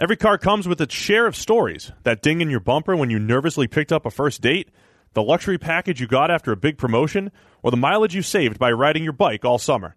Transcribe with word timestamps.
Every 0.00 0.16
car 0.16 0.38
comes 0.38 0.66
with 0.66 0.80
its 0.80 0.94
share 0.94 1.26
of 1.26 1.36
stories. 1.36 1.92
That 2.04 2.22
ding 2.22 2.40
in 2.40 2.48
your 2.48 2.58
bumper 2.58 2.96
when 2.96 3.10
you 3.10 3.18
nervously 3.18 3.68
picked 3.68 3.92
up 3.92 4.06
a 4.06 4.10
first 4.10 4.40
date, 4.40 4.70
the 5.12 5.22
luxury 5.22 5.58
package 5.58 6.00
you 6.00 6.06
got 6.06 6.30
after 6.30 6.52
a 6.52 6.56
big 6.56 6.78
promotion, 6.78 7.30
or 7.62 7.70
the 7.70 7.76
mileage 7.76 8.14
you 8.14 8.22
saved 8.22 8.58
by 8.58 8.72
riding 8.72 9.04
your 9.04 9.12
bike 9.12 9.44
all 9.44 9.58
summer. 9.58 9.94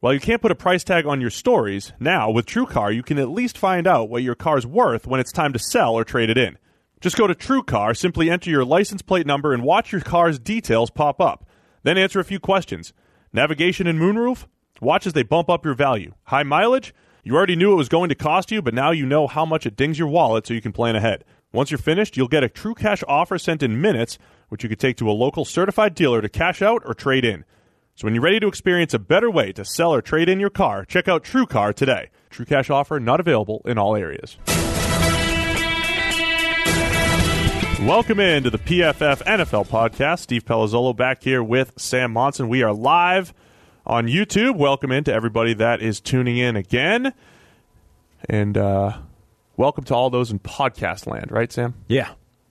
While 0.00 0.12
you 0.12 0.20
can't 0.20 0.42
put 0.42 0.50
a 0.50 0.54
price 0.54 0.84
tag 0.84 1.06
on 1.06 1.22
your 1.22 1.30
stories, 1.30 1.94
now 1.98 2.30
with 2.30 2.44
TrueCar 2.44 2.94
you 2.94 3.02
can 3.02 3.16
at 3.16 3.30
least 3.30 3.56
find 3.56 3.86
out 3.86 4.10
what 4.10 4.22
your 4.22 4.34
car's 4.34 4.66
worth 4.66 5.06
when 5.06 5.20
it's 5.20 5.32
time 5.32 5.54
to 5.54 5.58
sell 5.58 5.94
or 5.94 6.04
trade 6.04 6.28
it 6.28 6.36
in. 6.36 6.58
Just 7.00 7.16
go 7.16 7.26
to 7.26 7.34
TrueCar, 7.34 7.96
simply 7.96 8.28
enter 8.28 8.50
your 8.50 8.62
license 8.62 9.00
plate 9.00 9.26
number, 9.26 9.54
and 9.54 9.62
watch 9.62 9.90
your 9.90 10.02
car's 10.02 10.38
details 10.38 10.90
pop 10.90 11.18
up. 11.18 11.48
Then 11.82 11.96
answer 11.96 12.20
a 12.20 12.24
few 12.24 12.40
questions. 12.40 12.92
Navigation 13.32 13.86
and 13.86 13.98
moonroof? 13.98 14.44
Watch 14.82 15.06
as 15.06 15.14
they 15.14 15.22
bump 15.22 15.48
up 15.48 15.64
your 15.64 15.72
value. 15.72 16.12
High 16.24 16.42
mileage? 16.42 16.92
You 17.26 17.34
already 17.34 17.56
knew 17.56 17.72
it 17.72 17.74
was 17.76 17.88
going 17.88 18.08
to 18.10 18.14
cost 18.14 18.52
you, 18.52 18.62
but 18.62 18.72
now 18.72 18.92
you 18.92 19.04
know 19.04 19.26
how 19.26 19.44
much 19.44 19.66
it 19.66 19.74
dings 19.74 19.98
your 19.98 20.06
wallet 20.06 20.46
so 20.46 20.54
you 20.54 20.60
can 20.60 20.70
plan 20.70 20.94
ahead. 20.94 21.24
Once 21.52 21.72
you're 21.72 21.78
finished, 21.78 22.16
you'll 22.16 22.28
get 22.28 22.44
a 22.44 22.48
true 22.48 22.72
cash 22.72 23.02
offer 23.08 23.36
sent 23.36 23.64
in 23.64 23.80
minutes, 23.80 24.16
which 24.48 24.62
you 24.62 24.68
could 24.68 24.78
take 24.78 24.96
to 24.98 25.10
a 25.10 25.10
local 25.10 25.44
certified 25.44 25.96
dealer 25.96 26.22
to 26.22 26.28
cash 26.28 26.62
out 26.62 26.82
or 26.84 26.94
trade 26.94 27.24
in. 27.24 27.44
So 27.96 28.06
when 28.06 28.14
you're 28.14 28.22
ready 28.22 28.38
to 28.38 28.46
experience 28.46 28.94
a 28.94 29.00
better 29.00 29.28
way 29.28 29.50
to 29.54 29.64
sell 29.64 29.92
or 29.92 30.00
trade 30.00 30.28
in 30.28 30.38
your 30.38 30.50
car, 30.50 30.84
check 30.84 31.08
out 31.08 31.24
TrueCar 31.24 31.74
today. 31.74 32.10
True 32.30 32.46
cash 32.46 32.70
offer 32.70 33.00
not 33.00 33.18
available 33.18 33.60
in 33.64 33.76
all 33.76 33.96
areas. 33.96 34.36
Welcome 37.80 38.20
into 38.20 38.50
the 38.50 38.58
PFF 38.58 39.24
NFL 39.24 39.66
podcast. 39.66 40.20
Steve 40.20 40.44
Palazzolo 40.44 40.96
back 40.96 41.24
here 41.24 41.42
with 41.42 41.72
Sam 41.76 42.12
Monson. 42.12 42.48
We 42.48 42.62
are 42.62 42.72
live 42.72 43.34
on 43.86 44.08
YouTube. 44.08 44.56
Welcome 44.56 44.90
in 44.90 45.04
to 45.04 45.12
everybody 45.12 45.54
that 45.54 45.80
is 45.80 46.00
tuning 46.00 46.36
in 46.36 46.56
again. 46.56 47.12
And 48.28 48.58
uh, 48.58 48.98
welcome 49.56 49.84
to 49.84 49.94
all 49.94 50.10
those 50.10 50.30
in 50.30 50.40
podcast 50.40 51.06
land, 51.06 51.30
right, 51.30 51.52
Sam? 51.52 51.74
Yeah. 51.86 52.10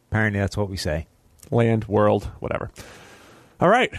Apparently 0.10 0.40
that's 0.40 0.56
what 0.56 0.70
we 0.70 0.78
say. 0.78 1.08
Land, 1.52 1.86
world, 1.86 2.26
whatever. 2.40 2.72
All 3.60 3.70
right. 3.70 3.94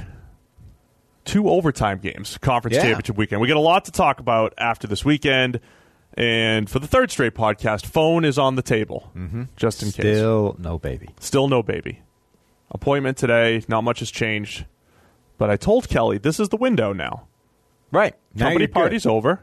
Two 1.25 1.49
overtime 1.51 1.99
games, 1.99 2.39
conference 2.39 2.77
Yeah. 2.77 2.83
championship 2.83 3.17
weekend. 3.17 3.41
We 3.41 3.49
got 3.49 3.57
a 3.57 3.61
lot 3.61 3.85
to 3.87 3.93
talk 3.93 4.21
about 4.21 4.55
after 4.57 4.87
this 4.87 5.05
weekend. 5.05 5.61
And 6.15 6.71
for 6.71 6.79
the 6.79 6.87
third 6.87 7.11
straight 7.11 7.35
podcast, 7.35 7.85
phone 7.85 8.25
is 8.25 8.39
on 8.39 8.55
the 8.55 8.63
table, 8.63 9.11
mm-hmm. 9.15 9.45
just 9.57 9.83
in 9.83 9.89
case. 9.89 10.17
Still 10.17 10.57
no 10.59 10.79
baby. 10.79 11.11
Still 11.21 11.49
no 11.49 11.63
baby. 11.63 12.01
Appointment 12.71 13.19
today. 13.19 13.63
Not 13.69 13.85
much 13.85 13.99
has 13.99 14.11
changed. 14.11 14.65
But 15.39 15.51
I 15.51 15.57
told 15.57 15.89
Kelly 15.89 16.19
this 16.19 16.41
is 16.41 16.49
the 16.49 16.57
window 16.57 16.93
now. 16.93 17.27
Right. 17.93 18.15
Now 18.35 18.47
Company 18.47 18.67
party's 18.67 19.07
over. 19.07 19.41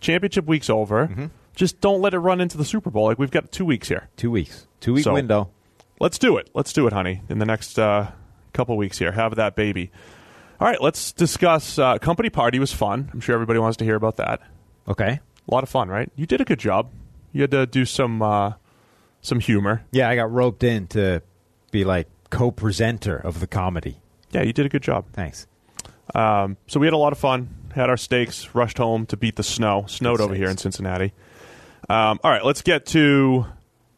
Championship 0.00 0.46
week's 0.46 0.68
over. 0.70 1.06
Mm-hmm. 1.08 1.26
Just 1.54 1.80
don't 1.80 2.00
let 2.02 2.12
it 2.14 2.18
run 2.18 2.40
into 2.40 2.58
the 2.58 2.64
Super 2.64 2.90
Bowl. 2.90 3.06
Like 3.06 3.18
we've 3.18 3.30
got 3.30 3.50
two 3.50 3.64
weeks 3.64 3.88
here. 3.88 4.08
Two 4.16 4.30
weeks. 4.30 4.66
Two 4.80 4.92
week 4.94 5.04
So- 5.04 5.14
window. 5.14 5.50
Let's 5.98 6.18
do 6.18 6.36
it. 6.36 6.50
Let's 6.52 6.74
do 6.74 6.86
it, 6.86 6.92
honey. 6.92 7.22
In 7.30 7.38
the 7.38 7.46
next 7.46 7.78
uh, 7.78 8.10
couple 8.52 8.76
weeks 8.76 8.98
here, 8.98 9.12
have 9.12 9.36
that 9.36 9.56
baby. 9.56 9.90
All 10.60 10.68
right, 10.68 10.78
let's 10.82 11.12
discuss. 11.12 11.78
Uh, 11.78 11.96
company 11.96 12.28
party 12.28 12.58
was 12.58 12.70
fun. 12.70 13.08
I'm 13.14 13.20
sure 13.20 13.34
everybody 13.34 13.58
wants 13.58 13.78
to 13.78 13.84
hear 13.84 13.94
about 13.94 14.16
that. 14.18 14.42
Okay. 14.86 15.20
A 15.48 15.54
lot 15.54 15.62
of 15.62 15.70
fun, 15.70 15.88
right? 15.88 16.12
You 16.14 16.26
did 16.26 16.42
a 16.42 16.44
good 16.44 16.58
job. 16.58 16.90
You 17.32 17.40
had 17.40 17.50
to 17.52 17.64
do 17.64 17.86
some 17.86 18.20
uh, 18.20 18.52
some 19.22 19.40
humor. 19.40 19.84
Yeah, 19.90 20.10
I 20.10 20.16
got 20.16 20.30
roped 20.30 20.62
in 20.64 20.86
to 20.88 21.22
be 21.70 21.84
like 21.84 22.08
co 22.28 22.50
presenter 22.50 23.16
of 23.16 23.40
the 23.40 23.46
comedy. 23.46 23.96
Yeah, 24.36 24.42
you 24.42 24.52
did 24.52 24.66
a 24.66 24.68
good 24.68 24.82
job. 24.82 25.06
Thanks. 25.14 25.46
Um, 26.14 26.58
so 26.66 26.78
we 26.78 26.86
had 26.86 26.92
a 26.92 26.98
lot 26.98 27.12
of 27.12 27.18
fun. 27.18 27.48
Had 27.74 27.88
our 27.88 27.96
steaks. 27.96 28.54
Rushed 28.54 28.76
home 28.76 29.06
to 29.06 29.16
beat 29.16 29.36
the 29.36 29.42
snow. 29.42 29.86
Snowed 29.88 30.18
Good 30.18 30.24
over 30.24 30.34
here 30.34 30.50
in 30.50 30.58
Cincinnati. 30.58 31.14
Um, 31.88 32.20
all 32.22 32.30
right, 32.30 32.44
let's 32.44 32.60
get 32.60 32.84
to 32.86 33.46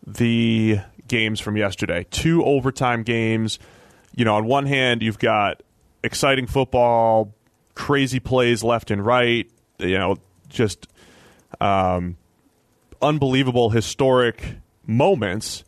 the 0.07 0.79
games 1.09 1.41
from 1.41 1.57
yesterday. 1.57 2.07
Two 2.13 2.45
overtime 2.45 3.03
games. 3.03 3.59
You 4.15 4.25
know, 4.25 4.37
on 4.37 4.47
one 4.47 4.67
hand, 4.67 5.03
you've 5.03 5.19
got 5.19 5.65
exciting 6.05 6.47
football, 6.47 7.35
crazy 7.75 8.21
plays 8.21 8.63
left 8.63 8.93
and 8.93 9.05
right. 9.05 9.51
You 9.81 9.99
know, 9.99 10.19
just 10.49 10.87
um, 11.61 12.17
unbelievable 13.03 13.71
historic 13.71 14.55
moments. 14.87 15.65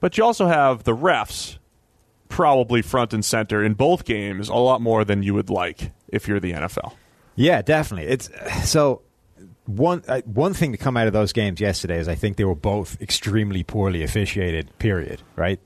But 0.00 0.18
you 0.18 0.24
also 0.24 0.48
have 0.48 0.84
the 0.84 0.94
refs 0.94 1.56
probably 2.32 2.80
front 2.80 3.12
and 3.12 3.22
center 3.24 3.62
in 3.62 3.74
both 3.74 4.04
games 4.06 4.48
a 4.48 4.54
lot 4.54 4.80
more 4.80 5.04
than 5.04 5.22
you 5.22 5.34
would 5.34 5.50
like 5.50 5.92
if 6.08 6.26
you're 6.26 6.40
the 6.40 6.52
NFL. 6.52 6.94
Yeah, 7.36 7.60
definitely. 7.62 8.10
It's 8.10 8.30
so 8.64 9.02
one 9.66 10.02
uh, 10.08 10.22
one 10.24 10.54
thing 10.54 10.72
to 10.72 10.78
come 10.78 10.96
out 10.96 11.06
of 11.06 11.12
those 11.12 11.32
games 11.32 11.60
yesterday 11.60 11.98
is 11.98 12.08
I 12.08 12.14
think 12.14 12.36
they 12.38 12.44
were 12.44 12.54
both 12.54 13.00
extremely 13.02 13.62
poorly 13.62 14.02
officiated. 14.02 14.76
Period. 14.78 15.22
Right 15.36 15.60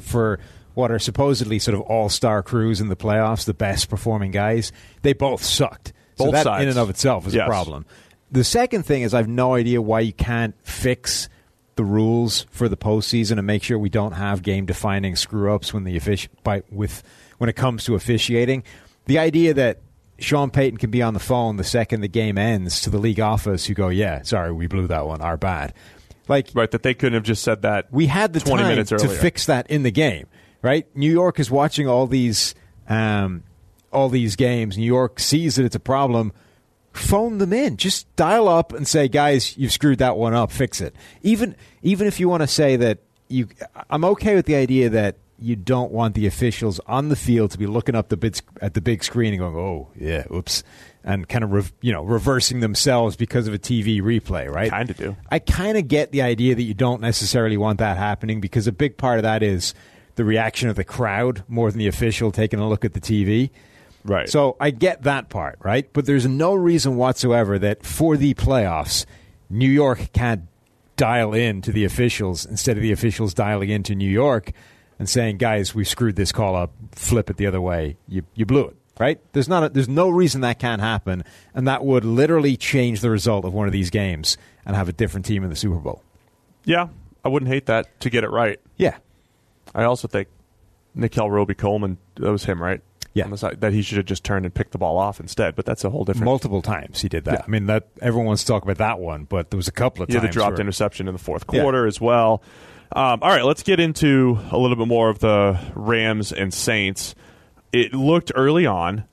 for 0.00 0.38
what 0.74 0.90
are 0.90 0.98
supposedly 0.98 1.58
sort 1.58 1.74
of 1.74 1.82
all 1.82 2.08
star 2.08 2.42
crews 2.42 2.80
in 2.80 2.88
the 2.88 2.96
playoffs, 2.96 3.44
the 3.44 3.52
best 3.52 3.90
performing 3.90 4.30
guys, 4.30 4.72
they 5.02 5.12
both 5.12 5.42
sucked. 5.42 5.92
so 6.16 6.24
Both 6.26 6.32
that 6.34 6.44
sides. 6.44 6.62
in 6.62 6.68
and 6.70 6.78
of 6.78 6.88
itself 6.88 7.26
is 7.26 7.34
Yes. 7.34 7.44
a 7.46 7.48
problem. 7.48 7.84
The 8.30 8.44
second 8.44 8.84
thing 8.84 9.02
is 9.02 9.12
I 9.12 9.18
have 9.18 9.28
no 9.28 9.54
idea 9.54 9.82
why 9.82 10.00
you 10.00 10.14
can't 10.14 10.54
fix 10.62 11.28
the 11.76 11.84
rules 11.84 12.46
for 12.50 12.68
the 12.68 12.76
postseason 12.76 13.38
and 13.38 13.46
make 13.46 13.62
sure 13.62 13.78
we 13.78 13.88
don't 13.88 14.12
have 14.12 14.42
game 14.42 14.66
defining 14.66 15.16
screw 15.16 15.54
ups 15.54 15.72
when 15.72 15.84
the 15.84 15.98
offici- 15.98 16.28
by, 16.42 16.62
with 16.70 17.02
when 17.38 17.48
it 17.48 17.56
comes 17.56 17.84
to 17.84 17.94
officiating. 17.94 18.62
The 19.06 19.18
idea 19.18 19.54
that 19.54 19.80
Sean 20.18 20.50
Payton 20.50 20.76
can 20.78 20.90
be 20.90 21.02
on 21.02 21.14
the 21.14 21.20
phone 21.20 21.56
the 21.56 21.64
second 21.64 22.02
the 22.02 22.08
game 22.08 22.38
ends 22.38 22.80
to 22.82 22.90
the 22.90 22.98
league 22.98 23.20
office 23.20 23.66
who 23.66 23.74
go, 23.74 23.88
"Yeah, 23.88 24.22
sorry, 24.22 24.52
we 24.52 24.66
blew 24.66 24.86
that 24.88 25.06
one. 25.06 25.20
Our 25.20 25.36
bad." 25.36 25.72
Like 26.28 26.50
Right, 26.54 26.70
that 26.70 26.82
they 26.84 26.94
couldn't 26.94 27.14
have 27.14 27.24
just 27.24 27.42
said 27.42 27.62
that. 27.62 27.88
we 27.90 28.06
had 28.06 28.32
the 28.32 28.38
20 28.40 28.62
time 28.62 28.70
minutes 28.70 28.90
to 28.90 28.94
earlier. 28.96 29.08
fix 29.18 29.46
that 29.46 29.68
in 29.68 29.82
the 29.82 29.90
game, 29.90 30.26
right? 30.62 30.86
New 30.96 31.10
York 31.10 31.40
is 31.40 31.50
watching 31.50 31.88
all 31.88 32.06
these 32.06 32.54
um, 32.88 33.42
all 33.92 34.08
these 34.08 34.36
games. 34.36 34.78
New 34.78 34.84
York 34.86 35.18
sees 35.18 35.56
that 35.56 35.64
it's 35.64 35.74
a 35.76 35.80
problem. 35.80 36.32
Phone 36.92 37.38
them 37.38 37.52
in. 37.52 37.76
Just 37.76 38.14
dial 38.16 38.48
up 38.48 38.72
and 38.72 38.86
say, 38.86 39.08
"Guys, 39.08 39.56
you've 39.56 39.72
screwed 39.72 39.98
that 39.98 40.16
one 40.16 40.34
up. 40.34 40.50
Fix 40.50 40.80
it." 40.80 40.94
Even 41.22 41.56
even 41.82 42.06
if 42.06 42.20
you 42.20 42.28
want 42.28 42.42
to 42.42 42.46
say 42.46 42.76
that 42.76 42.98
you, 43.28 43.48
I'm 43.88 44.04
okay 44.04 44.34
with 44.34 44.46
the 44.46 44.56
idea 44.56 44.90
that 44.90 45.16
you 45.38 45.56
don't 45.56 45.90
want 45.90 46.14
the 46.14 46.26
officials 46.26 46.80
on 46.86 47.08
the 47.08 47.16
field 47.16 47.50
to 47.50 47.58
be 47.58 47.66
looking 47.66 47.94
up 47.94 48.08
the 48.08 48.16
big, 48.16 48.36
at 48.60 48.74
the 48.74 48.80
big 48.80 49.02
screen 49.02 49.32
and 49.32 49.40
going, 49.40 49.56
"Oh, 49.56 49.88
yeah, 49.98 50.24
oops," 50.32 50.62
and 51.02 51.28
kind 51.28 51.42
of 51.42 51.50
rev, 51.50 51.72
you 51.80 51.92
know 51.92 52.04
reversing 52.04 52.60
themselves 52.60 53.16
because 53.16 53.48
of 53.48 53.54
a 53.54 53.58
TV 53.58 54.00
replay, 54.00 54.48
right? 54.48 54.70
Kinda 54.70 54.94
do. 54.94 55.16
I 55.30 55.38
kind 55.38 55.76
of 55.76 55.88
get 55.88 56.12
the 56.12 56.22
idea 56.22 56.54
that 56.54 56.62
you 56.62 56.74
don't 56.74 57.00
necessarily 57.00 57.56
want 57.56 57.78
that 57.78 57.96
happening 57.96 58.40
because 58.40 58.66
a 58.66 58.72
big 58.72 58.96
part 58.96 59.18
of 59.18 59.22
that 59.24 59.42
is 59.42 59.74
the 60.14 60.24
reaction 60.24 60.68
of 60.68 60.76
the 60.76 60.84
crowd 60.84 61.42
more 61.48 61.70
than 61.70 61.78
the 61.78 61.88
official 61.88 62.30
taking 62.30 62.60
a 62.60 62.68
look 62.68 62.84
at 62.84 62.92
the 62.92 63.00
TV. 63.00 63.50
Right. 64.04 64.28
So 64.28 64.56
I 64.58 64.70
get 64.70 65.02
that 65.02 65.28
part, 65.28 65.58
right? 65.62 65.88
But 65.92 66.06
there's 66.06 66.26
no 66.26 66.54
reason 66.54 66.96
whatsoever 66.96 67.58
that 67.58 67.84
for 67.84 68.16
the 68.16 68.34
playoffs, 68.34 69.06
New 69.48 69.70
York 69.70 70.10
can't 70.12 70.42
dial 70.96 71.32
in 71.34 71.62
to 71.62 71.72
the 71.72 71.84
officials 71.84 72.44
instead 72.44 72.76
of 72.76 72.82
the 72.82 72.92
officials 72.92 73.34
dialing 73.34 73.70
into 73.70 73.94
New 73.94 74.10
York 74.10 74.52
and 74.98 75.08
saying, 75.08 75.36
"Guys, 75.38 75.74
we 75.74 75.84
screwed 75.84 76.16
this 76.16 76.32
call 76.32 76.56
up. 76.56 76.72
Flip 76.92 77.30
it 77.30 77.36
the 77.36 77.46
other 77.46 77.60
way. 77.60 77.96
You 78.08 78.24
you 78.34 78.44
blew 78.46 78.66
it." 78.66 78.76
Right? 78.98 79.20
There's 79.32 79.48
not. 79.48 79.64
A, 79.64 79.68
there's 79.68 79.88
no 79.88 80.10
reason 80.10 80.42
that 80.42 80.58
can't 80.58 80.80
happen, 80.80 81.24
and 81.54 81.66
that 81.66 81.84
would 81.84 82.04
literally 82.04 82.56
change 82.56 83.00
the 83.00 83.10
result 83.10 83.44
of 83.44 83.54
one 83.54 83.66
of 83.66 83.72
these 83.72 83.90
games 83.90 84.36
and 84.66 84.76
have 84.76 84.88
a 84.88 84.92
different 84.92 85.26
team 85.26 85.42
in 85.44 85.50
the 85.50 85.56
Super 85.56 85.76
Bowl. 85.76 86.02
Yeah, 86.64 86.88
I 87.24 87.28
wouldn't 87.28 87.50
hate 87.50 87.66
that 87.66 88.00
to 88.00 88.10
get 88.10 88.24
it 88.24 88.30
right. 88.30 88.60
Yeah. 88.76 88.96
I 89.74 89.84
also 89.84 90.08
think 90.08 90.28
Nickell 90.94 91.30
Robey 91.30 91.54
Coleman, 91.54 91.98
that 92.16 92.30
was 92.30 92.44
him, 92.44 92.62
right? 92.62 92.80
Yeah. 93.14 93.24
On 93.24 93.30
the 93.30 93.36
side, 93.38 93.60
that 93.60 93.72
he 93.72 93.82
should 93.82 93.98
have 93.98 94.06
just 94.06 94.24
turned 94.24 94.46
and 94.46 94.54
picked 94.54 94.72
the 94.72 94.78
ball 94.78 94.96
off 94.96 95.20
instead, 95.20 95.54
but 95.54 95.66
that's 95.66 95.84
a 95.84 95.90
whole 95.90 96.04
different. 96.04 96.24
Multiple 96.24 96.62
times 96.62 97.02
he 97.02 97.08
did 97.10 97.24
that. 97.26 97.32
Yeah. 97.40 97.42
I 97.46 97.50
mean, 97.50 97.66
that 97.66 97.88
everyone 98.00 98.26
wants 98.26 98.42
to 98.44 98.48
talk 98.48 98.62
about 98.62 98.78
that 98.78 98.98
one, 99.00 99.24
but 99.24 99.50
there 99.50 99.58
was 99.58 99.68
a 99.68 99.72
couple 99.72 100.02
of 100.02 100.08
He 100.08 100.14
had 100.14 100.22
times 100.22 100.34
the 100.34 100.38
dropped 100.40 100.52
where- 100.54 100.60
interception 100.62 101.08
in 101.08 101.12
the 101.14 101.18
fourth 101.20 101.44
Yeah. 101.52 101.60
quarter 101.60 101.86
as 101.86 102.00
well. 102.00 102.42
Um, 102.94 103.20
all 103.22 103.28
right, 103.30 103.44
let's 103.44 103.62
get 103.62 103.80
into 103.80 104.38
a 104.50 104.56
little 104.58 104.76
bit 104.76 104.86
more 104.88 105.08
of 105.10 105.18
the 105.18 105.58
Rams 105.74 106.32
and 106.32 106.52
Saints. 106.54 107.14
It 107.72 107.94
looked 107.94 108.32
early 108.34 108.66
on 108.66 109.04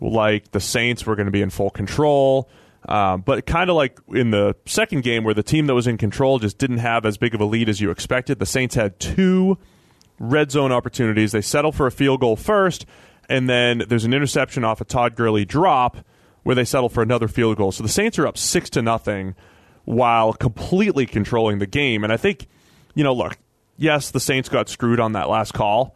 like 0.00 0.50
the 0.52 0.60
Saints 0.60 1.04
were 1.06 1.16
going 1.16 1.26
to 1.26 1.32
be 1.32 1.42
in 1.42 1.50
full 1.50 1.70
control, 1.70 2.48
um, 2.88 3.22
but 3.22 3.44
kind 3.46 3.68
of 3.70 3.76
like 3.76 3.98
in 4.08 4.30
the 4.30 4.56
second 4.66 5.02
game 5.04 5.24
where 5.24 5.34
the 5.34 5.42
team 5.42 5.66
that 5.66 5.74
was 5.74 5.86
in 5.86 5.96
control 5.98 6.38
just 6.38 6.56
didn't 6.58 6.78
have 6.78 7.04
as 7.04 7.16
big 7.18 7.34
of 7.34 7.40
a 7.40 7.44
lead 7.44 7.68
as 7.68 7.80
you 7.80 7.90
expected. 7.90 8.38
The 8.38 8.46
Saints 8.46 8.74
had 8.74 8.98
two 9.00 9.58
red 10.18 10.50
zone 10.50 10.72
opportunities. 10.72 11.32
They 11.32 11.40
settled 11.40 11.74
for 11.74 11.86
a 11.86 11.90
field 11.90 12.20
goal 12.20 12.36
first, 12.36 12.86
and 13.28 13.48
then 13.48 13.84
there's 13.88 14.04
an 14.04 14.14
interception 14.14 14.64
off 14.64 14.80
a 14.80 14.84
Todd 14.84 15.14
Gurley 15.14 15.44
drop 15.44 15.98
where 16.42 16.54
they 16.54 16.64
settle 16.64 16.88
for 16.88 17.02
another 17.02 17.28
field 17.28 17.56
goal. 17.56 17.72
So 17.72 17.82
the 17.82 17.88
Saints 17.88 18.18
are 18.18 18.26
up 18.26 18.38
six 18.38 18.70
to 18.70 18.82
nothing 18.82 19.34
while 19.84 20.32
completely 20.32 21.06
controlling 21.06 21.58
the 21.58 21.66
game. 21.66 22.04
And 22.04 22.12
I 22.12 22.16
think, 22.16 22.46
you 22.94 23.04
know, 23.04 23.12
look, 23.12 23.36
yes, 23.76 24.10
the 24.10 24.20
Saints 24.20 24.48
got 24.48 24.68
screwed 24.68 25.00
on 25.00 25.12
that 25.12 25.28
last 25.28 25.52
call, 25.54 25.94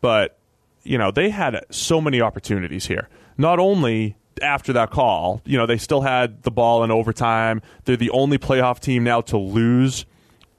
but 0.00 0.38
you 0.84 0.98
know 0.98 1.10
they 1.10 1.30
had 1.30 1.64
so 1.70 2.00
many 2.00 2.20
opportunities 2.20 2.86
here. 2.86 3.08
Not 3.38 3.58
only 3.58 4.16
after 4.40 4.72
that 4.74 4.90
call, 4.90 5.40
you 5.44 5.56
know 5.56 5.66
they 5.66 5.78
still 5.78 6.02
had 6.02 6.42
the 6.42 6.50
ball 6.50 6.84
in 6.84 6.90
overtime. 6.90 7.62
They're 7.84 7.96
the 7.96 8.10
only 8.10 8.38
playoff 8.38 8.80
team 8.80 9.04
now 9.04 9.20
to 9.22 9.38
lose 9.38 10.06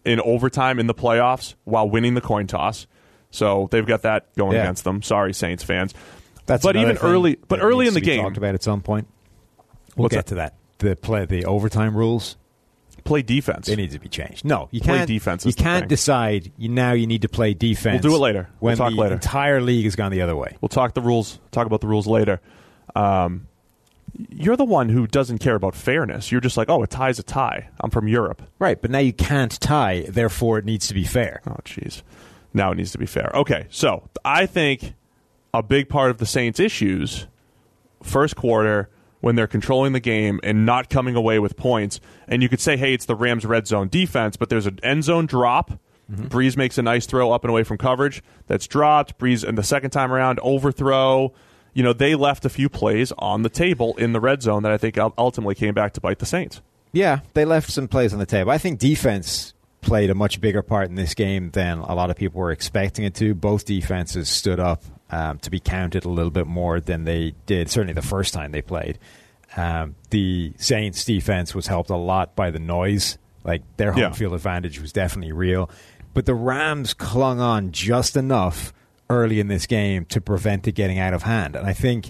in 0.06 0.20
overtime 0.22 0.80
in 0.80 0.88
the 0.88 0.94
playoffs 0.94 1.56
while 1.64 1.90
winning 1.90 2.14
the 2.14 2.22
coin 2.22 2.48
toss. 2.48 2.88
So 3.34 3.68
they've 3.72 3.86
got 3.86 4.04
that 4.04 4.34
going 4.36 4.54
Yeah. 4.54 4.62
against 4.62 4.84
them. 4.84 5.02
Sorry, 5.02 5.34
Saints 5.34 5.64
fans. 5.64 5.94
That's 6.46 6.62
but 6.64 6.76
even 6.76 6.98
early, 7.00 7.38
but 7.48 7.62
early 7.62 7.88
in 7.88 7.96
the 7.96 8.00
game, 8.02 8.22
talked 8.22 8.38
about 8.38 8.54
at 8.54 8.62
some 8.64 8.82
point. 8.82 9.08
We'll 9.96 10.04
What's 10.04 10.16
get 10.16 10.26
that? 10.28 10.30
to 10.30 10.36
that. 10.36 10.54
The 10.78 10.96
play, 10.96 11.26
the 11.26 11.46
overtime 11.46 11.96
rules, 11.98 12.36
play 13.06 13.22
defense. 13.24 13.66
they 13.68 13.76
need 13.76 13.92
to 13.92 14.00
be 14.00 14.08
changed. 14.10 14.46
No, 14.46 14.68
you 14.72 14.82
Play 14.82 14.98
can't. 14.98 15.08
defense 15.08 15.46
You 15.46 15.54
can't 15.54 15.84
thing. 15.84 15.88
decide. 15.90 16.52
You, 16.58 16.70
now 16.70 16.92
you 16.92 17.08
need 17.08 17.24
to 17.24 17.30
play 17.30 17.54
defense. 17.56 18.04
We'll 18.04 18.14
do 18.14 18.18
it 18.18 18.20
later. 18.20 18.50
We'll 18.60 18.76
talk 18.76 18.92
the 18.92 18.98
later. 19.00 19.16
entire 19.16 19.62
league 19.62 19.86
has 19.86 19.96
gone 19.96 20.12
the 20.12 20.22
other 20.22 20.36
way. 20.36 20.58
We'll 20.62 20.70
talk 20.70 20.94
the 20.94 21.02
rules. 21.02 21.40
Talk 21.52 21.66
about 21.66 21.82
the 21.82 21.88
rules 21.88 22.06
later. 22.08 22.40
Um, 22.96 23.48
you're 24.30 24.58
the 24.58 24.66
one 24.66 24.90
who 24.90 25.08
doesn't 25.08 25.40
care 25.40 25.56
about 25.56 25.74
fairness. 25.74 26.32
You're 26.32 26.42
just 26.42 26.56
like, 26.58 26.70
oh, 26.70 26.84
a 26.84 26.88
tie's 26.88 27.18
a 27.20 27.24
tie. 27.24 27.70
I'm 27.80 27.90
from 27.90 28.08
Europe. 28.08 28.42
Right, 28.60 28.80
but 28.80 28.92
now 28.92 29.00
you 29.00 29.14
can't 29.14 29.58
tie. 29.60 30.06
Therefore, 30.08 30.60
it 30.60 30.66
needs 30.66 30.88
to 30.88 30.94
be 30.94 31.04
fair. 31.04 31.42
Oh, 31.48 31.56
jeez. 31.66 32.04
Now 32.54 32.72
it 32.72 32.76
needs 32.76 32.92
to 32.92 32.98
be 32.98 33.06
fair. 33.06 33.32
Okay, 33.34 33.68
so 33.70 34.10
I 34.24 34.46
think 34.46 34.94
a 35.54 35.64
big 35.64 35.90
part 35.90 36.12
of 36.12 36.18
the 36.18 36.26
Saints' 36.26 36.60
issues, 36.60 37.28
first 38.02 38.36
quarter, 38.36 38.90
when 39.22 39.36
they're 39.36 39.48
controlling 39.48 39.94
the 39.94 40.00
game 40.00 40.40
and 40.44 40.66
not 40.66 40.90
coming 40.90 41.16
away 41.16 41.40
with 41.40 41.56
points, 41.56 42.00
and 42.28 42.44
you 42.44 42.50
could 42.50 42.60
say, 42.60 42.76
hey, 42.76 42.94
it's 42.94 43.06
the 43.06 43.16
Rams' 43.16 43.46
red 43.46 43.68
zone 43.68 43.88
defense, 43.88 44.36
but 44.36 44.50
there's 44.50 44.66
an 44.66 44.80
end 44.84 45.06
zone 45.06 45.26
drop. 45.26 45.72
Mm-hmm. 46.12 46.26
Brees 46.26 46.58
makes 46.58 46.78
a 46.78 46.82
nice 46.82 47.06
throw 47.06 47.32
up 47.32 47.46
and 47.46 47.50
away 47.50 47.64
from 47.64 47.78
coverage. 47.78 48.22
That's 48.48 48.68
dropped. 48.68 49.18
Brees, 49.18 49.48
and 49.48 49.58
the 49.58 49.64
second 49.64 49.92
time 49.92 50.12
around, 50.12 50.40
overthrow. 50.42 51.34
You 51.74 51.84
know, 51.84 51.94
they 51.94 52.16
left 52.16 52.44
a 52.44 52.50
few 52.50 52.68
plays 52.68 53.14
on 53.18 53.44
the 53.44 53.50
table 53.50 53.96
in 53.96 54.12
the 54.12 54.20
red 54.20 54.44
zone 54.44 54.64
that 54.64 54.72
I 54.74 54.78
think 54.78 54.98
ultimately 55.18 55.56
came 55.56 55.74
back 55.74 55.94
to 55.94 56.02
bite 56.02 56.20
the 56.20 56.26
Saints. 56.26 56.62
Yeah, 56.92 57.22
they 57.34 57.46
left 57.46 57.72
some 57.72 57.88
plays 57.88 58.14
on 58.14 58.20
the 58.20 58.26
table. 58.26 58.52
I 58.52 58.58
think 58.58 58.78
defense 58.78 59.53
played 59.84 60.10
a 60.10 60.16
much 60.16 60.42
bigger 60.42 60.62
part 60.64 60.90
in 60.90 60.96
this 60.96 61.14
game 61.14 61.52
than 61.52 61.78
a 61.80 61.94
lot 61.94 62.10
of 62.10 62.16
people 62.16 62.40
were 62.42 62.52
expecting 62.52 63.06
it 63.06 63.14
to. 63.16 63.34
Both 63.36 63.66
defenses 63.66 64.30
stood 64.30 64.60
up 64.60 64.84
um, 65.12 65.38
to 65.40 65.52
be 65.52 65.60
counted 65.60 66.06
a 66.06 66.10
little 66.10 66.32
bit 66.32 66.48
more 66.48 66.80
than 66.80 67.04
they 67.04 67.36
did, 67.46 67.70
certainly 67.70 67.94
the 67.94 68.02
first 68.02 68.34
time 68.34 68.52
they 68.52 68.62
played. 68.62 68.98
Um, 69.56 69.96
the 70.10 70.54
Saints 70.58 71.06
defense 71.06 71.54
was 71.54 71.68
helped 71.68 71.90
a 71.92 71.96
lot 71.96 72.36
by 72.36 72.50
the 72.50 72.60
noise. 72.60 73.18
Like 73.44 73.62
their 73.78 73.92
home 73.92 74.02
Yeah. 74.02 74.12
field 74.14 74.34
advantage 74.34 74.82
was 74.82 74.92
definitely 74.94 75.34
real. 75.34 75.70
But 76.14 76.26
the 76.26 76.34
Rams 76.36 76.94
clung 76.94 77.40
on 77.40 77.72
just 77.72 78.16
enough 78.18 78.74
early 79.10 79.40
in 79.40 79.48
this 79.48 79.66
game 79.68 80.06
to 80.06 80.22
prevent 80.22 80.68
it 80.68 80.72
getting 80.74 80.98
out 80.98 81.14
of 81.14 81.24
hand. 81.24 81.56
And 81.56 81.68
I 81.68 81.74
think, 81.74 82.10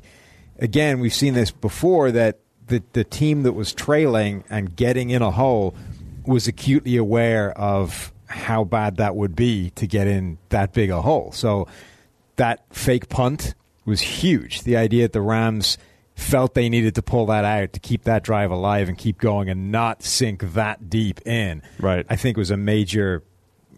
again, 0.60 1.00
we've 1.00 1.14
seen 1.14 1.34
this 1.34 1.52
before 1.52 2.12
that 2.12 2.40
the, 2.68 2.82
the 2.94 3.04
team 3.04 3.44
that 3.44 3.54
was 3.54 3.74
trailing 3.74 4.44
and 4.50 4.74
getting 4.76 5.10
in 5.10 5.22
a 5.22 5.32
hole 5.32 5.76
was 6.26 6.48
acutely 6.48 6.98
aware 6.98 7.52
of 7.58 8.14
how 8.28 8.64
bad 8.64 8.98
that 8.98 9.16
would 9.16 9.36
be 9.36 9.70
to 9.72 9.88
get 9.88 10.08
in 10.08 10.38
that 10.50 10.74
big 10.74 10.90
a 10.90 11.02
hole. 11.02 11.32
So 11.32 11.68
that 12.38 12.66
fake 12.72 13.10
punt 13.10 13.54
was 13.86 14.02
huge. 14.02 14.64
The 14.64 14.78
idea 14.78 15.04
that 15.04 15.14
the 15.14 15.22
Rams 15.22 15.78
felt 16.16 16.54
they 16.54 16.70
needed 16.70 16.96
to 16.96 17.02
pull 17.02 17.26
that 17.28 17.44
out 17.44 17.74
to 17.74 17.80
keep 17.80 18.04
that 18.04 18.24
drive 18.24 18.52
alive 18.52 18.88
and 18.88 18.98
keep 18.98 19.18
going 19.20 19.50
and 19.50 19.72
not 19.72 20.04
sink 20.04 20.42
that 20.54 20.90
deep 20.90 21.26
in. 21.26 21.62
Right. 21.80 22.06
I 22.10 22.16
think 22.16 22.38
was 22.38 22.52
a 22.52 22.58
major 22.58 23.24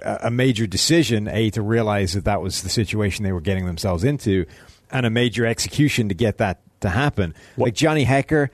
a 0.01 0.30
major 0.30 0.68
decision 0.68 1.27
a 1.30 1.50
to 1.51 1.62
realize 1.62 2.13
that 2.13 2.25
that 2.25 2.42
was 2.42 2.63
the 2.63 2.69
situation 2.69 3.24
they 3.24 3.31
were 3.31 3.39
getting 3.39 3.65
themselves 3.65 4.03
into 4.03 4.45
and 4.92 5.06
a 5.06 5.09
major 5.09 5.45
execution 5.45 6.09
to 6.09 6.15
get 6.15 6.38
that 6.38 6.59
to 6.81 6.89
happen. 6.89 7.33
Like 7.57 7.74
Johnny 7.74 8.06
Hekker 8.06 8.50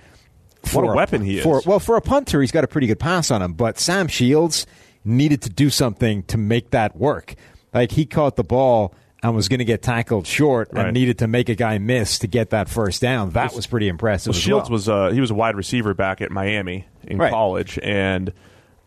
What 0.73 0.83
a 0.83 0.93
weapon 0.93 1.21
he 1.21 1.37
is. 1.37 1.43
For, 1.43 1.61
well, 1.65 1.79
for 1.79 1.95
a 1.97 2.01
punter, 2.01 2.41
he's 2.41 2.51
got 2.51 2.63
a 2.63 2.67
pretty 2.67 2.87
good 2.87 2.99
pass 2.99 3.31
on 3.31 3.41
him, 3.41 3.53
but 3.53 3.79
Sam 3.79 4.07
Shields 4.07 4.65
needed 5.03 5.41
to 5.43 5.49
do 5.49 5.69
something 5.69 6.23
to 6.23 6.37
make 6.37 6.69
that 6.71 6.95
work. 6.95 7.35
Like 7.73 7.91
he 7.91 8.05
caught 8.05 8.35
the 8.35 8.43
ball 8.43 8.93
and 9.23 9.35
was 9.35 9.47
going 9.49 9.59
to 9.59 9.65
get 9.65 9.81
tackled 9.81 10.25
short 10.27 10.69
Right. 10.71 10.85
and 10.85 10.93
needed 10.93 11.19
to 11.19 11.27
make 11.27 11.47
a 11.49 11.55
guy 11.55 11.77
miss 11.77 12.19
to 12.19 12.27
get 12.27 12.49
that 12.51 12.69
first 12.69 13.01
down. 13.01 13.31
That 13.31 13.53
was 13.53 13.67
pretty 13.67 13.87
impressive. 13.87 14.33
Well, 14.33 14.39
Shields 14.39 14.69
well. 14.69 14.73
was 14.73 14.89
uh, 14.89 15.09
he 15.11 15.19
was 15.21 15.31
a 15.31 15.35
wide 15.35 15.55
receiver 15.55 15.93
back 15.93 16.21
at 16.21 16.31
Miami 16.31 16.85
in 17.03 17.17
Right. 17.17 17.31
college, 17.31 17.79
and 17.83 18.31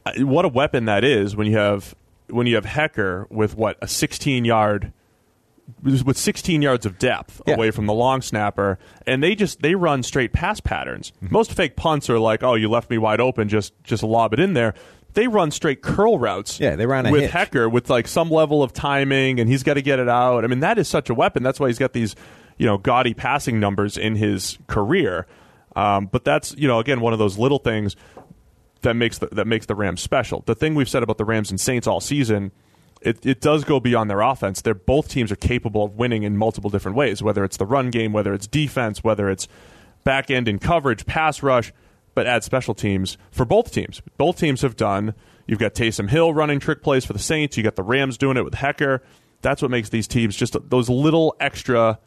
uh, 0.06 0.12
what 0.18 0.44
a 0.44 0.48
weapon 0.48 0.84
that 0.86 1.04
is 1.04 1.34
when 1.36 1.46
you 1.46 1.56
have 1.56 1.94
when 2.28 2.46
you 2.46 2.54
have 2.56 2.64
Hekker 2.64 3.30
with 3.30 3.56
what 3.56 3.76
a 3.82 3.86
16 3.88 4.44
yard 4.44 4.92
with 5.82 6.16
16 6.16 6.62
yards 6.62 6.86
of 6.86 6.98
depth 6.98 7.40
Yeah. 7.46 7.54
away 7.54 7.70
from 7.70 7.86
the 7.86 7.92
long 7.94 8.22
snapper, 8.22 8.78
and 9.06 9.22
they 9.22 9.34
just 9.34 9.60
they 9.62 9.74
run 9.74 10.02
straight 10.02 10.32
pass 10.32 10.60
patterns. 10.60 11.12
Mm-hmm. 11.22 11.32
Most 11.34 11.52
fake 11.52 11.76
punts 11.76 12.08
are 12.10 12.18
like, 12.18 12.42
oh, 12.42 12.54
you 12.54 12.68
left 12.68 12.90
me 12.90 12.98
wide 12.98 13.20
open, 13.20 13.48
just 13.48 13.72
just 13.84 14.02
lob 14.02 14.32
it 14.32 14.40
in 14.40 14.54
there. 14.54 14.74
They 15.14 15.28
run 15.28 15.50
straight 15.52 15.80
curl 15.80 16.18
routes. 16.18 16.58
Yeah, 16.58 16.74
they 16.74 16.86
run 16.86 17.08
with 17.10 17.22
hitch. 17.22 17.30
Hekker 17.30 17.70
with 17.70 17.88
like 17.88 18.08
some 18.08 18.30
level 18.30 18.62
of 18.62 18.72
timing, 18.72 19.38
and 19.40 19.48
he's 19.48 19.62
got 19.62 19.74
to 19.74 19.82
get 19.82 19.98
it 20.00 20.08
out. 20.08 20.44
I 20.44 20.48
mean, 20.48 20.60
that 20.60 20.76
is 20.78 20.88
such 20.88 21.08
a 21.08 21.14
weapon. 21.14 21.42
That's 21.42 21.60
why 21.60 21.68
he's 21.68 21.78
got 21.78 21.92
these, 21.92 22.16
you 22.58 22.66
know, 22.66 22.78
gaudy 22.78 23.14
passing 23.14 23.60
numbers 23.60 23.96
in 23.96 24.16
his 24.16 24.58
career. 24.66 25.26
Um, 25.76 26.06
but 26.06 26.24
that's 26.24 26.54
you 26.56 26.66
know 26.68 26.78
again 26.80 27.00
one 27.00 27.12
of 27.12 27.18
those 27.18 27.36
little 27.38 27.58
things 27.58 27.94
that 28.82 28.94
makes 28.94 29.18
the, 29.18 29.26
that 29.32 29.46
makes 29.46 29.66
the 29.66 29.74
Rams 29.74 30.00
special. 30.00 30.42
The 30.46 30.54
thing 30.54 30.74
we've 30.74 30.88
said 30.88 31.02
about 31.02 31.18
the 31.18 31.24
Rams 31.24 31.50
and 31.50 31.60
Saints 31.60 31.86
all 31.86 32.00
season, 32.00 32.52
it, 33.04 33.24
it 33.26 33.40
does 33.40 33.64
go 33.64 33.80
beyond 33.80 34.08
their 34.08 34.20
offense. 34.20 34.62
They're 34.62 34.74
both 34.74 35.08
teams 35.08 35.30
are 35.30 35.36
capable 35.36 35.84
of 35.84 35.94
winning 35.94 36.22
in 36.22 36.36
multiple 36.36 36.70
different 36.70 36.96
ways, 36.96 37.22
whether 37.22 37.44
it's 37.44 37.56
the 37.56 37.66
run 37.66 37.90
game, 37.90 38.12
whether 38.12 38.32
it's 38.32 38.46
defense, 38.46 39.04
whether 39.04 39.28
it's 39.28 39.46
back 40.04 40.30
end 40.30 40.48
in 40.48 40.58
coverage, 40.58 41.06
pass 41.06 41.42
rush, 41.42 41.72
but 42.14 42.26
add 42.26 42.44
special 42.44 42.74
teams 42.74 43.18
for 43.30 43.44
both 43.44 43.72
teams. 43.72 44.00
Both 44.16 44.38
teams 44.38 44.62
have 44.62 44.76
done. 44.76 45.14
You've 45.46 45.58
got 45.58 45.74
Taysom 45.74 46.08
Hill 46.08 46.32
running 46.32 46.60
trick 46.60 46.82
plays 46.82 47.04
for 47.04 47.12
the 47.12 47.18
Saints. 47.18 47.56
You 47.56 47.62
got 47.62 47.76
the 47.76 47.82
Rams 47.82 48.16
doing 48.16 48.36
it 48.36 48.44
with 48.44 48.54
Hekker. 48.54 49.00
That's 49.42 49.60
what 49.60 49.70
makes 49.70 49.90
these 49.90 50.08
teams 50.08 50.34
just 50.34 50.56
those 50.70 50.88
little 50.88 51.36
extra, 51.38 51.98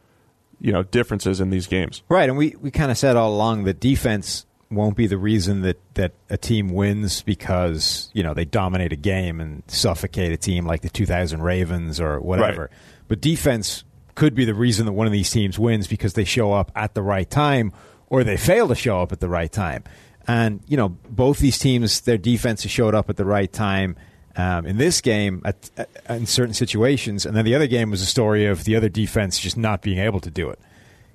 you 0.59 0.71
know, 0.71 0.81
differences 0.81 1.39
in 1.39 1.51
these 1.51 1.67
games. 1.67 2.01
Right, 2.09 2.27
and 2.27 2.37
we, 2.37 2.55
we 2.59 2.71
kind 2.71 2.89
of 2.89 2.97
said 2.97 3.15
all 3.15 3.35
along 3.35 3.65
the 3.65 3.75
defense 3.75 4.46
won't 4.69 4.95
be 4.95 5.07
the 5.07 5.17
reason 5.17 5.61
that, 5.61 5.79
that 5.95 6.13
a 6.29 6.37
team 6.37 6.69
wins 6.69 7.21
because, 7.21 8.09
you 8.13 8.23
know, 8.23 8.33
they 8.33 8.45
dominate 8.45 8.91
a 8.91 8.97
game 8.97 9.39
and 9.39 9.63
suffocate 9.67 10.31
a 10.31 10.37
team 10.37 10.65
like 10.65 10.81
the 10.81 10.89
2000 10.89 11.41
Ravens 11.41 11.99
or 11.99 12.19
whatever. 12.19 12.63
Right. 12.63 12.71
But 13.07 13.21
defense 13.21 13.83
could 14.15 14.35
be 14.35 14.45
the 14.45 14.53
reason 14.53 14.85
that 14.85 14.91
one 14.91 15.07
of 15.07 15.13
these 15.13 15.29
teams 15.29 15.57
wins 15.57 15.87
because 15.87 16.13
they 16.13 16.25
show 16.25 16.53
up 16.53 16.71
at 16.75 16.95
the 16.95 17.01
right 17.01 17.29
time 17.29 17.71
or 18.07 18.23
they 18.23 18.37
fail 18.37 18.67
to 18.67 18.75
show 18.75 19.01
up 19.01 19.11
at 19.11 19.19
the 19.19 19.29
right 19.29 19.51
time. 19.51 19.83
And, 20.27 20.61
you 20.67 20.75
know, 20.75 20.89
both 20.89 21.39
these 21.39 21.57
teams, 21.57 22.01
their 22.01 22.17
defenses 22.17 22.69
showed 22.69 22.95
up 22.95 23.09
at 23.09 23.17
the 23.17 23.25
right 23.25 23.51
time. 23.51 23.95
Um, 24.35 24.67
in 24.67 24.77
this 24.77 25.01
game, 25.01 25.41
at, 25.45 25.71
at, 25.77 25.89
in 26.09 26.27
certain 26.27 26.53
situations, 26.53 27.25
and 27.25 27.35
then 27.35 27.43
the 27.43 27.55
other 27.55 27.65
game 27.65 27.89
was 27.89 28.03
a 28.03 28.05
story 28.05 28.45
of 28.45 28.65
the 28.65 28.75
other 28.75 28.87
defense 28.87 29.39
just 29.39 29.57
not 29.57 29.81
being 29.81 29.97
able 29.97 30.19
to 30.19 30.29
do 30.29 30.51
it 30.51 30.59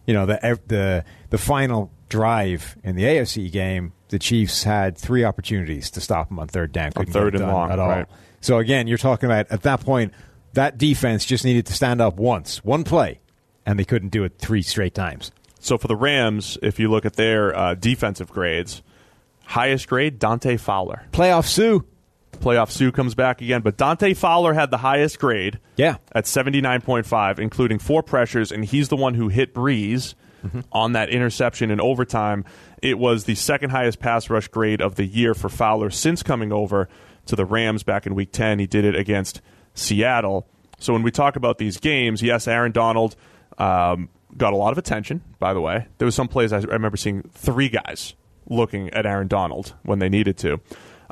you 0.07 0.15
know 0.15 0.27
the 0.27 0.61
the 0.67 1.05
the 1.31 1.39
final 1.39 1.91
drive 2.13 2.77
in 2.85 2.95
the 2.95 3.05
AFC 3.05 3.51
game, 3.51 3.95
the 4.09 4.19
Chiefs 4.19 4.65
had 4.65 4.99
three 4.99 5.25
opportunities 5.25 5.91
to 5.93 6.01
stop 6.03 6.29
them 6.29 6.39
on 6.39 6.47
third 6.47 6.71
down, 6.71 6.93
couldn't 6.93 7.11
third 7.11 7.35
and 7.35 7.47
long, 7.47 7.71
at 7.71 7.79
all. 7.79 7.89
right. 7.89 8.07
So 8.43 8.59
again, 8.59 8.87
you're 8.87 8.99
talking 8.99 9.31
about 9.31 9.51
at 9.51 9.63
that 9.63 9.81
point 9.81 10.13
that 10.53 10.77
defense 10.77 11.25
just 11.25 11.43
needed 11.43 11.65
to 11.67 11.73
stand 11.73 12.03
up 12.03 12.17
once, 12.17 12.63
one 12.63 12.85
play, 12.85 13.21
and 13.65 13.79
they 13.79 13.87
couldn't 13.87 14.11
do 14.11 14.25
it 14.25 14.35
three 14.37 14.61
straight 14.61 14.95
times. 14.95 15.33
So 15.59 15.79
for 15.79 15.89
the 15.89 15.97
Rams, 15.97 16.59
if 16.61 16.79
you 16.79 16.91
look 16.91 17.07
at 17.07 17.15
their 17.15 17.57
uh, 17.57 17.75
defensive 17.75 18.29
grades, 18.29 18.83
highest 19.47 19.89
grade 19.89 20.19
Dante 20.19 20.59
Fowler. 20.59 21.07
Playoff 21.13 21.47
Suh, 21.47 21.81
Playoff 22.41 22.71
Suh 22.71 22.91
comes 22.91 23.15
back 23.15 23.41
again, 23.41 23.63
but 23.63 23.79
Dante 23.79 24.13
Fowler 24.13 24.53
had 24.53 24.71
the 24.71 24.79
highest 24.79 25.19
grade. 25.19 25.59
yeah, 25.77 25.97
at 26.15 26.25
79.5, 26.25 27.39
including 27.39 27.79
four 27.79 28.03
pressures, 28.03 28.53
and 28.53 28.67
he's 28.67 28.91
the 28.91 28.97
one 28.97 29.15
who 29.15 29.29
hit 29.29 29.55
Brees 29.55 30.15
on 30.73 30.93
that 30.93 31.09
interception 31.09 31.71
in 31.71 31.81
overtime. 31.81 32.45
It 32.83 32.99
was 32.99 33.25
the 33.25 33.35
second 33.35 33.71
highest 33.71 34.01
pass 34.01 34.29
rush 34.31 34.49
grade 34.49 34.81
of 34.81 34.97
the 34.97 35.05
year 35.05 35.35
for 35.35 35.49
Fowler 35.49 35.91
since 35.91 36.23
coming 36.23 36.53
over 36.53 36.89
to 37.27 37.37
the 37.37 37.45
Rams 37.45 37.83
back 37.83 38.07
in 38.07 38.15
week 38.15 38.33
10. 38.33 38.59
He 38.59 38.67
did 38.67 38.85
it 38.85 38.97
against 38.97 39.41
Seattle. 39.75 40.47
So 40.79 40.93
when 40.93 41.03
we 41.03 41.11
talk 41.11 41.37
about 41.37 41.59
these 41.59 41.79
games, 41.79 42.23
yes, 42.23 42.49
Aaron 42.49 42.73
Donald 42.73 43.15
um, 43.59 44.09
got 44.37 44.53
a 44.53 44.57
lot 44.57 44.73
of 44.73 44.79
attention, 44.79 45.23
by 45.39 45.55
the 45.55 45.61
way. 45.61 45.87
There 45.99 46.07
was 46.07 46.15
some 46.15 46.29
plays 46.29 46.53
I 46.53 46.59
I 46.59 46.61
remember 46.61 46.97
seeing 46.97 47.23
three 47.35 47.69
guys 47.69 48.15
looking 48.49 48.91
at 48.91 49.07
Aaron 49.07 49.29
Donald 49.29 49.75
when 49.83 49.99
they 49.99 50.09
needed 50.09 50.37
to. 50.39 50.61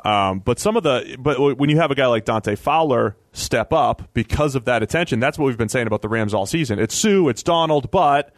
Um, 0.03 0.39
but 0.39 0.59
some 0.59 0.77
of 0.77 0.83
the, 0.83 1.15
but 1.19 1.57
when 1.57 1.69
you 1.69 1.77
have 1.77 1.91
a 1.91 1.95
guy 1.95 2.07
like 2.07 2.25
Dante 2.25 2.55
Fowler 2.55 3.15
step 3.33 3.71
up 3.71 4.09
because 4.13 4.55
of 4.55 4.65
that 4.65 4.81
attention, 4.81 5.19
that's 5.19 5.37
what 5.37 5.45
we've 5.45 5.57
been 5.57 5.69
saying 5.69 5.87
about 5.87 6.01
the 6.01 6.09
Rams 6.09 6.33
all 6.33 6.45
season. 6.45 6.79
It's 6.79 6.95
Suh, 6.95 7.27
it's 7.27 7.43
Donald, 7.43 7.91
but 7.91 8.33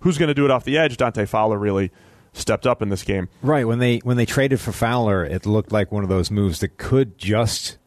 who's 0.00 0.18
going 0.18 0.28
to 0.28 0.34
do 0.34 0.44
it 0.44 0.50
off 0.50 0.64
the 0.64 0.78
edge? 0.78 0.96
Dante 0.96 1.24
Fowler 1.26 1.58
really 1.58 1.90
stepped 2.32 2.66
up 2.66 2.82
in 2.82 2.88
this 2.88 3.02
game. 3.02 3.28
right. 3.42 3.66
When 3.66 3.78
they 3.78 3.98
when 3.98 4.16
they 4.16 4.26
traded 4.26 4.60
for 4.60 4.72
Fowler, 4.72 5.24
it 5.24 5.46
looked 5.46 5.72
like 5.72 5.90
one 5.90 6.02
of 6.02 6.08
those 6.08 6.30
moves 6.30 6.60
that 6.60 6.76
could 6.78 7.18
just 7.18 7.78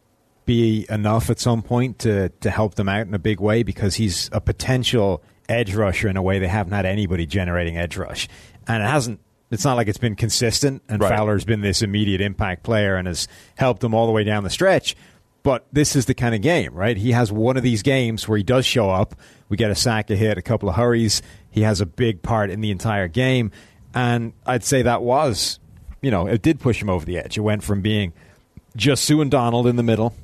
be 0.44 0.86
enough 0.90 1.30
at 1.30 1.38
some 1.38 1.62
point 1.62 1.98
to 2.00 2.28
to 2.40 2.50
help 2.50 2.74
them 2.74 2.88
out 2.88 3.06
in 3.06 3.14
a 3.14 3.18
big 3.18 3.40
way 3.40 3.62
because 3.62 3.94
he's 3.94 4.28
a 4.32 4.40
potential 4.40 5.22
edge 5.48 5.74
rusher 5.74 6.08
in 6.08 6.16
a 6.16 6.22
way 6.22 6.38
they 6.38 6.48
haven't 6.48 6.72
had 6.72 6.84
anybody 6.86 7.26
generating 7.26 7.76
edge 7.76 7.96
rush, 7.96 8.28
and 8.66 8.82
it 8.82 8.86
hasn't. 8.86 9.20
It's 9.50 9.64
not 9.64 9.76
like 9.76 9.86
it's 9.86 9.98
been 9.98 10.16
consistent, 10.16 10.82
and 10.88 11.02
Right. 11.02 11.14
Fowler's 11.14 11.44
been 11.44 11.60
this 11.60 11.82
immediate 11.82 12.22
impact 12.22 12.62
player 12.62 12.96
and 12.96 13.06
has 13.06 13.28
helped 13.54 13.82
them 13.82 13.92
all 13.94 14.06
the 14.06 14.12
way 14.12 14.24
down 14.24 14.44
the 14.44 14.50
stretch. 14.50 14.96
But 15.42 15.66
this 15.72 15.94
is 15.94 16.06
the 16.06 16.14
kind 16.14 16.34
of 16.34 16.40
game, 16.40 16.72
right? 16.72 16.96
He 16.96 17.12
has 17.12 17.30
one 17.30 17.56
of 17.56 17.62
these 17.62 17.82
games 17.82 18.26
where 18.26 18.38
he 18.38 18.44
does 18.44 18.64
show 18.64 18.88
up. 18.88 19.14
We 19.48 19.56
get 19.56 19.70
a 19.70 19.74
sack, 19.74 20.08
a 20.08 20.16
hit, 20.16 20.38
a 20.38 20.42
couple 20.42 20.68
of 20.70 20.76
hurries. 20.76 21.20
He 21.52 21.62
has 21.62 21.80
a 21.80 21.86
big 21.86 22.22
part 22.22 22.50
in 22.50 22.60
the 22.60 22.72
entire 22.72 23.06
game. 23.06 23.52
And 23.94 24.32
I'd 24.44 24.64
say 24.64 24.82
that 24.82 25.02
was, 25.02 25.60
you 26.00 26.10
know, 26.10 26.26
it 26.26 26.42
did 26.42 26.58
push 26.58 26.82
him 26.82 26.90
over 26.90 27.04
the 27.04 27.18
edge. 27.18 27.36
It 27.38 27.42
went 27.42 27.62
from 27.62 27.82
being 27.82 28.12
just 28.74 29.04
Suh 29.04 29.20
and 29.20 29.30
Donald 29.30 29.66
in 29.66 29.76
the 29.76 29.82
middle 29.82 30.14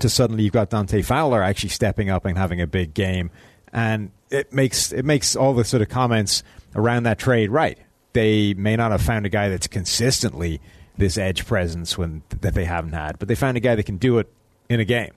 to 0.00 0.08
suddenly 0.08 0.44
you've 0.44 0.52
got 0.52 0.70
Dante 0.70 1.02
Fowler 1.02 1.42
actually 1.42 1.68
stepping 1.70 2.08
up 2.08 2.24
and 2.24 2.38
having 2.38 2.60
a 2.60 2.66
big 2.66 2.94
game. 2.94 3.30
And 3.72 4.12
it 4.30 4.52
makes 4.52 4.92
it 4.92 5.04
makes 5.04 5.36
all 5.36 5.52
the 5.52 5.64
sort 5.64 5.82
of 5.82 5.88
comments 5.88 6.42
around 6.74 7.02
that 7.02 7.18
trade 7.18 7.50
right. 7.50 7.78
They 8.12 8.54
may 8.54 8.76
not 8.76 8.92
have 8.92 9.02
found 9.02 9.26
a 9.26 9.28
guy 9.28 9.48
that's 9.48 9.66
consistently 9.66 10.60
this 10.96 11.18
edge 11.18 11.46
presence 11.46 11.96
when 11.98 12.22
that 12.40 12.54
they 12.54 12.64
haven't 12.64 12.92
had, 12.92 13.18
but 13.18 13.28
they 13.28 13.34
found 13.34 13.56
a 13.56 13.60
guy 13.60 13.74
that 13.74 13.84
can 13.84 13.96
do 13.96 14.18
it 14.18 14.32
in 14.68 14.80
a 14.80 14.84
game. 14.84 15.12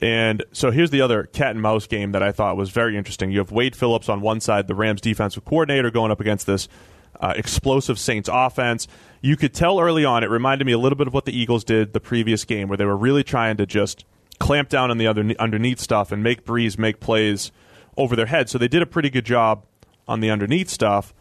And 0.00 0.44
so 0.52 0.70
here's 0.70 0.90
the 0.90 1.00
other 1.00 1.24
cat 1.24 1.52
and 1.52 1.62
mouse 1.62 1.86
game 1.86 2.12
that 2.12 2.22
I 2.22 2.32
thought 2.32 2.56
was 2.56 2.70
very 2.70 2.96
interesting. 2.96 3.30
You 3.30 3.38
have 3.38 3.50
Wade 3.50 3.74
Phillips 3.74 4.08
on 4.08 4.20
one 4.20 4.40
side, 4.40 4.66
the 4.66 4.74
Rams 4.74 5.00
defensive 5.00 5.44
coordinator, 5.44 5.90
going 5.90 6.10
up 6.10 6.20
against 6.20 6.46
this 6.46 6.68
uh, 7.20 7.32
explosive 7.34 7.98
Saints 7.98 8.28
offense. 8.30 8.86
You 9.22 9.36
could 9.36 9.54
tell 9.54 9.80
early 9.80 10.04
on, 10.04 10.22
it 10.22 10.30
reminded 10.30 10.66
me 10.66 10.72
a 10.72 10.78
little 10.78 10.98
bit 10.98 11.06
of 11.06 11.14
what 11.14 11.24
the 11.24 11.36
Eagles 11.36 11.64
did 11.64 11.94
the 11.94 12.00
previous 12.00 12.44
game, 12.44 12.68
where 12.68 12.76
they 12.76 12.84
were 12.84 12.96
really 12.96 13.24
trying 13.24 13.56
to 13.56 13.66
just 13.66 14.04
clamp 14.38 14.68
down 14.68 14.90
on 14.90 14.98
the 14.98 15.06
other 15.06 15.24
underneath 15.38 15.80
stuff 15.80 16.12
and 16.12 16.22
make 16.22 16.44
Brees 16.44 16.78
make 16.78 17.00
plays 17.00 17.50
over 17.96 18.14
their 18.14 18.26
head. 18.26 18.50
So 18.50 18.58
they 18.58 18.68
did 18.68 18.82
a 18.82 18.86
pretty 18.86 19.08
good 19.08 19.24
job 19.24 19.64
on 20.06 20.20
the 20.20 20.30
underneath 20.30 20.68
stuff. 20.68 21.14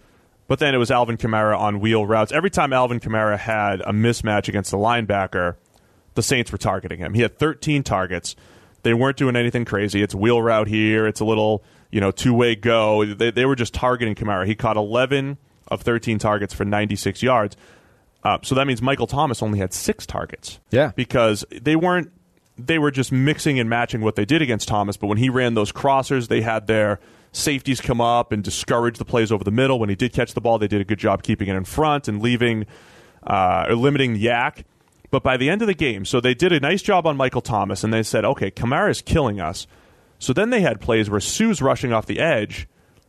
But 0.48 0.60
then 0.60 0.76
it 0.76 0.78
was 0.78 0.92
Alvin 0.92 1.18
Kamara 1.18 1.58
on 1.58 1.80
wheel 1.80 2.06
routes. 2.06 2.32
Every 2.32 2.52
time 2.52 2.72
Alvin 2.72 3.00
Kamara 3.00 3.38
had 3.38 3.82
a 3.82 3.92
mismatch 3.92 4.48
against 4.48 4.70
the 4.70 4.78
linebacker, 4.78 5.56
the 6.14 6.22
Saints 6.22 6.52
were 6.52 6.58
targeting 6.58 7.00
him. 7.00 7.14
He 7.14 7.22
had 7.22 7.40
13 7.40 7.82
targets. 7.82 8.36
They 8.86 8.94
weren't 8.94 9.18
doing 9.18 9.36
anything 9.36 9.66
crazy. 9.66 10.04
It's 10.04 10.14
wheel 10.14 10.40
route 10.40 10.68
here. 10.68 11.08
It's 11.08 11.20
a 11.20 11.26
little, 11.26 11.64
you 11.90 12.00
know, 12.00 12.12
two 12.12 12.36
way 12.36 12.54
go. 12.54 13.04
They, 13.04 13.32
they 13.32 13.46
were 13.46 13.56
just 13.56 13.74
targeting 13.74 14.14
Kamara. 14.14 14.46
He 14.46 14.54
caught 14.54 14.78
11 14.78 15.40
of 15.70 15.82
13 15.82 16.20
targets 16.20 16.54
for 16.54 16.66
96 16.66 17.24
yards. 17.24 17.58
Uh, 18.24 18.38
so 18.44 18.54
that 18.54 18.68
means 18.68 18.84
Michael 18.84 19.08
Thomas 19.08 19.42
only 19.42 19.58
had 19.58 19.74
six 19.74 20.06
targets. 20.06 20.60
Yeah. 20.70 20.92
Because 20.96 21.44
they 21.50 21.76
weren't, 21.76 22.12
they 22.60 22.78
were 22.78 22.92
just 22.92 23.12
mixing 23.12 23.60
and 23.60 23.68
matching 23.68 24.02
what 24.02 24.16
they 24.16 24.24
did 24.24 24.44
against 24.44 24.68
Thomas. 24.68 24.98
But 24.98 25.08
when 25.08 25.18
he 25.18 25.30
ran 25.30 25.56
those 25.56 25.72
crossers, 25.72 26.28
they 26.28 26.42
had 26.42 26.68
their 26.68 27.00
safeties 27.32 27.82
come 27.82 28.00
up 28.00 28.32
and 28.32 28.44
discourage 28.44 29.00
the 29.00 29.06
plays 29.06 29.32
over 29.32 29.44
the 29.44 29.50
middle. 29.50 29.80
When 29.80 29.90
he 29.90 29.96
did 29.96 30.14
catch 30.14 30.36
the 30.36 30.42
ball, 30.42 30.60
they 30.60 30.68
did 30.68 30.80
a 30.80 30.86
good 30.86 31.00
job 31.00 31.24
keeping 31.24 31.48
it 31.48 31.56
in 31.56 31.66
front 31.66 32.08
and 32.08 32.22
leaving, 32.22 32.68
uh, 33.26 33.66
or 33.68 33.74
limiting 33.74 34.14
the 34.14 34.26
YAC. 34.28 34.64
But 35.16 35.24
by 35.24 35.38
the 35.38 35.50
end 35.50 35.62
of 35.62 35.70
the 35.70 35.74
game, 35.74 36.04
so 36.04 36.20
they 36.20 36.34
did 36.34 36.52
a 36.52 36.60
nice 36.60 36.82
job 36.82 37.08
on 37.08 37.16
Michael 37.16 37.40
Thomas, 37.40 37.86
and 37.86 37.94
they 37.94 38.04
said, 38.04 38.26
okay, 38.26 38.52
Kamara's 38.52 39.02
killing 39.02 39.40
us. 39.40 39.66
So 40.20 40.34
then 40.34 40.50
they 40.50 40.60
had 40.60 40.82
plays 40.82 41.10
where 41.10 41.22
Suh's 41.22 41.62
rushing 41.62 41.94
off 41.94 42.06
the 42.06 42.20
edge, 42.20 42.68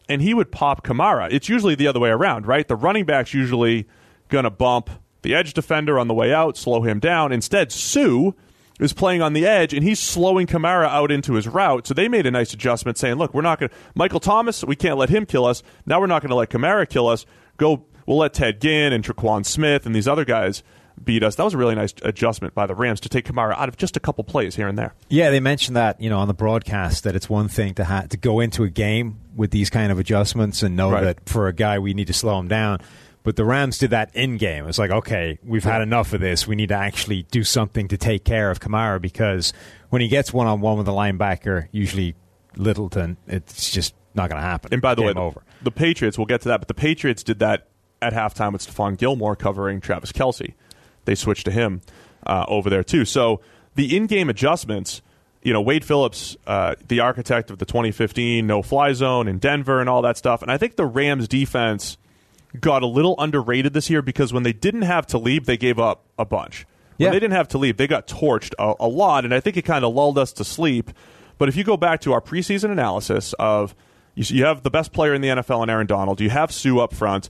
and 0.09 0.23
he 0.23 0.33
would 0.33 0.53
pop 0.53 0.87
Kamara. 0.87 1.27
It's 1.33 1.49
usually 1.49 1.75
the 1.75 1.89
other 1.89 1.99
way 1.99 2.11
around, 2.11 2.47
right? 2.47 2.69
The 2.69 2.77
running 2.77 3.07
back's 3.07 3.35
usually 3.35 3.89
going 4.29 4.45
to 4.45 4.51
bump 4.51 4.89
the 5.23 5.35
edge 5.35 5.53
defender 5.53 5.99
on 5.99 6.07
the 6.07 6.15
way 6.15 6.33
out, 6.33 6.57
slow 6.57 6.83
him 6.83 7.01
down. 7.01 7.33
Instead, 7.33 7.73
Suh 7.73 8.31
is 8.79 8.93
playing 8.93 9.21
on 9.21 9.33
the 9.33 9.45
edge, 9.45 9.75
and 9.75 9.83
he's 9.83 9.99
slowing 9.99 10.47
Kamara 10.47 10.87
out 10.87 11.11
into 11.11 11.33
his 11.33 11.49
route. 11.49 11.89
So 11.89 11.95
they 11.95 12.07
made 12.07 12.25
a 12.27 12.31
nice 12.31 12.55
adjustment 12.55 12.99
saying, 12.99 13.17
look, 13.17 13.35
we're 13.35 13.43
not 13.43 13.59
going 13.59 13.71
to, 13.71 13.75
Michael 13.97 14.21
Thomas, 14.21 14.63
we 14.63 14.77
can't 14.77 14.97
let 14.97 15.09
him 15.09 15.27
kill 15.27 15.45
us. 15.45 15.65
Now 15.87 15.99
we're 15.99 16.07
not 16.07 16.23
going 16.23 16.31
to 16.31 16.37
let 16.37 16.51
Kamara 16.51 16.89
kill 16.89 17.09
us. 17.09 17.27
Go, 17.57 17.85
we'll 18.07 18.19
let 18.19 18.33
Ted 18.33 18.61
Ginn 18.61 18.93
and 18.93 19.03
Tre'Quan 19.03 19.45
Smith 19.45 19.87
and 19.87 19.93
these 19.93 20.07
other 20.07 20.25
guys 20.25 20.63
beat 21.03 21.23
us. 21.23 21.35
That 21.37 21.45
was 21.45 21.55
a 21.55 21.59
really 21.59 21.75
nice 21.75 21.95
adjustment 22.03 22.55
by 22.55 22.67
the 22.67 22.75
Rams 22.75 23.01
to 23.01 23.09
take 23.09 23.27
Kamara 23.27 23.57
out 23.57 23.69
of 23.69 23.77
just 23.77 23.97
a 23.97 24.01
couple 24.01 24.25
plays 24.25 24.57
here 24.57 24.67
and 24.69 24.79
there. 24.79 24.95
Yeah, 25.09 25.31
they 25.31 25.41
mentioned 25.41 25.77
that 25.77 26.01
you 26.01 26.11
know 26.11 26.19
on 26.19 26.29
the 26.29 26.35
broadcast 26.35 27.05
that 27.05 27.15
it's 27.15 27.29
one 27.29 27.49
thing 27.49 27.75
to 27.75 27.85
ha- 27.85 28.07
to 28.11 28.17
go 28.17 28.41
into 28.41 28.63
a 28.65 28.69
game 28.71 29.19
with 29.35 29.51
these 29.51 29.71
kind 29.71 29.93
of 29.93 29.99
adjustments 29.99 30.63
and 30.63 30.77
know 30.77 30.91
Right. 30.91 31.05
that 31.05 31.29
for 31.29 31.49
a 31.49 31.53
guy 31.53 31.79
we 31.79 31.95
need 31.95 32.07
to 32.07 32.13
slow 32.15 32.39
him 32.39 32.49
down. 32.49 32.81
But 33.23 33.35
the 33.37 33.45
Rams 33.45 33.79
did 33.79 33.91
that 33.91 34.15
in 34.15 34.37
game. 34.37 34.69
It's 34.69 34.79
like, 34.79 34.93
okay, 34.93 35.41
we've 35.45 35.65
had 35.65 35.83
enough 35.83 36.13
of 36.13 36.21
this. 36.21 36.47
We 36.47 36.55
need 36.55 36.69
to 36.69 36.77
actually 36.77 37.25
do 37.25 37.43
something 37.43 37.89
to 37.89 37.97
take 37.97 38.25
care 38.25 38.53
of 38.53 38.61
Kamara 38.61 39.03
because 39.03 39.53
when 39.91 40.01
he 40.01 40.07
gets 40.07 40.33
one 40.33 40.47
on 40.47 40.61
one 40.61 40.79
with 40.79 40.87
a 40.87 40.93
linebacker, 40.93 41.67
usually 41.73 42.15
Littleton, 42.57 43.17
it's 43.27 43.71
just 43.71 43.95
not 44.15 44.31
going 44.31 44.41
to 44.41 44.47
happen. 44.47 44.73
And 44.73 44.81
by 44.81 44.95
the 44.95 45.03
way, 45.03 45.09
Game 45.09 45.15
the, 45.17 45.21
over. 45.23 45.43
the 45.63 45.71
Patriots, 45.71 46.17
we'll 46.17 46.27
get 46.27 46.43
to 46.43 46.49
that, 46.49 46.61
but 46.61 46.69
the 46.69 46.75
Patriots 46.75 47.23
did 47.23 47.41
that 47.41 47.67
at 48.01 48.13
halftime 48.13 48.53
with 48.53 48.65
Stephon 48.67 48.97
Gilmore 48.97 49.37
covering 49.37 49.81
Travis 49.81 50.13
Kelce. 50.13 50.55
They 51.07 51.15
switched 51.15 51.47
to 51.47 51.51
him 51.51 51.81
uh, 52.27 52.45
over 52.49 52.69
there, 52.69 52.85
too. 52.85 53.05
So 53.05 53.41
the 53.75 53.97
in 53.97 54.07
game 54.07 54.29
adjustments, 54.29 55.01
you 55.43 55.53
know, 55.53 55.61
Wade 55.61 55.85
Phillips, 55.85 56.37
uh, 56.47 56.75
the 56.89 57.01
architect 57.01 57.51
of 57.51 57.59
the 57.59 57.65
2015 57.65 58.47
no 58.47 58.63
fly 58.63 58.93
zone 58.93 59.29
in 59.29 59.39
Denver 59.39 59.81
and 59.81 59.89
all 59.89 60.03
that 60.03 60.17
stuff. 60.17 60.43
And 60.43 60.51
I 60.51 60.59
think 60.59 60.77
the 60.77 60.85
Rams 60.87 61.29
defense 61.29 61.97
got 62.61 62.83
a 62.83 62.87
little 62.87 63.15
underrated 63.19 63.73
this 63.73 63.89
year 63.91 64.03
because 64.03 64.33
when 64.33 64.43
they 64.43 64.53
didn't 64.53 64.83
have 64.83 65.07
Talib, 65.07 65.45
they 65.45 65.57
gave 65.57 65.79
up 65.79 66.05
a 66.19 66.25
bunch. 66.25 66.67
When 66.97 67.07
Yeah. 67.07 67.11
they 67.13 67.21
didn't 67.21 67.35
have 67.37 67.49
Talib, 67.49 67.77
they 67.77 67.87
got 67.87 68.07
torched 68.07 68.55
a, 68.59 68.75
a 68.81 68.89
lot, 68.89 69.25
and 69.25 69.35
I 69.35 69.41
think 69.41 69.57
it 69.57 69.63
kind 69.63 69.85
of 69.85 69.95
lulled 69.95 70.17
us 70.19 70.33
to 70.35 70.45
sleep. 70.45 70.91
But 71.39 71.49
if 71.51 71.57
you 71.57 71.65
go 71.65 71.77
back 71.77 72.01
to 72.03 72.13
our 72.15 72.21
preseason 72.23 72.71
analysis 72.71 73.35
of 73.39 73.75
you, 74.15 74.25
you 74.39 74.45
have 74.47 74.63
the 74.63 74.71
best 74.71 74.93
player 74.95 75.13
in 75.13 75.21
the 75.21 75.29
NFL 75.29 75.63
in 75.63 75.69
Aaron 75.71 75.87
Donald, 75.87 76.21
you 76.21 76.31
have 76.31 76.51
Suh 76.51 76.79
up 76.79 76.95
front, 76.95 77.29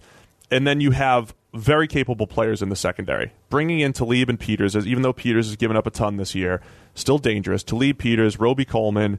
and 0.51 0.65
then 0.65 0.81
you 0.81 0.93
have 0.93 1.35
very 1.57 1.87
capable 1.89 2.27
players 2.27 2.63
in 2.63 2.69
the 2.69 2.77
secondary. 2.77 3.33
Bringing 3.51 3.81
in 3.81 3.93
Talib 3.93 4.29
and 4.29 4.39
Peters, 4.39 4.77
as 4.77 4.87
even 4.87 5.03
though 5.03 5.13
Peters 5.13 5.47
has 5.47 5.57
given 5.57 5.77
up 5.77 5.87
a 5.87 5.91
ton 5.91 6.17
this 6.17 6.35
year, 6.35 6.61
still 6.95 7.19
dangerous. 7.19 7.63
Talib, 7.63 7.99
Peters, 7.99 8.39
Robey 8.39 8.65
Coleman, 8.65 9.19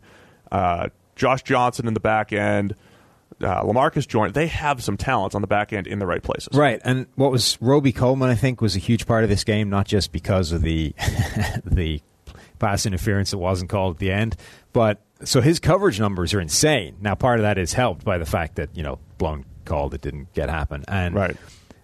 uh, 0.51 0.89
Josh 1.15 1.44
Johnson 1.44 1.88
in 1.88 1.94
the 1.94 2.00
back 2.00 2.32
end, 2.32 2.75
uh, 3.41 3.62
Lamarcus 3.63 4.08
Joyner, 4.08 4.32
they 4.32 4.48
have 4.48 4.84
some 4.84 4.98
talent 4.98 5.36
on 5.36 5.41
the 5.41 5.48
back 5.48 5.72
end 5.74 5.88
in 5.88 6.00
the 6.00 6.06
right 6.06 6.24
places. 6.24 6.50
Right, 6.53 6.79
and 6.84 7.08
what 7.15 7.32
was 7.32 7.58
Robey 7.62 7.91
Coleman? 7.91 8.29
I 8.29 8.36
think 8.36 8.62
was 8.62 8.75
a 8.75 8.79
huge 8.79 9.06
part 9.06 9.24
of 9.24 9.29
this 9.29 9.44
game, 9.44 9.70
not 9.70 9.88
just 9.88 10.12
because 10.12 10.51
of 10.51 10.62
the 10.62 10.94
the 11.65 12.01
pass 12.60 12.86
interference 12.86 13.32
that 13.32 13.38
wasn't 13.38 13.70
called 13.70 13.96
at 13.96 14.00
the 14.00 14.12
end, 14.12 14.36
but 14.74 15.01
so 15.24 15.41
his 15.41 15.60
coverage 15.60 16.00
numbers 16.00 16.34
are 16.34 16.41
insane. 16.41 16.98
Now, 17.01 17.15
part 17.15 17.39
of 17.39 17.44
that 17.44 17.58
is 17.58 17.74
helped 17.74 18.03
by 18.03 18.17
the 18.17 18.25
fact 18.25 18.56
that 18.56 18.75
you 18.75 18.84
know 18.84 19.00
blown 19.17 19.46
call 19.65 19.89
that 19.89 20.01
didn't 20.01 20.34
get 20.34 20.50
happen, 20.50 20.84
and 20.88 21.13
Right. 21.13 21.38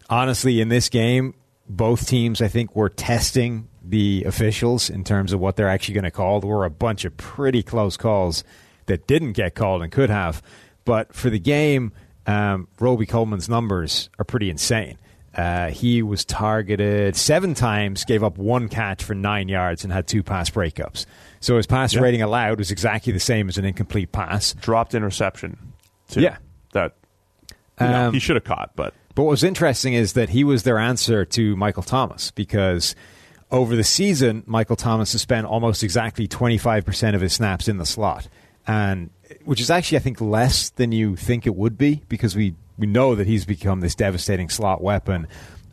Honestly, 0.10 0.62
in 0.62 0.70
this 0.70 0.90
game, 0.90 1.34
both 1.68 2.08
teams 2.08 2.42
I 2.42 2.48
think 2.48 2.76
were 2.76 2.90
testing 2.90 3.68
the 3.84 4.24
officials 4.26 4.90
in 4.90 5.04
terms 5.04 5.34
of 5.34 5.40
what 5.40 5.56
they're 5.56 5.68
actually 5.70 5.96
going 5.96 6.04
to 6.06 6.12
call. 6.12 6.40
There 6.40 6.50
were 6.50 6.66
a 6.66 6.70
bunch 6.70 7.06
of 7.06 7.16
pretty 7.18 7.64
close 7.64 7.98
calls 7.98 8.44
that 8.86 9.08
didn't 9.08 9.34
get 9.34 9.56
called 9.56 9.82
and 9.82 9.92
could 9.92 10.10
have, 10.10 10.42
but 10.86 11.14
for 11.14 11.30
the 11.30 11.40
game. 11.40 11.92
um, 12.26 12.70
Robey 12.80 13.06
Coleman's 13.06 13.50
numbers 13.50 14.10
are 14.18 14.24
pretty 14.24 14.50
insane. 14.50 14.98
Uh, 15.36 15.68
he 15.72 16.02
was 16.02 16.24
targeted 16.24 17.18
seven 17.18 17.54
times, 17.54 18.06
gave 18.06 18.24
up 18.24 18.38
one 18.38 18.70
catch 18.70 19.04
for 19.04 19.14
nine 19.14 19.50
yards, 19.50 19.84
and 19.84 19.92
had 19.92 20.08
two 20.08 20.24
pass 20.24 20.50
breakups. 20.50 21.06
So 21.42 21.58
his 21.58 21.68
pass 21.68 21.94
Yeah. 21.94 22.00
rating 22.00 22.22
allowed 22.22 22.60
was 22.60 22.72
exactly 22.72 23.12
the 23.12 23.20
same 23.20 23.50
as 23.50 23.58
an 23.58 23.66
incomplete 23.66 24.14
pass. 24.14 24.54
Dropped 24.54 24.94
interception. 24.96 25.58
Too, 26.08 26.22
Yeah. 26.22 26.38
that 26.72 26.94
you 27.82 27.88
know, 27.88 28.08
Um, 28.08 28.14
he 28.14 28.20
should 28.20 28.38
have 28.38 28.46
caught, 28.46 28.72
but 28.78 28.94
But 29.16 29.24
what 29.24 29.32
was 29.32 29.44
interesting 29.44 29.94
is 29.94 30.14
that 30.14 30.30
he 30.30 30.44
was 30.44 30.64
their 30.64 30.80
answer 30.80 31.24
to 31.26 31.56
Michael 31.56 31.84
Thomas 31.84 32.32
because 32.32 32.96
over 33.52 33.76
the 33.76 33.84
season, 33.84 34.44
Michael 34.48 34.76
Thomas 34.76 35.12
has 35.12 35.22
spent 35.22 35.46
almost 35.46 35.84
exactly 35.84 36.28
25% 36.28 37.14
of 37.16 37.22
his 37.22 37.34
snaps 37.34 37.68
in 37.68 37.78
the 37.78 37.86
slot. 37.86 38.28
And 38.66 39.12
which 39.46 39.62
is 39.62 39.70
actually, 39.70 39.98
I 39.98 40.02
think, 40.02 40.20
less 40.22 40.70
than 40.72 40.92
you 40.92 41.16
think 41.16 41.46
it 41.46 41.56
would 41.56 41.78
be 41.78 42.02
because 42.10 42.36
we, 42.36 42.56
we 42.78 42.88
know 42.88 43.14
that 43.16 43.28
he's 43.28 43.46
become 43.46 43.82
this 43.82 43.94
devastating 43.94 44.50
slot 44.50 44.82
weapon. 44.82 45.28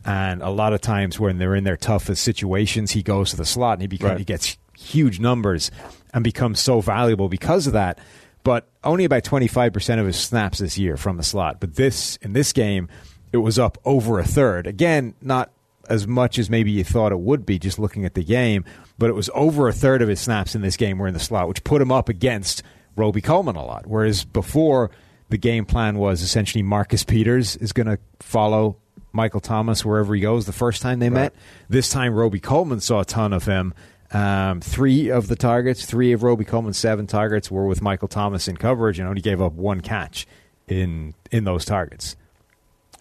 And 0.05 0.41
a 0.43 0.49
lot 0.49 0.73
of 0.73 0.81
times 0.81 1.19
when 1.19 1.37
they're 1.37 1.55
in 1.55 1.63
their 1.63 1.77
toughest 1.77 2.23
situations, 2.23 2.91
he 2.91 3.01
goes 3.01 3.31
to 3.31 3.37
the 3.37 3.45
slot 3.45 3.73
and 3.73 3.81
he, 3.81 3.87
becomes, 3.87 4.09
Right. 4.11 4.17
he 4.19 4.25
gets 4.25 4.57
huge 4.77 5.19
numbers 5.19 5.71
and 6.13 6.23
becomes 6.23 6.59
so 6.59 6.81
valuable 6.81 7.29
because 7.29 7.65
of 7.65 7.73
that. 7.73 7.97
But 8.43 8.67
only 8.83 9.05
about 9.05 9.23
25% 9.23 9.99
of 9.99 10.05
his 10.07 10.17
snaps 10.17 10.57
this 10.59 10.77
year 10.77 10.97
from 10.97 11.17
the 11.17 11.23
slot. 11.23 11.59
But 11.59 11.75
this 11.75 12.17
in 12.17 12.33
this 12.33 12.51
game, 12.53 12.89
it 13.31 13.37
was 13.37 13.57
up 13.59 13.77
over 13.85 14.19
a 14.19 14.25
third. 14.25 14.67
Again, 14.67 15.15
not 15.21 15.51
as 15.89 16.07
much 16.07 16.39
as 16.39 16.49
maybe 16.49 16.71
you 16.71 16.83
thought 16.83 17.11
it 17.11 17.19
would 17.19 17.45
be 17.45 17.59
just 17.59 17.79
looking 17.79 18.05
at 18.05 18.13
the 18.13 18.23
game, 18.23 18.63
but 18.97 19.09
it 19.09 19.13
was 19.13 19.29
over 19.33 19.67
a 19.67 19.73
third 19.73 20.01
of 20.01 20.07
his 20.07 20.19
snaps 20.19 20.55
in 20.55 20.61
this 20.61 20.77
game 20.77 20.97
were 20.97 21.07
in 21.07 21.13
the 21.13 21.19
slot, 21.19 21.47
which 21.47 21.63
put 21.63 21.81
him 21.81 21.91
up 21.91 22.07
against 22.07 22.63
Robey 22.95 23.21
Coleman 23.21 23.55
a 23.55 23.65
lot. 23.65 23.87
Whereas 23.87 24.23
before, 24.23 24.91
the 25.29 25.37
game 25.37 25.65
plan 25.65 25.97
was 25.97 26.21
essentially 26.21 26.61
Marcus 26.61 27.03
Peters 27.03 27.55
is 27.55 27.71
going 27.73 27.87
to 27.87 27.97
follow 28.19 28.77
Michael 29.13 29.39
Thomas 29.39 29.83
wherever 29.83 30.13
he 30.13 30.21
goes 30.21 30.45
the 30.45 30.53
first 30.53 30.81
time 30.81 30.99
they 30.99 31.09
met. 31.09 31.33
This 31.69 31.89
time, 31.89 32.13
Robey 32.13 32.39
Coleman 32.39 32.79
saw 32.79 33.01
a 33.01 33.05
ton 33.05 33.33
of 33.33 33.45
him. 33.45 33.73
Um, 34.13 34.59
three 34.59 35.09
of 35.09 35.27
the 35.29 35.37
targets, 35.37 35.85
three 35.85 36.11
of 36.11 36.23
Robey 36.23 36.43
Coleman's 36.43 36.77
seven 36.77 37.07
targets 37.07 37.49
were 37.49 37.65
with 37.65 37.81
Michael 37.81 38.09
Thomas 38.09 38.47
in 38.47 38.57
coverage 38.57 38.99
and 38.99 39.07
only 39.07 39.21
gave 39.21 39.41
up 39.41 39.53
one 39.53 39.81
catch 39.81 40.27
in 40.67 41.13
in 41.31 41.45
those 41.45 41.63
targets. 41.65 42.17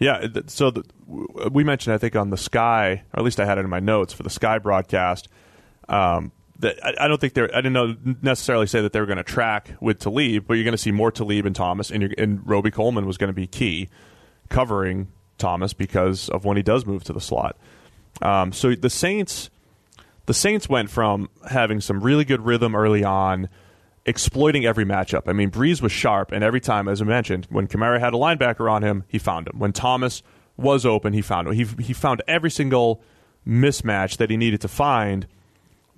Yeah, 0.00 0.26
so 0.46 0.70
the, 0.70 0.82
we 1.52 1.62
mentioned, 1.62 1.94
I 1.94 1.98
think, 1.98 2.16
on 2.16 2.30
the 2.30 2.38
Sky, 2.38 3.04
or 3.12 3.20
at 3.20 3.22
least 3.22 3.38
I 3.38 3.44
had 3.44 3.58
it 3.58 3.60
in 3.60 3.70
my 3.70 3.80
notes 3.80 4.14
for 4.14 4.22
the 4.22 4.30
Sky 4.30 4.58
broadcast. 4.58 5.28
Um, 5.88 6.32
that 6.60 6.84
I, 6.84 7.04
I 7.04 7.08
don't 7.08 7.20
think 7.20 7.34
they're. 7.34 7.54
I 7.54 7.58
didn't 7.58 7.74
know 7.74 7.96
necessarily 8.22 8.66
say 8.66 8.80
that 8.80 8.92
they 8.92 9.00
were 9.00 9.06
going 9.06 9.18
to 9.18 9.24
track 9.24 9.72
with 9.80 9.98
Talib, 9.98 10.46
but 10.46 10.54
you're 10.54 10.64
going 10.64 10.72
to 10.72 10.78
see 10.78 10.90
more 10.90 11.12
Talib 11.12 11.44
and 11.44 11.54
Thomas, 11.54 11.90
and, 11.90 12.14
and 12.18 12.40
Robey 12.48 12.70
Coleman 12.70 13.06
was 13.06 13.18
going 13.18 13.28
to 13.28 13.34
be 13.34 13.46
key 13.46 13.90
covering 14.48 15.08
Thomas 15.36 15.74
because 15.74 16.28
of 16.30 16.44
when 16.44 16.56
he 16.56 16.62
does 16.62 16.86
move 16.86 17.04
to 17.04 17.12
the 17.12 17.20
slot. 17.20 17.58
Um, 18.22 18.52
so 18.52 18.74
the 18.74 18.90
Saints, 18.90 19.50
the 20.26 20.34
Saints 20.34 20.68
went 20.68 20.90
from 20.90 21.28
having 21.48 21.80
some 21.80 22.00
really 22.00 22.24
good 22.24 22.40
rhythm 22.40 22.74
early 22.74 23.04
on, 23.04 23.48
exploiting 24.06 24.64
every 24.64 24.84
matchup. 24.84 25.22
I 25.26 25.32
mean, 25.32 25.50
Brees 25.50 25.82
was 25.82 25.92
sharp, 25.92 26.32
and 26.32 26.42
every 26.42 26.60
time, 26.60 26.88
as 26.88 27.02
I 27.02 27.04
mentioned, 27.04 27.46
when 27.50 27.66
Kamara 27.66 28.00
had 28.00 28.14
a 28.14 28.16
linebacker 28.16 28.70
on 28.70 28.82
him, 28.82 29.04
he 29.08 29.18
found 29.18 29.48
him. 29.48 29.58
When 29.58 29.72
Thomas 29.72 30.22
was 30.56 30.86
open, 30.86 31.12
he 31.12 31.22
found 31.22 31.48
him. 31.48 31.54
He 31.54 31.64
he 31.82 31.92
found 31.92 32.22
every 32.26 32.50
single 32.50 33.02
mismatch 33.46 34.16
that 34.18 34.30
he 34.30 34.36
needed 34.36 34.60
to 34.62 34.68
find. 34.68 35.26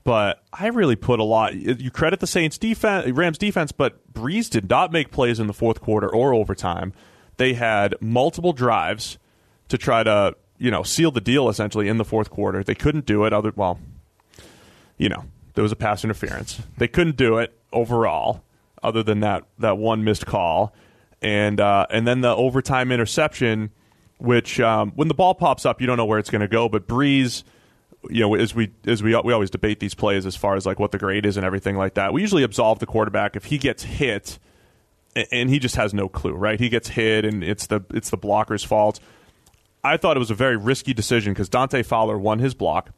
But 0.04 0.42
I 0.52 0.66
really 0.66 0.97
put 0.97 1.21
a 1.21 1.25
lot. 1.25 1.54
You 1.54 1.90
credit 1.90 2.18
the 2.18 2.26
Saints 2.26 2.59
defense, 2.59 3.09
Rams 3.12 3.38
defense, 3.38 3.71
but 3.71 4.12
Brees 4.12 4.50
did 4.50 4.68
not 4.68 4.90
make 4.90 5.12
plays 5.12 5.38
in 5.38 5.47
the 5.47 5.52
fourth 5.52 5.80
quarter 5.80 6.09
or 6.09 6.35
overtime. 6.35 6.92
They 7.37 7.54
had 7.54 7.94
multiple 8.00 8.52
drives 8.52 9.18
to 9.68 9.78
try 9.78 10.02
to 10.02 10.35
you 10.59 10.71
know 10.71 10.82
seal 10.82 11.12
the 11.12 11.21
deal 11.21 11.49
essentially 11.49 11.88
in 11.88 11.99
the 11.99 12.04
fourth 12.04 12.30
quarter. 12.30 12.64
They 12.64 12.75
couldn't 12.75 13.06
do 13.06 13.25
it. 13.25 13.32
Other 13.32 13.52
well, 13.54 13.78
you 14.99 15.08
know 15.08 15.25
there 15.54 15.62
was 15.62 15.73
a 15.73 15.76
pass 15.76 16.04
interference. 16.04 16.60
They 16.78 16.88
couldn't 16.88 17.17
do 17.17 17.38
it 17.38 17.56
overall, 17.73 18.43
other 18.82 19.02
than 19.02 19.21
that 19.21 19.45
that 19.58 19.78
one 19.78 20.04
missed 20.04 20.26
call, 20.26 20.75
and 21.21 21.60
uh, 21.60 21.86
and 21.91 22.06
then 22.06 22.21
the 22.21 22.34
overtime 22.34 22.93
interception, 22.93 23.71
which 24.19 24.60
um, 24.60 24.93
when 24.95 25.08
the 25.08 25.15
ball 25.15 25.34
pops 25.34 25.67
up, 25.67 25.80
you 25.80 25.86
don't 25.86 25.97
know 25.97 26.04
where 26.04 26.19
it's 26.19 26.30
going 26.30 26.41
to 26.41 26.49
go. 26.49 26.69
But 26.69 26.86
Brees, 26.86 27.45
you 28.08 28.21
know, 28.21 28.34
as 28.34 28.54
we 28.54 28.73
as 28.86 29.02
we 29.02 29.19
we 29.21 29.32
always 29.32 29.50
debate 29.50 29.80
these 29.80 29.95
plays 29.95 30.26
as 30.26 30.36
far 30.36 30.56
as 30.56 30.67
like 30.67 30.78
what 30.78 30.93
the 30.93 30.99
grade 30.99 31.26
is 31.26 31.36
and 31.36 31.47
everything 31.47 31.76
like 31.76 31.95
that. 31.95 32.12
We 32.12 32.21
usually 32.21 32.43
absolve 32.43 32.78
the 32.78 32.86
quarterback 32.86 33.36
if 33.36 33.45
he 33.47 33.58
gets 33.58 33.82
hit, 33.82 34.38
and 35.15 35.50
he 35.50 35.58
just 35.58 35.76
has 35.76 35.93
no 35.95 36.08
clue, 36.08 36.32
right? 36.32 36.58
He 36.58 36.69
gets 36.69 36.88
hit, 36.88 37.25
and 37.25 37.45
it's 37.45 37.67
the 37.67 37.82
it's 37.91 38.10
the 38.10 38.19
blocker's 38.19 38.65
fault. 38.65 39.00
I 39.84 39.97
thought 39.97 40.17
it 40.17 40.21
was 40.21 40.30
a 40.30 40.36
very 40.36 40.56
risky 40.56 40.95
decision 40.95 41.32
because 41.32 41.49
Dante 41.49 41.82
Fowler 41.82 42.17
won 42.19 42.38
his 42.38 42.54
block. 42.54 42.91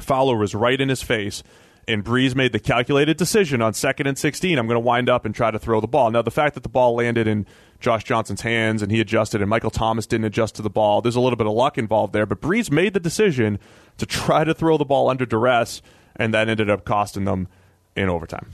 Fowler 0.00 0.36
was 0.36 0.54
right 0.54 0.80
in 0.80 0.88
his 0.88 1.02
face, 1.02 1.42
and 1.88 2.04
Brees 2.04 2.34
made 2.34 2.52
the 2.52 2.60
calculated 2.60 3.16
decision 3.16 3.62
on 3.62 3.72
second 3.72 4.06
and 4.06 4.18
16. 4.18 4.58
I'm 4.58 4.66
going 4.66 4.76
to 4.76 4.80
wind 4.80 5.08
up 5.08 5.24
and 5.24 5.34
try 5.34 5.50
to 5.50 5.58
throw 5.58 5.80
the 5.80 5.88
ball. 5.88 6.10
Now, 6.10 6.22
the 6.22 6.30
fact 6.30 6.54
that 6.54 6.62
the 6.62 6.68
ball 6.68 6.94
landed 6.94 7.26
in 7.26 7.46
Josh 7.80 8.04
Johnson's 8.04 8.42
hands 8.42 8.82
and 8.82 8.92
he 8.92 9.00
adjusted, 9.00 9.40
and 9.40 9.48
Michael 9.48 9.70
Thomas 9.70 10.06
didn't 10.06 10.26
adjust 10.26 10.56
to 10.56 10.62
the 10.62 10.70
ball, 10.70 11.00
there's 11.00 11.16
a 11.16 11.20
little 11.20 11.36
bit 11.36 11.46
of 11.46 11.54
luck 11.54 11.78
involved 11.78 12.12
there. 12.12 12.26
But 12.26 12.40
Brees 12.40 12.70
made 12.70 12.92
the 12.92 13.00
decision 13.00 13.58
to 13.96 14.06
try 14.06 14.44
to 14.44 14.52
throw 14.52 14.76
the 14.76 14.84
ball 14.84 15.08
under 15.08 15.24
duress, 15.24 15.80
and 16.14 16.34
that 16.34 16.48
ended 16.48 16.68
up 16.68 16.84
costing 16.84 17.24
them 17.24 17.48
in 17.96 18.08
overtime. 18.08 18.50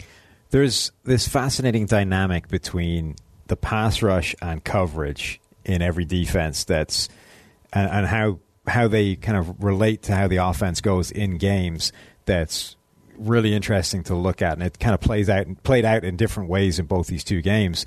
There's 0.51 0.93
this 1.03 1.27
fascinating 1.27 1.87
dynamic 1.87 2.49
between 2.49 3.17
the 3.49 3.57
pass 3.57 4.01
rush 4.01 4.35
and 4.41 4.63
coverage 4.63 5.41
in 5.65 5.83
every 5.83 6.05
defense 6.05 6.65
that's 6.65 7.09
and, 7.73 7.91
and 7.91 8.07
how 8.07 8.39
how 8.67 8.89
they 8.89 9.17
kind 9.17 9.37
of 9.37 9.63
relate 9.63 10.03
to 10.05 10.15
how 10.15 10.29
the 10.29 10.37
offense 10.37 10.81
goes 10.81 11.11
in 11.11 11.37
games 11.37 11.93
that's 12.25 12.77
really 13.19 13.55
interesting 13.55 14.03
to 14.05 14.15
look 14.15 14.43
at 14.43 14.55
and 14.55 14.63
it 14.63 14.79
kind 14.79 14.95
of 14.95 15.01
plays 15.01 15.29
out 15.29 15.47
played 15.63 15.85
out 15.85 16.05
in 16.05 16.17
different 16.17 16.49
ways 16.49 16.79
in 16.79 16.87
both 16.87 17.07
these 17.07 17.25
two 17.25 17.43
games. 17.43 17.87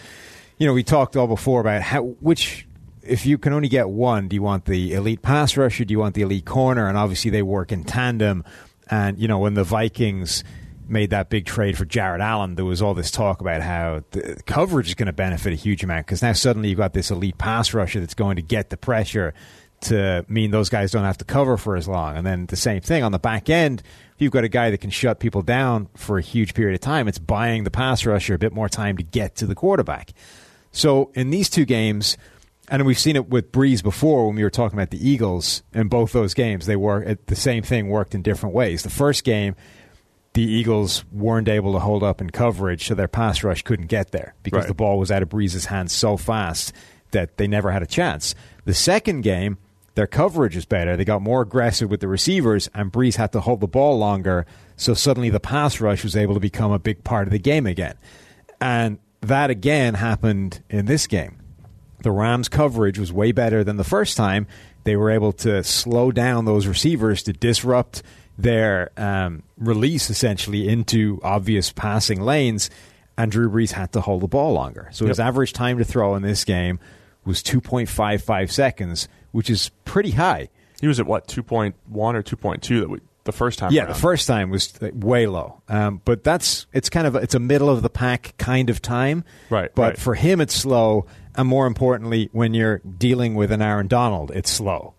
You 0.57 0.67
know, 0.67 0.73
we 0.73 0.83
talked 0.83 1.15
all 1.15 1.27
before 1.27 1.61
about 1.61 1.81
how 1.81 2.03
which 2.19 2.67
if 3.03 3.25
you 3.25 3.37
can 3.37 3.53
only 3.53 3.69
get 3.69 3.89
one, 3.89 4.27
do 4.27 4.35
you 4.35 4.41
want 4.41 4.65
the 4.65 4.93
elite 4.93 5.21
pass 5.21 5.55
rusher? 5.55 5.85
Do 5.85 5.93
you 5.93 5.99
want 5.99 6.15
the 6.15 6.23
elite 6.23 6.45
corner? 6.45 6.87
And 6.87 6.97
obviously 6.97 7.31
they 7.31 7.41
work 7.41 7.71
in 7.71 7.83
tandem. 7.83 8.43
And 8.89 9.17
you 9.17 9.27
know, 9.27 9.39
when 9.39 9.53
the 9.53 9.63
Vikings 9.63 10.43
made 10.89 11.09
that 11.09 11.29
big 11.29 11.45
trade 11.45 11.77
for 11.77 11.85
Jared 11.85 12.21
Allen, 12.21 12.55
there 12.55 12.65
was 12.65 12.81
all 12.81 12.93
this 12.93 13.11
talk 13.11 13.41
about 13.41 13.61
how 13.61 14.03
the 14.11 14.41
coverage 14.45 14.87
is 14.87 14.95
going 14.95 15.07
to 15.07 15.13
benefit 15.13 15.53
a 15.53 15.55
huge 15.55 15.83
amount 15.83 16.05
because 16.05 16.21
now 16.21 16.33
suddenly 16.33 16.69
you've 16.69 16.77
got 16.77 16.93
this 16.93 17.11
elite 17.11 17.37
pass 17.37 17.73
rusher 17.73 17.99
that's 17.99 18.13
going 18.13 18.37
to 18.37 18.41
get 18.41 18.69
the 18.69 18.77
pressure 18.77 19.33
to 19.81 20.25
mean 20.27 20.51
those 20.51 20.69
guys 20.69 20.91
don't 20.91 21.03
have 21.03 21.17
to 21.19 21.25
cover 21.25 21.55
for 21.57 21.75
as 21.75 21.87
long. 21.87 22.17
And 22.17 22.25
then 22.25 22.45
the 22.47 22.55
same 22.55 22.81
thing 22.81 23.03
on 23.03 23.11
the 23.11 23.19
back 23.19 23.49
end, 23.49 23.81
if 24.15 24.21
you've 24.21 24.31
got 24.31 24.43
a 24.43 24.49
guy 24.49 24.71
that 24.71 24.79
can 24.79 24.89
shut 24.89 25.19
people 25.19 25.41
down 25.43 25.87
for 25.95 26.17
a 26.17 26.21
huge 26.21 26.53
period 26.53 26.73
of 26.75 26.81
time, 26.81 27.07
it's 27.07 27.19
buying 27.19 27.63
the 27.63 27.71
pass 27.71 28.05
rusher 28.05 28.33
a 28.33 28.39
bit 28.39 28.53
more 28.53 28.69
time 28.69 28.97
to 28.97 29.03
get 29.03 29.35
to 29.35 29.45
the 29.45 29.55
quarterback. 29.55 30.13
So 30.71 31.11
in 31.13 31.29
these 31.29 31.49
two 31.49 31.65
games, 31.65 32.17
and 32.69 32.85
we've 32.85 32.99
seen 32.99 33.15
it 33.15 33.29
with 33.29 33.51
Brees 33.51 33.81
before 33.83 34.27
when 34.27 34.35
we 34.35 34.43
were 34.43 34.49
talking 34.49 34.77
about 34.77 34.89
the 34.89 35.07
Eagles 35.09 35.63
in 35.73 35.87
both 35.87 36.11
those 36.11 36.33
games, 36.33 36.65
they 36.65 36.75
were 36.75 37.15
the 37.27 37.35
same 37.35 37.63
thing 37.63 37.87
worked 37.89 38.13
in 38.15 38.21
different 38.21 38.55
ways. 38.55 38.83
The 38.83 38.89
first 38.89 39.23
game, 39.23 39.55
the 40.33 40.43
Eagles 40.43 41.05
weren't 41.11 41.47
able 41.47 41.73
to 41.73 41.79
hold 41.79 42.03
up 42.03 42.19
in 42.19 42.29
coverage, 42.29 42.87
so 42.87 42.95
their 42.95 43.07
pass 43.07 43.43
rush 43.43 43.61
couldn't 43.61 43.87
get 43.87 44.11
there 44.11 44.33
because 44.43 44.61
Right. 44.61 44.67
the 44.67 44.73
ball 44.73 44.99
was 44.99 45.11
out 45.11 45.21
of 45.23 45.29
Brees's 45.29 45.65
hands 45.65 45.93
so 45.93 46.17
fast 46.17 46.73
that 47.11 47.37
they 47.37 47.47
never 47.47 47.71
had 47.71 47.81
a 47.81 47.87
chance. 47.87 48.35
The 48.65 48.73
second 48.73 49.21
game, 49.21 49.57
their 49.97 50.05
coverage 50.05 50.55
was 50.55 50.67
better. 50.67 50.95
They 50.95 51.05
got 51.05 51.23
more 51.23 51.41
aggressive 51.41 51.89
with 51.89 52.01
the 52.01 52.07
receivers, 52.07 52.69
and 52.75 52.91
Brees 52.91 53.15
had 53.15 53.31
to 53.31 53.41
hold 53.41 53.61
the 53.61 53.67
ball 53.67 53.97
longer, 53.97 54.45
so 54.75 54.93
suddenly 54.93 55.31
the 55.31 55.39
pass 55.39 55.81
rush 55.81 56.03
was 56.03 56.15
able 56.15 56.35
to 56.35 56.39
become 56.39 56.71
a 56.71 56.77
big 56.77 57.03
part 57.03 57.27
of 57.27 57.31
the 57.31 57.39
game 57.39 57.65
again. 57.65 57.95
And 58.61 58.99
that 59.21 59.49
again 59.49 59.95
happened 59.95 60.61
in 60.69 60.85
this 60.85 61.07
game. 61.07 61.39
The 62.03 62.11
Rams' 62.11 62.47
coverage 62.47 62.99
was 62.99 63.11
way 63.11 63.31
better 63.31 63.63
than 63.63 63.77
the 63.77 63.83
first 63.83 64.15
time. 64.15 64.45
They 64.83 64.95
were 64.95 65.09
able 65.09 65.33
to 65.33 65.63
slow 65.63 66.11
down 66.11 66.45
those 66.45 66.67
receivers 66.67 67.23
to 67.23 67.33
disrupt 67.33 68.03
their 68.37 68.91
um, 68.97 69.41
release 69.57 70.11
essentially 70.11 70.69
into 70.69 71.19
obvious 71.23 71.71
passing 71.71 72.21
lanes, 72.21 72.69
and 73.17 73.31
Drew 73.31 73.49
Brees 73.49 73.71
had 73.71 73.93
to 73.93 74.01
hold 74.01 74.21
the 74.21 74.27
ball 74.27 74.53
longer. 74.53 74.89
So 74.91 75.07
his 75.07 75.19
average 75.19 75.53
time 75.53 75.79
to 75.79 75.83
throw 75.83 76.13
in 76.13 76.21
this 76.21 76.45
game 76.45 76.79
was 77.25 77.41
2.55 77.41 78.51
seconds, 78.51 79.07
which 79.31 79.49
is 79.49 79.69
pretty 79.85 80.11
high. 80.11 80.49
He 80.81 80.87
was 80.87 80.99
at 80.99 81.07
what 81.07 81.27
two 81.27 81.43
point 81.43 81.75
one 81.87 82.15
or 82.15 82.21
two 82.21 82.35
point 82.35 82.61
two 82.61 82.81
that 82.81 82.89
we, 82.89 82.99
the 83.23 83.31
first 83.31 83.59
time. 83.59 83.71
Yeah, 83.71 83.83
around. 83.83 83.93
the 83.93 83.99
first 83.99 84.27
time 84.27 84.49
was 84.49 84.73
way 84.93 85.27
low, 85.27 85.61
um, 85.67 86.01
but 86.05 86.23
that's 86.23 86.67
it's 86.73 86.89
kind 86.89 87.07
of 87.07 87.15
it's 87.15 87.35
a 87.35 87.39
middle 87.39 87.69
of 87.69 87.81
the 87.81 87.89
pack 87.89 88.35
kind 88.37 88.69
of 88.69 88.81
time. 88.81 89.23
Right, 89.49 89.73
But 89.73 89.81
right. 89.81 89.97
for 89.99 90.15
him, 90.15 90.41
it's 90.41 90.53
slow, 90.53 91.05
and 91.35 91.47
more 91.47 91.67
importantly, 91.67 92.29
when 92.31 92.53
you're 92.53 92.79
dealing 92.79 93.35
with 93.35 93.51
an 93.51 93.61
Aaron 93.61 93.87
Donald, 93.87 94.31
it's 94.33 94.49
slow. 94.49 94.93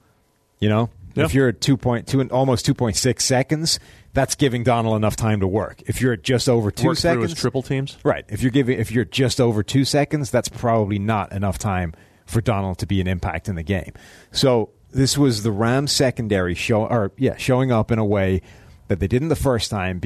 You 0.59 0.69
know, 0.69 0.91
if 1.15 1.35
you're 1.35 1.49
at 1.49 1.61
two 1.61 1.77
point 1.77 2.07
two 2.07 2.21
and 2.21 2.31
almost 2.33 2.67
two 2.67 2.75
point 2.75 2.97
six 2.97 3.25
seconds, 3.25 3.79
that's 4.13 4.35
giving 4.35 4.65
Donald 4.65 4.97
enough 4.97 5.17
time 5.17 5.41
to 5.41 5.47
work. 5.47 5.83
If 5.87 6.01
you're 6.01 6.13
at 6.13 6.23
just 6.23 6.49
over 6.49 6.71
two 6.71 6.89
Work 6.89 6.99
seconds, 6.99 7.35
triple 7.35 7.63
teams. 7.63 7.97
Right. 8.05 8.25
If 8.29 8.43
you're 8.43 8.51
giving 8.51 8.79
if 8.79 8.91
you're 8.91 9.05
just 9.05 9.41
over 9.41 9.63
two 9.63 9.85
seconds, 9.85 10.31
that's 10.31 10.49
probably 10.49 10.99
not 10.99 11.33
enough 11.33 11.59
time 11.59 11.95
for 12.29 12.41
Donald 12.41 12.79
to 12.79 12.87
be 12.87 13.01
an 13.01 13.07
impact 13.07 13.49
in 13.49 13.57
the 13.57 13.63
game. 13.63 13.93
So 14.33 14.71
this 14.91 15.19
was 15.19 15.43
the 15.43 15.51
Rams 15.53 15.93
secondary 15.93 16.55
show, 16.55 16.85
or 16.87 17.13
yeah, 17.17 17.37
showing 17.37 17.73
up 17.73 17.91
in 17.91 17.99
a 17.99 18.05
way 18.05 18.43
that 18.89 19.01
they 19.01 19.09
didn't 19.09 19.29
the 19.29 19.37
first 19.37 19.71
time, 19.71 20.01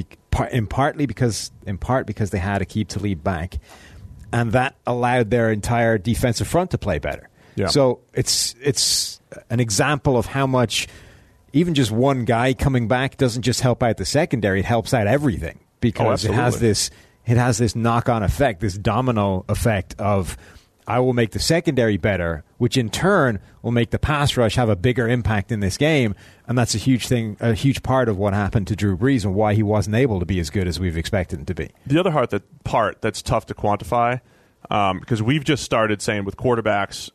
in 0.51 0.67
partly 0.67 1.07
because 1.07 1.51
in 1.67 1.79
part 1.79 2.07
because 2.07 2.31
they 2.31 2.39
had 2.39 2.59
to 2.59 2.65
keep 2.65 2.89
Talib 2.89 3.23
back, 3.23 3.59
and 4.33 4.53
that 4.53 4.77
allowed 4.87 5.31
their 5.31 5.51
entire 5.53 5.99
defensive 5.99 6.49
front 6.49 6.71
to 6.71 6.79
play 6.79 6.99
better. 6.99 7.29
Yeah. 7.55 7.67
So 7.67 8.01
it's 8.13 8.55
it's 8.63 9.21
an 9.51 9.61
example 9.61 10.17
of 10.17 10.27
how 10.27 10.47
much 10.47 10.89
even 11.53 11.75
just 11.75 11.91
one 11.91 12.25
guy 12.25 12.55
coming 12.55 12.89
back 12.89 13.17
doesn't 13.17 13.43
just 13.43 13.61
help 13.61 13.83
out 13.83 13.99
the 13.99 14.05
secondary; 14.07 14.61
it 14.61 14.65
helps 14.65 14.95
out 14.95 15.07
everything 15.07 15.61
because 15.81 16.25
Oh, 16.25 16.31
it 16.31 16.35
has 16.35 16.61
this 16.61 16.91
it 17.27 17.37
has 17.37 17.59
this 17.59 17.77
knock 17.77 18.09
on 18.09 18.23
effect, 18.23 18.61
this 18.61 18.77
domino 18.77 19.45
effect 19.49 19.95
of 20.01 20.37
I 20.87 20.99
will 21.01 21.13
make 21.13 21.31
the 21.31 21.39
secondary 21.39 21.97
better, 21.97 22.45
which 22.59 22.77
in 22.77 22.91
turn 22.91 23.41
will 23.63 23.71
make 23.71 23.91
the 23.91 23.99
pass 23.99 24.37
rush 24.37 24.57
have 24.57 24.69
a 24.69 24.77
bigger 24.77 25.09
impact 25.09 25.53
in 25.53 25.61
this 25.61 25.77
game, 25.77 26.15
and 26.47 26.59
that's 26.59 26.75
a 26.75 26.79
huge 26.79 27.07
thing, 27.07 27.37
a 27.41 27.55
huge 27.55 27.83
part 27.83 28.09
of 28.09 28.19
what 28.19 28.35
happened 28.35 28.67
to 28.69 28.77
Drew 28.77 28.97
Brees 28.97 29.25
and 29.25 29.35
why 29.35 29.55
he 29.55 29.63
wasn't 29.63 29.97
able 29.97 30.19
to 30.21 30.27
be 30.27 30.41
as 30.41 30.51
good 30.51 30.67
as 30.67 30.81
we've 30.81 30.97
expected 30.97 31.41
him 31.41 31.45
to 31.47 31.55
be. 31.55 31.71
The 31.87 32.01
other 32.01 32.11
part 32.11 32.31
that 32.31 32.65
part 32.65 33.01
that's 33.01 33.23
tough 33.23 33.47
to 33.47 33.55
quantify 33.55 34.21
um, 34.71 34.99
because 35.01 35.23
we've 35.23 35.45
just 35.45 35.63
started 35.63 36.03
saying 36.03 36.25
with 36.25 36.37
quarterbacks 36.37 37.11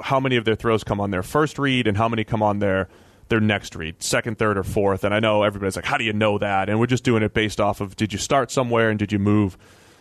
how 0.00 0.18
many 0.18 0.36
of 0.36 0.44
their 0.44 0.56
throws 0.56 0.82
come 0.82 1.00
on 1.00 1.10
their 1.10 1.22
first 1.22 1.58
read 1.58 1.86
and 1.86 1.96
how 1.96 2.08
many 2.08 2.24
come 2.24 2.42
on 2.42 2.58
their 2.58 2.88
their 3.28 3.40
next 3.40 3.74
read, 3.76 4.02
second, 4.02 4.36
third, 4.36 4.58
or 4.58 4.62
fourth. 4.62 5.04
And 5.04 5.14
I 5.14 5.20
know 5.20 5.42
everybody's 5.42 5.74
like, 5.74 5.86
how 5.86 5.96
do 5.96 6.04
you 6.04 6.12
know 6.12 6.36
that? 6.38 6.68
And 6.68 6.78
we're 6.78 6.86
just 6.86 7.04
doing 7.04 7.22
it 7.22 7.32
based 7.32 7.60
off 7.60 7.80
of 7.80 7.96
did 7.96 8.12
you 8.12 8.18
start 8.18 8.50
somewhere 8.50 8.90
and 8.90 8.98
did 8.98 9.10
you 9.10 9.18
move 9.18 9.56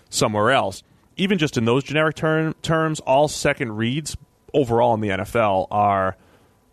somewhere 0.09 0.51
else? 0.51 0.83
Even 1.17 1.37
just 1.37 1.57
in 1.57 1.65
those 1.65 1.83
generic 1.83 2.15
term, 2.15 2.55
terms, 2.61 2.99
all 3.01 3.27
second 3.27 3.73
reads 3.77 4.15
overall 4.53 4.93
in 4.93 5.01
the 5.01 5.09
NFL 5.09 5.67
are 5.71 6.17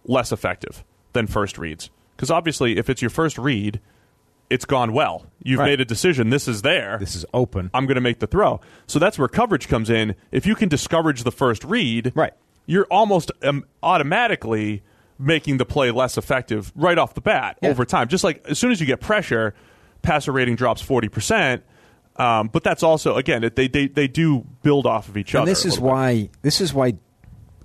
less 0.05 0.33
effective 0.33 0.85
than 1.13 1.27
first 1.27 1.59
reads. 1.59 1.91
Because 2.17 2.31
obviously, 2.31 2.79
if 2.79 2.89
it's 2.89 3.03
your 3.03 3.11
first 3.11 3.39
read, 3.39 3.81
it's 4.51 4.65
gone 4.65 4.93
well. 4.93 5.27
You've 5.43 5.59
Right. 5.61 5.67
made 5.67 5.81
a 5.81 5.85
decision. 5.85 6.31
This 6.31 6.49
is 6.49 6.63
there. 6.63 6.97
This 6.99 7.15
is 7.15 7.27
open. 7.35 7.71
I'm 7.75 7.87
going 7.87 7.97
to 7.97 8.01
make 8.01 8.19
the 8.21 8.27
throw. 8.27 8.61
So 8.87 8.99
that's 8.99 9.19
where 9.19 9.29
coverage 9.29 9.69
comes 9.69 9.91
in. 9.91 10.15
If 10.33 10.47
you 10.47 10.55
can 10.55 10.69
discourage 10.69 11.23
the 11.25 11.31
first 11.33 11.63
read, 11.65 12.13
Right. 12.15 12.33
you're 12.67 12.87
almost 12.91 13.31
um, 13.43 13.65
automatically 13.83 14.83
making 15.19 15.59
the 15.59 15.65
play 15.67 15.91
less 15.91 16.17
effective 16.17 16.73
right 16.75 16.97
off 16.97 17.15
the 17.15 17.21
bat 17.21 17.59
Yeah. 17.61 17.71
over 17.71 17.85
time. 17.85 18.09
Just 18.09 18.25
like 18.25 18.43
as 18.49 18.59
soon 18.59 18.71
as 18.71 18.81
you 18.81 18.87
get 18.87 19.01
pressure, 19.01 19.53
passer 20.03 20.33
rating 20.33 20.55
drops 20.57 20.81
40%. 20.81 21.63
Um, 22.19 22.49
but 22.49 22.65
that's 22.65 22.83
also, 22.83 23.17
again, 23.17 23.45
it, 23.45 23.55
they, 23.57 23.69
they, 23.69 23.87
they 23.87 24.09
do 24.09 24.45
build 24.63 24.87
off 24.87 25.09
of 25.09 25.17
each 25.17 25.35
other. 25.35 25.43
and 25.43 25.49
this 25.49 25.65
is 25.65 25.77
bit. 25.77 25.85
why 25.85 26.31
this 26.43 26.61
is 26.61 26.75
why 26.75 26.95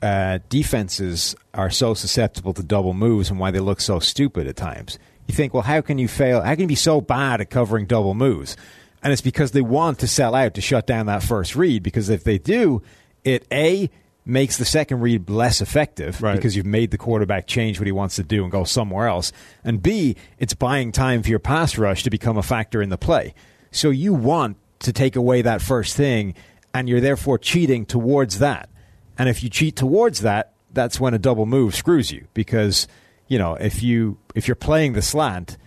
uh, 0.01 0.39
defenses 0.49 1.35
are 1.53 1.69
so 1.69 1.93
susceptible 1.93 2.53
to 2.53 2.63
double 2.63 2.93
moves 2.93 3.29
and 3.29 3.39
why 3.39 3.51
they 3.51 3.59
look 3.59 3.81
so 3.81 3.99
stupid 3.99 4.47
at 4.47 4.55
times. 4.55 4.99
You 5.27 5.33
think, 5.33 5.53
well, 5.53 5.63
how 5.63 5.81
can 5.81 5.97
you 5.97 6.07
fail? 6.07 6.41
How 6.41 6.51
can 6.53 6.61
you 6.61 6.67
be 6.67 6.75
so 6.75 7.01
bad 7.01 7.41
at 7.41 7.49
covering 7.49 7.85
double 7.87 8.13
moves? 8.13 8.55
And 9.01 9.11
it's 9.11 9.21
because 9.21 9.51
they 9.51 9.61
want 9.61 9.99
to 9.99 10.07
sell 10.07 10.35
out 10.35 10.53
to 10.55 10.61
shut 10.61 10.85
down 10.87 11.05
that 11.07 11.23
first 11.23 11.55
read. 11.55 11.81
Because 11.83 12.09
if 12.09 12.23
they 12.23 12.37
do, 12.37 12.81
it 13.23 13.45
a 13.51 13.89
makes 14.25 14.57
the 14.57 14.65
second 14.65 15.01
read 15.01 15.29
less 15.29 15.59
effective 15.61 16.21
Right. 16.21 16.35
because 16.35 16.55
you've 16.55 16.65
made 16.65 16.91
the 16.91 16.97
quarterback 16.97 17.45
change 17.47 17.79
what 17.79 17.85
he 17.87 17.91
wants 17.91 18.15
to 18.15 18.23
do 18.23 18.43
and 18.43 18.51
go 18.51 18.63
somewhere 18.63 19.07
else. 19.07 19.33
And 19.65 19.81
B, 19.81 20.15
it's 20.39 20.53
buying 20.53 20.91
time 20.93 21.23
for 21.23 21.29
your 21.29 21.39
pass 21.39 21.77
rush 21.77 22.03
to 22.03 22.09
become 22.09 22.37
a 22.37 22.43
factor 22.43 22.81
in 22.81 22.89
the 22.89 22.97
play. 22.97 23.33
So 23.73 23.89
you 23.89 24.13
want 24.13 24.57
to 24.79 24.93
take 24.93 25.15
away 25.15 25.41
that 25.41 25.61
first 25.61 25.97
thing, 25.97 26.35
and 26.73 26.87
you're 26.87 27.01
therefore 27.01 27.37
cheating 27.37 27.85
towards 27.85 28.39
that. 28.39 28.69
And 29.17 29.27
if 29.27 29.43
you 29.43 29.49
cheat 29.49 29.75
towards 29.75 30.21
that, 30.21 30.53
that's 30.71 30.99
when 30.99 31.13
a 31.13 31.19
double 31.19 31.45
move 31.45 31.75
screws 31.75 32.11
you 32.11 32.27
because 32.33 32.87
you 33.27 33.37
know 33.37 33.55
if 33.55 33.83
you 33.83 34.17
if 34.33 34.47
you're 34.47 34.55
playing 34.55 34.93
the 34.93 35.01
slant, 35.01 35.57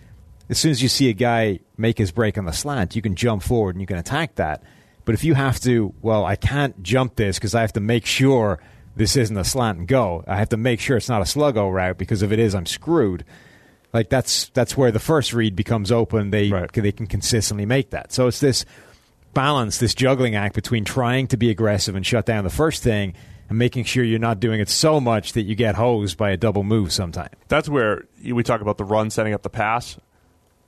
as 0.49 0.57
soon 0.57 0.71
as 0.71 0.81
you 0.81 0.89
see 0.89 1.09
a 1.09 1.13
guy 1.13 1.59
make 1.77 1.97
his 1.97 2.11
break 2.11 2.37
on 2.37 2.45
the 2.45 2.51
slant, 2.51 2.95
you 2.95 3.01
can 3.01 3.15
jump 3.15 3.43
forward 3.43 3.75
and 3.75 3.81
you 3.81 3.87
can 3.87 3.97
attack 3.97 4.35
that. 4.35 4.63
But 5.05 5.15
if 5.15 5.23
you 5.23 5.35
have 5.35 5.59
to, 5.61 5.93
well, 6.01 6.25
I 6.25 6.35
can't 6.35 6.83
jump 6.83 7.15
this 7.15 7.37
because 7.37 7.55
I 7.55 7.61
have 7.61 7.73
to 7.73 7.79
make 7.79 8.05
sure 8.05 8.59
this 8.97 9.15
isn't 9.15 9.37
a 9.37 9.45
slant 9.45 9.77
and 9.77 9.87
go. 9.87 10.23
I 10.27 10.37
have 10.37 10.49
to 10.49 10.57
make 10.57 10.79
sure 10.81 10.97
it's 10.97 11.07
not 11.07 11.21
a 11.21 11.25
sluggo 11.25 11.71
route 11.71 11.97
because 11.97 12.21
if 12.21 12.31
it 12.31 12.39
is, 12.39 12.53
I'm 12.53 12.65
screwed. 12.65 13.23
Like 13.93 14.09
that's 14.09 14.49
that's 14.49 14.75
where 14.77 14.91
the 14.91 14.99
first 14.99 15.33
read 15.33 15.55
becomes 15.55 15.91
open. 15.91 16.29
They 16.31 16.49
Right. 16.49 16.71
they 16.71 16.91
can 16.91 17.07
consistently 17.07 17.65
make 17.65 17.91
that. 17.91 18.11
So 18.11 18.27
it's 18.27 18.39
this 18.39 18.65
balance, 19.33 19.77
this 19.77 19.93
juggling 19.95 20.35
act 20.35 20.55
between 20.55 20.83
trying 20.83 21.27
to 21.27 21.37
be 21.37 21.49
aggressive 21.49 21.95
and 21.95 22.05
shut 22.05 22.25
down 22.25 22.43
the 22.43 22.49
first 22.49 22.83
thing 22.83 23.13
and 23.49 23.57
making 23.57 23.85
sure 23.85 24.03
you're 24.03 24.19
not 24.19 24.39
doing 24.39 24.59
it 24.59 24.67
so 24.69 24.99
much 24.99 25.33
that 25.33 25.43
you 25.43 25.55
get 25.55 25.75
hosed 25.75 26.17
by 26.17 26.31
a 26.31 26.37
double 26.37 26.63
move 26.63 26.91
sometime. 26.91 27.29
that's 27.47 27.69
where 27.69 28.03
we 28.25 28.43
talk 28.43 28.61
about 28.61 28.77
the 28.77 28.83
run 28.83 29.09
setting 29.09 29.33
up 29.33 29.41
the 29.43 29.49
pass. 29.49 29.97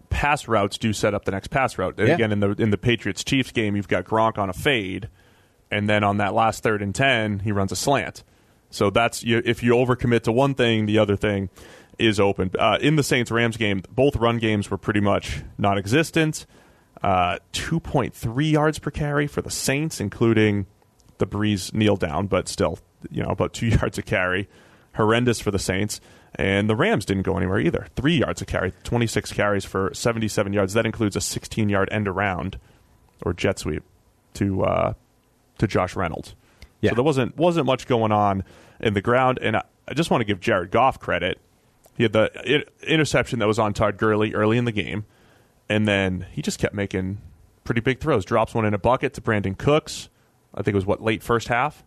Pass 0.09 0.47
routes 0.47 0.77
do 0.77 0.91
set 0.93 1.13
up 1.13 1.25
the 1.25 1.31
next 1.31 1.49
pass 1.49 1.77
route. 1.77 1.95
And 1.99 2.07
Yeah. 2.07 2.13
Again, 2.15 2.31
in 2.31 2.39
the 2.39 2.49
in 2.51 2.69
the 2.71 2.77
Patriots 2.77 3.23
Chiefs 3.23 3.51
game, 3.51 3.75
you've 3.75 3.87
got 3.87 4.05
Gronk 4.05 4.37
on 4.39 4.49
a 4.49 4.53
fade, 4.53 5.07
and 5.69 5.87
then 5.89 6.03
on 6.03 6.17
that 6.17 6.33
last 6.33 6.63
third 6.63 6.81
and 6.81 6.95
ten, 6.95 7.39
he 7.39 7.51
runs 7.51 7.71
a 7.71 7.75
slant. 7.75 8.23
So 8.71 8.89
that's 8.89 9.23
you, 9.23 9.41
if 9.45 9.61
you 9.61 9.73
overcommit 9.73 10.21
to 10.23 10.31
one 10.31 10.53
thing, 10.55 10.85
the 10.87 10.97
other 10.99 11.15
thing 11.15 11.49
is 11.99 12.19
open. 12.19 12.51
Uh, 12.57 12.77
in 12.81 12.95
the 12.95 13.03
Saints 13.03 13.31
Rams 13.31 13.57
game, 13.57 13.83
both 13.91 14.15
run 14.15 14.37
games 14.37 14.69
were 14.71 14.77
pretty 14.77 15.01
much 15.01 15.43
non-existent. 15.57 16.45
Uh, 17.01 17.37
Two 17.51 17.79
point 17.79 18.13
three 18.13 18.49
yards 18.49 18.79
per 18.79 18.91
carry 18.91 19.27
for 19.27 19.41
the 19.41 19.51
Saints, 19.51 19.99
including 19.99 20.65
the 21.17 21.27
Brees 21.27 21.73
kneel 21.73 21.95
down, 21.95 22.27
but 22.27 22.47
still, 22.47 22.79
you 23.09 23.21
know, 23.23 23.29
about 23.29 23.53
two 23.53 23.67
yards 23.79 23.97
a 23.97 24.01
carry. 24.01 24.49
Horrendous 24.95 25.39
for 25.39 25.51
the 25.51 25.59
Saints. 25.59 26.01
And 26.35 26.69
the 26.69 26.75
Rams 26.75 27.05
didn't 27.05 27.23
go 27.23 27.37
anywhere 27.37 27.59
either. 27.59 27.87
Three 27.95 28.17
yards 28.17 28.41
a 28.41 28.45
carry, 28.45 28.73
26 28.83 29.33
carries 29.33 29.65
for 29.65 29.91
77 29.93 30.53
yards. 30.53 30.73
That 30.73 30.85
includes 30.85 31.15
a 31.15 31.21
16 31.21 31.69
yard 31.69 31.89
end 31.91 32.07
around 32.07 32.59
or 33.23 33.33
jet 33.33 33.59
sweep 33.59 33.83
to 34.35 34.63
uh, 34.63 34.93
to 35.57 35.67
Josh 35.67 35.95
Reynolds. 35.95 36.35
Yeah. 36.81 36.91
So 36.91 36.95
there 36.95 37.03
wasn't 37.03 37.37
wasn't 37.37 37.65
much 37.65 37.87
going 37.87 38.11
on 38.11 38.43
in 38.79 38.93
the 38.93 39.01
ground. 39.01 39.39
And 39.41 39.57
I, 39.57 39.63
I 39.87 39.93
just 39.93 40.11
want 40.11 40.21
to 40.21 40.25
give 40.25 40.39
Jared 40.39 40.71
Goff 40.71 40.99
credit. 40.99 41.39
He 41.99 42.03
had 42.03 42.13
the 42.13 42.63
interception 42.87 43.39
that 43.39 43.47
was 43.47 43.59
on 43.59 43.73
Todd 43.73 43.97
Gurley 43.97 44.33
early 44.33 44.57
in 44.57 44.63
the 44.63 44.71
game, 44.71 45.03
and 45.67 45.85
then 45.85 46.27
he 46.31 46.41
just 46.41 46.57
kept 46.57 46.73
making 46.73 47.17
pretty 47.65 47.81
big 47.81 47.99
throws. 47.99 48.23
Drops 48.23 48.53
one 48.53 48.63
in 48.63 48.73
a 48.73 48.77
bucket 48.77 49.13
to 49.15 49.21
Brandin 49.21 49.57
Cooks. 49.57 50.07
I 50.55 50.63
think 50.63 50.75
it 50.75 50.77
was 50.77 50.85
what 50.85 51.01
late 51.03 51.21
first 51.21 51.49
half 51.49 51.83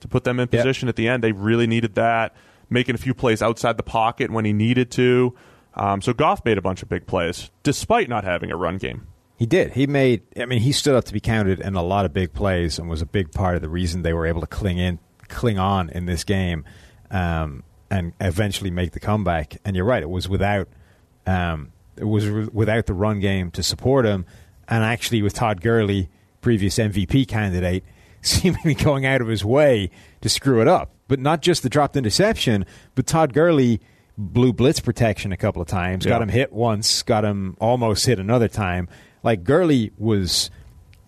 to 0.00 0.08
put 0.08 0.24
them 0.24 0.40
in 0.40 0.48
position 0.48 0.88
at 0.88 0.96
the 0.96 1.06
end. 1.06 1.22
They 1.22 1.30
really 1.30 1.68
needed 1.68 1.94
that. 1.94 2.34
Making 2.70 2.96
a 2.96 2.98
few 2.98 3.14
plays 3.14 3.40
outside 3.40 3.76
the 3.76 3.84
pocket 3.84 4.32
when 4.32 4.44
he 4.44 4.52
needed 4.52 4.90
to. 4.90 5.32
Um, 5.74 6.02
so 6.02 6.12
Goff 6.12 6.44
made 6.44 6.58
a 6.58 6.62
bunch 6.62 6.82
of 6.82 6.88
big 6.88 7.06
plays 7.06 7.52
despite 7.62 8.08
not 8.08 8.24
having 8.24 8.50
a 8.50 8.56
run 8.56 8.78
game. 8.78 9.06
He 9.38 9.46
did. 9.46 9.74
He 9.74 9.86
made. 9.86 10.22
I 10.36 10.46
mean, 10.46 10.58
he 10.58 10.72
stood 10.72 10.96
up 10.96 11.04
to 11.04 11.12
be 11.12 11.20
counted 11.20 11.60
in 11.60 11.76
a 11.76 11.84
lot 11.84 12.04
of 12.04 12.12
big 12.12 12.32
plays, 12.32 12.80
and 12.80 12.88
was 12.88 13.00
a 13.00 13.06
big 13.06 13.30
part 13.30 13.54
of 13.54 13.62
the 13.62 13.68
reason 13.68 14.02
they 14.02 14.12
were 14.12 14.26
able 14.26 14.40
to 14.40 14.48
cling 14.48 14.78
in, 14.78 14.98
cling 15.28 15.60
on 15.60 15.88
in 15.90 16.06
this 16.06 16.24
game, 16.24 16.64
um, 17.12 17.62
and 17.90 18.12
eventually 18.20 18.70
make 18.70 18.92
the 18.92 19.00
comeback. 19.00 19.58
And 19.64 19.76
you're 19.76 19.84
right; 19.84 20.02
it 20.02 20.10
was 20.10 20.28
without, 20.28 20.68
um, 21.26 21.72
it 21.96 22.04
was 22.04 22.28
re- 22.28 22.48
without 22.52 22.86
the 22.86 22.94
run 22.94 23.20
game 23.20 23.50
to 23.52 23.62
support 23.62 24.06
him, 24.06 24.26
and 24.68 24.84
actually 24.84 25.22
with 25.22 25.34
Todd 25.34 25.60
Gurley, 25.60 26.08
previous 26.40 26.78
MVP 26.78 27.28
candidate, 27.28 27.84
seemingly 28.22 28.74
going 28.74 29.06
out 29.06 29.20
of 29.20 29.28
his 29.28 29.44
way 29.44 29.90
to 30.20 30.28
screw 30.28 30.60
it 30.60 30.68
up. 30.68 30.92
But 31.08 31.20
not 31.20 31.42
just 31.42 31.62
the 31.62 31.68
dropped 31.68 31.96
interception, 31.96 32.66
but 32.96 33.06
Todd 33.06 33.32
Gurley 33.32 33.80
blew 34.18 34.52
blitz 34.52 34.80
protection 34.80 35.32
a 35.32 35.36
couple 35.36 35.62
of 35.62 35.68
times, 35.68 36.06
got 36.06 36.22
him 36.22 36.28
hit 36.28 36.52
once, 36.52 37.02
got 37.02 37.24
him 37.24 37.56
almost 37.60 38.06
hit 38.06 38.18
another 38.18 38.48
time. 38.48 38.88
Like 39.22 39.44
Gurley 39.44 39.92
was 39.98 40.50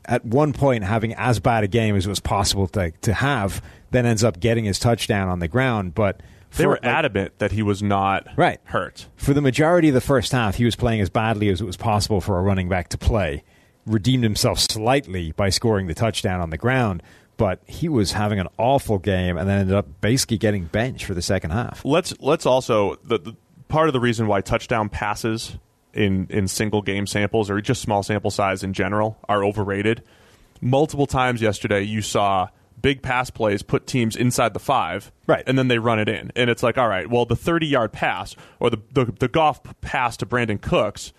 at 0.04 0.24
one 0.24 0.52
point 0.52 0.84
having 0.84 1.14
as 1.14 1.38
bad 1.38 1.64
a 1.64 1.68
game 1.68 1.96
as 1.96 2.06
it 2.06 2.08
was 2.08 2.20
possible 2.20 2.66
to 2.68 2.90
to 3.02 3.12
have, 3.12 3.62
then 3.90 4.06
ends 4.06 4.24
up 4.24 4.40
getting 4.40 4.64
his 4.64 4.78
touchdown 4.78 5.28
on 5.28 5.38
the 5.38 5.48
ground. 5.48 5.94
But 5.94 6.20
They 6.56 6.66
were 6.66 6.74
like, 6.74 6.84
adamant 6.84 7.38
that 7.38 7.52
he 7.52 7.62
was 7.62 7.82
not 7.82 8.26
Right. 8.36 8.60
hurt. 8.64 9.06
for 9.16 9.34
the 9.34 9.40
majority 9.40 9.88
of 9.88 9.94
the 9.94 10.00
first 10.00 10.32
half, 10.32 10.56
he 10.56 10.64
was 10.64 10.74
playing 10.76 11.00
as 11.00 11.10
badly 11.10 11.48
as 11.50 11.60
it 11.60 11.64
was 11.64 11.76
possible 11.76 12.20
for 12.20 12.38
a 12.38 12.42
running 12.42 12.68
back 12.68 12.88
to 12.90 12.98
play. 12.98 13.44
Redeemed 13.86 14.24
himself 14.24 14.58
slightly 14.58 15.32
by 15.32 15.50
scoring 15.50 15.86
the 15.86 15.94
touchdown 15.94 16.40
on 16.40 16.50
the 16.50 16.58
ground, 16.58 17.02
but 17.36 17.60
he 17.66 17.88
was 17.88 18.12
having 18.12 18.38
an 18.40 18.48
awful 18.58 18.98
game 18.98 19.36
and 19.38 19.48
then 19.48 19.60
ended 19.60 19.74
up 19.76 20.00
basically 20.00 20.36
getting 20.38 20.64
benched 20.64 21.04
for 21.04 21.14
the 21.14 21.22
second 21.22 21.50
half. 21.52 21.84
Let's 21.84 22.12
let's 22.20 22.44
also 22.46 22.96
the, 23.04 23.18
the 23.18 23.36
part 23.68 23.88
of 23.88 23.92
the 23.92 24.00
reason 24.00 24.26
why 24.26 24.40
touchdown 24.40 24.88
passes 24.88 25.56
in 25.94 26.26
in 26.30 26.48
single 26.48 26.82
game 26.82 27.06
samples 27.06 27.48
or 27.48 27.60
just 27.60 27.80
small 27.80 28.02
sample 28.02 28.30
size 28.30 28.62
in 28.62 28.72
general 28.72 29.18
are 29.28 29.44
overrated. 29.44 30.02
Multiple 30.60 31.06
times 31.06 31.40
yesterday, 31.40 31.82
you 31.82 32.02
saw 32.02 32.48
big 32.80 33.02
pass 33.02 33.30
plays 33.30 33.62
put 33.62 33.86
teams 33.86 34.16
inside 34.16 34.54
the 34.54 34.60
five, 34.60 35.10
Right. 35.26 35.44
and 35.46 35.58
then 35.58 35.68
they 35.68 35.78
run 35.78 35.98
it 35.98 36.08
in, 36.08 36.32
and 36.36 36.48
it's 36.50 36.62
like, 36.62 36.78
all 36.78 36.88
right, 36.88 37.08
well, 37.10 37.24
the 37.26 37.36
thirty 37.36 37.66
yard 37.66 37.92
pass 37.92 38.36
or 38.60 38.70
the 38.70 38.78
the, 38.92 39.04
the 39.06 39.28
Goff 39.28 39.60
pass 39.80 40.16
to 40.18 40.26
Brandin 40.26 40.60
Cooks 40.60 41.12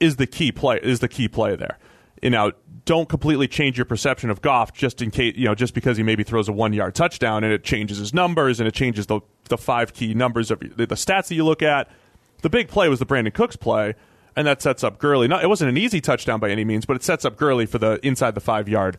is 0.00 0.16
the 0.16 0.26
key 0.26 0.50
play 0.52 0.80
is 0.82 1.00
the 1.00 1.08
key 1.08 1.28
play 1.28 1.54
there. 1.56 1.78
you 2.22 2.30
know, 2.30 2.52
don't 2.84 3.08
completely 3.08 3.46
change 3.46 3.78
your 3.78 3.84
perception 3.84 4.28
of 4.30 4.42
Goff 4.42 4.72
just 4.72 5.00
in 5.02 5.10
case, 5.12 5.34
you 5.36 5.44
know, 5.44 5.54
just 5.54 5.72
because 5.74 5.96
he 5.96 6.02
maybe 6.02 6.24
throws 6.24 6.48
a 6.48 6.52
one 6.52 6.72
yard 6.72 6.94
touchdown 6.94 7.44
and 7.44 7.52
it 7.52 7.62
changes 7.62 7.98
his 7.98 8.12
numbers 8.12 8.58
and 8.58 8.66
it 8.68 8.74
changes 8.74 9.06
the, 9.06 9.20
the 9.48 9.56
five 9.58 9.92
key 9.92 10.14
numbers 10.14 10.50
of 10.50 10.58
the, 10.60 10.86
the 10.86 10.94
stats 10.96 11.28
that 11.28 11.34
you 11.36 11.44
look 11.44 11.62
at. 11.62 11.88
The 12.42 12.50
big 12.50 12.66
play 12.68 12.88
was 12.88 12.98
the 12.98 13.06
Brandin 13.06 13.32
Cooks 13.32 13.54
play, 13.54 13.94
and 14.34 14.46
that 14.48 14.60
sets 14.62 14.82
up 14.82 14.98
Gurley. 14.98 15.28
Not, 15.28 15.44
it 15.44 15.46
wasn't 15.46 15.68
an 15.70 15.76
easy 15.78 16.00
touchdown 16.00 16.40
by 16.40 16.50
any 16.50 16.64
means, 16.64 16.84
but 16.86 16.96
it 16.96 17.04
sets 17.04 17.24
up 17.24 17.36
Gurley 17.36 17.66
for 17.66 17.78
the 17.78 18.04
inside 18.04 18.34
the 18.34 18.40
five 18.40 18.68
yard 18.68 18.98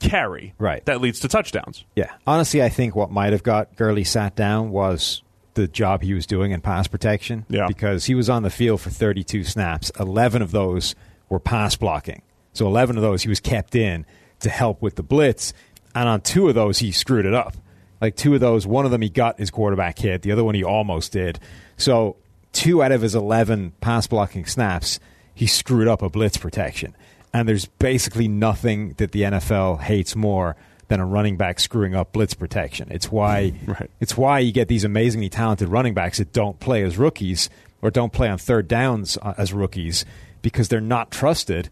carry. 0.00 0.54
Right. 0.58 0.84
That 0.86 1.00
leads 1.00 1.20
to 1.20 1.28
touchdowns. 1.28 1.84
Yeah. 1.94 2.12
Honestly, 2.26 2.62
I 2.62 2.68
think 2.68 2.96
what 2.96 3.10
might 3.10 3.32
have 3.32 3.42
got 3.42 3.76
Gurley 3.76 4.04
sat 4.04 4.34
down 4.34 4.70
was 4.70 5.22
the 5.54 5.68
job 5.68 6.02
he 6.02 6.14
was 6.14 6.26
doing 6.26 6.52
in 6.52 6.60
pass 6.60 6.88
protection. 6.88 7.46
Yeah. 7.48 7.66
Because 7.68 8.06
he 8.06 8.14
was 8.14 8.28
on 8.28 8.42
the 8.42 8.50
field 8.50 8.80
for 8.80 8.90
32 8.90 9.44
snaps. 9.44 9.90
11 10.00 10.42
of 10.42 10.50
those 10.50 10.94
were 11.28 11.38
pass 11.38 11.76
blocking. 11.76 12.22
So 12.52 12.66
11 12.66 12.96
of 12.96 13.02
those 13.02 13.22
he 13.22 13.28
was 13.28 13.40
kept 13.40 13.74
in 13.74 14.06
to 14.40 14.50
help 14.50 14.82
with 14.82 14.96
the 14.96 15.02
blitz. 15.02 15.52
And 15.94 16.08
on 16.08 16.20
two 16.20 16.48
of 16.48 16.54
those, 16.54 16.78
he 16.78 16.92
screwed 16.92 17.26
it 17.26 17.34
up. 17.34 17.54
Like 18.00 18.16
two 18.16 18.34
of 18.34 18.40
those, 18.40 18.66
one 18.66 18.84
of 18.84 18.90
them 18.90 19.02
he 19.02 19.10
got 19.10 19.38
his 19.38 19.50
quarterback 19.50 19.98
hit, 19.98 20.22
the 20.22 20.32
other 20.32 20.42
one 20.44 20.54
he 20.54 20.64
almost 20.64 21.12
did. 21.12 21.38
So 21.76 22.16
two 22.52 22.82
out 22.82 22.92
of 22.92 23.02
his 23.02 23.14
11 23.14 23.74
pass 23.80 24.06
blocking 24.06 24.46
snaps, 24.46 25.00
he 25.34 25.46
screwed 25.46 25.88
up 25.88 26.00
a 26.02 26.08
blitz 26.08 26.36
protection. 26.36 26.96
And 27.32 27.48
there's 27.48 27.66
basically 27.66 28.26
nothing 28.28 28.94
that 28.98 29.12
the 29.12 29.22
NFL 29.22 29.80
hates 29.80 30.16
more 30.16 30.56
than 30.88 30.98
a 30.98 31.06
running 31.06 31.36
back 31.36 31.60
screwing 31.60 31.94
up 31.94 32.12
blitz 32.12 32.34
protection. 32.34 32.88
It's 32.90 33.10
why 33.12 33.52
Right. 33.66 33.90
it's 34.00 34.16
why 34.16 34.40
you 34.40 34.50
get 34.52 34.66
these 34.68 34.82
amazingly 34.84 35.28
talented 35.28 35.68
running 35.68 35.94
backs 35.94 36.18
that 36.18 36.32
don't 36.32 36.58
play 36.58 36.82
as 36.82 36.98
rookies 36.98 37.48
or 37.82 37.90
don't 37.90 38.12
play 38.12 38.28
on 38.28 38.38
third 38.38 38.66
downs 38.66 39.16
uh, 39.22 39.34
as 39.38 39.52
rookies 39.52 40.04
because 40.42 40.68
they're 40.68 40.80
not 40.80 41.10
trusted 41.12 41.70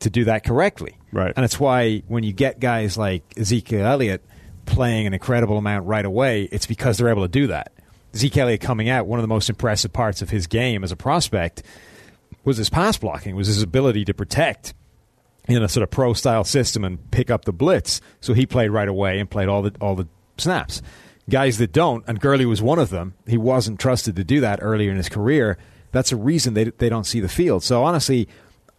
to 0.00 0.10
do 0.10 0.24
that 0.24 0.44
correctly. 0.44 0.96
Right. 1.12 1.32
And 1.36 1.44
it's 1.44 1.60
why 1.60 2.02
when 2.08 2.24
you 2.24 2.32
get 2.32 2.58
guys 2.58 2.98
like 2.98 3.22
Ezekiel 3.38 3.86
Elliott 3.86 4.22
playing 4.66 5.06
an 5.06 5.14
incredible 5.14 5.56
amount 5.58 5.86
right 5.86 6.04
away, 6.04 6.48
it's 6.50 6.66
because 6.66 6.98
they're 6.98 7.08
able 7.08 7.22
to 7.22 7.28
do 7.28 7.46
that. 7.46 7.72
Zeke 8.16 8.36
Elliott 8.38 8.60
coming 8.60 8.88
out, 8.88 9.06
one 9.06 9.18
of 9.20 9.22
the 9.22 9.28
most 9.28 9.48
impressive 9.48 9.92
parts 9.92 10.22
of 10.22 10.30
his 10.30 10.46
game 10.48 10.82
as 10.82 10.90
a 10.90 10.96
prospect 10.96 11.62
was 12.44 12.56
his 12.56 12.68
pass 12.70 12.96
blocking, 12.98 13.36
was 13.36 13.46
his 13.46 13.62
ability 13.62 14.04
to 14.06 14.14
protect 14.14 14.74
in 15.48 15.62
a 15.62 15.68
sort 15.68 15.82
of 15.82 15.90
pro 15.90 16.12
style 16.12 16.44
system 16.44 16.84
and 16.84 17.10
pick 17.10 17.30
up 17.30 17.44
the 17.44 17.52
blitz. 17.52 18.00
So 18.20 18.34
he 18.34 18.46
played 18.46 18.70
right 18.70 18.88
away 18.88 19.18
and 19.18 19.30
played 19.30 19.48
all 19.48 19.62
the 19.62 19.74
all 19.80 19.94
the 19.94 20.08
snaps. 20.38 20.82
Guys 21.28 21.58
that 21.58 21.72
don't, 21.72 22.04
and 22.06 22.20
Gurley 22.20 22.46
was 22.46 22.62
one 22.62 22.78
of 22.78 22.90
them. 22.90 23.14
He 23.26 23.36
wasn't 23.36 23.80
trusted 23.80 24.14
to 24.16 24.24
do 24.24 24.40
that 24.40 24.60
earlier 24.62 24.90
in 24.90 24.96
his 24.96 25.08
career. 25.08 25.58
That's 25.90 26.12
a 26.12 26.16
reason 26.16 26.54
they 26.54 26.64
they 26.64 26.88
don't 26.88 27.04
see 27.04 27.20
the 27.20 27.28
field. 27.28 27.62
So 27.62 27.82
honestly, 27.84 28.28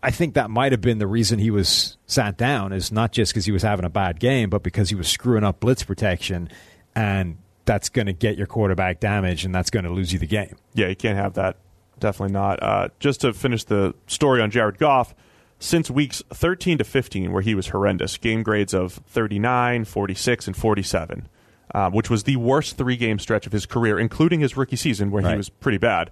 I 0.02 0.12
think 0.12 0.36
that 0.36 0.50
might 0.50 0.72
have 0.72 0.82
been 0.82 1.00
the 1.00 1.08
reason 1.08 1.40
he 1.40 1.52
was 1.52 1.98
sat 2.06 2.38
down. 2.38 2.72
Is 2.72 2.92
not 2.92 3.12
just 3.12 3.34
because 3.34 3.46
he 3.46 3.52
was 3.52 3.64
having 3.64 3.86
a 3.86 3.90
bad 3.90 4.20
game, 4.20 4.50
but 4.50 4.64
because 4.64 4.90
he 4.90 4.96
was 4.96 5.08
screwing 5.08 5.44
up 5.44 5.60
blitz 5.60 5.84
protection, 5.84 6.50
and 6.96 7.38
that's 7.66 7.90
going 7.90 8.06
to 8.06 8.14
get 8.14 8.38
your 8.38 8.48
quarterback 8.48 9.00
damage, 9.00 9.44
and 9.44 9.54
that's 9.54 9.70
going 9.70 9.84
to 9.84 9.92
lose 9.92 10.14
you 10.14 10.20
the 10.20 10.28
game. 10.28 10.56
Yeah, 10.74 10.88
you 10.88 10.96
can't 10.96 11.18
have 11.18 11.34
that. 11.34 11.58
Definitely 12.00 12.34
not. 12.34 12.62
Uh, 12.62 12.90
just 13.00 13.22
to 13.22 13.34
finish 13.34 13.64
the 13.64 13.94
story 14.06 14.42
on 14.42 14.52
Jared 14.52 14.78
Goff, 14.78 15.14
since 15.60 15.90
weeks 15.90 16.22
13 16.32 16.78
to 16.80 16.84
15, 16.84 17.32
where 17.32 17.42
he 17.42 17.56
was 17.56 17.70
horrendous, 17.70 18.18
game 18.18 18.44
grades 18.44 18.74
of 18.74 18.94
39, 19.08 19.86
46, 19.86 20.48
and 20.48 20.56
47, 20.56 21.28
um, 21.74 21.94
which 21.94 22.10
was 22.10 22.24
the 22.24 22.36
worst 22.36 22.78
three 22.78 22.96
game 22.96 23.20
stretch 23.20 23.46
of 23.46 23.52
his 23.52 23.66
career, 23.66 24.00
including 24.00 24.40
his 24.40 24.56
rookie 24.56 24.76
season, 24.76 25.12
where 25.12 25.24
he 25.24 25.36
was 25.36 25.50
pretty 25.50 25.78
bad. 25.78 26.12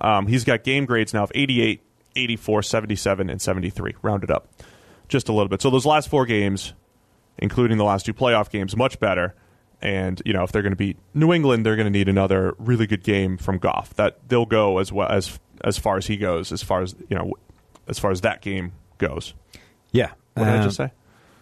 Um, 0.00 0.26
he's 0.26 0.44
got 0.44 0.64
game 0.64 0.86
grades 0.86 1.12
now 1.12 1.24
of 1.24 1.32
88, 1.34 1.82
84, 2.16 2.62
77, 2.62 3.30
and 3.30 3.42
73, 3.42 3.96
rounded 4.02 4.30
up 4.30 4.48
just 5.08 5.28
a 5.28 5.32
little 5.32 5.48
bit. 5.48 5.60
So 5.60 5.70
those 5.70 5.86
last 5.86 6.08
four 6.08 6.26
games, 6.26 6.74
including 7.38 7.78
the 7.78 7.84
last 7.84 8.06
two 8.06 8.14
playoff 8.14 8.50
games, 8.50 8.76
much 8.76 9.00
better. 9.00 9.34
And 9.80 10.20
you 10.24 10.32
know, 10.32 10.42
if 10.44 10.52
they're 10.52 10.62
going 10.62 10.72
to 10.72 10.76
beat 10.76 10.98
New 11.14 11.32
England, 11.32 11.64
they're 11.64 11.76
going 11.76 11.86
to 11.86 11.90
need 11.90 12.08
another 12.08 12.54
really 12.58 12.86
good 12.86 13.02
game 13.02 13.36
from 13.36 13.58
Goff. 13.58 13.94
That 13.94 14.28
they'll 14.28 14.46
go 14.46 14.78
as 14.78 14.92
well 14.92 15.08
as 15.08 15.38
as 15.62 15.78
far 15.78 15.96
as 15.96 16.06
he 16.06 16.16
goes, 16.16 16.52
as 16.52 16.62
far 16.62 16.82
as 16.82 16.94
you 17.08 17.16
know, 17.16 17.32
as 17.88 17.98
far 17.98 18.10
as 18.10 18.20
that 18.22 18.42
game 18.42 18.72
goes. 18.98 19.34
Yeah. 19.92 20.12
What 20.34 20.44
did 20.44 20.54
I 20.54 20.58
Um, 20.58 20.64
just 20.64 20.76
say? 20.76 20.92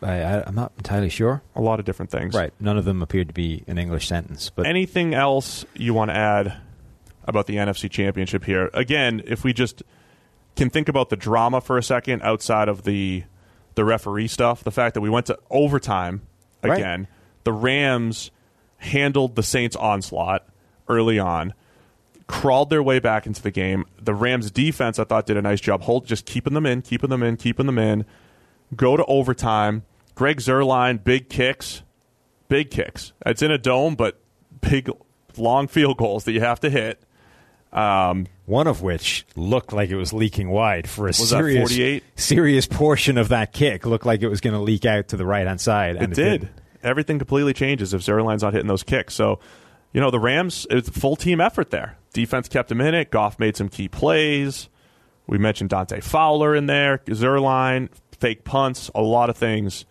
I, 0.03 0.21
I, 0.23 0.45
I'm 0.47 0.55
not 0.55 0.73
entirely 0.77 1.09
sure. 1.09 1.43
A 1.55 1.61
lot 1.61 1.79
of 1.81 1.87
different 1.87 2.11
things. 2.11 2.35
Right. 2.35 2.53
None 2.61 2.77
of 2.79 2.85
them 2.85 3.03
appeared 3.03 3.29
to 3.29 3.35
be 3.35 3.65
an 3.67 3.79
English 3.79 4.07
sentence. 4.09 4.51
But 4.55 4.67
Anything 4.67 5.15
else 5.15 5.65
you 5.75 5.95
want 5.95 6.11
to 6.11 6.17
add 6.17 6.55
about 7.25 7.47
the 7.47 7.57
NFC 7.57 7.91
Championship 7.91 8.45
here? 8.45 8.71
Again, 8.75 9.23
if 9.27 9.43
we 9.43 9.53
just 9.53 9.83
can 10.55 10.71
think 10.71 10.89
about 10.89 11.09
the 11.11 11.17
drama 11.17 11.61
for 11.61 11.77
a 11.79 11.83
second 11.83 12.23
outside 12.23 12.69
of 12.69 12.83
the 12.85 13.25
the 13.75 13.85
referee 13.85 14.29
stuff, 14.29 14.65
the 14.65 14.71
fact 14.71 14.95
that 14.95 15.01
we 15.03 15.11
went 15.11 15.27
to 15.27 15.39
overtime 15.51 16.23
Right. 16.63 16.79
again, 16.79 17.09
the 17.45 17.53
Rams 17.53 18.31
handled 18.79 19.35
the 19.37 19.43
Saints 19.43 19.77
onslaught 19.77 20.47
early 20.89 21.19
on, 21.19 21.53
crawled 22.27 22.71
their 22.71 22.83
way 22.83 22.99
back 22.99 23.27
into 23.27 23.43
the 23.43 23.51
game. 23.51 23.85
The 24.01 24.15
Rams 24.15 24.51
defense 24.51 24.99
I 24.99 25.05
thought 25.05 25.27
did 25.27 25.37
a 25.37 25.43
nice 25.43 25.61
job 25.61 25.83
hold 25.83 26.07
just 26.07 26.27
keeping 26.27 26.55
them 26.55 26.67
in, 26.67 26.83
keeping 26.83 27.11
them 27.11 27.23
in, 27.23 27.37
keeping 27.37 27.67
them 27.67 27.79
in. 27.79 28.05
Go 28.75 28.97
to 28.97 29.05
overtime. 29.05 29.85
Greg 30.15 30.39
Zuerlein, 30.39 31.03
big 31.03 31.29
kicks. 31.29 31.83
Big 32.49 32.71
kicks. 32.71 33.13
It's 33.25 33.43
in 33.43 33.51
a 33.51 33.59
dome, 33.59 33.95
but 33.95 34.21
big 34.61 34.91
long 35.37 35.69
field 35.69 35.99
goals 35.99 36.25
that 36.25 36.33
you 36.33 36.41
have 36.41 36.61
to 36.61 36.71
hit. 36.71 37.03
Um, 37.73 38.27
one 38.47 38.67
of 38.67 38.81
which 38.81 39.27
looked 39.35 39.73
like 39.73 39.91
it 39.91 39.97
was 39.97 40.13
leaking 40.13 40.49
wide 40.49 40.89
for 40.89 41.09
a 41.09 41.13
serious 41.13 42.01
serious 42.15 42.67
portion 42.67 43.19
of 43.19 43.29
that 43.29 43.53
kick 43.53 43.85
looked 43.85 44.07
like 44.07 44.23
it 44.23 44.29
was 44.29 44.41
going 44.41 44.55
to 44.55 44.61
leak 44.61 44.87
out 44.87 45.09
to 45.09 45.17
the 45.17 45.27
right 45.27 45.47
hand 45.47 45.61
side. 45.61 45.97
And 45.97 46.13
it 46.13 46.17
did. 46.17 46.41
didn't. 46.41 46.53
Everything 46.83 47.19
completely 47.19 47.53
changes 47.53 47.93
if 47.93 48.03
Zuerlein's 48.03 48.43
not 48.43 48.53
hitting 48.53 48.69
those 48.69 48.85
kicks. 48.85 49.15
So, 49.15 49.41
you 49.97 50.03
know, 50.03 50.11
the 50.11 50.21
Rams, 50.21 50.67
it's 50.69 50.91
a 50.91 50.93
full 50.93 51.17
team 51.17 51.41
effort 51.41 51.71
there. 51.71 51.97
Defense 52.13 52.51
kept 52.51 52.71
him 52.71 52.83
in 52.83 52.93
it. 52.93 53.11
Goff 53.11 53.39
made 53.39 53.57
some 53.57 53.71
key 53.71 53.89
plays. 53.89 54.69
We 55.27 55.39
mentioned 55.39 55.71
Dante 55.71 56.03
Fowler 56.03 56.55
in 56.55 56.67
there, 56.67 56.99
Zuerlein, 57.07 57.89
fake 58.21 58.45
punts, 58.45 58.91
a 58.95 59.01
lot 59.01 59.31
of 59.31 59.39
things 59.39 59.87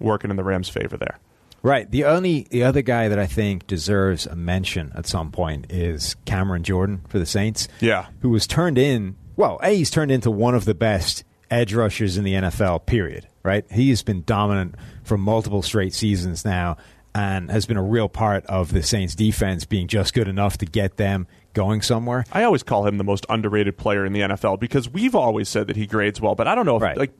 working 0.00 0.32
in 0.32 0.36
the 0.36 0.42
Rams' 0.42 0.68
favor 0.68 0.96
there. 0.96 1.20
Right. 1.62 1.88
The 1.88 2.04
only 2.04 2.48
the 2.50 2.64
other 2.64 2.82
guy 2.82 3.06
that 3.06 3.18
I 3.20 3.26
think 3.26 3.68
deserves 3.68 4.26
a 4.26 4.34
mention 4.34 4.90
at 4.96 5.06
some 5.06 5.30
point 5.30 5.70
is 5.70 6.16
Cameron 6.24 6.64
Jordan 6.64 7.02
for 7.08 7.20
the 7.20 7.24
Saints. 7.24 7.68
Yeah. 7.78 8.06
Who 8.22 8.30
was 8.30 8.48
turned 8.48 8.76
in 8.76 9.14
well, 9.36 9.60
A, 9.62 9.76
he's 9.76 9.90
turned 9.90 10.10
into 10.10 10.32
one 10.32 10.56
of 10.56 10.64
the 10.64 10.74
best 10.74 11.22
edge 11.48 11.74
rushers 11.74 12.16
in 12.16 12.24
the 12.24 12.34
NFL, 12.34 12.86
period. 12.86 13.28
Right? 13.44 13.64
He 13.70 13.90
has 13.90 14.02
been 14.02 14.24
dominant 14.24 14.74
for 15.04 15.16
multiple 15.16 15.62
straight 15.62 15.94
seasons 15.94 16.44
now 16.44 16.76
and 17.14 17.50
has 17.50 17.66
been 17.66 17.76
a 17.76 17.82
real 17.82 18.08
part 18.08 18.44
of 18.46 18.72
the 18.72 18.82
Saints 18.82 19.14
defense 19.14 19.64
being 19.64 19.86
just 19.86 20.14
good 20.14 20.28
enough 20.28 20.58
to 20.58 20.66
get 20.66 20.96
them 20.96 21.26
going 21.52 21.80
somewhere. 21.82 22.24
I 22.32 22.42
always 22.42 22.62
call 22.64 22.86
him 22.86 22.98
the 22.98 23.04
most 23.04 23.24
underrated 23.28 23.76
player 23.76 24.04
in 24.04 24.12
the 24.12 24.20
NFL 24.20 24.58
because 24.58 24.88
we've 24.90 25.14
always 25.14 25.48
said 25.48 25.68
that 25.68 25.76
he 25.76 25.86
grades 25.86 26.20
well, 26.20 26.34
but 26.34 26.48
I 26.48 26.54
don't 26.54 26.66
know 26.66 26.76
if, 26.76 26.82
Right. 26.82 26.96
like, 26.96 27.12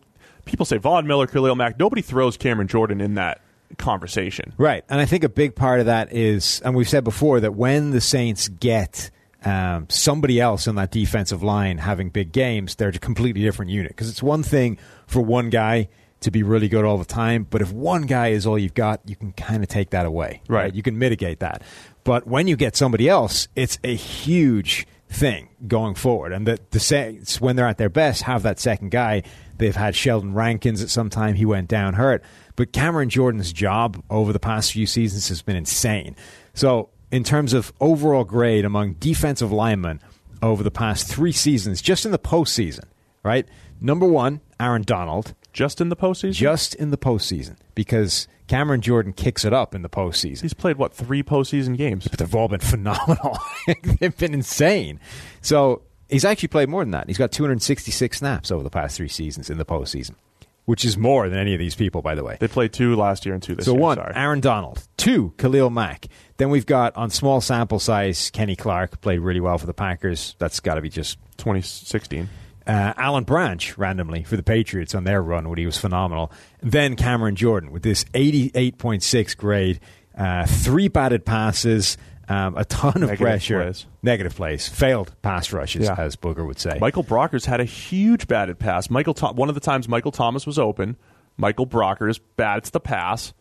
people 0.45 0.67
say 0.67 0.77
Von 0.79 1.07
Miller, 1.07 1.27
Khalil 1.27 1.55
Mack, 1.55 1.79
nobody 1.79 2.03
throws 2.03 2.37
Cameron 2.37 2.67
Jordan 2.69 3.01
in 3.01 3.15
that 3.15 3.41
conversation. 3.79 4.53
Right. 4.59 4.85
And 4.89 5.01
I 5.01 5.05
think 5.07 5.25
a 5.25 5.29
big 5.29 5.55
part 5.55 5.81
of 5.81 5.87
that 5.87 6.13
is, 6.13 6.61
and 6.65 6.75
we've 6.75 6.89
said 6.89 7.05
before, 7.05 7.41
that 7.41 7.55
when 7.55 7.91
the 7.93 8.01
Saints 8.01 8.49
get 8.49 9.11
um, 9.45 9.87
somebody 9.91 10.41
else 10.41 10.67
on 10.69 10.75
that 10.77 10.91
defensive 10.91 11.43
line 11.43 11.79
having 11.79 12.09
big 12.11 12.33
games, 12.33 12.75
they're 12.77 12.89
a 12.89 12.93
completely 12.93 13.43
different 13.43 13.71
unit. 13.71 13.91
Because 13.91 14.09
it's 14.09 14.23
one 14.23 14.43
thing 14.43 14.79
for 15.07 15.21
one 15.21 15.51
guy 15.51 15.89
to 16.25 16.31
be 16.31 16.43
really 16.43 16.69
good 16.69 16.85
all 16.85 16.99
the 16.99 17.05
time, 17.05 17.47
but 17.49 17.63
if 17.63 17.73
one 17.73 18.03
guy 18.03 18.29
is 18.29 18.47
all 18.47 18.59
you've 18.59 18.75
got, 18.75 19.01
you 19.07 19.17
can 19.17 19.33
kind 19.33 19.63
of 19.63 19.69
take 19.69 19.91
that 19.91 20.07
away. 20.07 20.43
Right. 20.49 20.75
You 20.75 20.83
can 20.83 20.99
mitigate 20.99 21.41
that. 21.41 21.63
But 22.03 22.27
when 22.27 22.47
you 22.47 22.57
get 22.57 22.77
somebody 22.77 23.09
else, 23.09 23.49
it's 23.55 23.79
a 23.85 23.95
huge 23.95 24.87
thing 25.09 25.49
going 25.67 25.95
forward. 25.95 26.33
And 26.33 26.47
the, 26.47 26.59
the 26.71 26.81
Saints, 26.81 27.41
when 27.41 27.57
they're 27.57 27.69
at 27.69 27.79
their 27.79 27.89
best, 27.89 28.23
have 28.23 28.43
that 28.43 28.59
second 28.59 28.91
guy. 28.91 29.23
They've 29.59 29.75
had 29.75 29.95
Sheldon 29.95 30.35
Rankins 30.35 30.83
at 30.83 30.91
some 30.91 31.09
time. 31.09 31.35
He 31.35 31.45
went 31.45 31.69
down 31.69 31.95
hurt. 31.95 32.23
But 32.57 32.73
Cameron 32.73 33.09
Jordan's 33.09 33.53
job 33.53 34.03
over 34.11 34.33
the 34.33 34.41
past 34.41 34.73
few 34.73 34.87
seasons 34.87 35.29
has 35.29 35.43
been 35.43 35.57
insane. 35.57 36.17
So, 36.55 36.91
in 37.11 37.23
terms 37.23 37.53
of 37.53 37.73
overall 37.81 38.25
grade 38.25 38.65
among 38.65 38.95
defensive 38.95 39.53
linemen 39.53 40.01
over 40.43 40.63
the 40.63 40.71
past 40.71 41.07
three 41.07 41.33
seasons, 41.33 41.81
just 41.81 42.05
in 42.05 42.11
the 42.11 42.19
postseason, 42.19 42.85
right? 43.23 43.47
Number 43.81 44.07
one, 44.07 44.41
Aaron 44.59 44.83
Donald, 44.83 45.35
Just 45.55 45.81
in 45.81 45.89
the 45.89 45.97
postseason? 45.97 46.33
just 46.33 46.75
in 46.75 46.91
the 46.91 46.99
postseason, 46.99 47.57
because 47.75 48.29
Cameron 48.49 48.83
Jordan 48.83 49.13
kicks 49.15 49.45
it 49.47 49.55
up 49.55 49.75
in 49.75 49.81
the 49.81 49.89
postseason. 49.89 50.43
He's 50.43 50.53
played, 50.53 50.77
what, 50.77 50.93
three 50.93 51.23
postseason 51.23 51.77
games? 51.77 52.07
But 52.07 52.19
they've 52.19 52.35
all 52.35 52.49
been 52.49 52.61
phenomenal. 52.61 53.39
they've 54.01 54.17
been 54.19 54.35
insane. 54.35 55.01
So 55.41 55.83
he's 56.11 56.25
actually 56.25 56.49
played 56.49 56.69
more 56.69 56.83
than 56.83 56.91
that. 56.91 57.07
He's 57.07 57.17
got 57.19 57.33
266 57.33 58.19
snaps 58.19 58.51
over 58.51 58.63
the 58.63 58.69
past 58.69 58.97
three 58.97 59.09
seasons 59.09 59.49
in 59.49 59.57
the 59.57 59.65
postseason, 59.65 60.17
which 60.65 60.85
is 60.85 60.99
more 60.99 61.29
than 61.29 61.39
any 61.39 61.55
of 61.55 61.61
these 61.61 61.77
people, 61.77 62.03
by 62.03 62.15
the 62.17 62.25
way. 62.25 62.37
They 62.41 62.49
played 62.49 62.73
two 62.73 62.97
last 62.97 63.25
year 63.25 63.35
and 63.35 63.43
two 63.43 63.55
this 63.55 63.65
So 63.67 63.73
year. 63.73 63.79
So 63.79 63.83
one, 63.83 63.97
sorry. 63.97 64.13
Aaron 64.17 64.41
Donald. 64.41 64.87
Two, 64.97 65.33
Khalil 65.39 65.71
Mack. 65.71 66.09
Then 66.37 66.51
we've 66.51 66.67
got 66.67 66.97
on 66.97 67.11
small 67.11 67.41
sample 67.41 67.79
size, 67.79 68.29
Kenny 68.31 68.57
Clark 68.57 69.01
played 69.01 69.21
really 69.21 69.41
well 69.41 69.57
for 69.59 69.67
the 69.67 69.75
Packers. 69.75 70.35
That's 70.41 70.59
got 70.59 70.75
to 70.75 70.81
be 70.81 70.89
just 70.91 71.17
2016. 71.39 72.29
Uh, 72.67 72.95
Alan 72.97 73.25
Branch 73.25 73.77
randomly 73.77 74.23
for 74.23 74.37
the 74.37 74.43
Patriots 74.43 74.95
on 74.95 75.05
their 75.05 75.23
run 75.23 75.49
when 75.49 75.59
he 75.59 75.67
was 75.67 75.77
phenomenal. 75.77 76.33
Then 76.63 76.97
Cameron 76.97 77.37
Jordan 77.37 77.71
with 77.73 77.83
this 77.83 78.05
88.6 78.15 79.37
grade, 79.37 79.81
uh, 80.17 80.47
three 80.47 80.89
batted 80.89 81.27
passes, 81.27 81.99
um, 82.27 82.57
a 82.57 82.65
ton 82.65 82.95
of 82.97 83.01
Negative 83.11 83.19
pressure, 83.19 83.63
plays. 83.65 83.87
negative 84.03 84.35
plays, 84.35 84.67
failed 84.67 85.15
pass 85.21 85.53
rushes, 85.53 85.85
Yeah. 85.89 85.95
as 85.99 86.17
Booger 86.17 86.47
would 86.47 86.59
say. 86.59 86.79
Michael 86.81 87.05
Brockers 87.05 87.45
had 87.45 87.61
a 87.61 87.65
huge 87.67 88.27
batted 88.27 88.59
pass. 88.59 88.89
Michael, 88.89 89.13
Tho- 89.13 89.33
one 89.33 89.51
of 89.51 89.55
the 89.55 89.61
times 89.61 89.87
Michael 89.87 90.13
Thomas 90.13 90.47
was 90.47 90.59
open, 90.59 90.97
Michael 91.37 91.67
Brockers 91.67 92.19
bats 92.37 92.71
the 92.71 92.81
pass. 92.81 93.35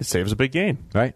It 0.00 0.06
saves 0.06 0.32
a 0.32 0.36
big 0.36 0.50
gain. 0.50 0.78
right? 0.94 1.14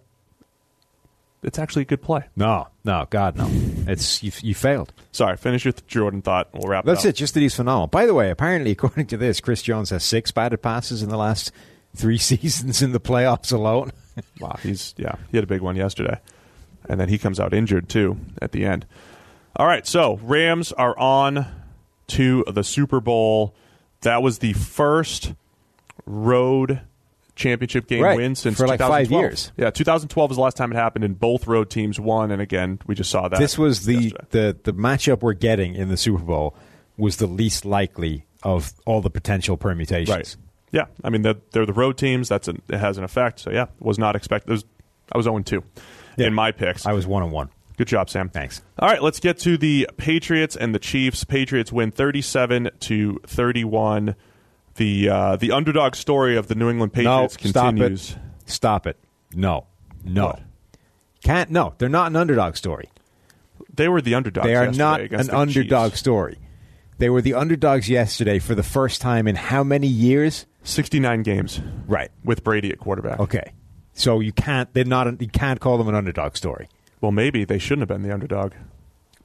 It's 1.42 1.58
actually 1.58 1.82
a 1.82 1.86
good 1.86 2.02
play. 2.02 2.26
No, 2.36 2.68
no, 2.84 3.06
God, 3.10 3.36
no. 3.36 3.50
It's 3.86 4.22
you, 4.22 4.32
you 4.42 4.54
failed. 4.54 4.92
Sorry, 5.12 5.36
finish 5.36 5.64
your 5.64 5.74
Jordan 5.86 6.22
thought. 6.22 6.48
We'll 6.52 6.68
wrap 6.68 6.84
That's 6.84 7.04
it 7.04 7.10
it. 7.10 7.16
Just 7.16 7.34
that 7.34 7.40
he's 7.40 7.54
phenomenal. 7.54 7.86
By 7.86 8.06
the 8.06 8.14
way, 8.14 8.30
apparently, 8.30 8.70
according 8.72 9.06
to 9.08 9.16
this, 9.16 9.40
Chris 9.40 9.62
Jones 9.62 9.90
has 9.90 10.04
six 10.04 10.30
batted 10.30 10.62
passes 10.62 11.02
in 11.02 11.08
the 11.08 11.16
last 11.16 11.52
three 11.94 12.18
seasons 12.18 12.82
in 12.82 12.92
the 12.92 13.00
playoffs 13.00 13.52
alone. 13.52 13.92
Wow, 14.40 14.58
he's 14.62 14.94
yeah, 14.96 15.16
he 15.30 15.36
had 15.36 15.44
a 15.44 15.46
big 15.46 15.60
one 15.60 15.76
yesterday, 15.76 16.18
and 16.88 16.98
then 16.98 17.10
he 17.10 17.18
comes 17.18 17.38
out 17.38 17.52
injured 17.52 17.86
too 17.86 18.16
at 18.40 18.52
the 18.52 18.64
end. 18.64 18.86
All 19.56 19.66
right, 19.66 19.86
so 19.86 20.16
Rams 20.22 20.72
are 20.72 20.98
on 20.98 21.46
to 22.06 22.42
the 22.50 22.64
Super 22.64 22.98
Bowl. 22.98 23.54
That 24.00 24.22
was 24.22 24.38
the 24.38 24.54
first 24.54 25.34
road 26.06 26.80
championship 27.36 27.86
game 27.86 28.02
Right, 28.02 28.16
win 28.16 28.34
since 28.34 28.56
for 28.58 28.66
like 28.66 28.80
five 28.80 29.06
2012. 29.08 29.22
years. 29.22 29.52
Yeah, 29.56 29.70
2012 29.70 30.30
was 30.30 30.36
the 30.36 30.42
last 30.42 30.56
time 30.56 30.72
it 30.72 30.76
happened, 30.76 31.04
and 31.04 31.18
both 31.18 31.46
road 31.46 31.70
teams 31.70 32.00
won. 32.00 32.30
And 32.32 32.42
again, 32.42 32.80
we 32.86 32.94
just 32.96 33.10
saw 33.10 33.28
that. 33.28 33.38
this 33.38 33.56
was 33.56 33.84
the, 33.84 33.94
yesterday. 33.94 34.24
the 34.30 34.58
the 34.64 34.72
matchup 34.72 35.20
we're 35.22 35.34
getting 35.34 35.74
in 35.74 35.88
the 35.88 35.96
Super 35.96 36.22
Bowl 36.24 36.56
was 36.96 37.18
the 37.18 37.26
least 37.26 37.64
likely 37.64 38.26
of 38.42 38.72
all 38.86 39.00
the 39.00 39.10
potential 39.10 39.56
permutations. 39.56 40.08
right. 40.16 40.36
Yeah, 40.72 40.86
I 41.04 41.10
mean 41.10 41.22
they're, 41.22 41.36
they're 41.52 41.64
the 41.66 41.72
road 41.72 41.96
teams. 41.96 42.28
That's 42.28 42.48
an, 42.48 42.60
it 42.68 42.78
has 42.78 42.98
an 42.98 43.04
effect. 43.04 43.38
So 43.40 43.50
yeah, 43.50 43.66
was 43.78 43.98
not 43.98 44.16
expected. 44.16 44.50
Was, 44.50 44.64
I 45.12 45.16
was 45.16 45.24
0 45.24 45.38
2 45.40 45.62
Yeah. 46.16 46.26
in 46.26 46.34
my 46.34 46.50
picks. 46.52 46.84
I 46.86 46.92
was 46.92 47.06
one 47.06 47.22
on 47.22 47.30
one. 47.30 47.50
Good 47.78 47.86
job, 47.88 48.08
Sam. 48.10 48.30
Thanks. 48.30 48.62
All 48.78 48.88
right, 48.88 49.02
let's 49.02 49.20
get 49.20 49.38
to 49.40 49.58
the 49.58 49.86
Patriots 49.98 50.56
and 50.56 50.74
the 50.74 50.78
Chiefs. 50.78 51.24
Patriots 51.24 51.70
win 51.70 51.90
37 51.92 52.70
to 52.80 53.20
31. 53.26 54.16
The 54.76 55.08
uh, 55.08 55.36
the 55.36 55.52
underdog 55.52 55.94
story 55.94 56.36
of 56.36 56.48
the 56.48 56.54
New 56.54 56.68
England 56.70 56.92
Patriots 56.92 57.36
no, 57.42 57.50
continues. 57.62 58.02
stop 58.02 58.16
it. 58.16 58.50
Stop 58.50 58.86
it. 58.86 58.98
No, 59.34 59.66
no, 60.04 60.26
What? 60.26 60.42
can't. 61.24 61.50
No, 61.50 61.74
they're 61.78 61.88
not 61.88 62.08
an 62.08 62.16
underdog 62.16 62.56
story. 62.56 62.90
They 63.74 63.88
were 63.88 64.00
the 64.00 64.14
underdogs. 64.14 64.46
They 64.46 64.54
are 64.54 64.70
not 64.70 65.00
an 65.00 65.30
underdog 65.30 65.90
Chiefs. 65.92 66.00
story. 66.00 66.38
They 66.98 67.10
were 67.10 67.20
the 67.20 67.34
underdogs 67.34 67.88
yesterday 67.90 68.38
for 68.38 68.54
the 68.54 68.62
first 68.62 69.00
time 69.02 69.26
in 69.28 69.36
how 69.36 69.62
many 69.62 69.86
years? 69.86 70.46
69 70.62 71.22
games 71.22 71.60
Right. 71.86 72.10
with 72.24 72.42
Brady 72.42 72.70
at 72.70 72.78
quarterback. 72.78 73.20
Okay. 73.20 73.52
So 73.92 74.20
you 74.20 74.32
can't. 74.32 74.72
They're 74.74 74.84
not. 74.84 75.20
You 75.20 75.28
can't 75.28 75.60
call 75.60 75.78
them 75.78 75.88
an 75.88 75.94
underdog 75.94 76.36
story. 76.36 76.68
Well, 77.00 77.12
maybe 77.12 77.44
they 77.44 77.58
shouldn't 77.58 77.82
have 77.82 77.88
been 77.88 78.02
the 78.06 78.12
underdog. 78.12 78.52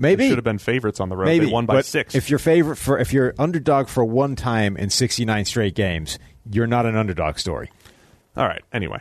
Maybe 0.02 0.24
They 0.24 0.30
should 0.30 0.38
have 0.38 0.44
been 0.44 0.58
favorites 0.58 1.00
on 1.00 1.10
the 1.10 1.16
road. 1.16 1.26
Maybe 1.26 1.46
They 1.46 1.52
won 1.52 1.66
by 1.66 1.76
but 1.76 1.86
six. 1.86 2.16
If 2.16 2.30
you're 2.30 2.40
favorite 2.40 2.78
for 2.78 2.98
if 2.98 3.14
you're 3.14 3.34
underdog 3.38 3.88
for 3.88 4.04
one 4.04 4.36
time 4.36 4.76
in 4.76 4.90
69 4.90 5.46
straight 5.46 5.76
games, 5.76 6.18
you're 6.50 6.68
not 6.68 6.86
an 6.86 6.96
underdog 6.96 7.38
story. 7.38 7.70
All 8.36 8.48
right. 8.48 8.64
Anyway, 8.74 9.00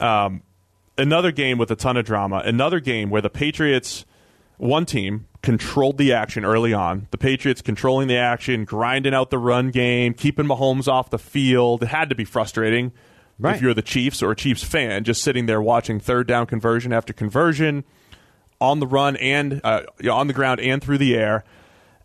um, 0.00 0.42
another 0.96 1.32
game 1.32 1.58
with 1.58 1.70
a 1.70 1.76
ton 1.76 1.96
of 1.96 2.04
drama. 2.06 2.42
Another 2.44 2.80
game 2.80 3.10
where 3.10 3.20
the 3.20 3.28
Patriots, 3.30 4.04
one 4.56 4.86
team, 4.86 5.26
controlled 5.42 5.98
the 5.98 6.12
action 6.12 6.44
early 6.44 6.72
on. 6.72 7.08
The 7.10 7.18
Patriots 7.18 7.60
controlling 7.60 8.08
the 8.08 8.16
action, 8.16 8.64
grinding 8.64 9.12
out 9.12 9.30
the 9.30 9.38
run 9.38 9.70
game, 9.70 10.14
keeping 10.14 10.46
Mahomes 10.46 10.88
off 10.88 11.10
the 11.10 11.18
field. 11.18 11.82
It 11.82 11.88
had 11.88 12.08
to 12.08 12.14
be 12.14 12.24
frustrating 12.24 12.92
Right. 13.38 13.56
if 13.56 13.62
you're 13.62 13.74
the 13.74 13.82
Chiefs 13.82 14.22
or 14.22 14.30
a 14.30 14.36
Chiefs 14.36 14.62
fan, 14.62 15.02
just 15.04 15.20
sitting 15.22 15.46
there 15.46 15.60
watching 15.60 15.98
third 15.98 16.28
down 16.28 16.46
conversion 16.46 16.92
after 16.92 17.12
conversion 17.12 17.82
on 18.62 18.78
the 18.78 18.86
run 18.86 19.16
and 19.16 19.60
uh, 19.64 19.82
on 20.08 20.28
the 20.28 20.32
ground 20.32 20.60
and 20.60 20.82
through 20.82 20.98
the 20.98 21.16
air. 21.16 21.42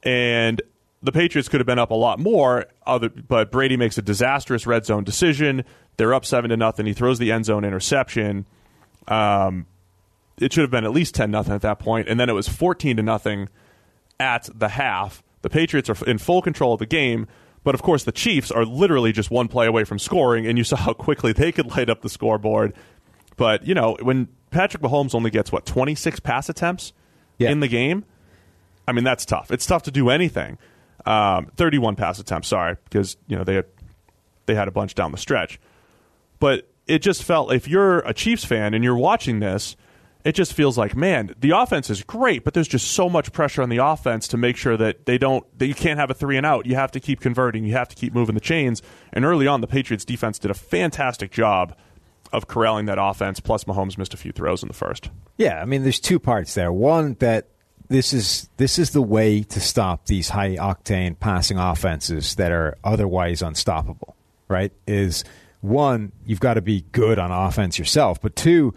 And 0.01 0.59
the 1.03 1.11
Patriots 1.11 1.47
could 1.47 1.59
have 1.59 1.67
been 1.67 1.77
up 1.77 1.91
a 1.91 1.95
lot 1.95 2.19
more, 2.19 2.65
other, 2.85 3.09
but 3.09 3.51
Brady 3.51 3.77
makes 3.77 3.97
a 3.99 4.01
disastrous 4.01 4.65
red 4.65 4.83
zone 4.83 5.03
decision. 5.03 5.63
They're 5.97 6.15
up 6.15 6.25
seven 6.25 6.49
to 6.49 6.57
nothing. 6.57 6.87
He 6.87 6.93
throws 6.93 7.19
the 7.19 7.31
end 7.31 7.45
zone 7.45 7.63
interception. 7.63 8.47
Um, 9.07 9.67
it 10.39 10.51
should 10.51 10.63
have 10.63 10.71
been 10.71 10.83
at 10.83 10.91
least 10.91 11.13
ten 11.13 11.29
nothing 11.29 11.53
at 11.53 11.61
that 11.61 11.77
point, 11.77 12.09
and 12.09 12.19
then 12.19 12.27
it 12.27 12.33
was 12.33 12.47
fourteen 12.47 12.97
to 12.97 13.03
nothing 13.03 13.49
at 14.19 14.49
the 14.53 14.69
half. 14.69 15.21
The 15.43 15.49
Patriots 15.49 15.89
are 15.89 16.05
in 16.05 16.17
full 16.17 16.41
control 16.41 16.73
of 16.73 16.79
the 16.79 16.87
game, 16.87 17.27
but 17.63 17.75
of 17.75 17.83
course 17.83 18.03
the 18.03 18.11
Chiefs 18.11 18.49
are 18.49 18.65
literally 18.65 19.11
just 19.11 19.29
one 19.29 19.47
play 19.47 19.67
away 19.67 19.83
from 19.83 19.99
scoring, 19.99 20.47
and 20.47 20.57
you 20.57 20.63
saw 20.63 20.77
how 20.77 20.93
quickly 20.93 21.33
they 21.33 21.51
could 21.51 21.67
light 21.67 21.89
up 21.89 22.01
the 22.01 22.09
scoreboard. 22.09 22.73
But 23.35 23.65
you 23.65 23.75
know 23.75 23.95
when 24.01 24.27
Patrick 24.51 24.81
Mahomes 24.83 25.13
only 25.15 25.29
gets 25.29 25.51
what 25.51 25.65
twenty 25.65 25.95
six 25.95 26.19
pass 26.19 26.49
attempts 26.49 26.93
Yeah. 27.37 27.51
in 27.51 27.59
the 27.59 27.67
game, 27.67 28.05
I 28.87 28.91
mean 28.93 29.03
that's 29.03 29.25
tough. 29.25 29.51
It's 29.51 29.65
tough 29.65 29.83
to 29.83 29.91
do 29.91 30.09
anything. 30.09 30.57
Um, 31.05 31.47
Thirty 31.55 31.77
one 31.77 31.95
pass 31.95 32.19
attempts, 32.19 32.47
sorry, 32.49 32.77
because 32.85 33.17
you 33.27 33.35
know 33.37 33.43
they 33.43 33.55
had, 33.55 33.65
they 34.45 34.55
had 34.55 34.67
a 34.67 34.71
bunch 34.71 34.95
down 34.95 35.11
the 35.11 35.17
stretch 35.17 35.59
but 36.39 36.69
it 36.85 36.99
just 37.01 37.23
felt 37.23 37.51
if 37.51 37.67
you're 37.67 37.99
a 37.99 38.13
Chiefs 38.13 38.45
fan 38.45 38.75
and 38.75 38.83
you're 38.83 38.95
watching 38.95 39.39
this, 39.39 39.75
it 40.23 40.33
just 40.33 40.53
feels 40.53 40.77
like 40.77 40.95
man, 40.95 41.33
the 41.39 41.49
offense 41.49 41.89
is 41.89 42.03
great, 42.03 42.43
but 42.43 42.53
there's 42.53 42.67
just 42.67 42.91
so 42.91 43.09
much 43.09 43.31
pressure 43.31 43.63
on 43.63 43.69
the 43.69 43.77
offense 43.77 44.27
to 44.27 44.37
make 44.37 44.55
sure 44.55 44.77
that 44.77 45.05
they 45.07 45.17
don't 45.17 45.43
that 45.57 45.65
you 45.65 45.73
can't 45.73 45.99
have 45.99 46.11
a 46.11 46.13
three 46.13 46.37
and 46.37 46.45
out. 46.45 46.65
You 46.67 46.75
have 46.75 46.91
to 46.91 46.99
keep 46.99 47.19
converting, 47.21 47.65
you 47.65 47.73
have 47.73 47.87
to 47.89 47.95
keep 47.95 48.13
moving 48.13 48.35
the 48.35 48.41
chains. 48.41 48.81
And 49.11 49.25
early 49.25 49.47
on, 49.47 49.61
the 49.61 49.67
Patriots 49.67 50.05
defense 50.05 50.37
did 50.37 50.51
a 50.51 50.53
fantastic 50.53 51.31
job 51.31 51.75
of 52.33 52.47
corralling 52.47 52.85
that 52.85 52.97
offense. 52.99 53.39
Plus, 53.39 53.63
Mahomes 53.65 53.97
missed 53.97 54.13
a 54.13 54.17
few 54.17 54.31
throws 54.31 54.61
in 54.61 54.67
the 54.67 54.73
first. 54.73 55.09
Yeah, 55.37 55.61
I 55.61 55.65
mean, 55.65 55.83
there's 55.83 55.99
two 55.99 56.19
parts 56.19 56.53
there. 56.53 56.71
One 56.71 57.15
that 57.19 57.47
this 57.89 58.13
is 58.13 58.49
this 58.57 58.79
is 58.79 58.91
the 58.91 59.01
way 59.01 59.43
to 59.43 59.59
stop 59.59 60.05
these 60.05 60.29
high 60.29 60.55
octane 60.55 61.17
passing 61.19 61.57
offenses 61.57 62.35
that 62.35 62.51
are 62.51 62.77
otherwise 62.83 63.41
unstoppable. 63.41 64.15
Right? 64.47 64.71
Is 64.87 65.23
one 65.61 66.11
you've 66.25 66.39
got 66.39 66.55
to 66.55 66.61
be 66.61 66.85
good 66.91 67.19
on 67.19 67.31
offense 67.31 67.79
yourself, 67.79 68.21
but 68.21 68.35
two, 68.35 68.73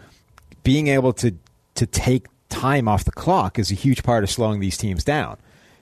being 0.63 0.87
able 0.87 1.13
to 1.13 1.35
to 1.75 1.85
take 1.85 2.27
time 2.49 2.87
off 2.87 3.05
the 3.05 3.11
clock 3.11 3.57
is 3.57 3.71
a 3.71 3.75
huge 3.75 4.03
part 4.03 4.23
of 4.23 4.29
slowing 4.29 4.59
these 4.59 4.77
teams 4.77 5.03
down 5.03 5.37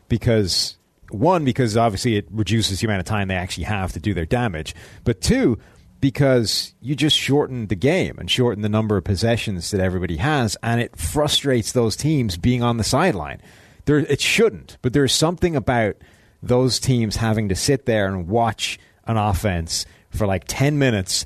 because 0.07 0.77
one 1.09 1.43
because 1.43 1.75
obviously 1.75 2.15
it 2.15 2.27
reduces 2.29 2.79
the 2.79 2.85
amount 2.85 2.99
of 2.99 3.05
time 3.05 3.27
they 3.27 3.35
actually 3.35 3.63
have 3.63 3.91
to 3.91 3.99
do 3.99 4.13
their 4.13 4.25
damage 4.25 4.75
but 5.03 5.19
two 5.19 5.57
because 5.99 6.73
you 6.81 6.95
just 6.95 7.17
shorten 7.17 7.67
the 7.67 7.75
game 7.75 8.17
and 8.19 8.29
shorten 8.31 8.61
the 8.61 8.69
number 8.69 8.97
of 8.97 9.03
possessions 9.03 9.71
that 9.71 9.81
everybody 9.81 10.17
has 10.17 10.55
and 10.63 10.79
it 10.81 10.97
frustrates 10.97 11.71
those 11.71 11.95
teams 11.95 12.37
being 12.37 12.63
on 12.63 12.77
the 12.77 12.83
sideline 12.83 13.41
there 13.85 13.99
it 13.99 14.21
shouldn't 14.21 14.77
but 14.81 14.93
there's 14.93 15.13
something 15.13 15.55
about 15.55 15.95
those 16.41 16.79
teams 16.79 17.17
having 17.17 17.49
to 17.49 17.55
sit 17.55 17.85
there 17.85 18.07
and 18.07 18.27
watch 18.27 18.79
an 19.07 19.17
offense 19.17 19.85
for 20.09 20.25
like 20.25 20.43
10 20.47 20.79
minutes 20.79 21.25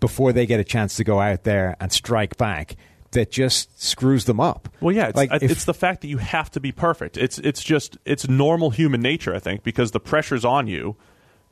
before 0.00 0.32
they 0.32 0.46
get 0.46 0.60
a 0.60 0.64
chance 0.64 0.96
to 0.96 1.04
go 1.04 1.20
out 1.20 1.44
there 1.44 1.76
and 1.80 1.92
strike 1.92 2.36
back 2.36 2.76
that 3.12 3.30
just 3.30 3.82
screws 3.82 4.24
them 4.26 4.40
up. 4.40 4.68
Well, 4.80 4.94
yeah, 4.94 5.08
it's, 5.08 5.16
like 5.16 5.30
if- 5.42 5.50
it's 5.50 5.64
the 5.64 5.72
fact 5.74 6.02
that 6.02 6.08
you 6.08 6.18
have 6.18 6.50
to 6.50 6.60
be 6.60 6.70
perfect. 6.70 7.16
It's 7.16 7.38
it's 7.38 7.62
just 7.64 7.96
it's 8.04 8.28
normal 8.28 8.70
human 8.70 9.00
nature, 9.00 9.34
I 9.34 9.38
think, 9.38 9.62
because 9.62 9.92
the 9.92 10.00
pressure's 10.00 10.44
on 10.44 10.66
you 10.66 10.96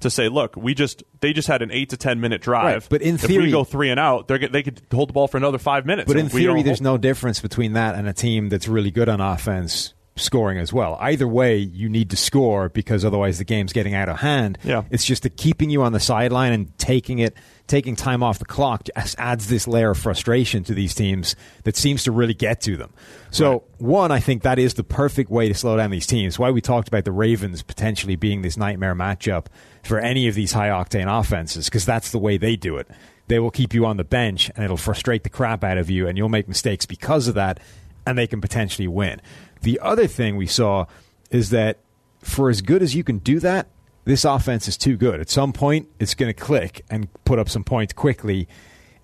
to 0.00 0.10
say, 0.10 0.28
look, 0.28 0.56
we 0.56 0.74
just 0.74 1.02
they 1.20 1.32
just 1.32 1.48
had 1.48 1.62
an 1.62 1.70
eight 1.70 1.90
to 1.90 1.96
ten 1.96 2.20
minute 2.20 2.42
drive, 2.42 2.64
Right, 2.82 2.86
but 2.90 3.02
in 3.02 3.14
if 3.14 3.22
theory- 3.22 3.44
we 3.46 3.50
go 3.50 3.64
three 3.64 3.90
and 3.90 3.98
out, 4.00 4.28
they're, 4.28 4.38
they 4.38 4.62
could 4.62 4.82
hold 4.92 5.08
the 5.08 5.12
ball 5.12 5.28
for 5.28 5.36
another 5.36 5.58
five 5.58 5.86
minutes. 5.86 6.06
But 6.08 6.16
in 6.18 6.28
theory, 6.28 6.62
there's 6.62 6.78
hold- 6.78 6.82
no 6.84 6.98
difference 6.98 7.40
between 7.40 7.72
that 7.74 7.94
and 7.94 8.08
a 8.08 8.12
team 8.12 8.48
that's 8.48 8.68
really 8.68 8.90
good 8.90 9.08
on 9.08 9.20
offense 9.20 9.94
scoring 10.16 10.58
as 10.58 10.72
well. 10.72 10.96
Either 11.00 11.26
way, 11.26 11.56
you 11.56 11.88
need 11.88 12.10
to 12.10 12.16
score 12.16 12.68
because 12.68 13.04
otherwise 13.04 13.38
the 13.38 13.44
game's 13.44 13.72
getting 13.72 13.94
out 13.94 14.08
of 14.08 14.20
hand. 14.20 14.56
Yeah. 14.62 14.84
It's 14.90 15.04
just 15.04 15.24
that 15.24 15.36
keeping 15.36 15.70
you 15.70 15.82
on 15.82 15.92
the 15.92 15.98
sideline 15.98 16.52
and 16.52 16.78
taking 16.78 17.18
it, 17.18 17.34
taking 17.66 17.96
time 17.96 18.22
off 18.22 18.38
the 18.38 18.44
clock 18.44 18.84
just 18.96 19.18
adds 19.18 19.48
this 19.48 19.66
layer 19.66 19.90
of 19.90 19.98
frustration 19.98 20.62
to 20.64 20.74
these 20.74 20.94
teams 20.94 21.34
that 21.64 21.74
seems 21.76 22.04
to 22.04 22.12
really 22.12 22.32
get 22.34 22.60
to 22.60 22.76
them. 22.76 22.92
So, 23.32 23.64
one, 23.78 24.12
I 24.12 24.20
think 24.20 24.44
that 24.44 24.60
is 24.60 24.74
the 24.74 24.84
perfect 24.84 25.30
way 25.30 25.48
to 25.48 25.54
slow 25.54 25.76
down 25.76 25.90
these 25.90 26.06
teams. 26.06 26.38
Why 26.38 26.52
we 26.52 26.60
talked 26.60 26.86
about 26.86 27.04
the 27.04 27.10
Ravens 27.10 27.64
potentially 27.64 28.14
being 28.14 28.42
this 28.42 28.56
nightmare 28.56 28.94
matchup 28.94 29.46
for 29.84 29.98
any 29.98 30.28
of 30.28 30.34
these 30.34 30.52
high 30.52 30.68
octane 30.68 31.06
offenses 31.20 31.66
because 31.66 31.84
that's 31.84 32.10
the 32.10 32.18
way 32.18 32.36
they 32.36 32.56
do 32.56 32.76
it. 32.76 32.88
They 33.28 33.38
will 33.38 33.50
keep 33.50 33.72
you 33.74 33.86
on 33.86 33.96
the 33.96 34.04
bench 34.04 34.50
and 34.54 34.64
it'll 34.64 34.76
frustrate 34.76 35.22
the 35.22 35.30
crap 35.30 35.64
out 35.64 35.78
of 35.78 35.88
you 35.90 36.06
and 36.08 36.18
you'll 36.18 36.28
make 36.28 36.48
mistakes 36.48 36.86
because 36.86 37.28
of 37.28 37.34
that 37.34 37.60
and 38.06 38.18
they 38.18 38.26
can 38.26 38.40
potentially 38.40 38.88
win. 38.88 39.20
The 39.62 39.80
other 39.80 40.06
thing 40.06 40.36
we 40.36 40.46
saw 40.46 40.86
is 41.30 41.50
that 41.50 41.78
for 42.20 42.50
as 42.50 42.60
good 42.62 42.82
as 42.82 42.94
you 42.94 43.02
can 43.04 43.18
do 43.18 43.40
that, 43.40 43.66
this 44.04 44.24
offense 44.26 44.68
is 44.68 44.76
too 44.76 44.96
good. 44.96 45.20
At 45.20 45.30
some 45.30 45.52
point, 45.54 45.88
it's 45.98 46.14
going 46.14 46.28
to 46.32 46.38
click 46.38 46.84
and 46.90 47.08
put 47.24 47.38
up 47.38 47.48
some 47.48 47.64
points 47.64 47.94
quickly, 47.94 48.46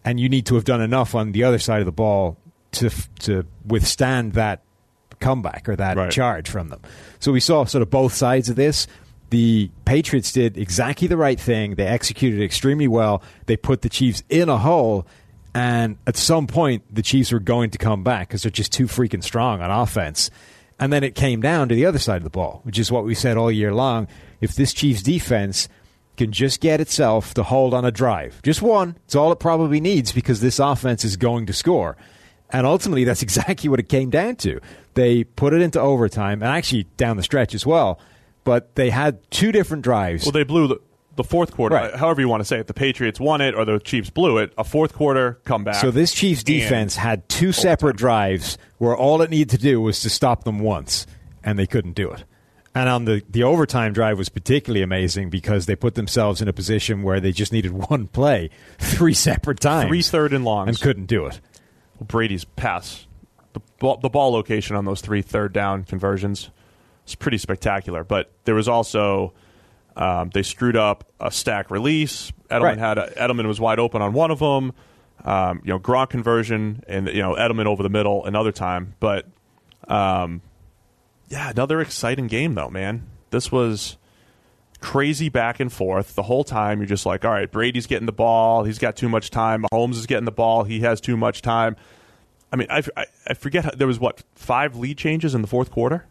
and 0.05 0.21
you 0.21 0.29
need 0.29 0.45
to 0.47 0.55
have 0.57 0.65
done 0.65 0.83
enough 0.83 1.15
on 1.15 1.33
the 1.33 1.43
other 1.45 1.59
side 1.59 1.81
of 1.81 1.87
the 1.87 1.93
ball 1.93 2.37
to 2.73 2.91
to 3.21 3.47
withstand 3.67 4.35
that 4.35 4.61
comeback 5.19 5.69
or 5.69 5.77
that 5.77 5.97
Right. 5.97 6.11
charge 6.13 6.49
from 6.49 6.69
them. 6.69 6.81
So 7.19 7.33
we 7.33 7.41
saw 7.41 7.65
sort 7.65 7.81
of 7.83 7.91
both 7.91 8.13
sides 8.13 8.49
of 8.51 8.57
this. 8.57 8.87
The 9.31 9.71
Patriots 9.85 10.33
did 10.33 10.59
exactly 10.59 11.07
the 11.09 11.17
right 11.17 11.39
thing. 11.39 11.77
They 11.77 11.87
executed 11.87 12.43
extremely 12.43 12.89
well. 12.89 13.23
They 13.47 13.57
put 13.57 13.83
the 13.83 13.89
Chiefs 13.89 14.23
in 14.29 14.49
a 14.49 14.59
hole, 14.59 15.07
and 15.55 15.99
at 16.07 16.17
some 16.17 16.47
point, 16.47 16.83
the 16.93 17.03
Chiefs 17.03 17.33
were 17.33 17.41
going 17.41 17.71
to 17.71 17.79
come 17.79 18.03
back 18.03 18.29
because 18.29 18.43
they're 18.43 18.51
just 18.51 18.73
too 18.73 18.87
freaking 18.87 19.23
strong 19.23 19.61
on 19.61 19.71
offense. 19.71 20.31
And 20.79 20.93
then 20.93 21.05
it 21.05 21.15
came 21.15 21.41
down 21.41 21.69
to 21.69 21.75
the 21.75 21.87
other 21.87 21.99
side 21.99 22.19
of 22.19 22.25
the 22.25 22.31
ball, 22.31 22.61
which 22.65 22.79
is 22.79 22.91
what 22.91 23.05
we 23.05 23.15
said 23.15 23.37
all 23.37 23.53
year 23.53 23.73
long. 23.73 24.09
If 24.41 24.55
this 24.55 24.73
Chiefs 24.73 25.03
defense 25.03 25.69
can 26.17 26.33
just 26.33 26.61
get 26.61 26.81
itself 26.81 27.35
to 27.35 27.43
hold 27.43 27.75
on 27.75 27.85
a 27.85 27.91
drive, 27.91 28.41
just 28.43 28.63
one, 28.63 28.97
it's 29.05 29.15
all 29.15 29.31
it 29.31 29.39
probably 29.39 29.81
needs 29.81 30.11
because 30.13 30.41
this 30.41 30.59
offense 30.59 31.05
is 31.05 31.17
going 31.17 31.47
to 31.47 31.53
score. 31.53 31.97
And 32.51 32.67
ultimately, 32.67 33.05
that's 33.07 33.23
exactly 33.23 33.69
what 33.69 33.79
it 33.79 33.89
came 33.89 34.11
down 34.11 34.37
to. 34.37 34.61
They 34.95 35.25
put 35.25 35.53
it 35.53 35.63
into 35.63 35.81
overtime, 35.81 36.43
and 36.43 36.51
actually 36.51 36.85
down 36.97 37.17
the 37.17 37.23
stretch 37.23 37.55
as 37.55 37.65
well. 37.65 38.01
But 38.45 38.75
they 38.75 38.91
had 38.91 39.31
two 39.31 39.53
different 39.53 39.83
drives. 39.85 40.25
Well, 40.25 40.33
they 40.33 40.45
blew 40.45 40.67
the, 40.69 40.81
the 41.17 41.25
fourth 41.25 41.53
quarter, 41.53 41.75
Right. 41.77 41.95
however 41.95 42.21
you 42.21 42.29
want 42.29 42.41
to 42.41 42.45
say 42.45 42.59
it. 42.59 42.67
The 42.67 42.75
Patriots 42.75 43.21
won 43.21 43.41
it, 43.41 43.55
or 43.55 43.65
the 43.65 43.79
Chiefs 43.79 44.11
blew 44.11 44.39
it. 44.39 44.53
A 44.57 44.65
fourth 44.65 44.95
quarter 44.95 45.35
comeback. 45.45 45.75
So 45.77 45.91
this 45.91 46.13
Chiefs 46.15 46.43
defense 46.43 46.97
had 46.97 47.29
two 47.29 47.53
separate 47.53 47.97
drives 47.97 48.57
where 48.79 48.97
all 48.97 49.21
it 49.23 49.31
needed 49.31 49.51
to 49.51 49.59
do 49.59 49.81
was 49.81 50.01
to 50.01 50.11
stop 50.11 50.45
them 50.45 50.59
once, 50.61 51.07
and 51.45 51.59
they 51.59 51.67
couldn't 51.67 51.93
do 51.95 52.11
it. 52.11 52.25
And 52.75 52.89
on 52.89 53.05
the 53.05 53.23
the 53.29 53.43
overtime 53.43 53.93
drive 53.93 54.17
was 54.17 54.29
particularly 54.29 54.83
amazing 54.83 55.29
because 55.29 55.67
they 55.67 55.75
put 55.75 55.97
themselves 55.97 56.41
in 56.41 56.47
a 56.47 56.53
position 56.53 57.03
where 57.03 57.19
they 57.19 57.33
just 57.33 57.53
needed 57.53 57.73
one 57.91 58.07
play 58.07 58.49
three 58.79 59.13
separate 59.13 59.59
times, 59.59 59.89
three 59.89 60.03
third 60.03 60.33
and 60.33 60.45
longs. 60.45 60.69
and 60.69 60.81
couldn't 60.81 61.07
do 61.07 61.27
it. 61.27 61.41
Brady's 62.01 62.45
pass, 62.45 63.07
the 63.53 63.61
ball, 63.81 63.97
the 63.99 64.09
ball 64.09 64.31
location 64.33 64.77
on 64.77 64.85
those 64.85 65.01
three 65.01 65.21
third 65.21 65.53
down 65.53 65.83
conversions 65.85 66.51
is 67.11 67.15
pretty 67.17 67.39
spectacular. 67.39 68.05
But 68.05 68.31
there 68.45 68.55
was 68.55 68.69
also 68.69 69.33
um, 69.97 70.31
they 70.33 70.43
screwed 70.43 70.77
up 70.77 71.05
a 71.21 71.31
stack 71.31 71.71
release. 71.71 72.33
Edelman 72.51 72.63
Right. 72.63 72.79
had 72.79 72.99
a, 72.99 73.11
Edelman 73.17 73.47
was 73.47 73.61
wide 73.61 73.79
open 73.79 74.03
on 74.03 74.13
one 74.13 74.31
of 74.31 74.39
them. 74.39 74.73
Um, 75.25 75.61
you 75.65 75.71
know, 75.73 75.79
Gronk 75.79 76.11
conversion 76.11 76.83
and 76.89 77.07
you 77.09 77.21
know 77.23 77.35
Edelman 77.35 77.67
over 77.67 77.83
the 77.83 77.91
middle 77.91 78.25
another 78.25 78.53
time. 78.53 78.95
But 79.01 79.27
um, 79.89 80.41
yeah, 81.29 81.51
another 81.51 81.81
exciting 81.81 82.27
game 82.27 82.55
though, 82.55 82.71
man. 82.71 83.07
This 83.31 83.53
was 83.53 83.97
crazy 84.81 85.29
back 85.29 85.61
and 85.61 85.71
forth 85.73 86.15
the 86.15 86.23
whole 86.23 86.43
time. 86.43 86.79
You're 86.81 86.87
just 86.87 87.05
like, 87.05 87.25
all 87.25 87.31
right, 87.31 87.51
Brady's 87.51 87.87
getting 87.87 88.07
the 88.07 88.13
ball. 88.13 88.65
He's 88.65 88.79
got 88.79 88.97
too 88.97 89.09
much 89.11 89.31
time. 89.31 89.65
Mahomes 89.71 89.97
is 89.97 90.07
getting 90.07 90.25
the 90.25 90.33
ball. 90.33 90.65
He 90.65 90.81
has 90.81 91.01
too 91.01 91.17
much 91.19 91.43
time. 91.43 91.77
I 92.53 92.57
mean, 92.57 92.67
I, 92.71 92.83
I, 92.97 93.07
I 93.29 93.35
forget. 93.35 93.65
How, 93.67 93.71
there 93.73 93.87
was 93.87 94.01
what 94.01 94.23
five 94.35 94.75
lead 94.77 94.97
changes 94.99 95.35
in 95.35 95.43
the 95.43 95.47
fourth 95.49 95.71
quarter, 95.71 96.07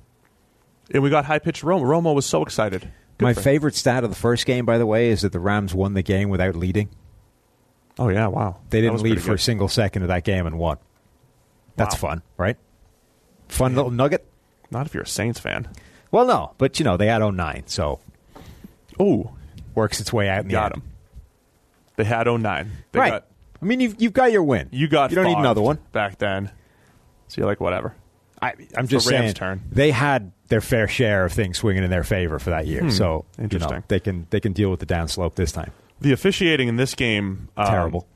and 0.93 1.03
we 1.03 1.09
got 1.09 1.25
high 1.25 1.39
pitched 1.39 1.63
Romo. 1.63 1.81
Romo 1.83 2.13
was 2.15 2.25
so 2.25 2.41
excited. 2.43 2.89
Good 3.17 3.25
My 3.25 3.33
favorite 3.33 3.75
stat 3.75 4.03
of 4.03 4.09
the 4.09 4.15
first 4.15 4.45
game, 4.45 4.65
by 4.65 4.77
the 4.77 4.85
way, 4.85 5.09
is 5.09 5.21
that 5.21 5.31
the 5.31 5.39
Rams 5.39 5.73
won 5.73 5.93
the 5.93 6.01
game 6.01 6.29
without 6.29 6.55
leading. 6.55 6.89
Oh 7.97 8.07
yeah, 8.09 8.27
wow. 8.27 8.57
They 8.69 8.79
didn't 8.81 9.01
lead 9.01 9.21
for 9.21 9.33
a 9.33 9.39
single 9.39 9.67
second 9.67 10.03
of 10.03 10.07
that 10.07 10.23
game 10.23 10.45
and 10.47 10.57
won. 10.57 10.77
That's 11.75 11.95
Wow. 11.95 12.09
fun, 12.09 12.21
right? 12.37 12.57
Fun 13.49 13.75
little 13.75 13.91
nugget. 13.91 14.25
Not 14.71 14.85
if 14.85 14.93
you're 14.93 15.03
a 15.03 15.07
Saints 15.07 15.39
fan. 15.39 15.67
Well, 16.11 16.25
no, 16.25 16.53
but 16.57 16.79
you 16.79 16.85
know 16.85 16.97
they 16.97 17.07
had 17.07 17.21
09, 17.21 17.63
so 17.67 17.99
Ooh, 19.01 19.31
works 19.75 19.99
its 19.99 20.11
way 20.13 20.29
out 20.29 20.41
in 20.41 20.47
the 20.47 20.53
got 20.53 20.73
end. 20.73 20.81
They 21.97 22.03
had 22.05 22.27
09. 22.27 22.71
They 22.91 22.99
right. 22.99 23.11
Got, 23.11 23.25
I 23.61 23.65
mean, 23.65 23.79
you've 23.81 24.01
you've 24.01 24.13
got 24.13 24.31
your 24.31 24.43
win. 24.43 24.69
you 24.71 24.87
got. 24.87 25.11
You 25.11 25.15
don't 25.15 25.25
need 25.25 25.37
another 25.37 25.61
one. 25.61 25.79
back 25.91 26.17
then. 26.19 26.51
So 27.27 27.41
you're 27.41 27.47
like, 27.47 27.59
whatever. 27.59 27.93
I, 28.41 28.53
I'm 28.75 28.87
just 28.87 29.07
saying 29.07 29.33
turn. 29.33 29.61
they 29.71 29.91
had 29.91 30.31
their 30.47 30.61
fair 30.61 30.87
share 30.87 31.25
of 31.25 31.33
things 31.33 31.57
swinging 31.57 31.83
in 31.83 31.89
their 31.89 32.03
favor 32.03 32.39
for 32.39 32.49
that 32.51 32.67
year. 32.67 32.89
So 32.89 33.25
you 33.37 33.43
know, 33.43 33.43
Interesting. 33.43 33.83
they 33.87 33.99
can 33.99 34.27
they 34.29 34.39
can 34.39 34.53
deal 34.53 34.71
with 34.71 34.79
the 34.79 34.85
downslope 34.85 35.35
this 35.35 35.51
time. 35.51 35.71
The 36.01 36.11
officiating 36.13 36.67
in 36.67 36.77
this 36.77 36.95
game 36.95 37.49
um, 37.57 37.67
Terrible. 37.67 38.07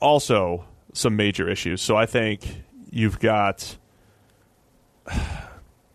also 0.00 0.64
some 0.94 1.16
major 1.16 1.48
issues. 1.48 1.82
So 1.82 1.96
I 1.96 2.06
think 2.06 2.62
you've 2.90 3.20
got 3.20 3.76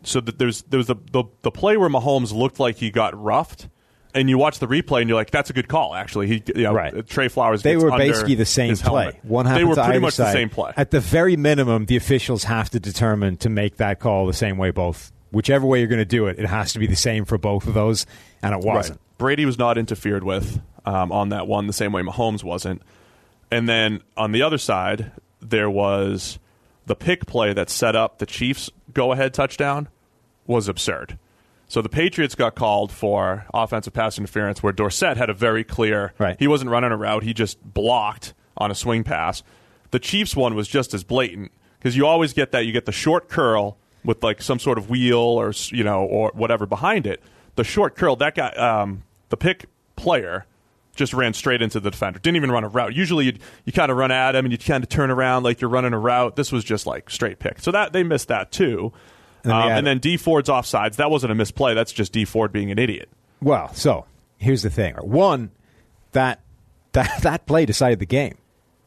so 0.03 0.19
that 0.21 0.37
there's 0.37 0.61
there 0.63 0.77
was 0.77 0.87
the, 0.87 0.95
the 1.11 1.23
the 1.41 1.51
play 1.51 1.77
where 1.77 1.89
Mahomes 1.89 2.33
looked 2.33 2.59
like 2.59 2.77
he 2.77 2.91
got 2.91 3.19
roughed, 3.21 3.67
and 4.15 4.29
you 4.29 4.37
watch 4.37 4.59
the 4.59 4.67
replay 4.67 5.01
and 5.01 5.09
you're 5.09 5.17
like, 5.17 5.29
that's 5.29 5.49
a 5.49 5.53
good 5.53 5.67
call. 5.67 5.93
Actually, 5.93 6.27
he 6.27 6.43
you 6.55 6.63
know, 6.63 6.73
Right. 6.73 7.05
Trey 7.07 7.27
Flowers. 7.27 7.61
They 7.61 7.73
gets 7.73 7.83
were 7.83 7.91
basically 7.97 8.35
the 8.35 8.45
same 8.45 8.75
play. 8.77 9.19
One 9.23 9.45
They 9.45 9.63
were 9.65 9.75
pretty 9.75 9.99
much 9.99 10.15
the 10.15 10.25
side. 10.25 10.33
same 10.33 10.49
play. 10.49 10.71
At 10.77 10.91
the 10.91 11.01
very 11.01 11.35
minimum, 11.35 11.85
the 11.85 11.97
officials 11.97 12.45
have 12.45 12.69
to 12.71 12.79
determine 12.79 13.37
to 13.37 13.49
make 13.49 13.77
that 13.77 13.99
call 13.99 14.25
the 14.25 14.33
same 14.33 14.57
way 14.57 14.71
both. 14.71 15.11
Whichever 15.31 15.67
way 15.67 15.79
you're 15.79 15.89
going 15.89 15.99
to 15.99 16.05
do 16.05 16.27
it, 16.27 16.39
it 16.39 16.47
has 16.47 16.73
to 16.73 16.79
be 16.79 16.87
the 16.87 16.95
same 16.95 17.25
for 17.25 17.37
both 17.37 17.67
of 17.67 17.73
those, 17.73 18.05
and 18.41 18.53
it 18.55 18.65
wasn't. 18.65 18.97
Right. 18.97 19.17
Brady 19.17 19.45
was 19.45 19.57
not 19.59 19.77
interfered 19.77 20.23
with 20.23 20.61
um, 20.85 21.11
on 21.11 21.29
that 21.29 21.45
one 21.45 21.67
the 21.67 21.73
same 21.73 21.91
way 21.91 22.01
Mahomes 22.01 22.43
wasn't. 22.43 22.81
And 23.51 23.67
then 23.67 24.01
on 24.15 24.31
the 24.31 24.41
other 24.41 24.57
side, 24.57 25.11
there 25.41 25.69
was 25.69 26.39
the 26.85 26.95
pick 26.95 27.25
play 27.25 27.51
that 27.53 27.69
set 27.69 27.95
up 27.95 28.19
the 28.19 28.25
Chiefs' 28.25 28.69
go 28.93 29.11
ahead 29.11 29.33
touchdown 29.33 29.89
was 30.47 30.69
absurd. 30.69 31.17
So 31.67 31.81
the 31.81 31.89
Patriots 31.89 32.35
got 32.35 32.55
called 32.55 32.91
for 32.91 33.45
offensive 33.53 33.93
pass 33.93 34.17
interference 34.17 34.61
where 34.61 34.71
Dorsett 34.73 35.17
had 35.17 35.29
a 35.29 35.33
very 35.33 35.63
clear 35.63 36.13
Right. 36.19 36.35
he 36.39 36.47
wasn't 36.47 36.69
running 36.71 36.91
a 36.91 36.97
route, 36.97 37.23
he 37.23 37.33
just 37.33 37.61
blocked 37.63 38.33
on 38.57 38.71
a 38.71 38.75
swing 38.75 39.03
pass. 39.03 39.43
The 39.91 39.99
Chiefs 39.99 40.35
one 40.35 40.55
was 40.55 40.67
just 40.67 40.93
as 40.93 41.03
blatant 41.03 41.51
because 41.79 41.95
you 41.97 42.05
always 42.05 42.33
get 42.33 42.51
that 42.51 42.65
you 42.65 42.71
get 42.71 42.85
the 42.85 42.91
short 42.91 43.29
curl 43.29 43.77
with 44.03 44.23
like 44.23 44.41
some 44.41 44.59
sort 44.59 44.77
of 44.77 44.89
wheel 44.89 45.17
or 45.17 45.53
you 45.71 45.83
know 45.83 46.03
or 46.03 46.31
whatever 46.35 46.65
behind 46.65 47.07
it. 47.07 47.21
The 47.55 47.63
short 47.63 47.95
curl 47.95 48.15
that 48.17 48.35
guy 48.35 48.49
um, 48.49 49.03
the 49.29 49.37
pick 49.37 49.65
player 49.95 50.45
just 50.95 51.13
ran 51.13 51.33
straight 51.33 51.61
into 51.61 51.79
the 51.79 51.91
defender. 51.91 52.19
Didn't 52.19 52.37
even 52.37 52.51
run 52.51 52.63
a 52.63 52.69
route. 52.69 52.93
Usually 52.95 53.25
you 53.25 53.33
you 53.65 53.73
kind 53.73 53.91
of 53.91 53.97
run 53.97 54.11
at 54.11 54.35
him 54.35 54.45
and 54.45 54.51
you 54.51 54.57
kind 54.57 54.83
of 54.83 54.89
turn 54.89 55.09
around 55.09 55.43
like 55.43 55.61
you're 55.61 55.69
running 55.69 55.93
a 55.93 55.99
route. 55.99 56.35
This 56.35 56.51
was 56.51 56.63
just 56.63 56.85
like 56.85 57.09
straight 57.09 57.39
pick. 57.39 57.59
So 57.59 57.71
that 57.71 57.91
they 57.93 58.03
missed 58.03 58.27
that 58.27 58.51
too. 58.51 58.93
And 59.45 59.51
then 59.53 59.61
Um, 59.61 59.77
and 59.77 59.87
then 59.87 59.99
Dee 59.99 60.17
Ford's 60.17 60.49
offsides. 60.49 60.95
That 60.97 61.09
wasn't 61.09 61.31
a 61.31 61.35
misplay. 61.35 61.73
That's 61.73 61.91
just 61.91 62.11
Dee 62.11 62.25
Ford 62.25 62.51
being 62.51 62.71
an 62.71 62.79
idiot. 62.79 63.09
Well, 63.41 63.73
so 63.73 64.05
here's 64.37 64.61
the 64.63 64.69
thing: 64.69 64.95
one, 64.95 65.51
that 66.11 66.41
that 66.93 67.19
that 67.21 67.45
play 67.45 67.65
decided 67.65 67.99
the 67.99 68.05
game. 68.05 68.37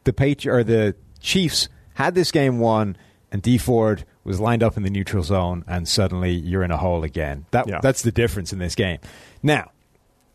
The 0.05 0.13
Patri- 0.13 0.51
or 0.51 0.65
the 0.65 0.95
Chiefs 1.21 1.69
had 1.95 2.15
this 2.15 2.31
game 2.33 2.59
won, 2.61 2.97
and 3.33 3.43
Dee 3.43 3.59
Ford 3.59 4.05
was 4.25 4.41
lined 4.41 4.63
up 4.63 4.77
in 4.77 4.83
the 4.83 4.91
neutral 4.91 5.23
zone, 5.23 5.65
and 5.67 5.89
suddenly 5.89 6.33
you're 6.33 6.63
in 6.63 6.71
a 6.71 6.77
hole 6.77 7.03
again. 7.05 7.47
That 7.51 7.69
Yeah. 7.69 7.81
that's 7.83 8.03
the 8.03 8.13
difference 8.13 8.53
in 8.53 8.59
this 8.59 8.75
game. 8.75 8.99
Now, 9.43 9.71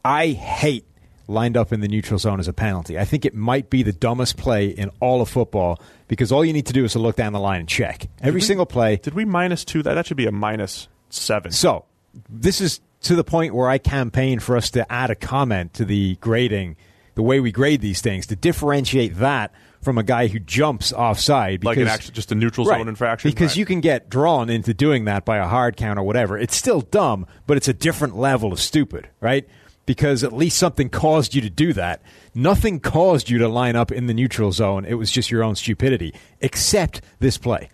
I 0.03 0.29
hate 0.29 0.85
lined 1.27 1.55
up 1.57 1.71
in 1.71 1.79
the 1.79 1.87
neutral 1.87 2.19
zone 2.19 2.39
as 2.39 2.47
a 2.47 2.53
penalty. 2.53 2.99
I 2.99 3.05
think 3.05 3.25
it 3.25 3.33
might 3.33 3.69
be 3.69 3.83
the 3.83 3.93
dumbest 3.93 4.37
play 4.37 4.67
in 4.67 4.89
all 4.99 5.21
of 5.21 5.29
football 5.29 5.81
because 6.07 6.31
all 6.31 6.43
you 6.43 6.53
need 6.53 6.65
to 6.67 6.73
do 6.73 6.83
is 6.85 6.93
to 6.93 6.99
look 6.99 7.15
down 7.15 7.33
the 7.33 7.39
line 7.39 7.61
and 7.61 7.69
check 7.69 8.07
every 8.21 8.41
single 8.41 8.65
play. 8.65 8.97
Did 8.97 9.13
we 9.13 9.25
minus 9.25 9.63
two 9.63 9.81
that? 9.83 9.93
That 9.93 10.05
should 10.07 10.17
be 10.17 10.25
a 10.27 10.31
minus 10.31 10.87
seven. 11.09 11.51
So, 11.51 11.85
this 12.29 12.59
is 12.61 12.81
to 13.03 13.15
the 13.15 13.23
point 13.23 13.53
where 13.55 13.69
I 13.69 13.77
campaign 13.77 14.39
for 14.39 14.55
us 14.57 14.69
to 14.71 14.89
add 14.91 15.09
a 15.11 15.15
comment 15.15 15.73
to 15.75 15.85
the 15.85 16.15
grading, 16.21 16.75
the 17.15 17.21
way 17.23 17.39
we 17.39 17.51
grade 17.51 17.81
these 17.81 18.01
things, 18.01 18.25
to 18.27 18.35
differentiate 18.35 19.15
that 19.17 19.51
from 19.81 19.97
a 19.97 20.03
guy 20.03 20.27
who 20.27 20.39
jumps 20.39 20.93
offside. 20.93 21.59
Because, 21.59 21.77
like 21.85 22.05
an 22.07 22.13
just 22.13 22.31
a 22.31 22.35
neutral 22.35 22.65
Right. 22.65 22.77
zone 22.79 22.87
infraction. 22.87 23.29
Because 23.29 23.51
Right. 23.51 23.57
you 23.57 23.65
can 23.65 23.81
get 23.81 24.09
drawn 24.09 24.49
into 24.49 24.73
doing 24.73 25.03
that 25.05 25.25
by 25.25 25.37
a 25.37 25.45
hard 25.47 25.75
count 25.75 25.99
or 25.99 26.03
whatever. 26.03 26.37
It's 26.37 26.55
still 26.55 26.79
dumb, 26.81 27.25
but 27.47 27.57
it's 27.57 27.67
a 27.67 27.73
different 27.73 28.15
level 28.17 28.53
of 28.53 28.59
stupid, 28.61 29.09
right? 29.19 29.45
Because 29.85 30.23
at 30.23 30.31
least 30.31 30.57
something 30.57 30.89
caused 30.89 31.35
you 31.35 31.41
to 31.41 31.49
do 31.49 31.73
that. 31.73 32.01
Nothing 32.33 32.79
caused 32.79 33.29
you 33.29 33.37
to 33.39 33.49
line 33.49 33.75
up 33.75 33.91
in 33.91 34.07
the 34.07 34.13
neutral 34.13 34.53
zone. 34.53 34.85
It 34.85 34.93
was 34.93 35.11
just 35.11 35.29
your 35.29 35.43
own 35.43 35.55
stupidity, 35.55 36.13
except 36.39 37.01
this 37.19 37.37
play. 37.37 37.69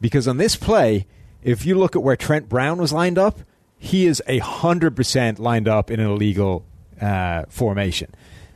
Because 0.00 0.26
on 0.26 0.36
this 0.36 0.56
play, 0.56 1.06
if 1.42 1.64
you 1.64 1.76
look 1.76 1.94
at 1.94 2.02
where 2.02 2.16
Trent 2.16 2.48
Brown 2.48 2.78
was 2.78 2.92
lined 2.92 3.18
up, 3.18 3.40
he 3.76 4.06
is 4.06 4.20
a 4.26 4.38
hundred 4.38 4.96
percent 4.96 5.38
lined 5.38 5.68
up 5.68 5.90
in 5.90 6.00
an 6.00 6.06
illegal 6.06 6.64
uh, 7.00 7.44
formation. 7.48 8.12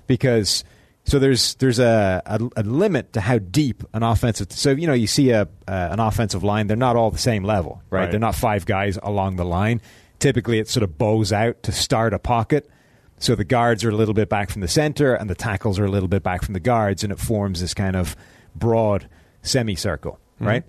Because 0.08 0.64
so 1.04 1.18
there's 1.18 1.54
there's 1.56 1.78
a, 1.78 2.22
a, 2.26 2.40
a 2.56 2.62
limit 2.62 3.12
to 3.14 3.20
how 3.20 3.38
deep 3.38 3.84
an 3.92 4.02
offensive. 4.02 4.52
So 4.52 4.70
you 4.70 4.86
know 4.86 4.92
you 4.92 5.06
see 5.06 5.30
a 5.30 5.42
uh, 5.42 5.46
an 5.66 6.00
offensive 6.00 6.44
line, 6.44 6.66
they're 6.66 6.76
not 6.76 6.96
all 6.96 7.10
the 7.10 7.18
same 7.18 7.44
level, 7.44 7.82
right? 7.90 8.00
Right. 8.00 8.10
They're 8.10 8.20
not 8.20 8.34
five 8.34 8.66
guys 8.66 8.98
along 9.02 9.36
the 9.36 9.44
line. 9.44 9.80
Typically, 10.22 10.60
it 10.60 10.68
sort 10.68 10.84
of 10.84 10.98
bows 10.98 11.32
out 11.32 11.64
to 11.64 11.72
start 11.72 12.14
a 12.14 12.18
pocket. 12.20 12.70
So 13.18 13.34
the 13.34 13.42
guards 13.42 13.82
are 13.82 13.90
a 13.90 13.96
little 13.96 14.14
bit 14.14 14.28
back 14.28 14.50
from 14.50 14.60
the 14.60 14.68
center, 14.68 15.14
and 15.14 15.28
the 15.28 15.34
tackles 15.34 15.80
are 15.80 15.84
a 15.84 15.90
little 15.90 16.08
bit 16.08 16.22
back 16.22 16.44
from 16.44 16.54
the 16.54 16.60
guards, 16.60 17.02
and 17.02 17.12
it 17.12 17.18
forms 17.18 17.60
this 17.60 17.74
kind 17.74 17.96
of 17.96 18.14
broad 18.54 19.08
semicircle, 19.42 20.20
mm-hmm. 20.36 20.46
right? 20.46 20.64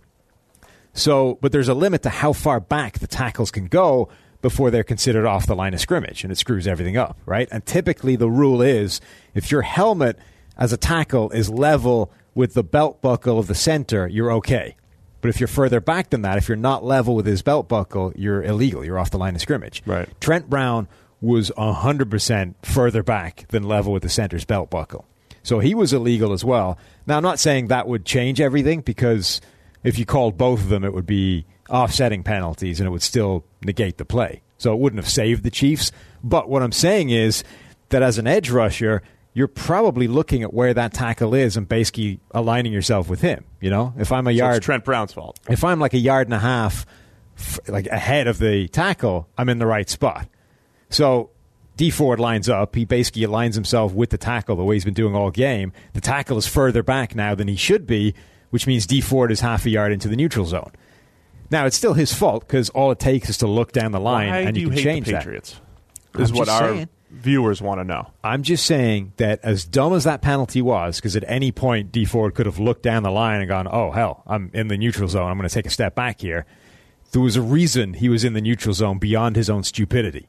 So, 0.94 1.38
but 1.40 1.52
there's 1.52 1.68
a 1.68 1.76
limit 1.76 2.02
to 2.02 2.10
how 2.10 2.34
far 2.34 2.60
back 2.60 2.98
the 2.98 3.06
tackles 3.06 3.52
can 3.52 3.68
go 3.68 4.10
before 4.42 4.72
they're 4.72 4.84
considered 4.84 5.28
off 5.28 5.46
the 5.46 5.56
line 5.56 5.76
of 5.76 5.80
scrimmage, 5.80 6.24
and 6.24 6.32
it 6.32 6.40
screws 6.40 6.66
everything 6.66 6.98
up, 6.98 7.20
right? 7.28 7.48
And 7.52 7.64
typically, 7.64 8.16
the 8.16 8.32
rule 8.32 8.60
is 8.60 9.02
if 9.36 9.52
your 9.52 9.62
helmet 9.62 10.18
as 10.58 10.74
a 10.74 10.78
tackle 10.78 11.30
is 11.30 11.52
level 11.52 12.12
with 12.34 12.56
the 12.56 12.64
belt 12.64 13.04
buckle 13.04 13.38
of 13.38 13.46
the 13.46 13.54
center, 13.54 14.08
you're 14.08 14.32
okay. 14.32 14.78
But 15.24 15.30
if 15.30 15.40
you're 15.40 15.48
further 15.48 15.80
back 15.80 16.10
than 16.10 16.24
that, 16.24 16.38
if 16.38 16.50
you're 16.50 16.58
not 16.58 16.84
level 16.84 17.16
with 17.16 17.26
his 17.26 17.42
belt 17.42 17.70
buckle, 17.70 18.12
you're 18.14 18.44
illegal. 18.44 18.84
You're 18.84 19.00
off 19.00 19.10
the 19.10 19.18
line 19.18 19.36
of 19.36 19.42
scrimmage. 19.42 19.82
Right. 19.86 20.10
Trent 20.20 20.50
Brown 20.50 20.90
was 21.22 21.50
100% 21.58 22.56
further 22.64 23.04
back 23.04 23.46
than 23.48 23.64
level 23.64 23.94
with 23.94 24.04
the 24.04 24.10
center's 24.10 24.44
belt 24.44 24.70
buckle. 24.70 25.06
So 25.42 25.60
he 25.60 25.76
was 25.76 25.94
illegal 25.94 26.34
as 26.34 26.44
well. 26.44 26.78
Now, 27.08 27.16
I'm 27.16 27.24
not 27.24 27.40
saying 27.40 27.68
that 27.68 27.88
would 27.88 28.04
change 28.06 28.42
everything 28.42 28.82
because 28.82 29.40
if 29.82 29.98
you 29.98 30.06
called 30.06 30.38
both 30.38 30.60
of 30.60 30.68
them, 30.68 30.84
it 30.84 30.94
would 30.94 31.06
be 31.06 31.46
offsetting 31.70 32.24
penalties 32.24 32.82
and 32.82 32.88
it 32.88 32.90
would 32.90 33.02
still 33.02 33.46
negate 33.64 34.00
the 34.00 34.06
play. 34.06 34.42
So 34.58 34.74
it 34.74 34.80
wouldn't 34.80 35.02
have 35.02 35.10
saved 35.10 35.44
the 35.44 35.52
Chiefs. 35.52 35.94
But 36.22 36.50
what 36.50 36.62
I'm 36.62 36.74
saying 36.74 37.12
is 37.12 37.46
that 37.90 38.04
as 38.04 38.18
an 38.18 38.28
edge 38.28 38.50
rusher, 38.50 39.02
you're 39.34 39.48
probably 39.48 40.08
looking 40.08 40.44
at 40.44 40.54
where 40.54 40.74
that 40.74 40.94
tackle 40.94 41.34
is 41.34 41.58
and 41.58 41.68
basically 41.68 42.20
aligning 42.32 42.72
yourself 42.72 43.10
with 43.10 43.22
him. 43.22 43.44
You 43.60 43.70
know, 43.70 43.94
if 43.98 44.12
I'm 44.12 44.28
a 44.28 44.32
yard, 44.32 44.58
it's 44.58 44.66
Trent 44.66 44.86
Brown's 44.86 45.14
fault. 45.14 45.40
if 45.50 45.64
I'm 45.64 45.80
like 45.80 45.94
a 45.94 46.00
yard 46.00 46.28
and 46.28 46.34
a 46.34 46.40
half, 46.40 46.86
f- 47.38 47.60
like 47.68 47.88
ahead 47.88 48.28
of 48.28 48.38
the 48.38 48.68
tackle, 48.68 49.28
I'm 49.38 49.50
in 49.50 49.58
the 49.60 49.66
right 49.66 49.90
spot. 49.90 50.28
So 50.90 51.32
Dee 51.78 51.90
Ford 51.90 52.20
lines 52.20 52.48
up. 52.50 52.76
He 52.76 52.86
basically 52.86 53.24
aligns 53.24 53.56
himself 53.56 53.94
with 53.94 54.12
the 54.12 54.18
tackle 54.18 54.56
the 54.56 54.64
way 54.64 54.76
he's 54.76 54.86
been 54.86 54.94
doing 54.94 55.16
all 55.16 55.32
game. 55.32 55.74
The 55.94 56.02
tackle 56.02 56.38
is 56.38 56.46
further 56.46 56.84
back 56.84 57.16
now 57.16 57.34
than 57.34 57.48
he 57.48 57.56
should 57.56 57.88
be, 57.88 58.14
which 58.52 58.68
means 58.68 58.86
Dee 58.86 59.02
Ford 59.02 59.32
is 59.32 59.40
half 59.40 59.66
a 59.66 59.70
yard 59.72 59.92
into 59.92 60.08
the 60.08 60.16
neutral 60.16 60.46
zone. 60.46 60.72
Now 61.50 61.66
it's 61.66 61.76
still 61.76 61.94
his 61.94 62.14
fault 62.14 62.48
because 62.48 62.70
all 62.70 62.92
it 62.92 63.00
takes 63.00 63.30
is 63.30 63.38
to 63.40 63.48
look 63.48 63.72
down 63.72 63.92
the 63.92 64.00
line 64.00 64.30
Why 64.30 64.40
and 64.42 64.56
you 64.56 64.64
you 64.64 64.70
can 64.70 64.78
change 64.78 65.06
the 65.08 65.14
that. 65.14 65.20
Patriots? 65.20 65.60
I'm 66.14 66.22
Is 66.22 66.32
what 66.32 66.50
our 66.50 66.70
saying. 66.70 66.90
Viewers 67.14 67.62
want 67.62 67.80
to 67.80 67.84
know. 67.84 68.12
I'm 68.24 68.44
just 68.44 68.66
saying 68.66 69.14
that 69.18 69.40
as 69.44 69.66
dumb 69.66 69.94
as 69.94 70.04
that 70.04 70.22
penalty 70.22 70.62
was, 70.62 70.98
because 70.98 71.16
at 71.16 71.24
any 71.28 71.52
point 71.52 71.92
Dee 71.92 72.06
Ford 72.06 72.34
could 72.36 72.46
have 72.48 72.60
looked 72.60 72.82
down 72.84 73.04
the 73.04 73.12
line 73.12 73.40
and 73.40 73.48
gone, 73.48 73.68
"Oh 73.72 73.92
hell, 73.92 74.24
I'm 74.26 74.50
in 74.54 74.68
the 74.68 74.78
neutral 74.78 75.08
zone. 75.08 75.30
I'm 75.30 75.38
going 75.38 75.48
to 75.48 75.54
take 75.54 75.66
a 75.68 75.70
step 75.70 75.96
back 75.96 76.20
here." 76.22 76.46
There 77.12 77.22
was 77.22 77.36
a 77.36 77.42
reason 77.42 77.94
he 77.94 78.10
was 78.10 78.24
in 78.24 78.34
the 78.34 78.42
neutral 78.42 78.74
zone 78.74 78.98
beyond 78.98 79.36
his 79.36 79.48
own 79.50 79.62
stupidity, 79.64 80.28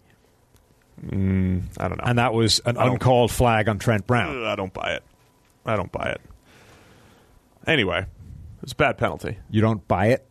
mm, 1.03 1.63
I 1.79 1.89
don't 1.89 1.97
know. 1.97 2.05
and 2.07 2.19
that 2.19 2.35
was 2.35 2.61
an 2.67 2.77
uncalled 2.77 3.31
flag 3.31 3.69
on 3.71 3.79
Trent 3.79 4.07
Brown. 4.07 4.45
Uh, 4.45 4.49
I 4.49 4.55
don't 4.55 4.73
buy 4.75 4.93
it. 4.93 5.03
I 5.65 5.77
don't 5.77 5.91
buy 5.91 6.11
it. 6.11 6.21
Anyway, 7.67 8.05
it's 8.63 8.73
a 8.73 8.77
bad 8.77 8.99
penalty. 8.99 9.39
You 9.51 9.63
don't 9.63 9.87
buy 9.89 10.09
it. 10.09 10.29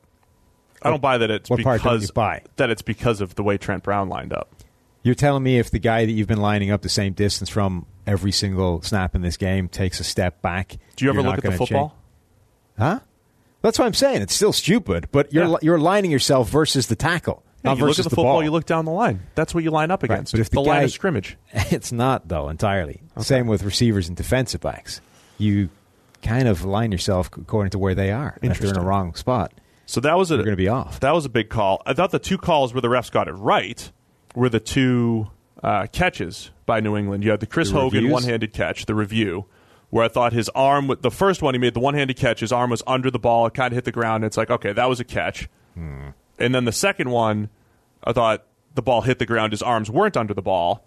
I 0.83 0.89
don't 0.91 1.01
buy 1.01 1.17
that 1.17 1.31
it's 1.31 1.49
What 1.49 1.61
part 1.63 1.81
don't 1.81 1.93
because 1.93 2.07
you 2.09 2.13
buy? 2.13 2.43
that 2.57 2.69
it's 2.69 2.81
because 2.83 3.21
of 3.21 3.33
the 3.35 3.41
way 3.43 3.57
Trent 3.57 3.81
Brown 3.83 4.09
lined 4.09 4.33
up. 4.33 4.52
You're 5.03 5.15
telling 5.15 5.43
me 5.43 5.59
if 5.59 5.69
the 5.69 5.79
guy 5.79 6.05
that 6.05 6.11
you've 6.11 6.27
been 6.27 6.41
lining 6.41 6.71
up 6.71 6.81
the 6.81 6.89
same 6.89 7.13
distance 7.13 7.49
from 7.49 7.85
every 8.07 8.31
single 8.31 8.81
snap 8.81 9.15
in 9.15 9.21
this 9.21 9.37
game 9.37 9.67
takes 9.67 9.99
a 9.99 10.03
step 10.03 10.41
back. 10.41 10.77
Do 10.95 11.05
you 11.05 11.11
ever 11.11 11.21
look 11.21 11.37
at 11.37 11.43
the 11.43 11.51
football? 11.51 11.89
change- 11.89 11.99
Huh? 12.79 12.99
That's 13.61 13.77
what 13.79 13.85
I'm 13.85 13.93
saying. 13.93 14.21
It's 14.21 14.33
still 14.33 14.53
stupid, 14.53 15.07
but 15.11 15.31
you're 15.33 15.45
Yeah. 15.47 15.55
you're 15.61 15.79
lining 15.79 16.09
yourself 16.11 16.49
versus 16.49 16.87
the 16.87 16.95
tackle, 16.95 17.43
Yeah, 17.63 17.71
not 17.71 17.77
you 17.77 17.83
look 17.83 17.89
versus 17.91 18.05
at 18.05 18.09
the, 18.09 18.09
the 18.09 18.15
football, 18.15 18.33
ball. 18.35 18.43
you 18.43 18.51
look 18.51 18.65
down 18.65 18.85
the 18.85 18.91
line. 18.91 19.21
That's 19.35 19.53
what 19.53 19.63
you 19.63 19.71
line 19.71 19.91
up 19.91 20.03
against. 20.03 20.31
but 20.33 20.39
if 20.41 20.49
the 20.49 20.59
line 20.61 20.79
guy- 20.79 20.83
of 20.83 20.91
scrimmage. 20.91 21.37
It's 21.71 21.91
not 21.91 22.27
though 22.29 22.49
entirely. 22.49 23.01
Same 23.19 23.47
with 23.47 23.63
receivers 23.63 24.07
and 24.07 24.17
defensive 24.17 24.61
backs. 24.61 25.01
You 25.37 25.69
kind 26.21 26.47
of 26.47 26.63
line 26.65 26.91
yourself 26.93 27.29
according 27.37 27.71
to 27.71 27.77
where 27.79 27.93
they 27.95 28.11
are. 28.11 28.37
If 28.41 28.59
they're 28.59 28.69
in 28.71 28.77
a 28.77 28.81
wrong 28.83 29.13
spot, 29.15 29.53
So 29.85 29.99
that 30.01 30.17
was 30.17 30.31
a 30.31 30.37
going 30.37 30.49
to 30.51 30.55
be 30.55 30.67
off. 30.69 30.99
that 31.01 31.13
was 31.13 31.25
a 31.25 31.29
big 31.29 31.49
call. 31.49 31.81
I 31.85 31.93
thought 31.93 32.11
the 32.11 32.19
two 32.19 32.37
calls 32.37 32.73
where 32.73 32.81
the 32.81 32.87
refs 32.87 33.11
got 33.11 33.27
it 33.27 33.33
right 33.33 33.91
were 34.35 34.49
the 34.49 34.59
two 34.59 35.27
uh, 35.61 35.87
catches 35.91 36.51
by 36.65 36.79
New 36.79 36.95
England. 36.97 37.23
You 37.23 37.31
had 37.31 37.39
the 37.39 37.45
Chris 37.47 37.69
The 37.71 37.79
Hogan 37.79 38.09
one-handed 38.09 38.53
catch, 38.53 38.85
the 38.85 38.95
review, 38.95 39.45
where 39.89 40.03
I 40.03 40.07
thought 40.07 40.33
his 40.33 40.49
arm, 40.49 40.91
the 41.01 41.11
first 41.11 41.41
one 41.41 41.53
he 41.53 41.59
made 41.59 41.73
the 41.73 41.79
one-handed 41.79 42.17
catch, 42.17 42.39
his 42.39 42.51
arm 42.51 42.69
was 42.71 42.81
under 42.87 43.09
the 43.11 43.19
ball, 43.19 43.45
it 43.47 43.53
kind 43.53 43.71
of 43.71 43.75
hit 43.75 43.85
the 43.85 43.91
ground. 43.91 44.23
And 44.23 44.25
it's 44.29 44.37
like, 44.37 44.49
okay, 44.49 44.73
that 44.73 44.89
was 44.89 44.99
a 44.99 45.03
catch. 45.03 45.47
Hmm. 45.75 46.09
And 46.39 46.53
then 46.53 46.65
the 46.65 46.71
second 46.71 47.09
one, 47.11 47.49
I 48.03 48.11
thought 48.13 48.43
the 48.75 48.81
ball 48.81 49.01
hit 49.01 49.19
the 49.19 49.25
ground, 49.25 49.53
his 49.53 49.61
arms 49.61 49.89
weren't 49.91 50.17
under 50.17 50.33
the 50.33 50.41
ball, 50.41 50.83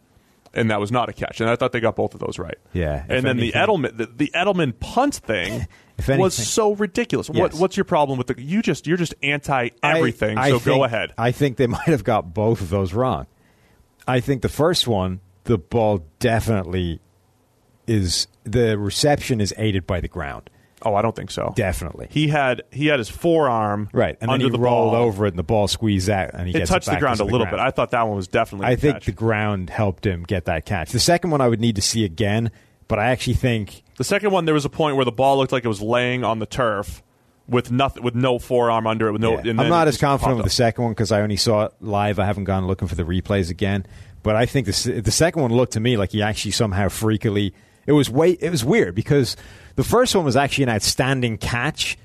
and 0.52 0.70
that 0.70 0.80
was 0.80 0.90
not 0.90 1.08
a 1.08 1.12
catch. 1.12 1.40
And 1.40 1.48
I 1.48 1.54
thought 1.56 1.72
they 1.72 1.80
got 1.80 1.94
both 1.96 2.14
of 2.14 2.20
those 2.20 2.38
right. 2.38 2.58
Yeah, 2.72 3.04
And 3.08 3.24
then 3.24 3.38
anything- 3.38 3.52
the 3.52 3.58
Edelman, 3.58 3.96
the, 3.96 4.06
the 4.06 4.32
Edelman 4.34 4.78
punt 4.78 5.14
thing. 5.16 5.66
Was 6.08 6.34
so 6.34 6.74
ridiculous. 6.74 7.30
What, 7.30 7.54
what's 7.54 7.74
your 7.78 7.84
problem 7.84 8.18
with 8.18 8.26
the? 8.26 8.38
You 8.38 8.60
just 8.60 8.86
you're 8.86 8.98
just 8.98 9.14
anti 9.22 9.70
everything. 9.82 10.36
So 10.36 10.58
think- 10.58 10.64
go 10.64 10.84
ahead. 10.84 11.14
I 11.16 11.32
think 11.32 11.56
they 11.56 11.66
might 11.66 11.86
have 11.86 12.04
got 12.04 12.34
both 12.34 12.60
of 12.60 12.68
those 12.68 12.92
wrong. 12.92 13.26
I 14.06 14.20
think 14.20 14.42
the 14.42 14.48
first 14.48 14.86
one, 14.86 15.20
the 15.44 15.58
ball 15.58 16.04
definitely 16.18 17.00
is 17.86 18.26
the 18.44 18.78
reception 18.78 19.40
is 19.40 19.54
aided 19.56 19.86
by 19.86 20.00
the 20.00 20.08
ground. 20.08 20.50
oh, 20.82 20.94
I 20.94 21.02
don't 21.02 21.14
think 21.16 21.30
so. 21.30 21.52
Definitely. 21.56 22.08
He 22.10 22.28
had 22.28 22.62
he 22.70 22.86
had 22.86 22.98
his 22.98 23.08
forearm 23.08 23.88
Right, 23.92 24.16
and 24.20 24.30
under 24.30 24.46
he 24.46 24.50
the 24.50 24.58
rolled 24.58 24.92
ball. 24.92 25.02
over 25.02 25.26
it, 25.26 25.30
and 25.30 25.38
the 25.38 25.42
ball 25.44 25.68
squeezed 25.68 26.10
out, 26.10 26.30
and 26.34 26.48
he 26.48 26.54
It 26.56 26.66
touched 26.66 26.86
the 26.86 26.92
back 26.92 27.00
ground 27.00 27.14
a 27.16 27.18
the 27.18 27.24
little 27.24 27.38
ground. 27.46 27.56
bit. 27.56 27.60
I 27.60 27.70
thought 27.70 27.90
that 27.92 28.06
one 28.06 28.16
was 28.16 28.28
definitely. 28.28 28.66
I 28.68 28.76
think 28.76 28.96
catch. 28.96 29.06
the 29.06 29.12
ground 29.12 29.70
helped 29.70 30.04
him 30.06 30.22
get 30.24 30.44
that 30.46 30.64
catch. 30.66 30.90
The 30.92 30.98
second 31.00 31.30
one 31.30 31.40
I 31.40 31.48
would 31.48 31.60
need 31.60 31.76
to 31.76 31.82
see 31.82 32.04
again, 32.04 32.50
but 32.88 32.98
I 32.98 33.06
actually 33.06 33.34
think 33.34 33.82
the 33.96 34.04
second 34.04 34.30
one 34.30 34.44
there 34.44 34.54
was 34.54 34.64
a 34.64 34.68
point 34.70 34.96
where 34.96 35.04
the 35.04 35.12
ball 35.12 35.38
looked 35.38 35.52
like 35.52 35.64
it 35.64 35.68
was 35.68 35.80
laying 35.82 36.22
on 36.24 36.38
the 36.38 36.46
turf 36.46 37.02
with 37.48 37.70
nothing 37.70 38.02
with 38.02 38.14
no 38.14 38.38
forearm 38.38 38.86
under 38.86 39.08
it. 39.08 39.12
With 39.12 39.20
no, 39.22 39.34
Yeah. 39.42 39.50
I'm 39.50 39.68
not 39.68 39.88
as 39.88 39.98
confident 39.98 40.36
with 40.38 40.44
the 40.46 40.50
second 40.50 40.84
one 40.84 40.92
because 40.92 41.12
I 41.12 41.20
only 41.20 41.36
saw 41.36 41.64
it 41.66 41.72
live. 41.80 42.18
I 42.18 42.24
haven't 42.26 42.44
gone 42.44 42.66
looking 42.66 42.88
for 42.88 42.94
the 42.94 43.04
replays 43.04 43.50
again. 43.50 43.86
But 44.22 44.34
I 44.36 44.46
think 44.46 44.66
the 44.66 45.00
the 45.02 45.10
second 45.12 45.42
one 45.42 45.52
looked 45.52 45.74
to 45.74 45.80
me 45.80 45.96
like 45.96 46.10
he 46.10 46.22
actually 46.22 46.50
somehow 46.50 46.86
freakily. 46.88 47.52
It 47.86 47.92
was 47.92 48.10
way. 48.10 48.30
It 48.32 48.50
was 48.50 48.64
weird 48.64 48.94
because 48.96 49.36
the 49.76 49.84
first 49.84 50.16
one 50.16 50.24
was 50.24 50.34
actually 50.36 50.64
an 50.64 50.70
outstanding 50.70 51.38
catch 51.38 51.96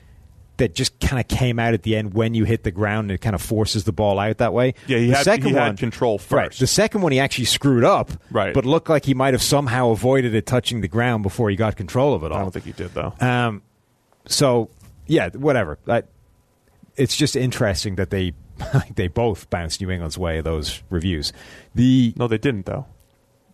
that 0.57 0.75
just 0.75 0.99
kind 0.99 1.19
of 1.19 1.27
came 1.27 1.57
out 1.57 1.73
at 1.73 1.81
the 1.81 1.95
end 1.95 2.13
when 2.13 2.35
you 2.35 2.43
hit 2.43 2.63
the 2.63 2.69
ground 2.69 3.05
and 3.09 3.15
it 3.15 3.21
kind 3.21 3.33
of 3.33 3.41
forces 3.41 3.85
the 3.85 3.91
ball 3.91 4.19
out 4.19 4.37
that 4.37 4.53
way. 4.53 4.75
Yeah, 4.85 4.99
he 4.99 5.07
the 5.07 5.15
had- 5.15 5.23
second 5.23 5.47
he 5.47 5.53
had 5.55 5.67
one, 5.69 5.77
control 5.77 6.17
Right. 6.29 6.49
first. 6.49 6.59
The 6.59 6.67
second 6.67 7.01
one 7.01 7.11
he 7.11 7.19
actually 7.19 7.45
screwed 7.45 7.83
up. 7.83 8.11
Right. 8.29 8.53
But 8.53 8.67
looked 8.67 8.87
like 8.87 9.05
he 9.05 9.15
might 9.15 9.33
have 9.33 9.41
somehow 9.41 9.89
avoided 9.89 10.35
it 10.35 10.45
touching 10.45 10.81
the 10.81 10.87
ground 10.87 11.23
before 11.23 11.49
he 11.49 11.55
got 11.55 11.75
control 11.77 12.13
of 12.13 12.23
it 12.23 12.31
all. 12.31 12.37
I 12.37 12.41
don't 12.41 12.51
think 12.51 12.65
he 12.65 12.73
did 12.73 12.93
though. 12.93 13.13
Um, 13.19 13.63
so 14.27 14.69
yeah, 15.07 15.29
whatever. 15.29 15.77
I, 15.87 16.03
it's 16.95 17.15
just 17.15 17.35
interesting 17.35 17.95
that 17.95 18.09
they 18.09 18.33
they 18.95 19.07
both 19.07 19.49
bounced 19.49 19.81
New 19.81 19.89
England's 19.89 20.17
way. 20.17 20.41
Those 20.41 20.83
reviews, 20.89 21.33
the 21.75 22.13
no, 22.17 22.27
they 22.27 22.37
didn't 22.37 22.65
though. 22.65 22.85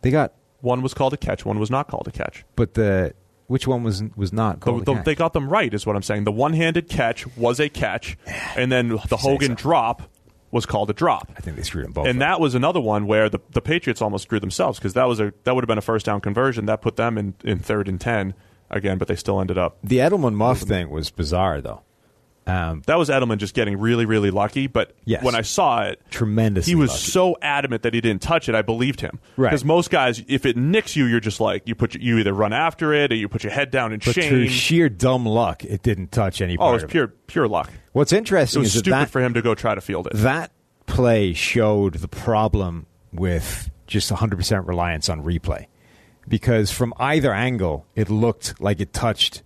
they 0.02 0.12
got, 0.12 0.34
One 0.62 0.82
was 0.82 0.94
called 0.94 1.14
a 1.14 1.18
catch. 1.18 1.46
One 1.46 1.60
was 1.60 1.70
not 1.72 1.88
called 1.88 2.08
a 2.08 2.12
catch. 2.12 2.44
but 2.56 2.74
the 2.74 3.14
which 3.48 3.66
one 3.68 3.84
was 3.84 4.04
was 4.16 4.34
not 4.34 4.60
The- 4.60 4.66
called? 4.66 4.82
a 4.82 4.86
the- 4.86 4.94
catch? 4.96 5.06
they 5.06 5.16
got 5.16 5.34
them 5.34 5.50
right, 5.50 5.74
is 5.74 5.86
what 5.86 5.96
I'm 5.96 6.02
saying. 6.04 6.26
The 6.26 6.32
one-handed 6.32 6.90
catch 6.90 7.26
was 7.38 7.60
a 7.60 7.70
catch, 7.70 8.18
and 8.58 8.72
then 8.72 8.90
the 9.08 9.18
Hogan 9.18 9.50
so. 9.52 9.56
drop 9.56 10.02
was 10.52 10.66
called 10.66 10.90
a 10.90 10.94
drop. 10.94 11.32
I 11.38 11.42
think 11.42 11.58
they 11.58 11.64
screwed 11.64 11.86
them 11.86 11.92
both. 11.94 12.08
and 12.08 12.22
up. 12.22 12.28
that 12.28 12.40
was 12.42 12.56
another 12.56 12.80
one 12.82 13.06
where 13.06 13.30
the, 13.30 13.40
the 13.52 13.62
Patriots 13.62 14.02
almost 14.02 14.24
screwed 14.24 14.42
themselves 14.42 14.80
because 14.80 14.94
that 14.94 15.06
was 15.06 15.20
a 15.20 15.34
that 15.44 15.54
would 15.56 15.64
have 15.64 15.68
been 15.68 15.78
a 15.78 15.82
first 15.82 16.06
down 16.06 16.20
conversion 16.22 16.66
that 16.66 16.82
put 16.82 16.96
them 16.98 17.18
in, 17.18 17.36
in 17.44 17.60
third 17.60 17.88
and 17.88 18.00
ten 18.02 18.34
again, 18.70 18.98
but 18.98 19.08
they 19.08 19.16
still 19.16 19.40
ended 19.42 19.58
up. 19.58 19.78
the 19.84 19.98
Edelman 19.98 20.34
Muff 20.36 20.60
thing 20.62 20.90
was 20.90 21.10
bizarre 21.12 21.62
though. 21.62 21.82
Um, 22.46 22.82
That 22.86 22.98
was 22.98 23.10
Edelman 23.10 23.40
just 23.40 23.54
getting 23.54 23.78
really 23.78 24.06
really 24.06 24.32
lucky. 24.32 24.68
But 24.68 24.94
Yes. 25.04 25.22
when 25.22 25.36
I 25.36 25.42
saw 25.42 25.82
it, 25.84 26.02
tremendously. 26.12 26.72
he 26.72 26.76
was 26.76 26.92
lucky. 26.92 27.02
so 27.12 27.36
adamant 27.42 27.82
that 27.84 27.94
he 27.94 28.00
didn't 28.00 28.22
touch 28.22 28.48
it. 28.48 28.56
I 28.56 28.62
believed 28.62 29.02
him 29.02 29.20
Right. 29.36 29.50
because 29.50 29.66
most 29.66 29.90
guys, 29.90 30.24
if 30.30 30.46
it 30.46 30.56
nicks 30.56 30.96
you, 30.96 31.04
you're 31.06 31.20
just 31.20 31.42
like 31.42 31.68
you 31.68 31.76
put 31.76 31.94
your, 31.94 32.02
you 32.04 32.18
either 32.20 32.32
run 32.34 32.54
after 32.54 32.94
it 32.94 33.12
or 33.12 33.16
you 33.16 33.28
put 33.28 33.44
your 33.44 33.52
head 33.52 33.70
down 33.70 33.92
in 33.92 34.00
but 34.00 34.16
shame. 34.16 34.30
through 34.30 34.48
sheer 34.48 34.88
dumb 34.88 35.26
luck, 35.26 35.66
it 35.66 35.84
didn't 35.84 36.14
touch 36.14 36.40
any 36.40 36.56
oh, 36.58 36.70
it 36.70 36.74
was 36.74 36.84
pure 36.86 37.08
pure 37.10 37.50
luck. 37.50 37.70
What's 37.92 38.14
It 38.14 38.18
interesting 38.20 38.62
was 38.62 38.70
is 38.70 38.74
that 38.76 38.80
stupid 38.80 38.96
that 38.98 39.10
for 39.10 39.22
him 39.22 39.34
to 39.34 39.42
go 39.42 39.54
try 39.54 39.76
to 39.76 39.82
field 39.82 40.08
it. 40.08 40.14
that 40.16 40.52
play 40.86 41.34
showed 41.34 41.96
the 41.96 42.08
problem 42.08 42.86
with 43.12 43.70
just 43.88 44.10
100% 44.10 44.68
reliance 44.68 45.10
on 45.10 45.22
replay. 45.22 45.66
Because 46.28 46.72
from 46.72 46.94
either 46.98 47.34
angle, 47.34 47.86
it 47.96 48.10
looked 48.10 48.60
like 48.62 48.80
it 48.82 48.92
touched 48.94 49.44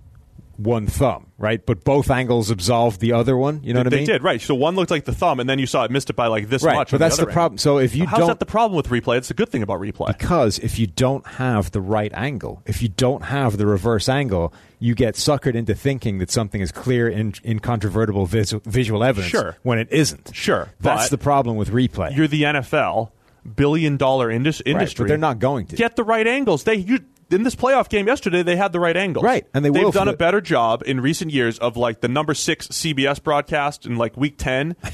one 0.57 0.85
thumb, 0.85 1.25
right? 1.39 1.65
But 1.65 1.83
both 1.83 2.11
angles 2.11 2.51
absolved 2.51 2.99
the 2.99 3.13
other 3.13 3.35
one. 3.35 3.63
You 3.63 3.73
know 3.73 3.79
what 3.79 3.87
I 3.87 3.89
mean? 3.95 3.99
They 4.05 4.13
did 4.13 4.21
right. 4.21 4.39
So 4.39 4.53
one 4.53 4.75
looked 4.75 4.91
like 4.91 5.05
the 5.05 5.13
thumb, 5.13 5.39
and 5.39 5.49
then 5.49 5.57
you 5.57 5.65
saw 5.65 5.85
it 5.85 5.91
missed 5.91 6.11
it 6.11 6.15
by 6.15 6.27
like 6.27 6.49
this 6.49 6.61
Right, 6.61 6.75
much. 6.75 6.91
but 6.91 6.99
that's 6.99 7.17
the, 7.17 7.25
the 7.25 7.31
problem. 7.31 7.57
So 7.57 7.79
if 7.79 7.95
you 7.95 8.05
How's 8.05 8.19
don't 8.19 8.27
that 8.27 8.39
the 8.39 8.45
problem 8.45 8.75
with 8.77 8.87
replay? 8.89 9.17
It's 9.17 9.31
a 9.31 9.33
good 9.33 9.49
thing 9.49 9.63
about 9.63 9.79
replay. 9.79 10.07
because 10.07 10.59
if 10.59 10.77
you 10.77 10.85
don't 10.85 11.25
have 11.25 11.71
the 11.71 11.81
right 11.81 12.11
angle, 12.13 12.61
if 12.67 12.83
you 12.83 12.89
don't 12.89 13.23
have 13.23 13.57
the 13.57 13.65
reverse 13.65 14.07
angle, 14.07 14.53
you 14.79 14.93
get 14.93 15.15
suckered 15.15 15.55
into 15.55 15.73
thinking 15.73 16.19
that 16.19 16.29
something 16.29 16.61
is 16.61 16.71
clear 16.71 17.07
and 17.07 17.39
incontrovertible 17.43 18.27
vis- 18.27 18.51
visual 18.65 19.03
evidence 19.03 19.31
Sure. 19.31 19.57
when 19.63 19.79
it 19.79 19.87
isn't. 19.91 20.29
Sure, 20.33 20.69
That's 20.79 21.09
the 21.09 21.17
problem 21.17 21.57
with 21.57 21.69
replay. 21.71 22.15
You're 22.15 22.27
the 22.27 22.43
NFL, 22.43 23.09
billion 23.55 23.97
dollar 23.97 24.29
indus- 24.31 24.61
industry. 24.65 25.03
but 25.03 25.07
they're 25.09 25.17
not 25.17 25.39
going 25.39 25.65
to. 25.67 25.75
get 25.75 25.95
the 25.95 26.03
right 26.03 26.25
angles. 26.27 26.63
They 26.63 26.75
you, 26.75 26.99
in 27.29 27.43
this 27.43 27.55
playoff 27.55 27.87
game 27.89 28.07
yesterday, 28.07 28.43
they 28.43 28.55
had 28.55 28.71
the 28.73 28.79
right 28.79 28.95
angles. 28.97 29.23
Right, 29.23 29.45
and 29.53 29.63
they 29.63 29.69
they've 29.69 29.83
will 29.83 29.91
done 29.91 30.07
a 30.07 30.15
better 30.15 30.41
job 30.41 30.83
in 30.85 30.99
recent 31.01 31.31
years 31.31 31.57
of 31.59 31.77
like 31.77 32.01
the 32.01 32.07
number 32.07 32.33
six 32.33 32.67
CBS 32.67 33.21
broadcast 33.23 33.85
in 33.85 33.95
like 33.97 34.17
week 34.17 34.35
ten. 34.37 34.75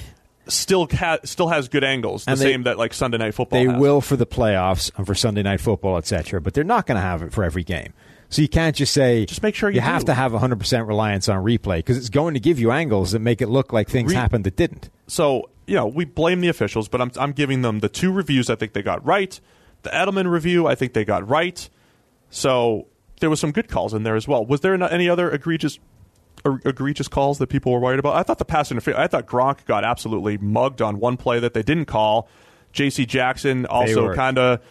Still, 0.49 0.87
ha- 0.89 1.17
still 1.25 1.49
has 1.49 1.67
good 1.67 1.83
angles. 1.83 2.23
The 2.23 2.35
they- 2.35 2.53
same 2.53 2.63
that 2.63 2.77
like 2.77 2.93
Sunday 2.93 3.17
Night 3.17 3.33
Football. 3.33 3.59
They 3.61 3.69
has. 3.69 3.81
will 3.81 3.99
for 3.99 4.15
the 4.15 4.25
playoffs 4.25 4.89
and 4.95 5.05
for 5.05 5.13
Sunday 5.13 5.43
night 5.43 5.59
football, 5.59 5.97
etc. 5.97 6.39
But 6.39 6.53
they're 6.53 6.63
not 6.63 6.85
going 6.85 6.95
to 6.95 7.01
have 7.01 7.21
it 7.21 7.33
for 7.33 7.43
every 7.43 7.65
game. 7.65 7.91
So 8.29 8.41
you 8.41 8.47
can't 8.47 8.73
just 8.73 8.93
say 8.93 9.25
Just 9.25 9.43
make 9.43 9.55
sure 9.55 9.69
you 9.69 9.81
have 9.81 10.05
to 10.05 10.13
have 10.13 10.31
100% 10.31 10.87
reliance 10.87 11.27
on 11.27 11.43
replay 11.43 11.79
because 11.79 11.97
it's 11.97 12.07
going 12.07 12.33
to 12.35 12.39
give 12.39 12.59
you 12.59 12.71
angles 12.71 13.11
that 13.11 13.19
make 13.19 13.41
it 13.41 13.47
look 13.49 13.73
like 13.73 13.89
things 13.89 14.11
Re- 14.11 14.15
happened 14.15 14.45
that 14.45 14.55
didn't. 14.55 14.89
So, 15.07 15.49
you 15.67 15.75
know, 15.75 15.85
we 15.85 16.05
blame 16.05 16.41
the 16.41 16.47
officials, 16.47 16.87
but 16.87 17.01
I'm, 17.01 17.11
I'm 17.19 17.33
giving 17.33 17.61
them 17.61 17.79
the 17.79 17.89
two 17.89 18.11
reviews 18.11 18.49
I 18.49 18.55
think 18.55 18.73
they 18.73 18.81
got 18.81 19.05
right. 19.05 19.39
The 19.83 19.89
Edelman 19.89 20.29
review, 20.29 20.65
I 20.65 20.75
think 20.75 20.93
they 20.93 21.05
got 21.05 21.27
right. 21.27 21.69
So 22.29 22.87
there 23.19 23.29
was 23.29 23.39
some 23.39 23.51
good 23.51 23.67
calls 23.67 23.93
in 23.93 24.03
there 24.03 24.15
as 24.15 24.27
well. 24.27 24.45
Was 24.45 24.61
there 24.61 24.73
any 24.73 25.09
other 25.09 25.29
egregious 25.29 25.77
er- 26.45 26.61
egregious 26.65 27.07
calls 27.07 27.37
that 27.39 27.47
people 27.47 27.71
were 27.71 27.79
worried 27.79 27.99
about? 27.99 28.15
I 28.15 28.23
thought 28.23 28.39
the 28.39 28.45
pass 28.45 28.71
interference, 28.71 28.99
I 28.99 29.07
thought 29.07 29.27
Gronk 29.27 29.65
got 29.65 29.83
absolutely 29.83 30.37
mugged 30.37 30.81
on 30.81 30.99
one 30.99 31.17
play 31.17 31.39
that 31.39 31.53
they 31.53 31.63
didn't 31.63 31.85
call. 31.85 32.27
J.C. 32.71 33.05
Jackson 33.05 33.65
also 33.65 34.13
kind 34.15 34.37
of 34.37 34.61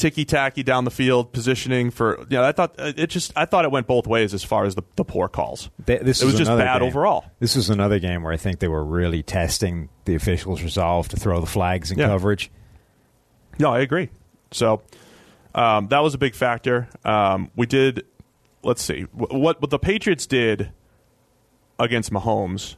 ticky 0.00 0.24
tacky 0.24 0.62
down 0.62 0.84
the 0.84 0.90
field 0.90 1.32
positioning 1.32 1.90
for 1.90 2.18
you 2.30 2.36
know 2.38 2.42
I 2.44 2.52
thought 2.52 2.74
uh, 2.78 2.92
it 2.96 3.08
just 3.08 3.32
I 3.36 3.44
thought 3.44 3.64
it 3.64 3.70
went 3.70 3.86
both 3.86 4.06
ways 4.06 4.32
as 4.34 4.42
far 4.42 4.64
as 4.64 4.74
the, 4.74 4.82
the 4.96 5.04
poor 5.04 5.28
calls. 5.28 5.68
They- 5.84 5.98
this 5.98 6.22
it 6.22 6.24
was 6.26 6.36
just 6.36 6.50
bad 6.50 6.80
game. 6.80 6.88
overall. 6.88 7.24
This 7.38 7.54
was 7.54 7.68
another 7.70 7.98
game 7.98 8.22
where 8.22 8.32
I 8.32 8.36
think 8.38 8.58
they 8.60 8.68
were 8.68 8.84
really 8.84 9.22
testing 9.22 9.88
the 10.06 10.14
officials' 10.14 10.62
resolve 10.62 11.08
to 11.10 11.16
throw 11.16 11.38
the 11.40 11.46
flags 11.46 11.90
in 11.90 11.98
Yeah. 11.98 12.06
coverage. 12.06 12.50
No, 13.58 13.72
I 13.72 13.80
agree. 13.80 14.08
So 14.52 14.82
um, 15.54 15.88
that 15.88 16.00
was 16.00 16.14
a 16.14 16.18
big 16.18 16.34
factor. 16.34 16.88
Um, 17.04 17.50
we 17.54 17.66
did. 17.66 18.06
Let's 18.62 18.82
see 18.82 19.02
what 19.12 19.60
what 19.60 19.70
the 19.70 19.78
Patriots 19.78 20.26
did 20.26 20.72
against 21.78 22.10
Mahomes. 22.10 22.76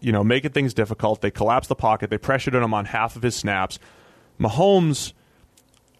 You 0.00 0.12
know, 0.12 0.22
making 0.24 0.50
things 0.52 0.74
difficult. 0.74 1.22
They 1.22 1.30
collapsed 1.30 1.68
the 1.68 1.74
pocket. 1.76 2.10
They 2.10 2.18
pressured 2.18 2.54
him 2.54 2.74
on 2.74 2.84
half 2.84 3.16
of 3.16 3.22
his 3.22 3.34
snaps. 3.36 3.78
Mahomes, 4.38 5.12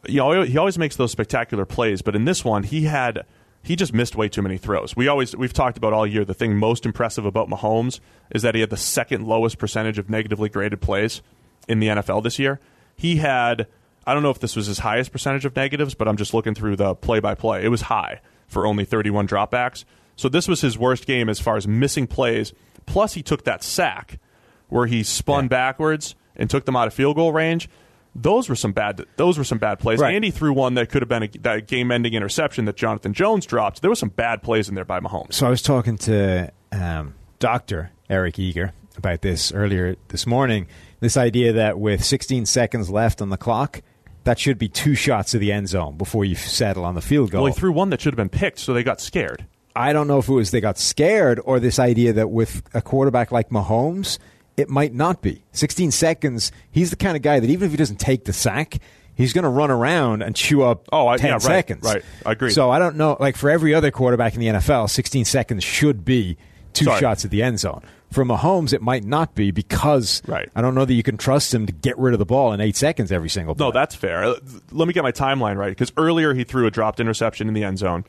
you 0.09 0.19
know, 0.19 0.43
he 0.43 0.59
always 0.59 0.79
makes 0.79 0.97
those 0.97 1.13
spectacular 1.13 1.65
plays, 1.65 2.03
but 2.03 2.15
in 2.15 2.25
this 2.25 2.45
one, 2.45 2.63
he 2.63 2.85
had 2.85 3.25
he 3.63 3.77
just 3.77 3.95
missed 3.95 4.15
way 4.15 4.29
too 4.29 4.43
many 4.43 4.59
throws. 4.59 4.95
We 4.95 5.09
always 5.09 5.35
we've 5.35 5.53
talked 5.53 5.77
about 5.77 5.93
all 5.93 6.07
year. 6.07 6.25
The 6.25 6.35
thing 6.35 6.57
most 6.57 6.85
impressive 6.85 7.25
about 7.25 7.49
Mahomes 7.49 8.01
is 8.31 8.43
that 8.43 8.55
he 8.55 8.61
had 8.61 8.71
the 8.71 8.77
second 8.77 9.27
lowest 9.27 9.59
percentage 9.59 9.99
of 9.99 10.11
negatively 10.11 10.49
graded 10.49 10.81
plays 10.81 11.23
in 11.67 11.81
the 11.81 11.89
NFL 11.89 12.23
this 12.23 12.39
year. 12.39 12.61
He 12.97 13.17
had 13.17 13.67
I 14.07 14.13
don't 14.13 14.23
know 14.23 14.31
if 14.31 14.39
this 14.39 14.55
was 14.55 14.67
his 14.67 14.81
highest 14.81 15.13
percentage 15.13 15.45
of 15.45 15.57
negatives, 15.57 15.95
but 15.95 16.07
I'm 16.09 16.17
just 16.17 16.35
looking 16.35 16.55
through 16.55 16.77
the 16.77 16.95
play 16.95 17.21
by 17.21 17.35
play. 17.35 17.65
It 17.65 17.69
was 17.69 17.83
high 17.83 18.21
for 18.47 18.67
only 18.67 18.85
31 18.85 19.27
dropbacks. 19.27 19.85
So 20.17 20.29
this 20.29 20.47
was 20.47 20.61
his 20.61 20.79
worst 20.79 21.07
game 21.07 21.29
as 21.29 21.41
far 21.41 21.57
as 21.57 21.67
missing 21.67 22.07
plays. 22.07 22.53
Plus, 22.87 23.15
he 23.15 23.23
took 23.23 23.45
that 23.45 23.65
sack 23.65 24.21
where 24.69 24.87
he 24.87 25.03
spun 25.03 25.49
backwards 25.49 26.15
and 26.37 26.51
took 26.51 26.67
them 26.67 26.77
out 26.77 26.87
of 26.87 26.95
field 26.95 27.17
goal 27.17 27.33
range. 27.33 27.69
Those 28.15 28.49
were 28.49 28.55
some 28.55 28.73
bad. 28.73 29.05
Those 29.17 29.39
were 29.39 29.45
some 29.45 29.59
bad 29.59 29.79
plays. 29.79 29.99
Right. 29.99 30.15
Andy 30.15 30.31
threw 30.31 30.53
one 30.53 30.75
that 30.75 30.89
could 30.89 31.03
have 31.03 31.09
been 31.09 31.25
a 31.25 31.29
that 31.43 31.67
game-ending 31.67 32.15
interception 32.15 32.65
that 32.67 32.77
Jonathan 32.77 33.13
Jones 33.13 33.47
dropped. 33.47 33.81
There 33.81 33.91
were 33.91 33.97
some 33.97 34.11
bad 34.11 34.43
plays 34.43 34.69
in 34.69 34.75
there 34.75 34.85
by 34.85 35.01
Mahomes. 35.01 35.35
So 35.35 35.47
I 35.47 35.51
was 35.51 35.63
talking 35.63 35.99
to 35.99 36.53
um, 36.73 37.15
Doctor 37.39 37.91
Eric 38.09 38.39
Eager 38.39 38.73
about 38.97 39.23
this 39.23 39.53
earlier 39.53 39.97
this 40.09 40.27
morning. 40.27 40.67
This 41.01 41.17
idea 41.17 41.53
that 41.55 41.79
with 41.79 42.05
16 42.05 42.47
seconds 42.47 42.89
left 42.89 43.21
on 43.21 43.31
the 43.31 43.37
clock, 43.37 43.83
that 44.25 44.39
should 44.39 44.59
be 44.59 44.69
two 44.69 44.95
shots 44.95 45.35
of 45.35 45.41
the 45.41 45.53
end 45.53 45.69
zone 45.69 45.97
before 45.97 46.25
you 46.25 46.35
settle 46.35 46.85
on 46.85 46.95
the 46.95 47.03
field 47.03 47.31
goal. 47.31 47.43
Well, 47.43 47.53
he 47.53 47.59
threw 47.59 47.73
one 47.73 47.91
that 47.91 48.01
should 48.01 48.13
have 48.15 48.17
been 48.17 48.29
picked, 48.29 48.59
so 48.59 48.73
they 48.73 48.83
got 48.83 49.01
scared. 49.01 49.47
I 49.77 49.93
don't 49.93 50.07
know 50.07 50.19
if 50.19 50.29
it 50.29 50.33
was 50.33 50.51
they 50.51 50.61
got 50.61 50.79
scared 50.79 51.41
or 51.45 51.59
this 51.59 51.79
idea 51.79 52.13
that 52.15 52.31
with 52.31 52.63
a 52.75 52.81
quarterback 52.81 53.33
like 53.33 53.51
Mahomes, 53.51 54.19
it 54.57 54.69
might 54.69 54.95
not 54.95 55.21
be. 55.23 55.43
16 55.53 55.91
seconds, 55.91 56.53
he's 56.71 56.91
the 56.91 56.97
kind 56.97 57.17
of 57.17 57.23
guy 57.23 57.41
that 57.41 57.51
even 57.51 57.67
if 57.67 57.71
he 57.73 57.77
doesn't 57.77 57.99
take 58.01 58.25
the 58.25 58.33
sack, 58.33 58.79
he's 59.15 59.33
going 59.33 59.43
to 59.45 59.49
run 59.49 59.71
around 59.71 60.23
and 60.23 60.35
chew 60.37 60.63
up 60.63 60.89
Oh, 60.93 61.09
I- 61.09 61.17
10 61.17 61.31
yeah, 61.31 61.39
seconds. 61.39 61.83
right. 61.85 62.03
I 62.25 62.33
agree. 62.33 62.51
So 62.51 62.71
I 62.71 62.79
don't 62.79 62.97
know. 62.97 63.17
Like 63.21 63.37
for 63.37 63.51
every 63.51 63.75
other 63.75 63.91
quarterback 63.91 64.35
in 64.35 64.41
the 64.41 64.47
NFL, 64.49 64.89
16 64.91 65.25
seconds 65.25 65.65
should 65.65 66.05
be 66.05 66.37
two 66.73 66.85
Sorry. 66.87 67.01
shots 67.01 67.25
at 67.25 67.31
the 67.31 67.43
end 67.43 67.59
zone. 67.61 67.83
For 68.11 68.25
Mahomes, 68.25 68.73
it 68.73 68.81
might 68.81 69.03
not 69.03 69.35
be 69.35 69.51
because 69.51 70.23
Right. 70.29 70.49
I 70.55 70.63
don't 70.63 70.77
know 70.77 70.85
that 70.85 70.95
you 70.95 71.03
can 71.03 71.17
trust 71.17 71.53
him 71.53 71.67
to 71.67 71.73
get 71.73 71.99
rid 71.99 72.13
of 72.13 72.21
the 72.21 72.25
ball 72.25 72.53
in 72.53 72.61
eight 72.61 72.77
seconds 72.77 73.11
every 73.11 73.29
single 73.29 73.57
play. 73.57 73.67
No, 73.67 73.73
that's 73.73 73.97
fair. 73.97 74.37
Let 74.71 74.87
me 74.87 74.93
get 74.95 75.03
my 75.03 75.11
timeline 75.11 75.57
right 75.57 75.71
because 75.71 75.93
earlier 75.97 76.33
he 76.33 76.45
threw 76.45 76.67
a 76.67 76.71
dropped 76.71 77.01
interception 77.01 77.49
in 77.49 77.55
the 77.55 77.65
end 77.65 77.79
zone. 77.79 78.05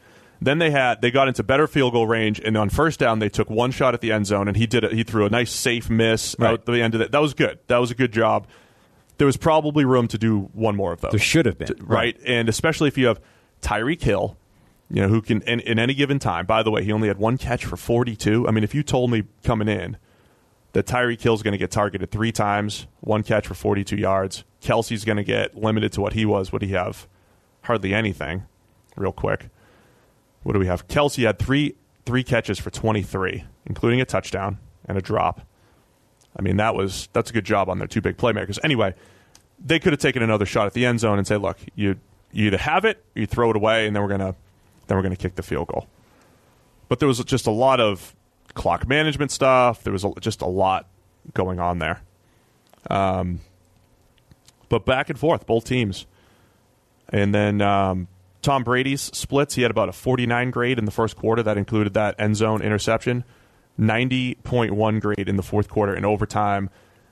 Then 0.45 0.59
they 0.59 0.71
had 0.71 1.01
they 1.01 1.11
got 1.11 1.27
into 1.27 1.43
better 1.43 1.67
field 1.67 1.93
goal 1.93 2.07
range, 2.07 2.39
and 2.39 2.55
on 2.55 2.69
first 2.69 2.99
down 2.99 3.19
they 3.19 3.29
took 3.29 3.49
one 3.49 3.71
shot 3.71 3.93
at 3.93 4.01
the 4.01 4.11
end 4.11 4.27
zone, 4.27 4.47
and 4.47 4.55
he 4.55 4.67
did 4.67 4.83
it. 4.83 4.93
He 4.93 5.03
threw 5.03 5.25
a 5.25 5.29
nice 5.29 5.51
safe 5.51 5.89
miss 5.89 6.35
Right. 6.39 6.51
out 6.53 6.65
the 6.65 6.81
end 6.81 6.95
of 6.95 7.01
it. 7.01 7.11
That 7.11 7.21
was 7.21 7.33
good. 7.33 7.59
That 7.67 7.77
was 7.77 7.91
a 7.91 7.95
good 7.95 8.11
job. 8.11 8.47
There 9.17 9.25
was 9.27 9.37
probably 9.37 9.85
room 9.85 10.07
to 10.09 10.17
do 10.17 10.49
one 10.53 10.75
more 10.75 10.91
of 10.91 11.01
those. 11.01 11.11
There 11.11 11.19
should 11.19 11.45
have 11.45 11.57
been. 11.57 11.67
T- 11.69 11.75
right? 11.79 12.17
And 12.25 12.49
especially 12.49 12.87
if 12.89 12.97
you 12.97 13.07
have 13.07 13.19
Tyreek 13.61 14.01
Hill, 14.01 14.37
you 14.89 15.01
know, 15.01 15.07
who 15.07 15.21
can 15.21 15.41
in, 15.43 15.61
in 15.61 15.79
any 15.79 15.93
given 15.93 16.19
time. 16.19 16.45
By 16.45 16.63
the 16.63 16.69
way, 16.71 16.83
he 16.83 16.91
only 16.91 17.07
had 17.07 17.17
one 17.17 17.37
catch 17.37 17.65
for 17.65 17.77
forty-two. 17.77 18.47
I 18.47 18.51
mean, 18.51 18.63
if 18.63 18.75
you 18.75 18.83
told 18.83 19.09
me 19.11 19.23
coming 19.43 19.67
in 19.67 19.97
that 20.73 20.85
Tyreek 20.85 21.21
Hill's 21.21 21.41
going 21.41 21.53
to 21.53 21.57
get 21.57 21.71
targeted 21.71 22.11
three 22.11 22.31
times, 22.33 22.85
one 22.99 23.23
catch 23.23 23.47
for 23.47 23.55
forty-two 23.55 23.95
yards, 23.97 24.43
Kelce's 24.61 25.05
going 25.05 25.17
to 25.17 25.23
get 25.23 25.55
limited 25.55 25.91
to 25.93 26.01
what 26.01 26.13
he 26.13 26.25
was. 26.25 26.51
Would 26.51 26.61
he 26.61 26.69
have 26.73 27.07
hardly 27.63 27.93
anything? 27.93 28.43
Real 28.97 29.11
quick, 29.11 29.49
what 30.45 30.53
do 30.53 30.59
we 30.59 30.67
have? 30.67 30.87
Kelce 30.87 31.25
had 31.25 31.39
three 31.39 31.73
three 32.05 32.23
catches 32.23 32.59
for 32.59 32.69
twenty-three, 32.69 33.43
including 33.65 33.99
a 33.99 34.05
touchdown 34.05 34.59
and 34.87 34.95
a 34.95 35.01
drop. 35.01 35.41
I 36.37 36.43
mean, 36.43 36.57
that 36.57 36.75
was 36.75 37.09
that's 37.13 37.31
a 37.31 37.33
good 37.33 37.45
job 37.45 37.67
on 37.67 37.79
their 37.79 37.87
two 37.87 37.99
big 37.99 38.15
playmakers. 38.15 38.59
Anyway, 38.63 38.93
they 39.59 39.79
could 39.79 39.91
have 39.91 39.99
taken 39.99 40.21
another 40.21 40.45
shot 40.45 40.67
at 40.67 40.73
the 40.73 40.85
end 40.85 40.99
zone 40.99 41.17
and 41.17 41.25
say, 41.25 41.37
"Look, 41.37 41.57
you 41.73 41.95
you 42.31 42.45
either 42.45 42.59
have 42.59 42.85
it, 42.85 43.03
you 43.15 43.25
throw 43.25 43.49
it 43.49 43.55
away, 43.55 43.87
and 43.87 43.95
then 43.95 44.03
we're 44.03 44.09
gonna 44.09 44.35
then 44.85 44.95
we're 44.97 45.01
gonna 45.01 45.15
kick 45.15 45.33
the 45.33 45.41
field 45.41 45.67
goal." 45.67 45.87
But 46.89 46.99
there 46.99 47.07
was 47.07 47.23
just 47.23 47.47
a 47.47 47.51
lot 47.51 47.79
of 47.79 48.15
clock 48.53 48.87
management 48.87 49.31
stuff. 49.31 49.81
There 49.81 49.93
was 49.93 50.03
a, 50.03 50.11
just 50.19 50.43
a 50.43 50.47
lot 50.47 50.85
going 51.33 51.59
on 51.59 51.79
there. 51.79 52.03
Um, 52.87 53.39
but 54.69 54.85
back 54.85 55.09
and 55.09 55.17
forth, 55.17 55.47
both 55.47 55.65
teams, 55.65 56.05
and 57.09 57.33
then 57.33 57.63
um, 57.63 58.07
Tom 58.45 58.63
Brady's 58.63 59.01
splits. 59.01 59.55
He 59.55 59.63
had 59.63 59.71
about 59.71 59.89
a 59.89 59.91
49 59.91 60.51
grade 60.51 60.77
in 60.77 60.85
the 60.85 60.91
first 60.91 61.15
quarter. 61.15 61.41
That 61.41 61.57
included 61.57 61.95
that 61.95 62.15
end 62.19 62.37
zone 62.37 62.61
interception. 62.61 63.23
90.1 63.79 65.01
grade 65.01 65.27
in 65.27 65.35
the 65.35 65.43
fourth 65.43 65.67
quarter 65.67 65.95
in 65.95 66.05
overtime. 66.05 66.69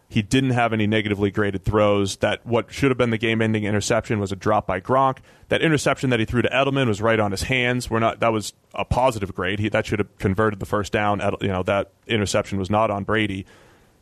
He 0.08 0.22
didn't 0.22 0.52
have 0.52 0.74
any 0.74 0.86
negatively 0.86 1.32
graded 1.32 1.66
throws. 1.66 2.18
That 2.18 2.46
what 2.46 2.72
should 2.72 2.92
have 2.92 3.00
been 3.00 3.10
the 3.10 3.18
game-ending 3.18 3.64
interception 3.64 4.20
was 4.20 4.32
a 4.32 4.36
drop 4.36 4.68
by 4.68 4.80
Gronk. 4.80 5.18
That 5.50 5.64
interception 5.64 6.12
that 6.12 6.20
he 6.20 6.26
threw 6.26 6.44
to 6.44 6.50
Edelman 6.50 6.88
was 6.88 7.02
right 7.02 7.20
on 7.20 7.32
his 7.32 7.44
hands. 7.44 7.90
We're 7.90 7.98
not. 7.98 8.20
That 8.20 8.32
was 8.32 8.54
a 8.76 8.86
positive 8.86 9.34
grade. 9.34 9.58
He, 9.58 9.70
that 9.70 9.88
should 9.88 9.98
have 9.98 10.16
converted 10.20 10.60
the 10.60 10.68
first 10.68 10.94
down. 10.94 11.20
You 11.42 11.48
know 11.48 11.64
that 11.64 11.94
interception 12.06 12.60
was 12.60 12.70
not 12.70 12.92
on 12.92 13.06
Brady. 13.06 13.48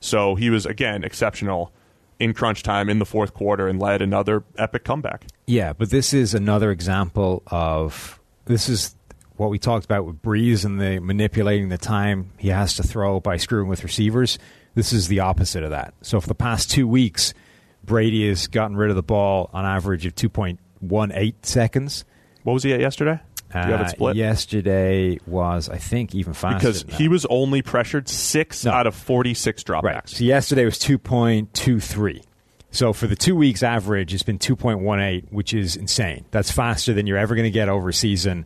So 0.01 0.35
he 0.35 0.49
was 0.49 0.65
again 0.65 1.05
exceptional 1.05 1.71
in 2.21 2.33
crunch 2.33 2.61
time 2.61 2.87
in 2.87 2.99
the 2.99 3.05
fourth 3.05 3.33
quarter 3.33 3.67
and 3.67 3.79
led 3.79 4.01
another 4.01 4.43
epic 4.57 4.83
comeback. 4.83 5.25
Yeah, 5.47 5.73
but 5.73 5.89
this 5.89 6.13
is 6.13 6.33
another 6.33 6.71
example 6.71 7.41
of 7.47 8.19
this 8.45 8.69
is 8.69 8.95
what 9.37 9.49
we 9.49 9.57
talked 9.57 9.85
about 9.85 10.05
with 10.05 10.21
Brees 10.21 10.63
and 10.63 10.79
the 10.79 10.99
manipulating 10.99 11.69
the 11.69 11.77
time 11.79 12.31
he 12.37 12.49
has 12.49 12.75
to 12.75 12.83
throw 12.83 13.19
by 13.19 13.37
screwing 13.37 13.67
with 13.67 13.83
receivers. 13.83 14.37
This 14.75 14.93
is 14.93 15.07
the 15.07 15.19
opposite 15.19 15.63
of 15.63 15.71
that. 15.71 15.95
So 16.01 16.21
for 16.21 16.27
the 16.27 16.35
past 16.35 16.69
two 16.69 16.87
weeks, 16.87 17.33
Brady 17.83 18.27
has 18.29 18.45
gotten 18.45 18.77
rid 18.77 18.91
of 18.91 18.95
the 18.95 19.03
ball 19.03 19.49
on 19.51 19.65
average 19.65 20.05
of 20.05 20.13
two 20.13 20.29
point 20.29 20.59
one 20.79 21.11
eight 21.13 21.45
seconds. 21.45 22.05
What 22.43 22.53
was 22.53 22.63
he 22.63 22.73
at 22.73 22.79
yesterday? 22.79 23.19
Do 23.53 23.59
you 23.59 23.65
have 23.65 23.81
Uh, 23.81 23.83
it 23.83 23.89
split? 23.89 24.15
yesterday 24.15 25.17
was, 25.27 25.69
I 25.69 25.77
think, 25.77 26.15
even 26.15 26.33
faster. 26.33 26.57
because 26.57 26.85
he 26.97 27.07
was 27.07 27.25
only 27.29 27.61
pressured 27.61 28.07
six 28.09 28.65
No. 28.65 28.71
out 28.71 28.87
of 28.87 28.95
forty-six 28.95 29.63
dropbacks. 29.63 29.83
Right. 29.83 30.09
So 30.09 30.23
yesterday 30.23 30.65
was 30.65 30.77
2.23. 30.79 32.21
So 32.73 32.93
for 32.93 33.07
the 33.07 33.15
two 33.15 33.35
weeks 33.35 33.63
average, 33.63 34.13
it's 34.13 34.23
been 34.23 34.39
2.18, 34.39 35.25
which 35.31 35.53
is 35.53 35.75
insane. 35.75 36.23
That's 36.31 36.51
faster 36.51 36.93
than 36.93 37.05
you're 37.05 37.17
ever 37.17 37.35
going 37.35 37.43
to 37.45 37.51
get 37.51 37.67
over 37.67 37.89
a 37.89 37.93
season. 37.93 38.45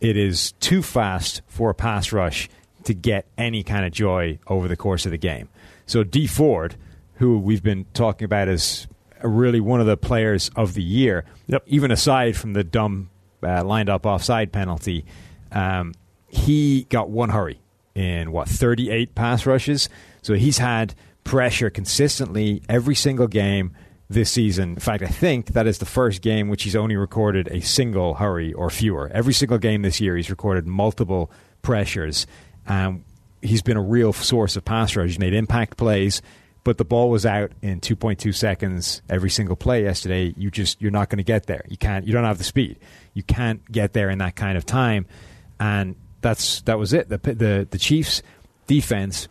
It 0.00 0.16
is 0.16 0.52
too 0.52 0.82
fast 0.82 1.42
for 1.48 1.68
a 1.70 1.74
pass 1.74 2.12
rush 2.12 2.48
to 2.84 2.94
get 2.94 3.26
any 3.36 3.62
kind 3.62 3.84
of 3.84 3.92
joy 3.92 4.38
over 4.46 4.68
the 4.68 4.76
course 4.76 5.04
of 5.04 5.12
the 5.12 5.18
game. 5.18 5.48
So 5.86 6.02
Dee 6.04 6.26
Ford, 6.26 6.76
who 7.16 7.38
we've 7.38 7.62
been 7.62 7.84
talking 7.92 8.24
about 8.24 8.48
as 8.48 8.86
really 9.22 9.60
one 9.60 9.80
of 9.80 9.86
the 9.86 9.96
players 9.96 10.50
of 10.56 10.72
the 10.74 10.82
year, 10.82 11.24
Yep. 11.48 11.64
even 11.66 11.90
aside 11.90 12.36
from 12.36 12.52
the 12.54 12.62
dumb 12.64 13.10
uh, 13.42 13.64
lined 13.64 13.88
up 13.88 14.06
offside 14.06 14.52
penalty, 14.52 15.04
um, 15.52 15.94
he 16.28 16.84
got 16.84 17.10
one 17.10 17.30
hurry 17.30 17.60
in 17.94 18.32
what 18.32 18.48
38 18.48 19.14
pass 19.14 19.46
rushes. 19.46 19.88
So 20.22 20.34
he's 20.34 20.58
had 20.58 20.94
pressure 21.24 21.70
consistently 21.70 22.62
every 22.68 22.94
single 22.94 23.26
game 23.26 23.72
this 24.08 24.30
season. 24.30 24.70
In 24.70 24.80
fact, 24.80 25.02
I 25.02 25.08
think 25.08 25.48
that 25.48 25.66
is 25.66 25.78
the 25.78 25.86
first 25.86 26.22
game 26.22 26.48
which 26.48 26.62
he's 26.62 26.76
only 26.76 26.96
recorded 26.96 27.48
a 27.48 27.60
single 27.60 28.14
hurry 28.14 28.52
or 28.52 28.70
fewer. 28.70 29.10
Every 29.12 29.34
single 29.34 29.58
game 29.58 29.82
this 29.82 30.00
year, 30.00 30.16
he's 30.16 30.30
recorded 30.30 30.66
multiple 30.66 31.30
pressures. 31.62 32.26
Um, 32.66 33.04
he's 33.42 33.62
been 33.62 33.76
a 33.76 33.82
real 33.82 34.12
source 34.12 34.56
of 34.56 34.64
pass 34.64 34.96
rush. 34.96 35.08
He's 35.08 35.18
made 35.18 35.34
impact 35.34 35.76
plays, 35.76 36.22
but 36.64 36.78
the 36.78 36.84
ball 36.84 37.10
was 37.10 37.26
out 37.26 37.52
in 37.62 37.80
2.2 37.80 38.34
seconds 38.34 39.02
every 39.10 39.30
single 39.30 39.56
play 39.56 39.82
yesterday. 39.82 40.32
You 40.36 40.50
just 40.50 40.80
you're 40.80 40.90
not 40.90 41.10
going 41.10 41.18
to 41.18 41.24
get 41.24 41.46
there. 41.46 41.64
You 41.68 41.76
can't. 41.76 42.06
You 42.06 42.12
don't 42.12 42.24
have 42.24 42.38
the 42.38 42.44
speed. 42.44 42.78
You 43.18 43.24
can't 43.24 43.60
get 43.70 43.92
there 43.94 44.10
in 44.10 44.18
that 44.18 44.36
kind 44.36 44.56
of 44.56 44.64
time. 44.64 45.06
and 45.58 45.96
that's 46.20 46.62
that 46.62 46.78
was 46.78 46.92
it. 46.92 47.08
The 47.08 47.18
the 47.18 47.66
the 47.68 47.78
Chiefs 47.78 48.22
defense. 48.68 49.26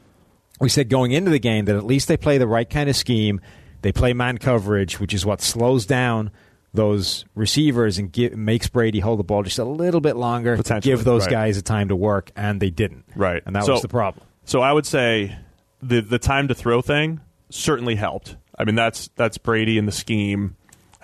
We 0.59 0.67
said 0.67 0.89
going 0.89 1.11
into 1.13 1.31
the 1.31 1.39
game 1.39 1.65
that 1.65 1.75
at 1.77 1.85
least 1.85 2.09
they 2.09 2.17
play 2.17 2.37
the 2.37 2.47
right 2.47 2.69
kind 2.69 2.89
of 2.89 2.97
scheme. 2.97 3.39
They 3.81 3.93
play 3.93 4.11
man 4.13 4.37
coverage, 4.39 4.99
which 4.99 5.13
is 5.13 5.25
what 5.25 5.41
slows 5.41 5.85
down 5.85 6.31
those 6.73 7.23
receivers 7.33 7.97
and 7.97 8.11
get, 8.11 8.35
makes 8.37 8.67
Brady 8.67 8.99
hold 8.99 9.19
the 9.19 9.23
ball 9.23 9.41
just 9.43 9.57
a 9.57 9.63
little 9.63 10.01
bit 10.01 10.15
longer 10.17 10.57
to 10.57 10.79
give 10.81 11.05
those 11.05 11.23
right. 11.23 11.31
guys 11.31 11.57
a 11.57 11.61
time 11.61 11.87
to 11.87 11.95
work, 11.95 12.29
and 12.35 12.59
they 12.59 12.69
didn't. 12.69 13.05
Right. 13.15 13.41
and 13.45 13.55
that 13.55 13.63
So- 13.63 13.71
was 13.73 13.81
the 13.81 13.87
problem. 13.87 14.25
So 14.43 14.61
I 14.61 14.73
would 14.73 14.85
say 14.85 15.33
the 15.81 16.01
the 16.01 16.19
time 16.19 16.49
to 16.49 16.55
throw 16.55 16.81
thing 16.81 17.21
certainly 17.49 17.95
helped. 17.95 18.35
I 18.59 18.65
mean 18.65 18.75
that's 18.75 19.09
that's 19.15 19.37
Brady 19.37 19.77
and 19.77 19.87
the 19.87 19.91
scheme 19.93 20.56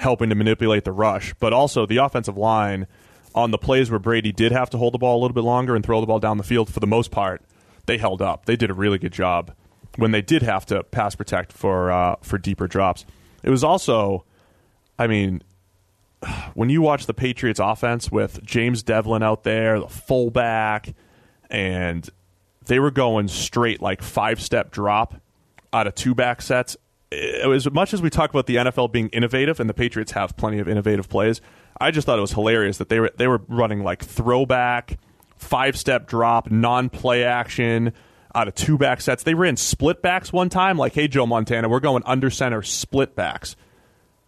helping 0.03 0.29
to 0.29 0.35
manipulate 0.35 0.83
the 0.83 0.91
rush, 0.91 1.33
but 1.39 1.53
also 1.53 1.85
the 1.85 1.97
offensive 1.97 2.37
line 2.37 2.85
on 3.33 3.51
the 3.51 3.57
plays 3.57 3.89
where 3.89 3.99
Brady 3.99 4.31
did 4.31 4.51
have 4.51 4.69
to 4.71 4.77
hold 4.77 4.93
the 4.93 4.99
ball 4.99 5.19
a 5.19 5.21
little 5.21 5.33
bit 5.33 5.43
longer 5.43 5.75
and 5.75 5.83
throw 5.83 5.99
the 5.99 6.05
ball 6.05 6.19
down 6.19 6.37
the 6.37 6.43
field 6.43 6.71
for 6.71 6.79
the 6.79 6.87
most 6.87 7.09
part, 7.09 7.41
they 7.85 7.97
held 7.97 8.21
up. 8.21 8.45
They 8.45 8.55
did 8.55 8.69
a 8.69 8.73
really 8.73 8.99
good 8.99 9.13
job 9.13 9.53
when 9.95 10.11
they 10.11 10.21
did 10.21 10.43
have 10.43 10.65
to 10.67 10.83
pass 10.83 11.15
protect 11.15 11.51
for 11.51 11.91
uh, 11.91 12.17
for 12.21 12.37
deeper 12.37 12.67
drops. 12.67 13.05
It 13.43 13.49
was 13.49 13.63
also, 13.63 14.25
I 14.99 15.07
mean, 15.07 15.41
when 16.53 16.69
you 16.69 16.81
watch 16.81 17.05
the 17.05 17.13
Patriots 17.13 17.59
offense 17.59 18.11
with 18.11 18.43
James 18.43 18.83
Develin 18.83 19.23
out 19.23 19.43
there, 19.43 19.79
the 19.79 19.87
fullback, 19.87 20.93
and 21.49 22.07
they 22.65 22.79
were 22.79 22.91
going 22.91 23.27
straight 23.27 23.81
like 23.81 24.01
five 24.01 24.41
step 24.41 24.71
drop 24.71 25.15
out 25.71 25.87
of 25.87 25.95
two 25.95 26.13
back 26.13 26.41
sets. 26.41 26.77
Was, 27.45 27.67
as 27.67 27.73
much 27.73 27.93
as 27.93 28.01
we 28.01 28.09
talk 28.09 28.29
about 28.29 28.45
the 28.47 28.55
NFL 28.57 28.91
being 28.91 29.09
innovative, 29.09 29.59
and 29.59 29.69
the 29.69 29.73
Patriots 29.73 30.11
have 30.13 30.35
plenty 30.37 30.59
of 30.59 30.67
innovative 30.67 31.09
plays. 31.09 31.41
I 31.79 31.91
just 31.91 32.05
thought 32.05 32.17
it 32.17 32.21
was 32.21 32.31
hilarious 32.33 32.77
that 32.77 32.89
they 32.89 32.99
were 32.99 33.11
they 33.17 33.27
were 33.27 33.41
running 33.47 33.83
like 33.83 34.03
throwback, 34.03 34.99
five 35.35 35.77
step 35.77 36.07
drop, 36.07 36.49
non 36.51 36.89
play 36.89 37.23
action 37.23 37.93
out 38.35 38.47
of 38.47 38.55
two 38.55 38.77
back 38.77 39.01
sets. 39.01 39.23
They 39.23 39.33
ran 39.33 39.57
split 39.57 40.01
backs 40.01 40.31
one 40.33 40.49
time, 40.49 40.77
like, 40.77 40.93
hey 40.93 41.07
Joe 41.07 41.25
Montana, 41.25 41.69
we're 41.69 41.79
going 41.79 42.03
under 42.05 42.29
center 42.29 42.61
split 42.61 43.15
backs. 43.15 43.55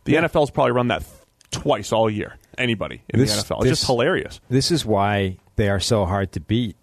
The 0.03 0.15
NFL's 0.15 0.51
probably 0.51 0.73
run 0.73 0.89
that 0.89 1.03
twice 1.51 1.91
all 1.91 2.09
year. 2.09 2.38
Anybody 2.57 3.01
in 3.09 3.19
This- 3.19 3.31
the 3.43 3.53
NFL. 3.55 3.57
It's 3.61 3.69
this- 3.69 3.79
just 3.79 3.88
hilarious. 3.88 4.39
This 4.49 4.71
is 4.71 4.86
why 4.86 5.38
they 5.55 5.69
are 5.69 5.79
so 5.79 6.05
hard 6.05 6.31
to 6.33 6.39
beat 6.39 6.75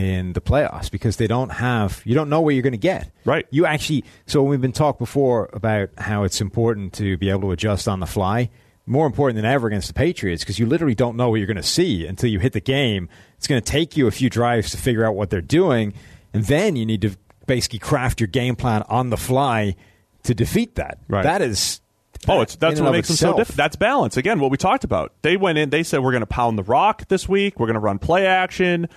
in 0.00 0.32
the 0.32 0.40
playoffs 0.40 0.90
because 0.90 1.18
they 1.18 1.26
don't 1.26 1.50
have 1.50 2.00
you 2.06 2.14
don't 2.14 2.30
know 2.30 2.40
what 2.40 2.54
you're 2.54 2.62
going 2.62 2.72
to 2.72 2.78
get. 2.78 3.10
Right. 3.24 3.46
You 3.50 3.66
actually 3.66 4.04
so 4.26 4.42
we've 4.42 4.60
been 4.60 4.72
talked 4.72 4.98
before 4.98 5.50
about 5.52 5.90
how 5.98 6.24
it's 6.24 6.40
important 6.40 6.94
to 6.94 7.18
be 7.18 7.28
able 7.28 7.42
to 7.42 7.50
adjust 7.52 7.86
on 7.86 8.00
the 8.00 8.06
fly. 8.06 8.50
More 8.86 9.06
important 9.06 9.36
than 9.36 9.44
ever 9.44 9.68
against 9.68 9.88
the 9.88 9.94
Patriots 9.94 10.42
because 10.42 10.58
you 10.58 10.66
literally 10.66 10.94
don't 10.94 11.16
know 11.16 11.28
what 11.28 11.36
you're 11.36 11.46
going 11.46 11.56
to 11.58 11.62
see 11.62 12.06
until 12.06 12.30
you 12.30 12.38
hit 12.40 12.54
the 12.54 12.60
game. 12.60 13.08
It's 13.36 13.46
going 13.46 13.60
to 13.60 13.64
take 13.64 13.96
you 13.96 14.06
a 14.06 14.10
few 14.10 14.30
drives 14.30 14.70
to 14.70 14.78
figure 14.78 15.04
out 15.04 15.14
what 15.14 15.30
they're 15.30 15.40
doing, 15.40 15.92
and 16.32 16.44
then 16.44 16.76
you 16.76 16.84
need 16.86 17.02
to 17.02 17.16
basically 17.46 17.78
craft 17.78 18.20
your 18.20 18.26
game 18.26 18.56
plan 18.56 18.82
on 18.88 19.10
the 19.10 19.16
fly 19.16 19.76
to 20.24 20.34
defeat 20.34 20.76
that. 20.76 20.98
Right. 21.08 21.22
That 21.22 21.42
is. 21.42 21.80
Oh, 22.26 22.40
it's 22.40 22.56
that's 22.56 22.80
what 22.80 22.92
makes 22.92 23.08
them 23.08 23.16
so 23.16 23.28
itself. 23.28 23.36
different. 23.36 23.56
That's 23.58 23.76
balance. 23.76 24.16
Again, 24.16 24.40
what 24.40 24.50
we 24.50 24.56
talked 24.56 24.84
about. 24.84 25.12
They 25.22 25.36
went 25.36 25.58
in. 25.58 25.70
They 25.70 25.82
said 25.82 26.00
we're 26.02 26.12
going 26.12 26.20
to 26.22 26.26
pound 26.26 26.58
the 26.58 26.64
rock 26.64 27.06
this 27.08 27.28
week. 27.28 27.60
We're 27.60 27.66
going 27.66 27.74
to 27.74 27.80
run 27.80 27.98
play 27.98 28.26
action. 28.26 28.88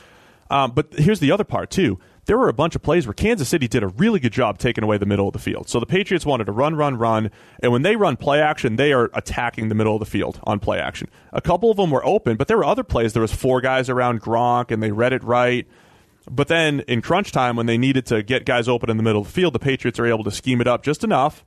Um, 0.54 0.72
but 0.72 0.94
here's 0.94 1.20
the 1.20 1.32
other 1.32 1.44
part 1.44 1.72
too. 1.72 1.98
There 2.26 2.38
were 2.38 2.48
a 2.48 2.54
bunch 2.54 2.76
of 2.76 2.84
plays 2.84 3.08
where 3.08 3.14
Kansas 3.16 3.50
City 3.50 3.68
did 3.68 3.82
a 3.82 3.88
really 3.88 4.20
good 4.20 4.32
job 4.32 4.60
taking 4.60 4.84
away 4.84 5.00
the 5.00 5.06
middle 5.08 5.28
of 5.28 5.34
the 5.34 5.40
field. 5.40 5.68
So 5.68 5.80
the 5.80 5.88
Patriots 5.88 6.28
wanted 6.28 6.46
to 6.46 6.52
run, 6.52 6.76
run, 6.76 6.96
run, 6.96 7.32
and 7.64 7.72
when 7.72 7.82
they 7.82 7.96
run 7.96 8.18
play 8.18 8.40
action, 8.40 8.76
they 8.76 8.94
are 8.94 9.10
attacking 9.16 9.70
the 9.70 9.76
middle 9.76 9.96
of 9.96 10.00
the 10.00 10.06
field 10.06 10.40
on 10.44 10.60
play 10.60 10.80
action. 10.80 11.10
A 11.32 11.42
couple 11.42 11.72
of 11.72 11.78
them 11.78 11.90
were 11.90 12.06
open, 12.06 12.38
but 12.38 12.48
there 12.48 12.58
were 12.58 12.66
other 12.66 12.84
plays. 12.84 13.14
There 13.14 13.22
was 13.22 13.34
four 13.34 13.62
guys 13.62 13.90
around 13.90 14.22
Gronk, 14.22 14.70
and 14.70 14.82
they 14.82 14.92
read 14.92 15.12
it 15.12 15.24
right. 15.24 15.68
But 16.30 16.50
then 16.50 16.82
in 16.82 17.02
crunch 17.02 17.32
time, 17.32 17.56
when 17.56 17.66
they 17.66 17.80
needed 17.80 18.06
to 18.06 18.22
get 18.22 18.46
guys 18.46 18.70
open 18.70 18.92
in 18.92 18.98
the 18.98 19.04
middle 19.04 19.22
of 19.22 19.28
the 19.28 19.34
field, 19.34 19.54
the 19.54 19.60
Patriots 19.60 20.00
are 20.00 20.06
able 20.06 20.24
to 20.24 20.32
scheme 20.32 20.62
it 20.62 20.68
up 20.68 20.84
just 20.84 21.04
enough 21.04 21.44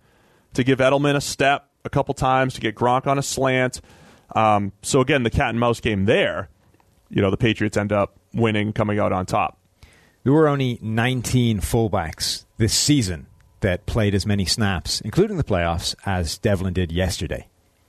to 0.54 0.64
give 0.64 0.80
Edelman 0.80 1.14
a 1.14 1.20
step 1.20 1.70
a 1.84 1.88
couple 1.88 2.12
times 2.12 2.54
to 2.54 2.61
get 2.61 2.74
Gronk 2.74 3.07
on 3.07 3.18
a 3.18 3.22
slant. 3.22 3.80
Um, 4.34 4.72
so 4.82 5.00
again, 5.00 5.22
the 5.22 5.30
cat 5.30 5.50
and 5.50 5.61
mouse 5.61 5.80
game 5.80 6.07
there. 6.07 6.50
You 7.09 7.22
know, 7.22 7.30
the 7.30 7.36
Patriots 7.36 7.76
end 7.76 7.92
up 7.92 8.18
winning, 8.37 8.72
coming 8.72 8.99
out 8.99 9.12
on 9.12 9.26
top. 9.26 9.59
There 10.24 10.32
were 10.32 10.49
only 10.49 10.78
19 10.82 11.61
fullbacks 11.61 12.45
this 12.57 12.74
season 12.74 13.26
that 13.61 13.87
played 13.87 14.14
as 14.14 14.26
many 14.26 14.45
snaps, 14.45 15.01
including 15.03 15.37
the 15.37 15.45
playoffs, 15.45 15.95
as 16.05 16.39
Develin 16.39 16.72
did 16.74 16.91
yesterday. 16.93 17.47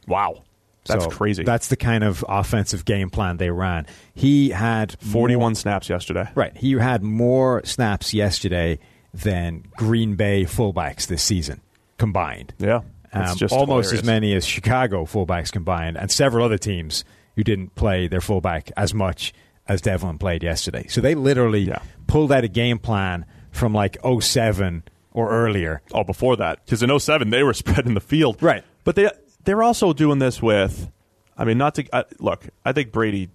Wow, 0.08 0.44
that's 0.86 1.04
So 1.06 1.10
crazy. 1.10 1.44
That's 1.44 1.68
the 1.68 1.76
kind 1.76 2.04
of 2.04 2.24
offensive 2.30 2.86
game 2.86 3.10
plan 3.10 3.38
they 3.38 3.50
ran. 3.50 3.86
He 4.14 4.50
had 4.52 4.98
forty-one 5.02 5.52
more- 5.52 5.56
snaps 5.56 5.90
yesterday. 5.90 6.30
right. 6.36 6.56
He 6.56 6.74
had 6.74 7.04
more 7.04 7.62
snaps 7.66 8.14
yesterday 8.14 8.80
than 9.14 9.64
Green 9.76 10.16
Bay 10.16 10.44
fullbacks 10.44 11.08
this 11.08 11.24
season 11.24 11.60
combined. 11.98 12.54
Yeah, 12.60 12.82
Um, 13.12 13.24
almost 13.52 13.90
hilarious. 13.90 13.94
as 13.94 14.04
many 14.04 14.34
as 14.36 14.46
Chicago 14.46 15.06
fullbacks 15.06 15.52
combined, 15.52 15.98
and 15.98 16.12
several 16.12 16.46
other 16.46 16.58
teams 16.60 17.04
who 17.36 17.44
didn't 17.44 17.74
play 17.76 18.08
their 18.08 18.22
fullback 18.22 18.72
as 18.78 18.94
much 18.94 19.34
as 19.68 19.82
Develin 19.82 20.18
played 20.20 20.44
yesterday. 20.44 20.86
So 20.88 21.02
they 21.02 21.16
literally 21.16 21.62
Yeah. 21.62 21.80
pulled 22.08 22.32
out 22.32 22.44
a 22.44 22.48
game 22.48 22.80
plan 22.80 23.26
from 23.52 23.74
like 23.74 23.98
07 24.04 24.84
or 25.12 25.30
earlier. 25.32 25.82
Oh, 25.94 26.04
before 26.04 26.36
that, 26.38 26.64
because 26.66 26.84
in 26.84 26.90
07, 27.00 27.30
they 27.30 27.44
were 27.44 27.54
spreading 27.64 27.94
the 27.94 28.00
field. 28.00 28.42
Right. 28.42 28.64
But 28.84 28.96
they 28.96 29.10
they're 29.44 29.64
also 29.64 29.94
doing 29.94 30.20
this 30.20 30.42
with. 30.42 30.90
I 31.38 31.46
mean, 31.46 31.58
not 31.58 31.76
to 31.76 32.06
look. 32.20 32.48
I 32.66 32.72
think 32.72 32.92
Brady 32.92 33.30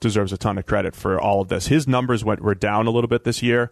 deserves 0.00 0.32
a 0.32 0.36
ton 0.36 0.58
of 0.58 0.66
credit 0.66 0.94
for 0.96 1.20
all 1.20 1.40
of 1.40 1.48
this. 1.48 1.68
His 1.68 1.86
numbers 1.86 2.24
went 2.24 2.40
were 2.42 2.54
down 2.54 2.86
a 2.86 2.90
little 2.90 3.08
bit 3.08 3.24
this 3.24 3.42
year. 3.42 3.70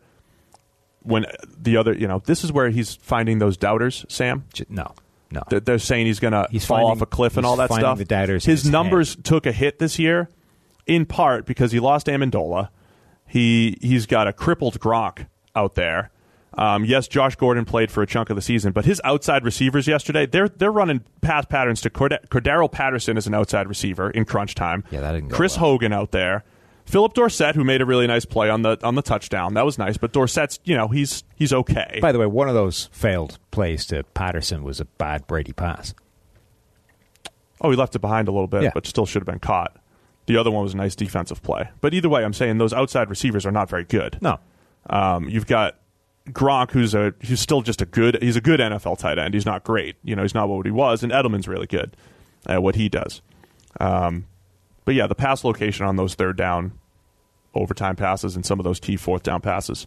When 1.02 1.26
the 1.60 1.76
other, 1.76 1.92
you 1.92 2.06
know, 2.06 2.22
this 2.24 2.44
is 2.44 2.52
where 2.52 2.70
he's 2.70 2.94
finding 2.94 3.38
those 3.40 3.56
doubters, 3.56 4.06
Sam. 4.08 4.44
No, 4.68 4.94
no. 5.32 5.42
They're, 5.50 5.58
they're 5.58 5.78
saying 5.80 6.06
he's 6.06 6.20
going 6.20 6.32
to 6.32 6.46
fall 6.60 6.76
finding- 6.78 6.90
off 6.92 7.02
a 7.02 7.06
cliff 7.06 7.36
and 7.36 7.44
all 7.44 7.56
that 7.56 7.72
stuff. 7.72 7.98
the 7.98 8.04
doubters 8.04 8.44
his 8.44 8.62
his 8.62 8.70
numbers 8.70 9.16
took 9.16 9.46
a 9.46 9.52
hit 9.52 9.80
this 9.80 9.98
year, 9.98 10.28
in 10.86 11.06
part 11.06 11.46
because 11.46 11.72
he 11.72 11.80
lost 11.80 12.06
Amendola. 12.06 12.68
He 13.26 13.78
he's 13.80 14.06
got 14.06 14.26
a 14.28 14.32
crippled 14.32 14.78
Gronk 14.80 15.26
out 15.56 15.74
there. 15.74 16.10
Um, 16.54 16.84
yes, 16.84 17.08
Josh 17.08 17.34
Gordon 17.36 17.64
played 17.64 17.90
for 17.90 18.02
a 18.02 18.06
chunk 18.06 18.28
of 18.28 18.36
the 18.36 18.42
season, 18.42 18.72
but 18.72 18.84
his 18.84 19.00
outside 19.04 19.42
receivers 19.42 19.88
yesterday 19.88 20.26
they're 20.26 20.48
they're 20.50 20.70
running 20.72 21.02
pass 21.22 21.46
patterns 21.46 21.80
to 21.82 21.90
Cord- 21.90 22.18
Cordarrelle 22.28 22.70
Patterson 22.70 23.16
as 23.16 23.26
an 23.26 23.32
outside 23.34 23.68
receiver 23.68 24.10
in 24.10 24.24
crunch 24.26 24.54
time. 24.54 24.84
Yeah, 24.90 25.00
that 25.00 25.12
didn't 25.12 25.28
go 25.30 25.36
Chris 25.36 25.56
well. 25.56 25.70
Hogan 25.70 25.92
out 25.94 26.10
there. 26.10 26.44
Phillip 26.84 27.14
Dorsett, 27.14 27.54
who 27.54 27.62
made 27.64 27.80
a 27.80 27.86
really 27.86 28.06
nice 28.08 28.24
play 28.26 28.50
on 28.50 28.62
the 28.62 28.76
on 28.82 28.96
the 28.96 29.02
touchdown, 29.02 29.54
that 29.54 29.64
was 29.64 29.78
nice. 29.78 29.96
But 29.96 30.12
Dorsett's, 30.12 30.58
you 30.64 30.76
know, 30.76 30.88
he's 30.88 31.24
he's 31.36 31.52
okay. 31.54 32.00
By 32.02 32.12
the 32.12 32.18
way, 32.18 32.26
one 32.26 32.48
of 32.48 32.54
those 32.54 32.90
failed 32.92 33.38
plays 33.50 33.86
to 33.86 34.02
Patterson 34.12 34.62
was 34.62 34.78
a 34.80 34.84
bad 34.84 35.26
Brady 35.26 35.52
pass. 35.52 35.94
Oh, 37.60 37.70
he 37.70 37.76
left 37.76 37.94
it 37.94 38.00
behind 38.00 38.28
a 38.28 38.32
little 38.32 38.48
bit, 38.48 38.64
Yeah. 38.64 38.70
but 38.74 38.86
still 38.86 39.06
should 39.06 39.22
have 39.22 39.26
been 39.26 39.38
caught. 39.38 39.76
The 40.26 40.36
other 40.36 40.50
one 40.50 40.62
was 40.62 40.74
a 40.74 40.76
nice 40.76 40.94
defensive 40.94 41.42
play. 41.42 41.68
But 41.80 41.94
either 41.94 42.08
way, 42.08 42.24
I'm 42.24 42.32
saying 42.32 42.58
those 42.58 42.72
outside 42.72 43.10
receivers 43.10 43.44
are 43.44 43.50
not 43.52 43.68
very 43.68 43.84
good. 43.84 44.18
No, 44.20 44.38
Um, 44.88 45.28
you've 45.28 45.46
got 45.46 45.76
Gronk, 46.28 46.70
who's 46.70 46.94
a 46.94 47.12
who's 47.26 47.40
still 47.40 47.62
just 47.62 47.82
a 47.82 47.86
good. 47.86 48.18
He's 48.22 48.36
a 48.36 48.40
good 48.40 48.60
NFL 48.60 48.98
tight 48.98 49.18
end. 49.18 49.34
He's 49.34 49.46
not 49.46 49.64
great. 49.64 49.96
You 50.04 50.14
know, 50.14 50.22
he's 50.22 50.34
not 50.34 50.48
what 50.48 50.64
he 50.66 50.70
was. 50.72 51.02
And 51.02 51.10
Edelman's 51.12 51.48
really 51.48 51.66
good 51.66 51.96
at 52.46 52.62
what 52.62 52.76
he 52.76 52.88
does. 52.88 53.20
Um, 53.80 54.26
but 54.84 54.94
yeah, 54.94 55.06
the 55.08 55.14
pass 55.16 55.42
location 55.44 55.86
on 55.86 55.96
those 55.96 56.14
third 56.14 56.36
down, 56.36 56.72
overtime 57.54 57.96
passes, 57.96 58.36
and 58.36 58.46
some 58.46 58.60
of 58.60 58.64
those 58.64 58.78
key 58.80 58.96
fourth 58.96 59.22
down 59.24 59.40
passes, 59.40 59.86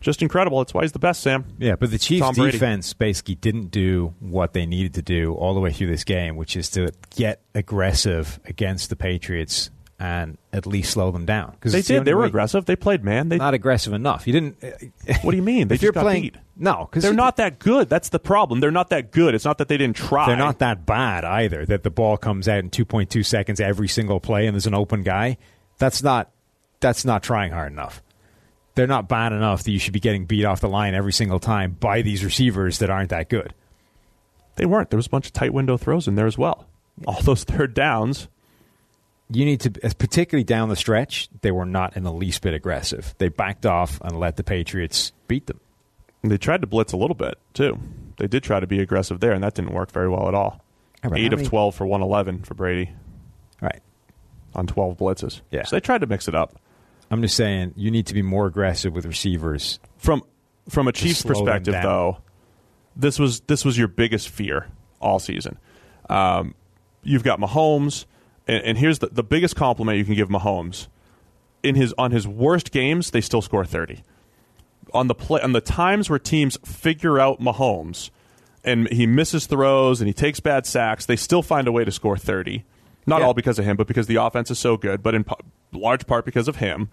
just 0.00 0.22
incredible. 0.22 0.58
That's 0.58 0.74
why 0.74 0.82
he's 0.82 0.92
the 0.92 0.98
best, 0.98 1.22
Sam. 1.22 1.44
Yeah, 1.58 1.76
but 1.76 1.90
the 1.90 1.98
Chiefs' 1.98 2.36
defense 2.36 2.92
basically 2.92 3.34
didn't 3.36 3.70
do 3.70 4.14
what 4.20 4.52
they 4.52 4.66
needed 4.66 4.94
to 4.94 5.02
do 5.02 5.34
all 5.34 5.54
the 5.54 5.60
way 5.60 5.72
through 5.72 5.88
this 5.88 6.04
game, 6.04 6.36
which 6.36 6.56
is 6.56 6.70
to 6.70 6.92
get 7.14 7.40
aggressive 7.54 8.38
against 8.44 8.90
the 8.90 8.96
Patriots 8.96 9.70
and 9.98 10.36
at 10.52 10.66
least 10.66 10.92
slow 10.92 11.10
them 11.10 11.24
down. 11.24 11.52
Because 11.52 11.72
They 11.72 11.82
did. 11.82 12.04
They 12.04 12.14
were 12.14 12.24
aggressive. 12.24 12.66
They 12.66 12.76
played 12.76 13.02
man. 13.02 13.28
They. 13.28 13.38
Not 13.38 13.54
aggressive 13.54 13.92
enough. 13.92 14.26
You 14.26 14.32
didn't. 14.34 14.62
Uh, 14.62 15.14
what 15.22 15.30
do 15.30 15.36
you 15.36 15.42
mean? 15.42 15.68
They 15.68 15.76
if 15.76 15.82
you're 15.82 15.92
playing, 15.92 16.22
beat. 16.22 16.36
no, 16.56 16.86
because 16.90 17.02
They're 17.02 17.14
not 17.14 17.36
that 17.36 17.58
good. 17.58 17.88
That's 17.88 18.10
the 18.10 18.18
problem. 18.18 18.60
They're 18.60 18.70
not 18.70 18.90
that 18.90 19.10
good. 19.10 19.34
It's 19.34 19.44
not 19.44 19.58
that 19.58 19.68
they 19.68 19.78
didn't 19.78 19.96
try. 19.96 20.26
They're 20.26 20.36
not 20.36 20.58
that 20.58 20.84
bad 20.84 21.24
either. 21.24 21.64
That 21.64 21.82
the 21.82 21.90
ball 21.90 22.16
comes 22.18 22.46
out 22.46 22.58
in 22.58 22.70
2.2 22.70 23.24
seconds 23.24 23.60
every 23.60 23.88
single 23.88 24.20
play, 24.20 24.46
and 24.46 24.54
there's 24.54 24.66
an 24.66 24.74
open 24.74 25.02
guy. 25.02 25.38
That's 25.78 26.02
not. 26.02 26.30
That's 26.80 27.06
not 27.06 27.22
trying 27.22 27.52
hard 27.52 27.72
enough. 27.72 28.02
They're 28.76 28.86
not 28.86 29.08
bad 29.08 29.32
enough 29.32 29.64
that 29.64 29.70
you 29.72 29.78
should 29.80 29.92
be 29.94 30.00
getting 30.00 30.26
beat 30.26 30.44
off 30.44 30.60
the 30.60 30.68
line 30.68 30.94
every 30.94 31.12
single 31.12 31.40
time 31.40 31.72
by 31.80 32.02
these 32.02 32.24
receivers 32.24 32.78
that 32.78 32.90
aren't 32.90 33.10
that 33.10 33.28
good. 33.28 33.52
They 34.56 34.66
weren't. 34.66 34.90
There 34.90 34.96
was 34.98 35.06
a 35.06 35.10
bunch 35.10 35.26
of 35.26 35.32
tight 35.32 35.52
window 35.52 35.76
throws 35.76 36.06
in 36.06 36.14
there 36.14 36.26
as 36.26 36.38
well. 36.38 36.66
All 37.06 37.20
those 37.22 37.42
third 37.44 37.74
downs. 37.74 38.28
You 39.28 39.44
need 39.44 39.60
to, 39.62 39.70
particularly 39.70 40.44
down 40.44 40.68
the 40.68 40.76
stretch, 40.76 41.28
they 41.42 41.50
were 41.50 41.64
not 41.66 41.96
in 41.96 42.04
the 42.04 42.12
least 42.12 42.42
bit 42.42 42.54
aggressive. 42.54 43.12
They 43.18 43.28
backed 43.28 43.66
off 43.66 44.00
and 44.02 44.20
let 44.20 44.36
the 44.36 44.44
Patriots 44.44 45.10
beat 45.26 45.46
them. 45.46 45.58
And 46.22 46.30
they 46.30 46.38
tried 46.38 46.60
to 46.60 46.66
blitz 46.68 46.92
a 46.92 46.96
little 46.96 47.16
bit 47.16 47.36
too. 47.52 47.78
They 48.18 48.28
did 48.28 48.44
try 48.44 48.60
to 48.60 48.66
be 48.66 48.78
aggressive 48.80 49.20
there, 49.20 49.32
and 49.32 49.42
that 49.42 49.54
didn't 49.54 49.72
work 49.74 49.90
very 49.90 50.08
well 50.08 50.28
at 50.28 50.34
all. 50.34 50.62
All 51.04 51.10
right, 51.10 51.20
Eight 51.20 51.32
of 51.32 51.40
many- 51.40 51.48
twelve 51.48 51.74
for 51.74 51.86
one 51.86 52.02
eleven 52.02 52.42
for 52.42 52.54
Brady 52.54 52.90
All 53.60 53.68
right. 53.68 53.80
on 54.54 54.66
twelve 54.66 54.96
blitzes. 54.96 55.40
Yeah. 55.50 55.64
So 55.64 55.76
they 55.76 55.80
tried 55.80 56.02
to 56.02 56.06
mix 56.06 56.28
it 56.28 56.34
up. 56.34 56.58
I'm 57.10 57.22
just 57.22 57.36
saying 57.36 57.74
you 57.76 57.90
need 57.90 58.06
to 58.06 58.14
be 58.14 58.22
more 58.22 58.46
aggressive 58.46 58.92
with 58.92 59.06
receivers. 59.06 59.78
From 59.96 60.22
from 60.68 60.88
a 60.88 60.92
Chiefs 60.92 61.22
perspective, 61.22 61.74
though, 61.82 62.18
this 62.96 63.18
was 63.18 63.40
this 63.40 63.64
was 63.64 63.78
your 63.78 63.88
biggest 63.88 64.28
fear 64.28 64.68
all 65.00 65.18
season. 65.18 65.58
Um, 66.10 66.54
you've 67.02 67.22
got 67.22 67.38
Mahomes, 67.38 68.06
and, 68.48 68.62
and 68.64 68.78
here's 68.78 68.98
the, 68.98 69.08
the 69.08 69.22
biggest 69.22 69.54
compliment 69.56 69.98
you 69.98 70.04
can 70.04 70.14
give 70.14 70.28
Mahomes. 70.28 70.88
In 71.62 71.74
his 71.74 71.94
on 71.98 72.10
his 72.10 72.26
worst 72.26 72.70
games, 72.72 73.10
they 73.10 73.20
still 73.20 73.42
score 73.42 73.64
thirty. 73.64 74.02
On 74.92 75.06
the 75.08 75.14
play 75.14 75.40
on 75.40 75.52
the 75.52 75.60
times 75.60 76.08
where 76.10 76.18
teams 76.18 76.56
figure 76.64 77.18
out 77.20 77.40
Mahomes, 77.40 78.10
and 78.64 78.88
he 78.92 79.06
misses 79.06 79.46
throws 79.46 80.00
and 80.00 80.08
he 80.08 80.14
takes 80.14 80.40
bad 80.40 80.64
sacks, 80.66 81.06
they 81.06 81.16
still 81.16 81.42
find 81.42 81.66
a 81.68 81.72
way 81.72 81.84
to 81.84 81.90
score 81.92 82.16
thirty. 82.16 82.64
Not 83.06 83.20
Yeah. 83.20 83.26
all 83.26 83.34
because 83.34 83.58
of 83.58 83.64
him, 83.64 83.76
but 83.76 83.86
because 83.86 84.06
the 84.08 84.16
offense 84.16 84.50
is 84.50 84.58
so 84.58 84.76
good, 84.76 85.02
but 85.02 85.14
in 85.14 85.24
large 85.72 86.06
part 86.06 86.24
because 86.24 86.48
of 86.48 86.56
him. 86.56 86.90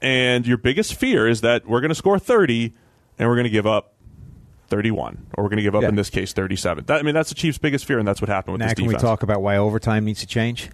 And 0.00 0.46
your 0.46 0.58
biggest 0.58 0.94
fear 0.94 1.26
is 1.28 1.40
that 1.40 1.66
we're 1.66 1.80
going 1.80 1.88
to 1.90 1.94
score 1.94 2.18
30 2.18 2.74
and 3.18 3.28
we're 3.28 3.36
going 3.36 3.44
to 3.44 3.50
give 3.50 3.66
up 3.66 3.94
31, 4.68 5.26
or 5.34 5.44
we're 5.44 5.50
going 5.50 5.58
to 5.58 5.62
give 5.62 5.74
up, 5.74 5.82
Yeah. 5.82 5.88
in 5.88 5.94
this 5.94 6.10
case, 6.10 6.32
37. 6.32 6.84
That, 6.86 6.98
I 6.98 7.02
mean, 7.02 7.14
that's 7.14 7.28
the 7.28 7.34
Chiefs' 7.34 7.58
biggest 7.58 7.84
fear, 7.84 7.98
and 7.98 8.08
that's 8.08 8.20
what 8.20 8.28
happened 8.28 8.52
with 8.54 8.60
Now, 8.60 8.66
this 8.66 8.74
can 8.74 8.86
we 8.86 8.94
talk 8.96 9.22
about 9.22 9.40
why 9.40 9.56
overtime 9.56 10.04
needs 10.04 10.20
to 10.20 10.26
change? 10.26 10.70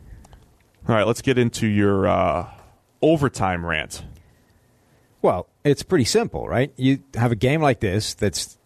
All 0.89 0.95
right, 0.95 1.07
let's 1.07 1.21
get 1.23 1.37
into 1.39 1.67
your 1.67 2.07
uh, 2.09 2.49
overtime 3.03 3.67
rant. 3.67 4.03
Well, 5.23 5.49
it's 5.65 5.83
pretty 5.83 6.07
simple, 6.07 6.49
right? 6.49 6.73
You 6.77 7.01
have 7.15 7.31
a 7.31 7.37
game 7.37 7.61
like 7.61 7.81
this 7.81 8.15
that's 8.15 8.59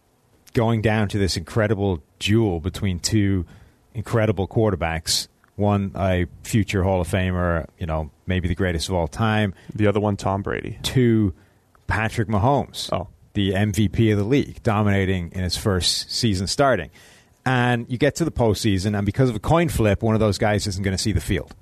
going 0.53 0.83
down 0.83 1.09
to 1.09 1.19
this 1.19 1.37
incredible 1.37 2.03
duel 2.21 2.61
between 2.61 3.01
two 3.01 3.45
incredible 3.93 4.47
quarterbacks. 4.47 5.27
One, 5.57 5.93
a 5.95 6.27
future 6.43 6.83
Hall 6.83 7.01
of 7.01 7.09
Famer, 7.09 7.67
you 7.79 7.87
know, 7.87 8.11
maybe 8.27 8.49
the 8.49 8.55
greatest 8.57 8.89
of 8.89 8.95
all 8.95 9.07
time. 9.09 9.55
The 9.75 9.87
other 9.87 10.01
one, 10.01 10.17
Tom 10.17 10.43
Brady. 10.43 10.79
Two, 10.83 11.33
Patrick 11.87 12.29
Mahomes, 12.29 12.93
Oh. 12.93 13.09
the 13.35 13.53
MVP 13.53 14.11
of 14.11 14.19
the 14.19 14.25
league, 14.25 14.63
dominating 14.63 15.31
in 15.33 15.43
his 15.45 15.57
first 15.57 16.11
season 16.11 16.47
starting. 16.49 16.91
And 17.47 17.87
you 17.89 17.99
get 17.99 18.17
to 18.17 18.25
the 18.25 18.33
postseason, 18.33 18.97
and 18.97 19.05
because 19.07 19.29
of 19.31 19.37
a 19.37 19.41
coin 19.41 19.69
flip, 19.69 20.03
one 20.03 20.15
of 20.15 20.21
those 20.21 20.39
guys 20.39 20.67
isn't 20.67 20.83
going 20.83 20.97
to 20.97 21.03
see 21.03 21.13
the 21.13 21.21
field. 21.21 21.55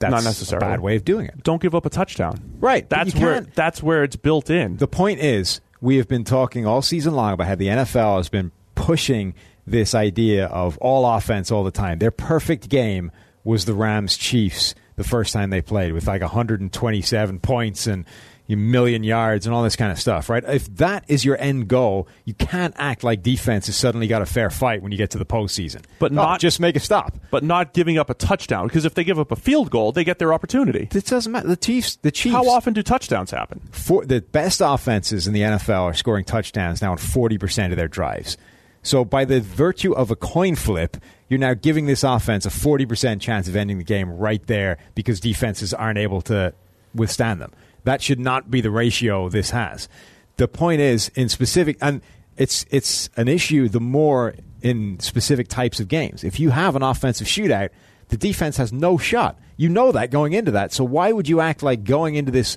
That's 0.00 0.10
Not 0.10 0.24
necessarily. 0.24 0.66
a 0.66 0.70
bad 0.70 0.80
way 0.80 0.96
of 0.96 1.04
doing 1.04 1.26
it. 1.26 1.44
Don't 1.44 1.62
give 1.62 1.74
up 1.76 1.86
a 1.86 1.90
touchdown. 1.90 2.56
Right, 2.58 2.88
That's 2.90 3.14
where 3.14 3.42
that's 3.42 3.80
where 3.82 4.02
it's 4.02 4.16
built 4.16 4.50
in. 4.50 4.78
The 4.78 4.88
point 4.88 5.20
is, 5.20 5.60
we 5.80 5.96
have 5.98 6.08
been 6.08 6.24
talking 6.24 6.66
all 6.66 6.82
season 6.82 7.14
long 7.14 7.32
about 7.34 7.46
how 7.46 7.54
the 7.54 7.68
NFL 7.68 8.16
has 8.16 8.28
been 8.28 8.50
pushing 8.74 9.34
this 9.66 9.94
idea 9.94 10.46
of 10.46 10.76
all 10.78 11.06
offense 11.06 11.50
all 11.50 11.64
the 11.64 11.70
time. 11.70 11.98
Their 11.98 12.10
perfect 12.10 12.68
game 12.68 13.10
was 13.44 13.64
the 13.64 13.74
Rams 13.74 14.16
Chiefs 14.16 14.74
the 14.96 15.04
first 15.04 15.32
time 15.32 15.50
they 15.50 15.62
played 15.62 15.92
with 15.92 16.06
like 16.06 16.20
127 16.20 17.38
points 17.40 17.86
and 17.86 18.04
a 18.48 18.54
million 18.56 19.02
yards 19.02 19.46
and 19.46 19.54
all 19.54 19.62
this 19.62 19.76
kind 19.76 19.90
of 19.90 19.98
stuff, 19.98 20.28
right? 20.28 20.44
If 20.46 20.66
that 20.76 21.04
is 21.08 21.24
your 21.24 21.38
end 21.40 21.68
goal, 21.68 22.06
you 22.26 22.34
can't 22.34 22.74
act 22.76 23.02
like 23.02 23.22
defense 23.22 23.64
has 23.66 23.76
suddenly 23.76 24.06
got 24.06 24.20
a 24.20 24.26
fair 24.26 24.50
fight 24.50 24.82
when 24.82 24.92
you 24.92 24.98
get 24.98 25.10
to 25.12 25.18
the 25.18 25.24
postseason. 25.24 25.82
But 25.98 26.12
Oh, 26.12 26.16
not- 26.16 26.40
just 26.40 26.60
make 26.60 26.76
a 26.76 26.80
stop. 26.80 27.14
but 27.30 27.42
not 27.44 27.72
giving 27.72 27.96
up 27.96 28.10
a 28.10 28.14
touchdown, 28.14 28.66
because 28.66 28.84
if 28.84 28.92
they 28.92 29.04
give 29.04 29.18
up 29.18 29.32
a 29.32 29.36
field 29.36 29.70
goal, 29.70 29.92
they 29.92 30.04
get 30.04 30.18
their 30.18 30.34
opportunity. 30.34 30.86
It 30.92 31.06
doesn't 31.06 31.32
matter. 31.32 31.48
The 31.48 31.56
Chiefs, 31.56 31.96
the 32.02 32.10
Chiefs. 32.10 32.34
How 32.34 32.46
often 32.50 32.74
do 32.74 32.82
touchdowns 32.82 33.30
happen? 33.30 33.60
for, 33.70 34.04
the 34.04 34.20
best 34.20 34.60
offenses 34.62 35.26
in 35.26 35.32
the 35.32 35.40
NFL 35.42 35.84
are 35.84 35.94
scoring 35.94 36.24
touchdowns 36.26 36.82
now 36.82 36.90
on 36.92 36.98
40% 36.98 37.70
of 37.70 37.78
their 37.78 37.88
drives. 37.88 38.36
So, 38.82 39.04
by 39.04 39.24
the 39.24 39.40
virtue 39.40 39.92
of 39.92 40.10
a 40.10 40.16
coin 40.16 40.56
flip, 40.56 40.96
you're 41.28 41.38
now 41.38 41.54
giving 41.54 41.86
this 41.86 42.02
offense 42.02 42.44
a 42.44 42.50
40% 42.50 43.20
chance 43.20 43.48
of 43.48 43.54
ending 43.54 43.78
the 43.78 43.84
game 43.84 44.10
right 44.10 44.44
there 44.46 44.78
because 44.94 45.20
defenses 45.20 45.72
aren't 45.72 45.98
able 45.98 46.20
to 46.22 46.52
withstand 46.94 47.40
them. 47.40 47.52
That 47.84 48.02
should 48.02 48.18
not 48.18 48.50
be 48.50 48.60
the 48.60 48.70
ratio 48.70 49.28
this 49.28 49.50
has. 49.50 49.88
The 50.36 50.48
point 50.48 50.80
is, 50.80 51.08
in 51.14 51.28
specific, 51.28 51.76
and 51.80 52.00
it's, 52.36 52.66
it's 52.70 53.08
an 53.16 53.28
issue 53.28 53.68
the 53.68 53.80
more 53.80 54.34
in 54.62 54.98
specific 55.00 55.48
types 55.48 55.78
of 55.78 55.88
games. 55.88 56.24
If 56.24 56.40
you 56.40 56.50
have 56.50 56.74
an 56.74 56.82
offensive 56.82 57.26
shootout, 57.26 57.70
the 58.08 58.16
defense 58.16 58.56
has 58.56 58.72
no 58.72 58.98
shot. 58.98 59.38
You 59.56 59.68
know 59.68 59.92
that 59.92 60.10
going 60.10 60.32
into 60.32 60.50
that. 60.52 60.72
So, 60.72 60.82
why 60.82 61.12
would 61.12 61.28
you 61.28 61.40
act 61.40 61.62
like 61.62 61.84
going 61.84 62.16
into 62.16 62.32
this 62.32 62.56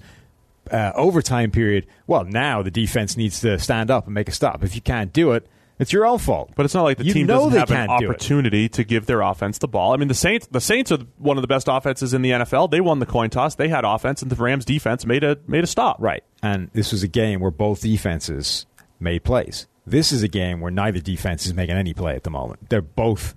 uh, 0.72 0.92
overtime 0.96 1.52
period, 1.52 1.86
well, 2.08 2.24
now 2.24 2.62
the 2.62 2.72
defense 2.72 3.18
needs 3.18 3.40
to 3.42 3.60
stand 3.60 3.92
up 3.92 4.06
and 4.06 4.14
make 4.14 4.28
a 4.28 4.32
stop. 4.32 4.64
If 4.64 4.76
you 4.76 4.82
can't 4.82 5.14
do 5.14 5.34
it, 5.34 5.48
it's 5.80 5.92
your 5.92 6.06
own 6.06 6.20
fault. 6.20 6.52
But 6.56 6.66
it's 6.66 6.74
not 6.74 6.84
like 6.84 6.98
the 6.98 7.06
you 7.06 7.14
team 7.14 7.28
know 7.28 7.50
doesn't 7.50 7.52
they 7.52 7.60
have 7.60 7.72
an 7.72 7.88
can't 7.88 8.00
do 8.00 8.06
it. 8.06 8.10
opportunity 8.10 8.70
to 8.70 8.84
give 8.84 9.06
their 9.06 9.22
offense 9.22 9.58
the 9.58 9.68
ball. 9.68 9.94
I 9.94 9.98
mean, 9.98 10.08
the 10.08 10.14
Saints, 10.14 10.48
the 10.48 10.62
Saints 10.62 10.92
are 10.92 11.00
one 11.18 11.38
of 11.38 11.42
the 11.42 11.48
best 11.48 11.68
offenses 11.70 12.14
in 12.14 12.22
the 12.22 12.32
NFL. 12.32 12.72
They 12.72 12.82
won 12.82 13.00
the 13.00 13.06
coin 13.06 13.30
toss. 13.30 13.56
They 13.56 13.68
had 13.68 13.84
offense, 13.84 14.22
and 14.22 14.32
the 14.32 14.36
Rams' 14.36 14.66
defense 14.66 15.06
made 15.06 15.24
a 15.24 15.38
made 15.48 15.64
a 15.64 15.68
stop. 15.68 15.98
Right. 16.00 16.24
And 16.42 16.70
this 16.74 16.92
was 16.92 17.04
a 17.04 17.08
game 17.08 17.40
where 17.40 17.52
both 17.52 17.82
defenses 17.82 18.66
made 19.00 19.24
plays. 19.24 19.68
This 19.86 20.12
is 20.12 20.24
a 20.24 20.28
game 20.28 20.62
where 20.62 20.72
neither 20.72 21.00
defense 21.00 21.46
is 21.46 21.54
making 21.54 21.76
any 21.76 21.94
play 21.94 22.16
at 22.16 22.24
the 22.24 22.32
moment. 22.32 22.70
They're 22.70 22.82
both 22.82 23.36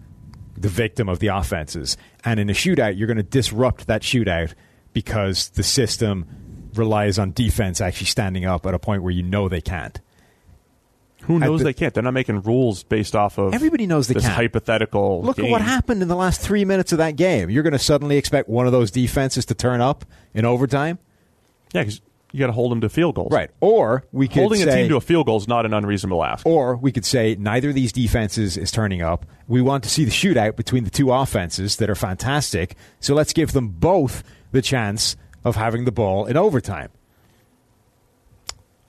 the 0.57 0.69
victim 0.69 1.09
of 1.09 1.19
the 1.19 1.29
offenses. 1.29 1.97
And 2.25 2.41
in 2.41 2.49
a 2.49 2.55
shootout, 2.55 2.97
you're 2.97 3.07
going 3.07 3.19
to 3.19 3.23
disrupt 3.23 3.87
that 3.87 4.03
shootout 4.03 4.55
because 4.93 5.51
the 5.51 5.63
system 5.63 6.27
relies 6.75 7.19
on 7.19 7.33
defense 7.33 7.81
actually 7.81 8.07
standing 8.07 8.45
up 8.45 8.65
at 8.67 8.75
a 8.75 8.79
point 8.79 9.03
where 9.03 9.13
you 9.13 9.23
know 9.23 9.49
they 9.49 9.61
can't. 9.61 10.01
Who 11.29 11.39
knows 11.39 11.61
the- 11.61 11.65
they 11.67 11.73
can't? 11.73 11.95
They're 11.95 12.03
not 12.03 12.15
making 12.15 12.43
rules 12.43 12.83
based 12.83 13.15
off 13.15 13.39
of 13.39 13.55
Everybody 13.55 13.87
knows 13.87 14.09
they 14.09 14.15
this 14.15 14.25
can't. 14.25 14.35
hypothetical. 14.35 15.23
Look 15.23 15.37
game. 15.37 15.45
at 15.47 15.51
what 15.53 15.61
happened 15.63 16.03
in 16.03 16.09
the 16.09 16.17
last 16.17 16.41
three 16.41 16.65
minutes 16.65 16.91
of 16.91 16.99
that 16.99 17.15
game. 17.17 17.49
You're 17.51 17.63
going 17.63 17.73
to 17.75 17.79
suddenly 17.79 18.17
expect 18.17 18.49
one 18.49 18.67
of 18.67 18.73
those 18.73 18.91
defenses 18.91 19.45
to 19.47 19.55
turn 19.55 19.81
up 19.81 20.05
in 20.35 20.45
overtime, 20.45 20.99
Yeah, 21.73 21.83
because 21.83 22.01
you 22.33 22.41
got 22.41 22.49
to 22.49 22.53
hold 22.53 22.71
them 22.73 22.81
to 22.83 22.89
field 22.91 23.15
goals. 23.15 23.33
right? 23.33 23.51
Or 23.61 24.05
we 24.13 24.29
could 24.29 24.41
Holding 24.41 24.61
say, 24.63 24.69
a 24.69 24.75
team 24.77 24.89
to 24.91 24.97
a 24.97 25.01
field 25.01 25.27
goal 25.27 25.39
is 25.39 25.49
not 25.49 25.65
an 25.65 25.73
unreasonable 25.73 26.23
ask. 26.25 26.45
or 26.47 26.77
we 26.77 26.93
could 26.93 27.05
say 27.07 27.37
neither 27.39 27.71
of 27.71 27.75
these 27.75 27.93
defenses 27.93 28.57
is 28.59 28.71
turning 28.71 29.01
up. 29.01 29.25
We 29.47 29.63
want 29.63 29.83
to 29.85 29.89
see 29.91 30.05
the 30.05 30.11
shootout 30.11 30.57
between 30.57 30.85
the 30.85 30.91
two 30.91 31.11
offenses 31.13 31.77
that 31.77 31.89
are 31.89 31.95
fantastic. 31.95 32.75
So 33.01 33.15
let's 33.15 33.33
give 33.33 33.53
them 33.53 33.69
both 33.69 34.23
the 34.53 34.61
chance 34.63 35.17
of 35.45 35.57
having 35.57 35.85
the 35.87 35.93
ball 35.93 36.27
in 36.27 36.37
overtime. 36.37 36.91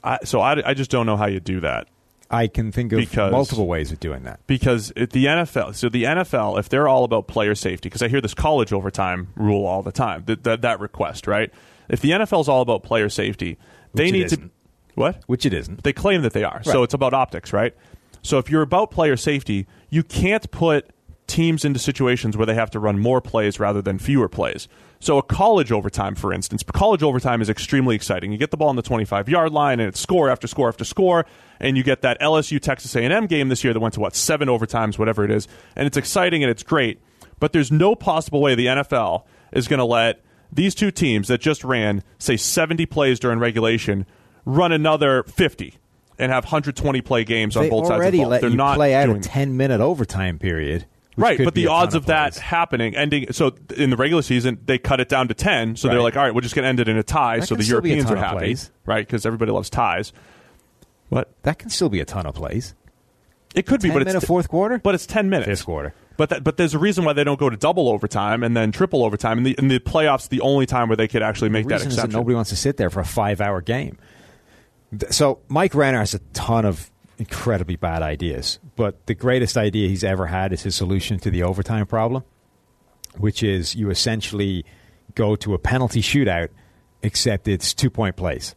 I, 0.03 0.19
so 0.23 0.39
I, 0.39 0.69
I 0.69 0.73
just 0.73 0.89
don't 0.91 1.05
know 1.05 1.17
how 1.17 1.27
you 1.27 1.39
do 1.39 1.59
that. 1.61 1.87
I 2.31 2.47
can 2.47 2.71
think 2.71 2.91
of 2.93 2.97
Because- 2.99 3.31
multiple 3.31 3.65
ways 3.67 3.91
of 3.91 3.99
doing 3.99 4.23
that. 4.23 4.39
because 4.45 4.89
the 4.95 5.25
NFL, 5.25 5.73
so 5.73 5.89
the 5.89 6.03
NFL, 6.05 6.57
if 6.59 6.69
they're 6.69 6.87
all 6.87 7.03
about 7.03 7.27
player 7.27 7.55
safety, 7.55 7.89
because 7.89 8.03
I 8.03 8.07
hear 8.07 8.21
this 8.21 8.33
college 8.35 8.71
overtime 8.71 9.29
rule 9.35 9.65
all 9.65 9.81
the 9.81 9.91
time, 9.91 10.23
that 10.27 10.43
that, 10.43 10.61
that 10.61 10.79
request, 10.79 11.25
right? 11.25 11.51
If 11.89 12.01
the 12.01 12.11
NFL 12.11 12.41
is 12.41 12.47
all 12.47 12.61
about 12.61 12.83
player 12.83 13.09
safety, 13.09 13.57
they 13.95 14.05
Which 14.05 14.11
need 14.13 14.19
to 14.29 14.35
isn't. 14.35 14.51
what? 14.93 15.23
Which 15.25 15.45
it 15.45 15.53
isn't. 15.53 15.83
They 15.83 15.91
claim 15.93 16.21
that 16.21 16.33
they 16.33 16.43
are. 16.43 16.61
So 16.63 16.83
it's 16.83 16.93
about 16.93 17.15
optics, 17.15 17.51
right? 17.51 17.73
So 18.21 18.37
if 18.37 18.49
you're 18.51 18.61
about 18.61 18.91
player 18.91 19.17
safety, 19.17 19.65
you 19.89 20.03
can't 20.03 20.51
put 20.51 20.91
teams 21.29 21.63
into 21.63 21.79
situations 21.79 22.35
where 22.35 22.45
they 22.45 22.55
have 22.55 22.71
to 22.71 22.79
run 22.79 22.99
more 22.99 23.21
plays 23.21 23.59
rather 23.59 23.81
than 23.81 23.99
fewer 23.99 24.27
plays. 24.27 24.67
So 24.99 25.17
a 25.17 25.23
college 25.23 25.71
overtime, 25.71 26.15
for 26.15 26.33
instance, 26.33 26.63
college 26.63 27.03
overtime 27.03 27.41
is 27.41 27.49
extremely 27.49 27.95
exciting. 27.95 28.33
You 28.33 28.37
get 28.37 28.51
the 28.51 28.57
ball 28.57 28.67
on 28.67 28.75
the 28.75 28.81
25 28.81 29.29
yard 29.29 29.53
line, 29.53 29.79
and 29.79 29.87
it's 29.87 29.99
score 29.99 30.29
after 30.29 30.47
score 30.47 30.67
after 30.67 30.83
score, 30.83 31.25
and 31.59 31.77
you 31.77 31.83
get 31.83 32.01
that 32.01 32.19
LSU 32.19 32.59
Texas 32.59 32.95
A&M 32.95 33.27
game 33.27 33.47
this 33.47 33.63
year 33.63 33.71
that 33.71 33.79
went 33.79 33.93
to 33.93 34.01
what 34.01 34.15
seven 34.15 34.49
overtimes, 34.49 34.99
whatever 34.99 35.23
it 35.23 35.31
is, 35.31 35.47
and 35.75 35.87
it's 35.87 35.95
exciting 35.95 36.43
and 36.43 36.51
it's 36.51 36.63
great. 36.63 36.99
But 37.39 37.53
there's 37.53 37.71
no 37.71 37.95
possible 37.95 38.41
way 38.41 38.55
the 38.55 38.65
NFL 38.65 39.23
is 39.53 39.69
going 39.69 39.77
to 39.77 39.85
let 39.85 40.21
these 40.51 40.75
two 40.75 40.91
teams 40.91 41.27
that 41.27 41.39
just 41.39 41.63
ran 41.63 42.03
say 42.17 42.35
70 42.35 42.85
plays 42.87 43.19
during 43.19 43.39
regulation 43.39 44.05
run 44.45 44.71
another 44.71 45.23
50 45.23 45.75
and 46.17 46.31
have 46.31 46.43
120 46.43 47.01
play 47.01 47.23
games 47.23 47.55
on 47.55 47.63
They 47.63 47.69
both 47.69 47.87
sides 47.87 48.05
of 48.05 48.11
the 48.11 48.17
ball. 48.19 48.29
They're 48.29 48.49
you 48.49 48.57
not 48.57 48.75
play 48.75 48.93
out 48.93 49.09
a 49.09 49.19
10 49.19 49.55
minute 49.55 49.79
overtime 49.79 50.37
period. 50.37 50.85
Right, 51.17 51.39
but 51.43 51.53
the 51.53 51.67
odds 51.67 51.95
of 51.95 52.05
that 52.07 52.37
happening, 52.37 52.95
ending. 52.95 53.31
So 53.31 53.55
in 53.75 53.89
the 53.89 53.97
regular 53.97 54.21
season, 54.21 54.59
they 54.65 54.77
cut 54.77 54.99
it 54.99 55.09
down 55.09 55.27
to 55.27 55.33
ten. 55.33 55.75
So 55.75 55.87
they're 55.87 56.01
like, 56.01 56.15
all 56.15 56.23
right, 56.23 56.33
we're 56.33 56.41
just 56.41 56.55
going 56.55 56.63
to 56.63 56.69
end 56.69 56.79
it 56.79 56.87
in 56.87 56.97
a 56.97 57.03
tie. 57.03 57.39
That 57.39 57.47
so 57.47 57.55
the 57.55 57.63
still 57.63 57.81
be 57.81 57.91
a 57.91 57.95
Europeans 57.95 58.11
are 58.11 58.17
happy, 58.17 58.37
plays. 58.37 58.71
right? 58.85 59.05
Because 59.05 59.25
everybody 59.25 59.51
loves 59.51 59.69
ties. 59.69 60.13
What 61.09 61.29
That 61.43 61.59
can 61.59 61.69
still 61.69 61.89
be 61.89 61.99
a 61.99 62.05
ton 62.05 62.25
of 62.25 62.35
plays. 62.35 62.75
it 63.55 63.65
could 63.65 63.81
be, 63.81 63.89
but 63.89 64.07
it's 64.07 64.25
fourth 64.25 64.47
quarter? 64.47 64.77
But 64.77 64.95
it's 64.95 65.05
ten 65.05 65.29
minutes. 65.29 65.47
Fifth 65.47 65.65
quarter. 65.65 65.93
But 66.17 66.29
that, 66.31 66.43
but 66.43 66.57
there's 66.57 66.73
a 66.73 66.79
reason 66.79 67.05
why 67.05 67.13
they 67.13 67.23
don't 67.23 67.39
go 67.39 67.49
to 67.49 67.55
double 67.55 67.87
overtime 67.87 68.43
and 68.43 68.55
then 68.55 68.73
triple 68.73 69.05
overtime. 69.05 69.37
And 69.37 69.47
the, 69.47 69.55
in 69.57 69.69
the 69.69 69.79
playoffs, 69.79 70.27
the 70.27 70.41
only 70.41 70.65
time 70.65 70.89
where 70.89 70.97
they 70.97 71.07
could 71.07 71.21
actually 71.21 71.49
make 71.49 71.67
that 71.67 71.75
is 71.75 71.83
that 71.83 71.87
exception. 71.93 72.11
nobody 72.11 72.35
wants 72.35 72.49
to 72.49 72.57
sit 72.57 72.75
there 72.75 72.89
for 72.89 72.99
a 72.99 73.05
five 73.05 73.39
hour 73.39 73.61
game. 73.61 73.97
So 75.11 75.39
Mike 75.47 75.73
Renner 75.73 75.99
has 75.99 76.13
a 76.13 76.19
ton 76.33 76.65
of 76.65 76.91
incredibly 77.19 77.75
bad 77.75 78.01
ideas, 78.01 78.59
but 78.75 79.05
the 79.05 79.13
greatest 79.13 79.57
idea 79.57 79.87
he's 79.87 80.03
ever 80.03 80.25
had 80.27 80.51
is 80.53 80.63
his 80.63 80.75
solution 80.75 81.19
to 81.19 81.29
the 81.29 81.43
overtime 81.43 81.85
problem, 81.85 82.23
which 83.17 83.43
is 83.43 83.75
you 83.75 83.89
essentially 83.89 84.65
go 85.15 85.35
to 85.35 85.53
a 85.53 85.59
penalty 85.59 86.01
shootout, 86.01 86.49
except 87.03 87.47
it's 87.47 87.73
two 87.73 87.89
point 87.89 88.15
plays. 88.15 88.55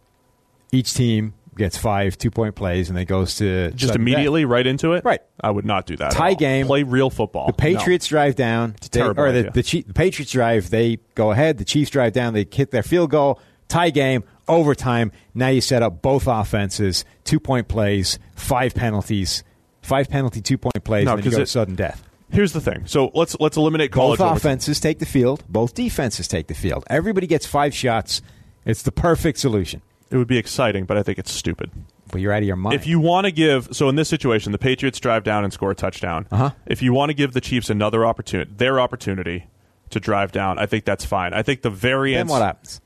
Each 0.70 0.94
team 0.94 1.34
gets 1.56 1.76
five 1.76 2.16
two 2.16 2.30
point 2.30 2.54
plays, 2.54 2.88
and 2.88 2.96
then 2.96 3.04
goes 3.04 3.36
to 3.36 3.72
just 3.72 3.88
death. 3.92 3.96
immediately 3.96 4.44
right 4.44 4.66
into 4.66 4.92
it. 4.92 5.04
Right. 5.04 5.20
I 5.40 5.50
would 5.50 5.66
not 5.66 5.84
do 5.86 5.96
that. 5.96 6.12
Tie 6.12 6.34
game. 6.34 6.66
Play 6.66 6.82
real 6.84 7.10
football. 7.10 7.48
The 7.48 7.52
Patriots 7.52 8.06
drive 8.06 8.36
down. 8.36 8.76
they- 8.92 9.02
or 9.02 9.32
the, 9.32 9.50
the, 9.52 9.82
the 9.86 9.92
Patriots 9.92 10.32
drive. 10.32 10.70
They 10.70 10.98
go 11.14 11.30
ahead. 11.32 11.58
The 11.58 11.64
Chiefs 11.64 11.90
drive 11.90 12.12
down. 12.12 12.32
They 12.32 12.46
hit 12.50 12.70
their 12.70 12.82
field 12.82 13.10
goal. 13.10 13.38
tie 13.68 13.90
game, 13.90 14.24
overtime. 14.52 15.12
Now 15.34 15.48
you 15.48 15.60
set 15.60 15.82
up 15.82 16.02
both 16.02 16.26
offenses, 16.26 17.04
two 17.24 17.40
point 17.40 17.68
plays, 17.68 18.18
five 18.34 18.74
penalties, 18.74 19.42
five 19.80 20.08
penalty 20.08 20.40
two 20.40 20.58
point 20.58 20.84
plays, 20.84 21.06
No, 21.06 21.12
and 21.14 21.22
then 21.22 21.24
you 21.24 21.30
go 21.30 21.38
it- 21.38 21.40
to 21.40 21.46
sudden 21.46 21.74
death. 21.74 22.02
Here's 22.30 22.54
the 22.54 22.62
thing. 22.62 22.84
So 22.86 23.10
let's 23.12 23.36
let's 23.40 23.58
eliminate 23.58 23.92
college. 23.92 24.18
Both 24.18 24.26
overtime. 24.26 24.36
offenses 24.38 24.80
take 24.80 24.98
the 25.00 25.06
field, 25.06 25.44
both 25.50 25.74
defenses 25.74 26.26
take 26.26 26.46
the 26.46 26.54
field. 26.54 26.82
Everybody 26.88 27.26
gets 27.26 27.44
five 27.44 27.74
shots. 27.74 28.22
It's 28.64 28.82
the 28.82 28.92
perfect 28.92 29.38
solution. 29.38 29.82
It 30.10 30.16
would 30.16 30.28
be 30.28 30.38
exciting, 30.38 30.84
but 30.86 30.96
I 30.96 31.02
think 31.02 31.18
it's 31.18 31.30
stupid. 31.32 31.70
But 32.10 32.20
you're 32.20 32.32
out 32.32 32.38
of 32.42 32.46
your 32.46 32.56
mind. 32.56 32.74
If 32.74 32.86
you 32.86 33.00
want 33.00 33.24
to 33.26 33.32
give, 33.32 33.68
so 33.72 33.88
in 33.88 33.96
this 33.96 34.08
situation, 34.08 34.52
the 34.52 34.58
Patriots 34.58 34.98
drive 35.00 35.24
down 35.24 35.44
and 35.44 35.52
score 35.52 35.70
a 35.70 35.74
touchdown. 35.74 36.26
Uh-huh. 36.30 36.50
If 36.66 36.80
you 36.82 36.92
want 36.92 37.10
to 37.10 37.14
give 37.14 37.32
the 37.32 37.40
Chiefs 37.40 37.70
another 37.70 38.04
opportunity, 38.06 38.50
their 38.54 38.78
opportunity 38.80 39.46
to 39.90 40.00
drive 40.00 40.30
down, 40.32 40.58
I 40.58 40.66
think 40.66 40.84
that's 40.84 41.04
fine. 41.04 41.32
I 41.34 41.42
think 41.42 41.62
the 41.62 41.70
then 41.70 41.78
variance. 41.78 42.30
what 42.30 42.42
happens? 42.42 42.80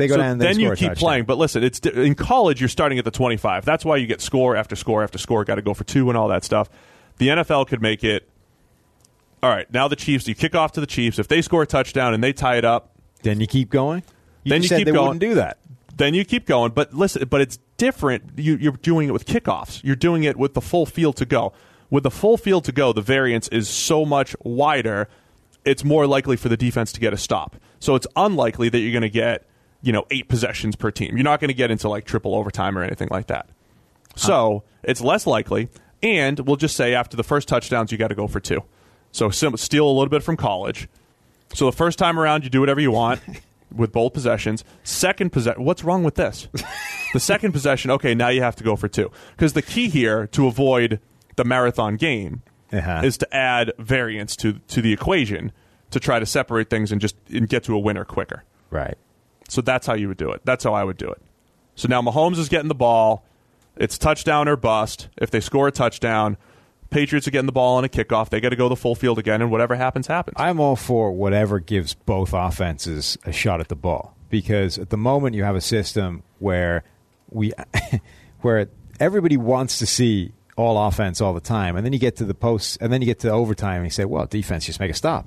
They 0.00 0.08
go 0.08 0.14
so 0.14 0.18
down. 0.20 0.38
Then 0.38 0.58
you 0.58 0.74
keep 0.74 0.94
playing. 0.94 1.24
But 1.24 1.38
listen, 1.38 1.62
it's 1.62 1.78
in 1.80 2.14
college. 2.14 2.60
You're 2.60 2.68
starting 2.68 2.98
at 2.98 3.04
the 3.04 3.10
25. 3.10 3.64
That's 3.64 3.84
why 3.84 3.96
you 3.96 4.06
get 4.06 4.20
score 4.20 4.56
after 4.56 4.74
score 4.76 5.02
after 5.02 5.18
score. 5.18 5.44
Got 5.44 5.54
to 5.56 5.62
go 5.62 5.74
for 5.74 5.84
two 5.84 6.08
and 6.08 6.18
all 6.18 6.28
that 6.28 6.44
stuff. 6.44 6.68
The 7.18 7.28
NFL 7.28 7.68
could 7.68 7.80
make 7.82 8.02
it. 8.02 8.28
All 9.42 9.50
right, 9.50 9.70
now 9.72 9.88
the 9.88 9.96
Chiefs. 9.96 10.28
You 10.28 10.34
kick 10.34 10.54
off 10.54 10.72
to 10.72 10.80
the 10.80 10.86
Chiefs. 10.86 11.18
If 11.18 11.28
they 11.28 11.40
score 11.40 11.62
a 11.62 11.66
touchdown 11.66 12.12
and 12.12 12.22
they 12.22 12.32
tie 12.32 12.56
it 12.56 12.64
up, 12.64 12.90
Then 13.22 13.40
you 13.40 13.46
keep 13.46 13.70
going. 13.70 14.02
You 14.44 14.50
Then 14.50 14.62
you 14.62 14.68
keep 14.68 14.86
going. 14.86 14.96
wouldn't 14.98 15.20
do 15.20 15.34
that. 15.34 15.58
then 15.96 16.14
you 16.14 16.24
keep 16.24 16.46
going. 16.46 16.72
But 16.72 16.92
listen, 16.94 17.26
but 17.28 17.40
it's 17.40 17.58
different. 17.76 18.24
You, 18.36 18.56
you're 18.56 18.72
doing 18.72 19.08
it 19.08 19.12
with 19.12 19.26
kickoffs. 19.26 19.82
You're 19.84 19.96
doing 19.96 20.24
it 20.24 20.36
with 20.36 20.54
the 20.54 20.60
full 20.60 20.86
field 20.86 21.16
to 21.16 21.24
go. 21.26 21.52
With 21.90 22.02
the 22.04 22.10
full 22.10 22.36
field 22.36 22.64
to 22.66 22.72
go, 22.72 22.92
the 22.92 23.02
variance 23.02 23.48
is 23.48 23.68
so 23.68 24.04
much 24.04 24.36
wider. 24.42 25.08
It's 25.64 25.84
more 25.84 26.06
likely 26.06 26.36
for 26.36 26.48
the 26.48 26.56
defense 26.56 26.92
to 26.92 27.00
get 27.00 27.12
a 27.12 27.18
stop. 27.18 27.56
So 27.80 27.94
it's 27.96 28.06
unlikely 28.16 28.68
that 28.70 28.78
you're 28.78 28.92
going 28.92 29.02
to 29.02 29.10
get 29.10 29.46
you 29.82 29.92
know 29.92 30.06
eight 30.10 30.28
possessions 30.28 30.76
per 30.76 30.90
team. 30.90 31.16
You're 31.16 31.24
not 31.24 31.40
going 31.40 31.48
to 31.48 31.54
get 31.54 31.70
into 31.70 31.88
like 31.88 32.04
triple 32.04 32.34
overtime 32.34 32.76
or 32.76 32.82
anything 32.82 33.08
like 33.10 33.26
that. 33.28 33.48
So 34.16 34.62
it's 34.82 35.00
less 35.00 35.26
likely. 35.26 35.68
And 36.02 36.40
we'll 36.40 36.56
just 36.56 36.76
say 36.76 36.94
after 36.94 37.16
the 37.16 37.22
first 37.22 37.46
touchdowns, 37.48 37.92
you 37.92 37.98
got 37.98 38.08
to 38.08 38.14
go 38.14 38.26
for 38.26 38.40
two. 38.40 38.62
So 39.12 39.28
sim- 39.30 39.56
steal 39.56 39.86
a 39.86 39.92
little 39.92 40.08
bit 40.08 40.22
from 40.22 40.36
college. 40.36 40.88
So 41.54 41.66
the 41.66 41.72
first 41.76 41.98
time 41.98 42.18
around, 42.18 42.44
you 42.44 42.50
do 42.50 42.60
whatever 42.60 42.80
you 42.80 42.90
want 42.90 43.20
with 43.74 43.92
both 43.92 44.12
possessions. 44.14 44.64
Second 44.84 45.30
possession, 45.30 45.64
what's 45.64 45.84
wrong 45.84 46.02
with 46.02 46.14
this? 46.14 46.48
the 47.12 47.20
second 47.20 47.52
possession, 47.52 47.90
okay, 47.90 48.14
now 48.14 48.28
you 48.28 48.40
have 48.42 48.56
to 48.56 48.64
go 48.64 48.76
for 48.76 48.88
two. 48.88 49.10
Because 49.36 49.52
the 49.52 49.62
key 49.62 49.88
here 49.88 50.26
to 50.28 50.46
avoid 50.46 51.00
the 51.36 51.44
marathon 51.44 51.96
game 51.96 52.42
Uh-huh. 52.72 53.00
is 53.04 53.18
to 53.18 53.34
add 53.34 53.72
variance 53.78 54.36
to 54.36 54.54
to 54.68 54.80
the 54.80 54.92
equation 54.92 55.52
to 55.90 55.98
try 56.00 56.18
to 56.20 56.26
separate 56.26 56.70
things 56.70 56.92
and 56.92 57.00
just 57.00 57.16
and 57.32 57.48
get 57.48 57.64
to 57.64 57.74
a 57.74 57.78
winner 57.78 58.04
quicker. 58.04 58.44
Right. 58.70 58.96
So 59.50 59.60
that's 59.60 59.86
how 59.86 59.94
you 59.94 60.08
would 60.08 60.16
do 60.16 60.30
it. 60.30 60.42
That's 60.44 60.64
how 60.64 60.74
I 60.74 60.84
would 60.84 60.96
do 60.96 61.10
it. 61.10 61.20
So 61.74 61.88
now 61.88 62.02
Mahomes 62.02 62.38
is 62.38 62.48
getting 62.48 62.68
the 62.68 62.74
ball. 62.74 63.24
It's 63.76 63.98
touchdown 63.98 64.48
or 64.48 64.56
bust. 64.56 65.08
If 65.16 65.30
they 65.30 65.40
score 65.40 65.68
a 65.68 65.72
touchdown, 65.72 66.36
Patriots 66.90 67.28
are 67.28 67.30
getting 67.30 67.46
the 67.46 67.52
ball 67.52 67.76
on 67.76 67.84
a 67.84 67.88
kickoff. 67.88 68.30
They 68.30 68.40
got 68.40 68.48
to 68.48 68.56
go 68.56 68.68
the 68.68 68.76
full 68.76 68.94
field 68.96 69.18
again, 69.18 69.40
and 69.40 69.50
whatever 69.50 69.76
happens, 69.76 70.08
happens. 70.08 70.34
I'm 70.38 70.58
all 70.58 70.76
for 70.76 71.12
whatever 71.12 71.60
gives 71.60 71.94
both 71.94 72.32
offenses 72.32 73.16
a 73.24 73.32
shot 73.32 73.60
at 73.60 73.68
the 73.68 73.76
ball 73.76 74.16
because 74.28 74.76
at 74.76 74.90
the 74.90 74.96
moment 74.96 75.36
you 75.36 75.44
have 75.44 75.54
a 75.54 75.60
system 75.60 76.22
where 76.40 76.82
we 77.30 77.52
where 78.40 78.68
everybody 78.98 79.36
wants 79.36 79.78
to 79.78 79.86
see 79.86 80.32
all 80.56 80.84
offense 80.84 81.20
all 81.20 81.32
the 81.32 81.40
time, 81.40 81.76
and 81.76 81.86
then 81.86 81.92
you 81.92 81.98
get 81.98 82.16
to 82.16 82.24
the 82.24 82.34
post, 82.34 82.78
and 82.80 82.92
then 82.92 83.00
you 83.00 83.06
get 83.06 83.20
to 83.20 83.30
overtime, 83.30 83.76
and 83.76 83.86
you 83.86 83.90
say, 83.90 84.04
"Well, 84.04 84.26
defense, 84.26 84.66
just 84.66 84.80
make 84.80 84.90
a 84.90 84.94
stop." 84.94 85.26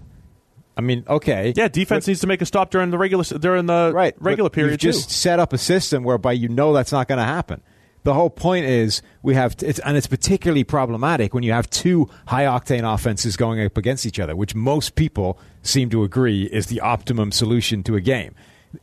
I 0.75 0.81
mean, 0.81 1.03
okay, 1.07 1.53
yeah, 1.55 1.67
defense 1.67 2.07
needs 2.07 2.21
to 2.21 2.27
make 2.27 2.41
a 2.41 2.45
stop 2.45 2.71
during 2.71 2.89
the 2.89 2.97
regular 2.97 3.23
during 3.23 3.67
the 3.67 3.91
right 3.93 4.15
regular 4.19 4.49
but 4.49 4.55
period 4.55 4.79
just 4.79 5.11
set 5.11 5.39
up 5.39 5.53
a 5.53 5.57
system 5.57 6.03
whereby 6.03 6.31
you 6.31 6.49
know 6.49 6.73
that's 6.73 6.91
not 6.91 7.07
going 7.07 7.19
to 7.19 7.25
happen. 7.25 7.61
The 8.03 8.13
whole 8.13 8.29
point 8.29 8.65
is 8.65 9.01
we 9.21 9.33
have, 9.35 9.55
it's, 9.61 9.79
and 9.79 9.95
it's 9.95 10.07
particularly 10.07 10.65
problematic 10.65 11.33
when 11.33 11.43
you 11.43 11.53
have 11.53 11.69
two 11.69 12.09
high 12.27 12.43
octane 12.43 12.91
offenses 12.91 13.37
going 13.37 13.63
up 13.63 13.77
against 13.77 14.05
each 14.05 14.19
other, 14.19 14.35
which 14.35 14.53
most 14.53 14.95
people 14.95 15.39
seem 15.61 15.89
to 15.91 16.03
agree 16.03 16.43
is 16.43 16.67
the 16.67 16.81
optimum 16.81 17.31
solution 17.31 17.81
to 17.83 17.95
a 17.95 18.01
game. 18.01 18.35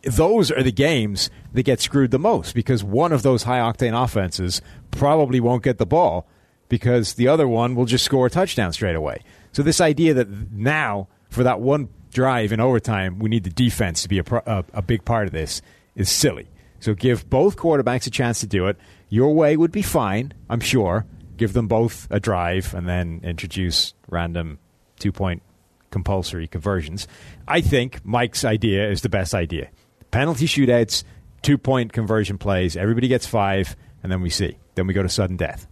Those 0.04 0.50
are 0.50 0.62
the 0.62 0.72
games 0.72 1.28
that 1.52 1.64
get 1.64 1.80
screwed 1.80 2.12
the 2.12 2.18
most 2.18 2.54
because 2.54 2.82
one 2.82 3.12
of 3.12 3.22
those 3.22 3.42
high 3.42 3.58
octane 3.58 4.00
offenses 4.00 4.62
probably 4.90 5.40
won't 5.40 5.64
get 5.64 5.76
the 5.76 5.86
ball 5.86 6.26
because 6.70 7.14
the 7.14 7.28
other 7.28 7.46
one 7.46 7.74
will 7.74 7.84
just 7.84 8.04
score 8.04 8.26
a 8.26 8.30
touchdown 8.30 8.72
straight 8.72 8.96
away. 8.96 9.20
So 9.52 9.62
this 9.62 9.82
idea 9.82 10.14
that 10.14 10.30
now 10.52 11.08
for 11.30 11.44
that 11.44 11.60
one 11.60 11.88
drive 12.12 12.52
in 12.52 12.60
overtime 12.60 13.18
we 13.20 13.30
need 13.30 13.44
the 13.44 13.50
defense 13.50 14.02
to 14.02 14.08
be 14.08 14.18
a, 14.18 14.24
a, 14.46 14.64
a 14.74 14.82
big 14.82 15.04
part 15.04 15.26
of 15.26 15.32
this 15.32 15.62
is 15.94 16.10
silly. 16.10 16.48
So 16.80 16.94
give 16.94 17.28
both 17.28 17.56
quarterbacks 17.56 18.06
a 18.06 18.10
chance 18.10 18.40
to 18.40 18.46
do 18.46 18.66
it. 18.66 18.76
Your 19.08 19.34
way 19.34 19.56
would 19.56 19.72
be 19.72 19.82
fine, 19.82 20.32
I'm 20.48 20.60
sure. 20.60 21.06
Give 21.36 21.52
them 21.52 21.68
both 21.68 22.06
a 22.10 22.20
drive 22.20 22.74
and 22.74 22.88
then 22.88 23.20
introduce 23.22 23.94
random 24.08 24.58
two 24.98 25.12
point 25.12 25.42
compulsory 25.90 26.46
conversions. 26.46 27.06
I 27.46 27.60
think 27.60 28.04
Mike's 28.04 28.44
idea 28.44 28.88
is 28.90 29.02
the 29.02 29.08
best 29.08 29.34
idea. 29.34 29.70
Penalty 30.10 30.46
shootouts, 30.46 31.04
two 31.42 31.58
point 31.58 31.92
conversion 31.92 32.38
plays, 32.38 32.76
everybody 32.76 33.08
gets 33.08 33.26
five, 33.26 33.76
and 34.02 34.10
then 34.10 34.22
we 34.22 34.30
see. 34.30 34.56
Then 34.74 34.86
we 34.86 34.94
go 34.94 35.02
to 35.02 35.08
sudden 35.08 35.36
death. 35.36 35.66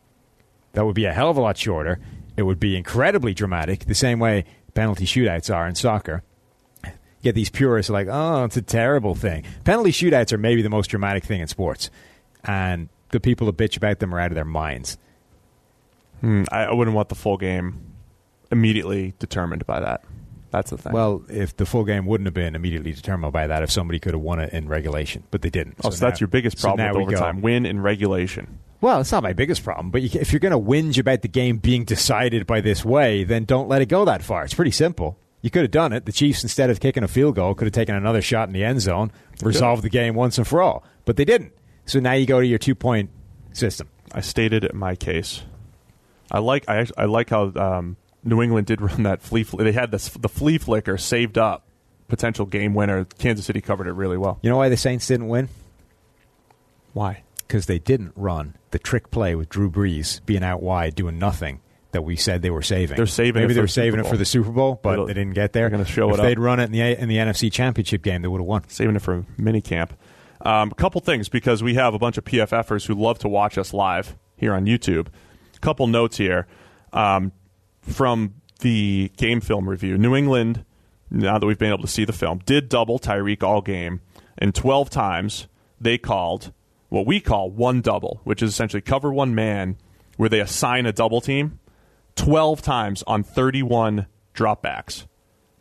That 0.73 0.85
would 0.85 0.95
be 0.95 1.07
a 1.07 1.13
hell 1.13 1.31
of 1.31 1.37
a 1.37 1.41
lot 1.41 1.57
shorter. 1.57 1.99
It 2.37 2.43
would 2.43 2.61
be 2.61 2.77
incredibly 2.77 3.35
dramatic, 3.35 3.87
the 3.87 3.95
same 3.95 4.19
way 4.19 4.45
penalty 4.79 5.07
shootouts 5.07 5.53
are 5.53 5.67
in 5.67 5.75
soccer. 5.75 6.23
You 6.85 6.93
get 7.23 7.35
these 7.35 7.51
purists 7.51 7.91
like, 7.91 8.07
oh, 8.09 8.45
it's 8.45 8.57
a 8.57 8.63
terrible 8.63 9.17
thing. 9.17 9.45
Penalty 9.65 9.91
shootouts 9.91 10.33
are 10.33 10.39
maybe 10.39 10.63
the 10.63 10.71
most 10.71 10.87
dramatic 10.89 11.25
thing 11.25 11.41
in 11.41 11.49
sports. 11.49 11.91
And 12.45 12.89
the 13.11 13.19
people 13.19 13.49
that 13.49 13.57
bitch 13.57 13.77
about 13.77 13.99
them 13.99 14.15
are 14.15 14.21
out 14.21 14.31
of 14.31 14.37
their 14.37 14.45
minds. 14.45 14.97
Hmm, 16.21 16.45
I, 16.53 16.65
I 16.65 16.73
wouldn't 16.73 16.95
want 16.95 17.09
the 17.09 17.17
full 17.17 17.37
game 17.37 17.81
immediately 18.53 19.15
determined 19.19 19.67
by 19.67 19.81
that. 19.81 20.05
That's 20.51 20.71
the 20.71 20.79
thing. 20.79 20.93
Well, 20.93 21.25
if 21.29 21.57
the 21.57 21.67
full 21.67 21.85
game 21.85 22.07
wouldn't 22.07 22.27
have 22.27 22.35
been 22.35 22.55
immediately 22.55 22.93
determined 22.93 23.33
by 23.33 23.49
that, 23.49 23.63
if 23.65 23.71
somebody 23.73 23.99
could 23.99 24.15
have 24.15 24.23
won 24.23 24.39
it 24.39 24.53
in 24.53 24.69
regulation, 24.69 25.25
but 25.31 25.43
they 25.43 25.51
didn't. 25.51 25.75
oh, 25.85 25.91
so, 25.91 26.07
that's 26.07 26.21
now- 26.21 26.25
your 26.25 26.29
biggest 26.29 26.61
problem 26.61 26.87
now 26.87 26.95
with 26.95 27.09
overtime: 27.09 27.43
win 27.43 27.67
in 27.67 27.81
regulation. 27.81 28.61
Well, 28.81 29.01
it's 29.01 29.11
not 29.11 29.25
my 29.25 29.33
biggest 29.33 29.65
problem, 29.65 29.91
but 29.91 30.03
you, 30.03 30.21
if 30.21 30.33
you're 30.33 30.41
going 30.41 30.53
to 30.53 30.59
whinge 30.59 30.99
about 30.99 31.23
the 31.23 31.29
game 31.29 31.59
being 31.59 31.85
decided 31.85 32.47
by 32.47 32.61
this 32.61 32.85
way, 32.85 33.25
then 33.25 33.45
don't 33.45 33.69
let 33.69 33.83
it 33.83 33.87
go 33.87 34.05
that 34.05 34.23
far. 34.23 34.45
It's 34.45 34.55
pretty 34.55 34.71
simple. 34.71 35.19
You 35.43 35.51
could 35.51 35.63
have 35.63 35.71
done 35.71 35.93
it. 35.93 36.05
The 36.05 36.13
Chiefs, 36.13 36.43
instead 36.43 36.71
of 36.71 36.81
kicking 36.81 37.03
a 37.03 37.09
field 37.09 37.37
goal, 37.37 37.55
could 37.55 37.67
have 37.67 37.73
taken 37.73 37.95
another 37.95 38.23
shot 38.23 38.49
in 38.49 38.55
the 38.55 38.65
end 38.65 38.81
zone, 38.81 39.13
resolved 39.43 39.83
the 39.83 39.89
game 39.89 40.15
once 40.15 40.39
and 40.39 40.47
for 40.47 40.63
all. 40.63 40.85
But 41.05 41.17
they 41.17 41.25
didn't. 41.25 41.53
So 41.87 42.01
now 42.01 42.13
you 42.13 42.27
go 42.27 42.41
to 42.41 42.47
your 42.47 42.59
two 42.59 42.75
point 42.75 43.11
system. 43.53 43.89
I 44.13 44.21
stated 44.21 44.65
it 44.65 44.73
in 44.73 44.79
my 44.79 44.95
case. 44.95 45.43
I 46.31 46.41
like 46.41 46.69
I, 46.69 46.87
I 46.97 47.05
like 47.07 47.31
how 47.31 47.53
um, 47.55 47.97
New 48.25 48.43
England 48.43 48.67
did 48.67 48.81
run 48.83 49.05
that 49.05 49.23
flea. 49.23 49.45
Fl- 49.45 49.59
they 49.59 49.73
had 49.73 49.91
this, 49.91 50.09
the 50.09 50.29
flea 50.29 50.59
flicker 50.59 50.99
saved 50.99 51.39
up, 51.39 51.65
potential 52.09 52.47
game 52.47 52.75
winner. 52.75 53.05
Kansas 53.05 53.47
City 53.47 53.61
covered 53.61 53.87
it 53.87 53.93
really 53.93 54.19
well. 54.19 54.39
You 54.43 54.51
know 54.51 54.57
why 54.57 54.69
the 54.69 54.77
Saints 54.77 55.07
didn't 55.07 55.29
win? 55.29 55.49
Why? 56.93 57.23
Because 57.49 57.67
they 57.67 57.79
didn't 57.79 58.13
run 58.15 58.55
the 58.71 58.79
trick 58.79 59.11
play 59.11 59.35
with 59.35 59.49
Drew 59.49 59.71
Brees 59.71 60.25
being 60.25 60.45
out 60.45 60.63
wide 60.63 60.95
doing 60.95 61.19
nothing 61.19 61.61
that 61.93 62.03
we 62.03 62.15
said 62.15 62.43
they 62.43 62.51
were 62.51 62.63
saving. 62.63 62.97
They're 62.97 63.07
saving 63.07 63.43
Maybe 63.43 63.55
they 63.55 63.61
were 63.61 63.67
saving 63.67 64.01
it 64.01 64.07
for 64.07 64.19
the 64.19 64.27
Super 64.27 64.51
Bowl, 64.51 64.79
but 64.83 64.93
It'll- 64.93 65.07
they 65.07 65.15
didn't 65.15 65.35
get 65.35 65.53
there. 65.55 65.63
they're 65.63 65.71
gonna 65.71 65.85
show 65.87 66.11
if 66.11 66.15
it 66.15 66.21
up. 66.21 66.27
they'd 66.27 66.39
run 66.39 66.61
it 66.61 66.65
in 66.65 66.73
the 66.73 66.81
in 66.81 67.09
the 67.09 67.17
NFC 67.17 67.51
Championship 67.51 68.03
game, 68.03 68.23
they 68.23 68.29
would 68.29 68.41
have 68.41 68.47
won. 68.47 68.69
Saving 68.69 68.95
it 68.97 69.03
for 69.03 69.25
mini 69.39 69.61
camp. 69.63 69.95
A 70.43 70.49
um, 70.49 70.71
couple 70.71 71.01
things 71.01 71.29
because 71.29 71.63
we 71.63 71.75
have 71.75 71.95
a 71.95 71.99
bunch 71.99 72.19
of 72.19 72.25
PFFers 72.25 72.87
who 72.87 72.95
love 72.95 73.19
to 73.21 73.29
watch 73.29 73.59
us 73.59 73.73
live 73.73 74.17
here 74.37 74.55
on 74.55 74.67
YouTube. 74.67 75.09
A 75.57 75.59
Couple 75.61 75.87
notes 75.89 76.19
here 76.19 76.47
um, 76.93 77.33
from 77.81 78.35
the 78.61 79.11
game 79.17 79.41
film 79.41 79.69
review. 79.69 79.99
New 79.99 80.15
England, 80.15 80.65
now 81.11 81.39
that 81.39 81.47
we've 81.47 81.59
been 81.59 81.73
able 81.73 81.83
to 81.83 81.89
see 81.89 82.05
the 82.05 82.13
film, 82.13 82.41
did 82.47 82.69
double 82.69 82.99
Tyreek 82.99 83.43
all 83.43 83.61
game, 83.61 84.01
and 84.37 84.55
12 84.55 84.91
times 84.91 85.49
they 85.81 85.99
called 85.99 86.53
what 86.89 87.07
we 87.07 87.21
call 87.21 87.51
one 87.51 87.81
double, 87.81 88.21
which 88.25 88.43
is 88.43 88.51
essentially 88.51 88.81
cover 88.81 89.13
one 89.13 89.35
man 89.35 89.77
where 90.17 90.29
they 90.29 90.41
assign 90.41 90.87
a 90.87 90.93
double 90.93 91.21
team. 91.21 91.59
12 92.17 92.63
times 92.63 93.05
on 93.07 93.23
31 93.23 94.07
dropbacks 94.35 95.07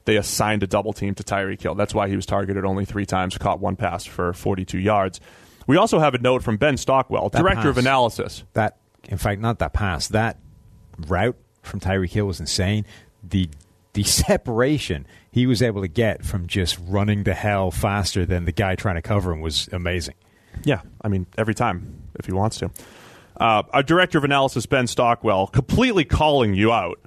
they 0.07 0.15
assigned 0.15 0.63
a 0.63 0.67
double 0.67 0.93
team 0.93 1.13
to 1.15 1.23
Tyreek 1.23 1.61
Hill. 1.61 1.75
That's 1.75 1.93
why 1.93 2.07
he 2.07 2.15
was 2.15 2.25
targeted 2.25 2.63
only 2.63 2.85
three 2.85 3.05
times, 3.05 3.37
caught 3.37 3.59
one 3.59 3.75
pass 3.75 4.05
for 4.05 4.31
42 4.31 4.79
yards. 4.79 5.19
We 5.67 5.75
also 5.75 5.99
have 5.99 6.13
a 6.13 6.17
note 6.17 6.43
from 6.43 6.55
Ben 6.55 6.77
Stockwell, 6.77 7.29
That 7.29 7.39
director 7.39 7.67
of 7.67 7.77
analysis. 7.77 8.45
That, 8.53 8.77
in 9.03 9.17
fact, 9.17 9.41
not 9.41 9.59
that 9.59 9.73
pass. 9.73 10.07
That 10.07 10.39
route 10.97 11.35
from 11.61 11.81
Tyreek 11.81 12.11
Hill 12.11 12.25
was 12.25 12.39
insane. 12.39 12.85
The 13.21 13.49
the 13.93 14.03
separation 14.05 15.05
he 15.29 15.45
was 15.45 15.61
able 15.61 15.81
to 15.81 15.89
get 15.89 16.23
from 16.23 16.47
just 16.47 16.79
running 16.87 17.23
the 17.23 17.33
hell 17.33 17.69
faster 17.69 18.25
than 18.25 18.45
the 18.45 18.53
guy 18.53 18.75
trying 18.75 18.95
to 18.95 19.01
cover 19.01 19.33
him 19.33 19.41
was 19.41 19.67
amazing. 19.73 20.15
Yeah, 20.63 20.81
I 21.01 21.07
mean, 21.07 21.27
every 21.37 21.55
time 21.55 22.01
if 22.15 22.25
he 22.25 22.31
wants 22.31 22.57
to. 22.59 22.71
Uh, 23.39 23.63
our 23.71 23.83
director 23.83 24.17
of 24.17 24.23
analysis, 24.23 24.65
Ben 24.65 24.87
Stockwell, 24.87 25.47
completely 25.47 26.05
calling 26.05 26.55
you 26.55 26.73
out 26.73 26.99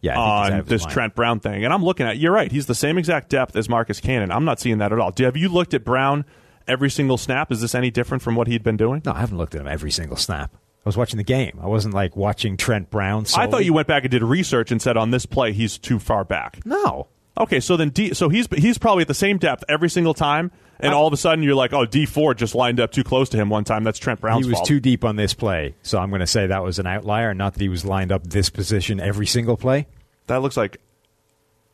Yeah, 0.00 0.12
I 0.12 0.14
think 0.14 0.24
he's 0.24 0.52
out 0.52 0.60
on 0.60 0.66
this. 0.66 0.86
Trent 0.86 1.14
Brown 1.14 1.38
thing. 1.40 1.64
And 1.64 1.72
I'm 1.72 1.84
looking 1.84 2.06
at, 2.06 2.18
you're 2.18 2.32
right, 2.32 2.50
he's 2.50 2.66
the 2.66 2.74
same 2.74 2.98
exact 2.98 3.28
depth 3.28 3.54
as 3.54 3.68
Marcus 3.68 4.00
Cannon. 4.00 4.32
I'm 4.32 4.44
not 4.44 4.58
seeing 4.58 4.78
that 4.78 4.92
at 4.92 4.98
all. 4.98 5.12
Do, 5.12 5.24
have 5.24 5.36
you 5.36 5.48
looked 5.48 5.74
at 5.74 5.84
Brown 5.84 6.24
every 6.68 6.90
single 6.90 7.18
snap. 7.18 7.52
Is 7.52 7.60
this 7.60 7.74
any 7.74 7.90
different 7.90 8.22
from 8.22 8.34
what 8.34 8.46
he'd 8.46 8.62
been 8.62 8.76
doing? 8.76 9.02
No, 9.04 9.12
I 9.12 9.20
haven't 9.20 9.38
looked 9.38 9.54
at 9.54 9.60
him 9.60 9.68
every 9.68 9.90
single 9.90 10.16
snap. 10.16 10.54
I 10.54 10.88
was 10.88 10.96
watching 10.96 11.16
the 11.16 11.24
game. 11.24 11.58
I 11.60 11.66
wasn't 11.66 11.94
like 11.94 12.16
watching 12.16 12.56
Trent 12.56 12.90
Brown. 12.90 13.26
I 13.36 13.48
thought 13.48 13.64
you 13.64 13.72
went 13.72 13.88
back 13.88 14.04
and 14.04 14.10
did 14.10 14.22
research 14.22 14.70
and 14.70 14.80
said 14.80 14.96
on 14.96 15.10
this 15.10 15.26
play 15.26 15.52
he's 15.52 15.78
too 15.78 15.98
far 15.98 16.24
back. 16.24 16.64
No. 16.64 17.08
Okay, 17.38 17.60
so 17.60 17.76
then 17.76 17.90
D, 17.90 18.14
so 18.14 18.28
he's 18.28 18.46
he's 18.56 18.78
probably 18.78 19.02
at 19.02 19.08
the 19.08 19.14
same 19.14 19.38
depth 19.38 19.64
every 19.68 19.90
single 19.90 20.14
time, 20.14 20.52
and 20.80 20.92
all 20.94 21.06
of 21.06 21.12
a 21.12 21.16
sudden 21.16 21.42
you're 21.44 21.54
like, 21.54 21.72
oh, 21.72 21.84
Dee 21.86 22.06
Ford 22.06 22.38
just 22.38 22.54
lined 22.54 22.80
up 22.80 22.92
too 22.92 23.04
close 23.04 23.28
to 23.30 23.36
him 23.36 23.48
one 23.48 23.64
time. 23.64 23.84
That's 23.84 23.98
Trent 23.98 24.20
Brown's 24.20 24.44
He 24.44 24.50
was 24.50 24.58
fault. 24.58 24.68
too 24.68 24.80
deep 24.80 25.04
on 25.04 25.16
this 25.16 25.34
play, 25.34 25.74
so 25.82 25.98
I'm 25.98 26.10
going 26.10 26.20
to 26.20 26.26
say 26.26 26.46
that 26.46 26.62
was 26.62 26.78
an 26.78 26.86
outlier. 26.86 27.34
Not 27.34 27.54
that 27.54 27.60
he 27.60 27.68
was 27.68 27.84
lined 27.84 28.12
up 28.12 28.24
this 28.24 28.50
position 28.50 29.00
every 29.00 29.26
single 29.26 29.56
play. 29.56 29.86
That 30.26 30.42
looks 30.42 30.56
like 30.56 30.80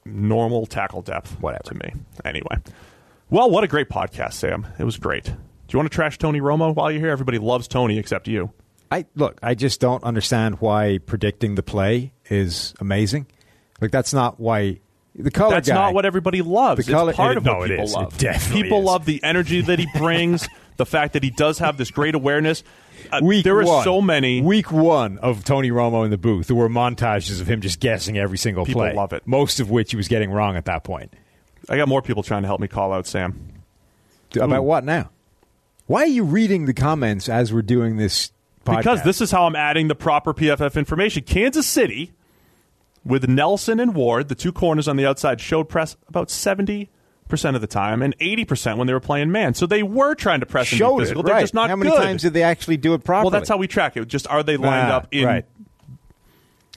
normal 0.04 0.66
tackle 0.66 1.02
depth, 1.02 1.40
Whatever. 1.40 1.62
to 1.64 1.74
me. 1.74 1.92
Anyway, 2.24 2.56
well, 3.30 3.50
what 3.50 3.64
a 3.64 3.68
great 3.68 3.88
podcast, 3.88 4.34
Sam. 4.34 4.66
It 4.78 4.84
was 4.84 4.96
great. 4.98 5.24
Do 5.24 5.32
you 5.70 5.78
want 5.78 5.90
to 5.90 5.94
trash 5.94 6.18
Tony 6.18 6.40
Romo 6.40 6.74
while 6.74 6.90
you're 6.90 7.00
here? 7.00 7.10
Everybody 7.10 7.38
loves 7.38 7.66
Tony 7.68 7.98
except 7.98 8.28
you. 8.28 8.50
I 8.90 9.06
look. 9.14 9.38
I 9.42 9.54
just 9.54 9.80
don't 9.80 10.04
understand 10.04 10.60
why 10.60 10.98
predicting 11.06 11.54
the 11.54 11.62
play 11.62 12.12
is 12.28 12.74
amazing. 12.78 13.26
Like 13.80 13.90
that's 13.90 14.12
not 14.12 14.38
why 14.38 14.80
the 15.14 15.30
color 15.30 15.54
That's 15.54 15.68
guy. 15.68 15.74
not 15.74 15.94
what 15.94 16.04
everybody 16.06 16.42
loves. 16.42 16.84
The 16.86 16.92
color- 16.92 17.10
it's 17.10 17.16
part 17.16 17.32
it- 17.32 17.36
of 17.38 17.44
no, 17.44 17.56
what 17.58 17.70
it 17.70 17.74
people 17.74 17.84
is. 17.84 17.92
It 17.92 17.96
love. 17.98 18.18
definitely 18.18 18.62
people 18.62 18.78
is. 18.80 18.84
love 18.84 19.04
the 19.04 19.22
energy 19.22 19.60
that 19.62 19.78
he 19.78 19.86
brings, 19.96 20.48
the 20.76 20.86
fact 20.86 21.12
that 21.14 21.22
he 21.22 21.30
does 21.30 21.58
have 21.58 21.76
this 21.76 21.90
great 21.90 22.14
awareness. 22.14 22.64
Uh, 23.10 23.20
Week 23.22 23.44
there 23.44 23.58
are 23.60 23.64
one, 23.64 23.84
so 23.84 24.00
many. 24.00 24.40
Week 24.40 24.70
one 24.70 25.18
of 25.18 25.44
Tony 25.44 25.70
Romo 25.70 26.04
in 26.04 26.10
the 26.10 26.16
booth. 26.18 26.46
There 26.46 26.56
were 26.56 26.68
montages 26.68 27.40
of 27.40 27.46
him 27.48 27.60
just 27.60 27.80
guessing 27.80 28.16
every 28.16 28.38
single 28.38 28.64
People 28.64 28.82
play. 28.82 28.94
love 28.94 29.12
it. 29.12 29.26
Most 29.26 29.60
of 29.60 29.70
which 29.70 29.90
he 29.90 29.96
was 29.96 30.08
getting 30.08 30.30
wrong 30.30 30.56
at 30.56 30.64
that 30.66 30.84
point. 30.84 31.12
I 31.68 31.76
got 31.76 31.88
more 31.88 32.00
people 32.02 32.22
trying 32.22 32.42
to 32.42 32.48
help 32.48 32.60
me 32.60 32.68
call 32.68 32.92
out 32.92 33.06
Sam. 33.06 33.48
About 34.34 34.64
what 34.64 34.84
now? 34.84 35.10
Why 35.86 36.02
are 36.04 36.06
you 36.06 36.24
reading 36.24 36.64
the 36.66 36.72
comments 36.74 37.28
as 37.28 37.52
we're 37.52 37.62
doing 37.62 37.96
this? 37.96 38.32
Podcast? 38.64 38.76
Because 38.78 39.02
this 39.02 39.20
is 39.20 39.30
how 39.30 39.46
I'm 39.46 39.56
adding 39.56 39.88
the 39.88 39.94
proper 39.96 40.32
PFF 40.32 40.76
information. 40.76 41.24
Kansas 41.24 41.66
City, 41.66 42.12
with 43.04 43.28
Nelson 43.28 43.80
and 43.80 43.94
Ward, 43.94 44.28
the 44.28 44.34
two 44.34 44.52
corners 44.52 44.88
on 44.88 44.96
the 44.96 45.06
outside, 45.06 45.40
showed 45.40 45.68
press 45.68 45.96
about 46.08 46.28
70% 46.28 46.88
of 47.54 47.60
the 47.60 47.66
time 47.66 48.02
and 48.02 48.16
80% 48.18 48.76
when 48.78 48.86
they 48.86 48.92
were 48.92 49.00
playing 49.00 49.32
man. 49.32 49.54
So 49.54 49.66
they 49.66 49.82
were 49.82 50.14
trying 50.14 50.40
to 50.40 50.46
press 50.46 50.70
and 50.70 50.78
be 50.78 50.84
showed 50.84 50.98
it. 50.98 51.02
physical. 51.02 51.22
They're 51.22 51.34
right. 51.34 51.40
just 51.40 51.54
not 51.54 51.70
How 51.70 51.76
many 51.76 51.90
good. 51.90 52.02
times 52.02 52.22
did 52.22 52.32
they 52.34 52.42
actually 52.42 52.76
do 52.76 52.94
it 52.94 53.02
properly? 53.04 53.30
well, 53.30 53.40
that's 53.40 53.48
how 53.48 53.56
we 53.56 53.66
track 53.68 53.96
it. 53.96 54.06
Just 54.06 54.26
are 54.28 54.42
they 54.42 54.56
lined 54.56 54.90
Ah, 54.92 54.96
up 54.96 55.08
in. 55.10 55.24
right. 55.26 55.44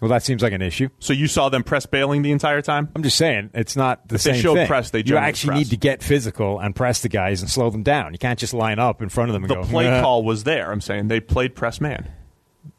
Well, 0.01 0.09
that 0.09 0.23
seems 0.23 0.43
like 0.43 0.51
an 0.51 0.61
issue. 0.61 0.89
So 0.99 1.13
you 1.13 1.27
saw 1.27 1.47
them 1.47 1.63
press 1.63 1.85
bailing 1.85 2.21
the 2.21 2.31
entire 2.33 2.61
time? 2.61 2.89
I'm 2.95 3.01
just 3.01 3.17
saying 3.17 3.51
it's 3.53 3.77
not 3.77 4.05
the 4.09 4.15
If 4.15 4.23
they 4.23 4.33
same 4.33 4.41
showed 4.41 4.55
thing. 4.55 4.67
press, 4.67 4.89
they 4.89 5.03
you 5.05 5.15
actually 5.15 5.51
press. 5.51 5.57
need 5.59 5.69
to 5.69 5.77
get 5.77 6.03
physical 6.03 6.59
and 6.59 6.75
press 6.75 7.01
the 7.01 7.07
guys 7.07 7.41
and 7.41 7.49
slow 7.49 7.69
them 7.69 7.81
down. 7.81 8.11
You 8.11 8.19
can't 8.19 8.37
just 8.37 8.53
line 8.53 8.77
up 8.77 9.01
in 9.01 9.07
front 9.07 9.29
of 9.29 9.33
them 9.33 9.43
and 9.45 9.51
The 9.51 9.55
go. 9.55 9.63
play 9.63 9.89
"Nah." 9.89 10.01
call 10.01 10.23
was 10.23 10.43
there. 10.43 10.69
I'm 10.69 10.81
saying 10.81 11.07
they 11.07 11.21
played 11.21 11.55
press 11.55 11.79
man. 11.79 12.09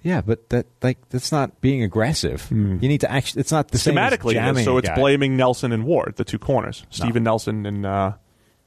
Yeah, 0.02 0.20
but 0.20 0.48
that 0.50 0.66
like 0.82 0.98
that's 1.10 1.32
not 1.32 1.60
being 1.60 1.82
aggressive. 1.82 2.46
You 2.50 2.76
need 2.76 3.00
to 3.02 3.10
actually. 3.10 3.40
It's 3.40 3.52
not 3.52 3.68
the 3.68 3.78
same. 3.78 3.94
Schematically, 3.94 4.34
it 4.34 4.56
is. 4.58 4.64
so 4.64 4.78
it's 4.78 4.90
blaming 4.90 5.36
Nelson 5.36 5.72
and 5.72 5.84
Ward, 5.84 6.14
the 6.16 6.24
two 6.24 6.38
corners. 6.38 6.84
Steven 6.90 7.22
Nelson 7.22 7.66
and 7.66 7.84
uh, 7.86 8.12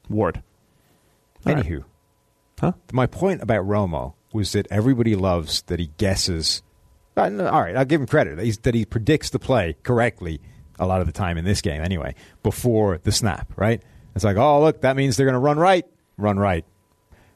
Ward. 0.08 0.42
All 1.46 1.54
right. 1.54 1.64
Anywho, 1.64 1.84
Huh? 2.60 2.72
my 2.92 3.06
point 3.06 3.42
about 3.42 3.66
Romo 3.66 4.14
was 4.32 4.52
that 4.52 4.66
everybody 4.70 5.16
loves 5.16 5.62
that 5.62 5.78
he 5.78 5.90
guesses. 5.96 6.62
Uh, 7.16 7.28
no, 7.30 7.48
all 7.48 7.62
right, 7.62 7.76
I'll 7.76 7.84
give 7.84 8.00
him 8.00 8.06
credit 8.06 8.38
he's, 8.38 8.58
that 8.58 8.74
he 8.74 8.84
predicts 8.84 9.30
the 9.30 9.38
play 9.38 9.76
correctly 9.82 10.40
a 10.78 10.86
lot 10.86 11.00
of 11.00 11.06
the 11.06 11.12
time 11.12 11.36
in 11.38 11.44
this 11.44 11.60
game, 11.60 11.82
anyway, 11.82 12.14
before 12.42 12.98
the 13.02 13.12
snap. 13.12 13.52
Right? 13.56 13.82
It's 14.14 14.24
like, 14.24 14.36
oh 14.36 14.60
look, 14.60 14.82
that 14.82 14.96
means 14.96 15.16
they're 15.16 15.26
going 15.26 15.34
to 15.34 15.38
run 15.38 15.58
right, 15.58 15.86
run 16.18 16.38
right. 16.38 16.64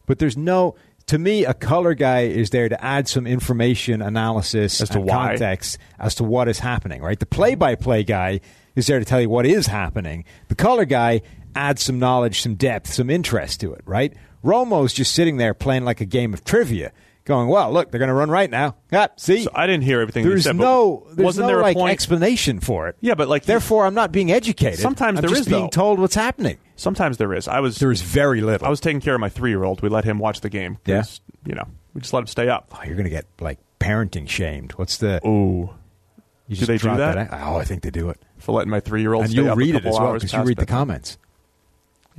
But 0.07 0.18
there's 0.18 0.37
no. 0.37 0.74
To 1.09 1.19
me, 1.19 1.45
a 1.45 1.53
color 1.53 1.95
guy 1.95 2.21
is 2.23 2.51
there 2.51 2.69
to 2.69 2.83
add 2.83 3.09
some 3.09 3.27
information, 3.27 4.01
analysis, 4.01 4.81
As 4.81 4.89
to 4.91 4.99
and 4.99 5.07
why. 5.07 5.29
context 5.29 5.79
as 5.99 6.15
to 6.17 6.25
what 6.25 6.49
is 6.49 6.59
happening. 6.59 7.03
Right? 7.03 7.19
The 7.19 7.27
play-by-play 7.27 8.05
guy 8.05 8.41
is 8.75 8.87
there 8.87 8.99
to 8.99 9.05
tell 9.05 9.21
you 9.21 9.29
what 9.29 9.45
is 9.47 9.67
happening. 9.67 10.25
The 10.49 10.55
color 10.55 10.85
guy 10.87 11.23
adds 11.55 11.83
some 11.83 11.99
knowledge, 11.99 12.41
some 12.41 12.55
depth, 12.55 12.93
some 12.93 13.11
interest 13.11 13.61
to 13.61 13.73
it. 13.75 13.83
Right? 13.85 14.15
Romo's 14.43 14.93
just 14.93 15.15
sitting 15.15 15.37
there 15.37 15.55
playing 15.55 15.85
like 15.85 16.01
a 16.01 16.07
game 16.07 16.33
of 16.35 16.45
trivia, 16.45 16.93
going, 17.25 17.49
"Well, 17.49 17.72
look, 17.72 17.91
they're 17.91 17.99
going 17.99 18.09
to 18.09 18.14
run 18.14 18.31
right 18.31 18.51
now. 18.51 18.77
Ah, 18.93 19.09
see, 19.16 19.45
So 19.45 19.51
I 19.55 19.66
didn't 19.66 19.85
hear 19.85 20.01
everything 20.01 20.25
you 20.25 20.31
there's 20.31 20.45
said. 20.45 20.57
no, 20.57 21.07
there's 21.12 21.25
wasn't 21.25 21.45
no 21.45 21.49
there 21.49 21.61
a 21.61 21.62
like 21.62 21.77
point? 21.77 21.93
explanation 21.93 22.61
for 22.61 22.89
it. 22.89 22.97
Yeah, 23.01 23.14
but, 23.14 23.29
like, 23.29 23.45
therefore, 23.45 23.87
I'm 23.87 23.95
not 23.95 24.12
being 24.12 24.31
educated. 24.31 24.79
Sometimes 24.79 25.18
I'm 25.18 25.22
there 25.22 25.31
just 25.31 25.43
is, 25.43 25.49
being 25.49 25.62
though. 25.64 25.68
told 25.68 25.99
what's 25.99 26.14
happening. 26.14 26.59
Sometimes 26.77 27.16
there 27.18 27.33
is. 27.35 27.49
I 27.49 27.61
was 27.61 27.77
There 27.79 27.93
is 27.93 28.03
very 28.03 28.41
little. 28.41 28.66
I 28.66 28.70
was 28.70 28.81
taking 28.81 29.01
care 29.01 29.14
of 29.14 29.20
my 29.20 29.29
three 29.29 29.51
year 29.51 29.64
old. 29.64 29.81
We 29.83 29.89
let 29.89 30.05
him 30.05 30.18
watch 30.18 30.41
the 30.41 30.51
game. 30.51 30.79
'cause, 30.85 31.20
You 31.47 31.55
know, 31.55 31.66
we 31.95 32.01
just 32.01 32.12
let 32.12 32.20
him 32.20 32.27
stay 32.27 32.49
up. 32.49 32.72
oh, 32.72 32.83
you're 32.85 32.95
going 32.97 33.05
to 33.05 33.11
get 33.11 33.27
like 33.41 33.59
parenting 33.81 34.29
shamed. 34.29 34.72
What's 34.72 34.97
the? 34.99 35.20
You 36.47 36.57
do 36.57 36.66
they 36.66 36.75
do 36.75 36.79
trot 36.79 36.99
that? 36.99 37.29
Oh, 37.33 37.57
I 37.57 37.64
think 37.64 37.83
they 37.83 37.91
do 37.91 38.11
it. 38.11 38.20
For 38.39 38.53
letting 38.53 38.70
my 38.70 38.81
three 38.81 39.01
year 39.01 39.14
old 39.14 39.25
and 39.25 39.33
stay 39.33 39.43
you'll 39.43 39.57
read 39.57 39.75
it 39.75 39.87
as 39.87 39.95
well 39.99 40.12
because 40.14 40.33
you 40.33 40.43
read 40.43 40.59
the 40.59 40.66
comments. 40.66 41.16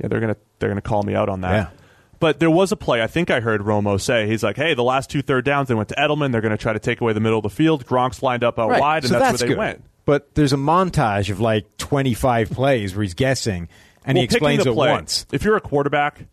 Yeah, 0.00 0.08
they're 0.08 0.20
gonna 0.20 0.36
they're 0.58 0.68
gonna 0.68 0.80
call 0.80 1.02
me 1.04 1.14
out 1.14 1.28
on 1.28 1.42
that. 1.42 1.52
Yeah. 1.52 1.85
But 2.18 2.40
there 2.40 2.50
was 2.50 2.72
a 2.72 2.76
play. 2.76 3.02
I 3.02 3.06
think 3.06 3.30
I 3.30 3.40
heard 3.40 3.60
Romo 3.60 4.00
say 4.00 4.26
he's 4.26 4.42
like, 4.42 4.56
"Hey, 4.56 4.74
the 4.74 4.82
last 4.82 5.10
two 5.10 5.22
third 5.22 5.44
downs 5.44 5.68
they 5.68 5.74
went 5.74 5.88
to 5.90 5.94
Edelman. 5.96 6.32
They're 6.32 6.40
going 6.40 6.50
to 6.56 6.56
try 6.56 6.72
to 6.72 6.78
take 6.78 7.00
away 7.00 7.12
the 7.12 7.20
middle 7.20 7.38
of 7.38 7.42
the 7.42 7.50
field. 7.50 7.84
Gronk's 7.86 8.22
lined 8.22 8.42
up 8.44 8.58
out 8.58 8.70
Right. 8.70 8.80
wide, 8.80 9.04
and 9.04 9.12
so 9.12 9.18
that's, 9.18 9.32
that's 9.32 9.42
where 9.42 9.48
they 9.48 9.54
good. 9.54 9.58
went." 9.58 9.84
But 10.06 10.34
there's 10.34 10.52
a 10.52 10.56
montage 10.56 11.30
of 11.30 11.40
like 11.40 11.66
25 11.78 12.50
plays 12.50 12.94
where 12.94 13.02
he's 13.02 13.14
guessing 13.14 13.68
and 14.04 14.14
well, 14.16 14.20
he 14.22 14.24
explains 14.24 14.62
it 14.62 14.64
the 14.66 14.72
play, 14.72 14.90
once. 14.92 15.26
If 15.32 15.42
you're 15.44 15.56
a 15.56 15.60
quarterback, 15.60 16.26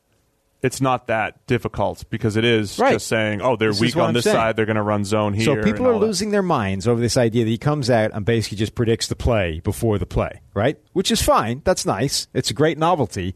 it's 0.61 0.79
not 0.79 1.07
that 1.07 1.45
difficult 1.47 2.05
because 2.11 2.38
it 2.38 2.45
is 2.45 2.77
Right. 2.79 2.93
just 2.93 3.07
saying, 3.07 3.41
"Oh, 3.41 3.55
they're 3.57 3.71
This 3.71 3.81
weak 3.81 3.97
on 3.97 4.09
I'm 4.09 4.13
this 4.13 4.23
saying. 4.25 4.36
side. 4.38 4.55
They're 4.55 4.67
going 4.67 4.75
to 4.77 4.84
run 4.84 5.03
zone 5.03 5.34
here." 5.34 5.43
So 5.43 5.63
people 5.63 5.88
are 5.88 5.93
all 5.93 5.99
that. 5.99 6.05
losing 6.05 6.29
their 6.29 6.43
minds 6.43 6.88
over 6.88 7.01
this 7.01 7.17
idea 7.17 7.43
that 7.45 7.49
he 7.49 7.57
comes 7.57 7.89
out 7.89 8.11
and 8.13 8.23
basically 8.23 8.57
just 8.59 8.75
predicts 8.75 9.07
the 9.07 9.15
play 9.15 9.59
before 9.63 9.97
the 9.97 10.05
play, 10.05 10.39
right? 10.53 10.77
Which 10.93 11.11
is 11.11 11.21
fine. 11.21 11.61
That's 11.65 11.86
nice. 11.86 12.27
It's 12.34 12.49
a 12.51 12.53
great 12.53 12.77
novelty, 12.77 13.36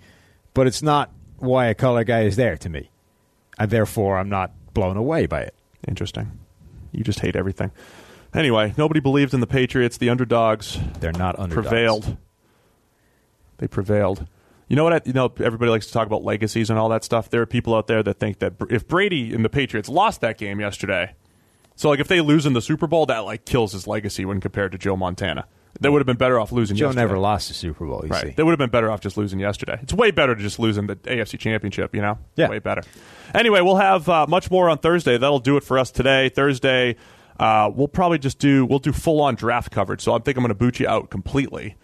but 0.54 0.68
it's 0.68 0.82
not 0.84 1.12
why 1.38 1.68
a 1.68 1.76
color 1.76 2.04
guy 2.04 2.22
is 2.24 2.36
there 2.36 2.58
to 2.58 2.70
me. 2.70 2.90
And 3.60 3.70
therefore, 3.72 4.18
I'm 4.18 4.30
not 4.30 4.52
blown 4.74 4.98
away 4.98 5.26
by 5.26 5.42
it. 5.42 5.56
Interesting. 5.88 6.40
You 6.92 7.04
just 7.04 7.20
hate 7.20 7.36
everything. 7.36 7.72
Anyway, 8.34 8.74
nobody 8.78 9.00
believed 9.00 9.34
in 9.34 9.40
the 9.40 9.48
Patriots. 9.48 9.98
The 9.98 10.10
underdogs 10.10 10.78
They're 11.00 11.12
not 11.12 11.40
underdogs. 11.40 11.68
prevailed. 11.68 12.18
They 13.58 13.68
prevailed. 13.68 14.28
You 14.68 14.76
know 14.76 14.84
what? 14.84 14.94
I, 14.94 15.02
you 15.06 15.14
know, 15.14 15.32
everybody 15.40 15.72
likes 15.72 15.88
to 15.88 15.94
talk 15.94 16.08
about 16.08 16.24
legacies 16.24 16.70
and 16.70 16.78
all 16.78 16.90
that 16.90 17.04
stuff. 17.04 17.30
There 17.30 17.42
are 17.42 17.46
people 17.46 17.74
out 17.74 17.88
there 17.88 18.04
that 18.04 18.20
think 18.20 18.40
that 18.40 18.54
if 18.70 18.88
Brady 18.88 19.34
and 19.34 19.44
the 19.46 19.50
Patriots 19.50 19.88
lost 19.90 20.22
that 20.22 20.38
game 20.38 20.60
yesterday, 20.60 21.16
so 21.76 21.90
like 21.90 22.00
if 22.00 22.08
they 22.08 22.22
lose 22.22 22.46
in 22.46 22.54
the 22.54 22.62
Super 22.62 22.86
Bowl, 22.86 23.06
that 23.06 23.20
like 23.20 23.46
kills 23.46 23.72
his 23.72 23.88
legacy 23.88 24.26
when 24.26 24.42
compared 24.42 24.74
to 24.74 24.78
Joe 24.78 24.98
Montana. 24.98 25.48
They 25.80 25.90
would 25.90 26.00
have 26.00 26.06
been 26.08 26.18
better 26.18 26.40
off 26.40 26.52
losing. 26.52 26.76
Joe 26.78 26.88
yesterday. 26.88 27.02
never 27.04 27.18
lost 27.20 27.52
a 27.52 27.54
Super 27.54 27.86
Bowl, 27.86 28.02
you 28.04 28.10
Right. 28.10 28.28
see. 28.28 28.30
They 28.32 28.44
would 28.44 28.52
have 28.52 28.58
been 28.60 28.70
better 28.70 28.90
off 28.92 29.02
just 29.02 29.18
losing 29.18 29.40
yesterday. 29.40 29.78
It's 29.82 29.94
way 29.94 30.12
better 30.12 30.36
to 30.36 30.42
just 30.42 30.60
lose 30.60 30.78
in 30.78 30.88
the 30.88 30.96
AFC 31.08 31.38
Championship, 31.38 31.94
you 31.96 32.02
know? 32.02 32.18
Yeah. 32.36 32.50
Way 32.50 32.60
better. 32.60 32.82
Anyway, 33.34 33.62
we'll 33.62 33.76
have 33.78 34.08
uh, 34.10 34.26
much 34.28 34.50
more 34.50 34.70
on 34.70 34.78
Thursday. 34.80 35.18
That'll 35.18 35.40
do 35.40 35.58
it 35.58 35.64
for 35.64 35.78
us 35.78 35.92
today. 35.92 36.30
Thursday, 36.30 36.96
uh, 37.40 37.70
we'll 37.74 37.88
probably 37.88 38.18
just 38.20 38.40
do 38.40 38.66
we'll 38.66 38.80
do 38.80 38.92
full 38.92 39.22
on 39.22 39.36
draft 39.36 39.72
coverage. 39.72 40.02
So 40.02 40.14
I 40.16 40.20
think 40.20 40.38
I'm 40.38 40.42
going 40.44 40.50
to 40.50 40.56
boot 40.56 40.80
you 40.80 40.88
out 40.88 41.10
completely. 41.10 41.76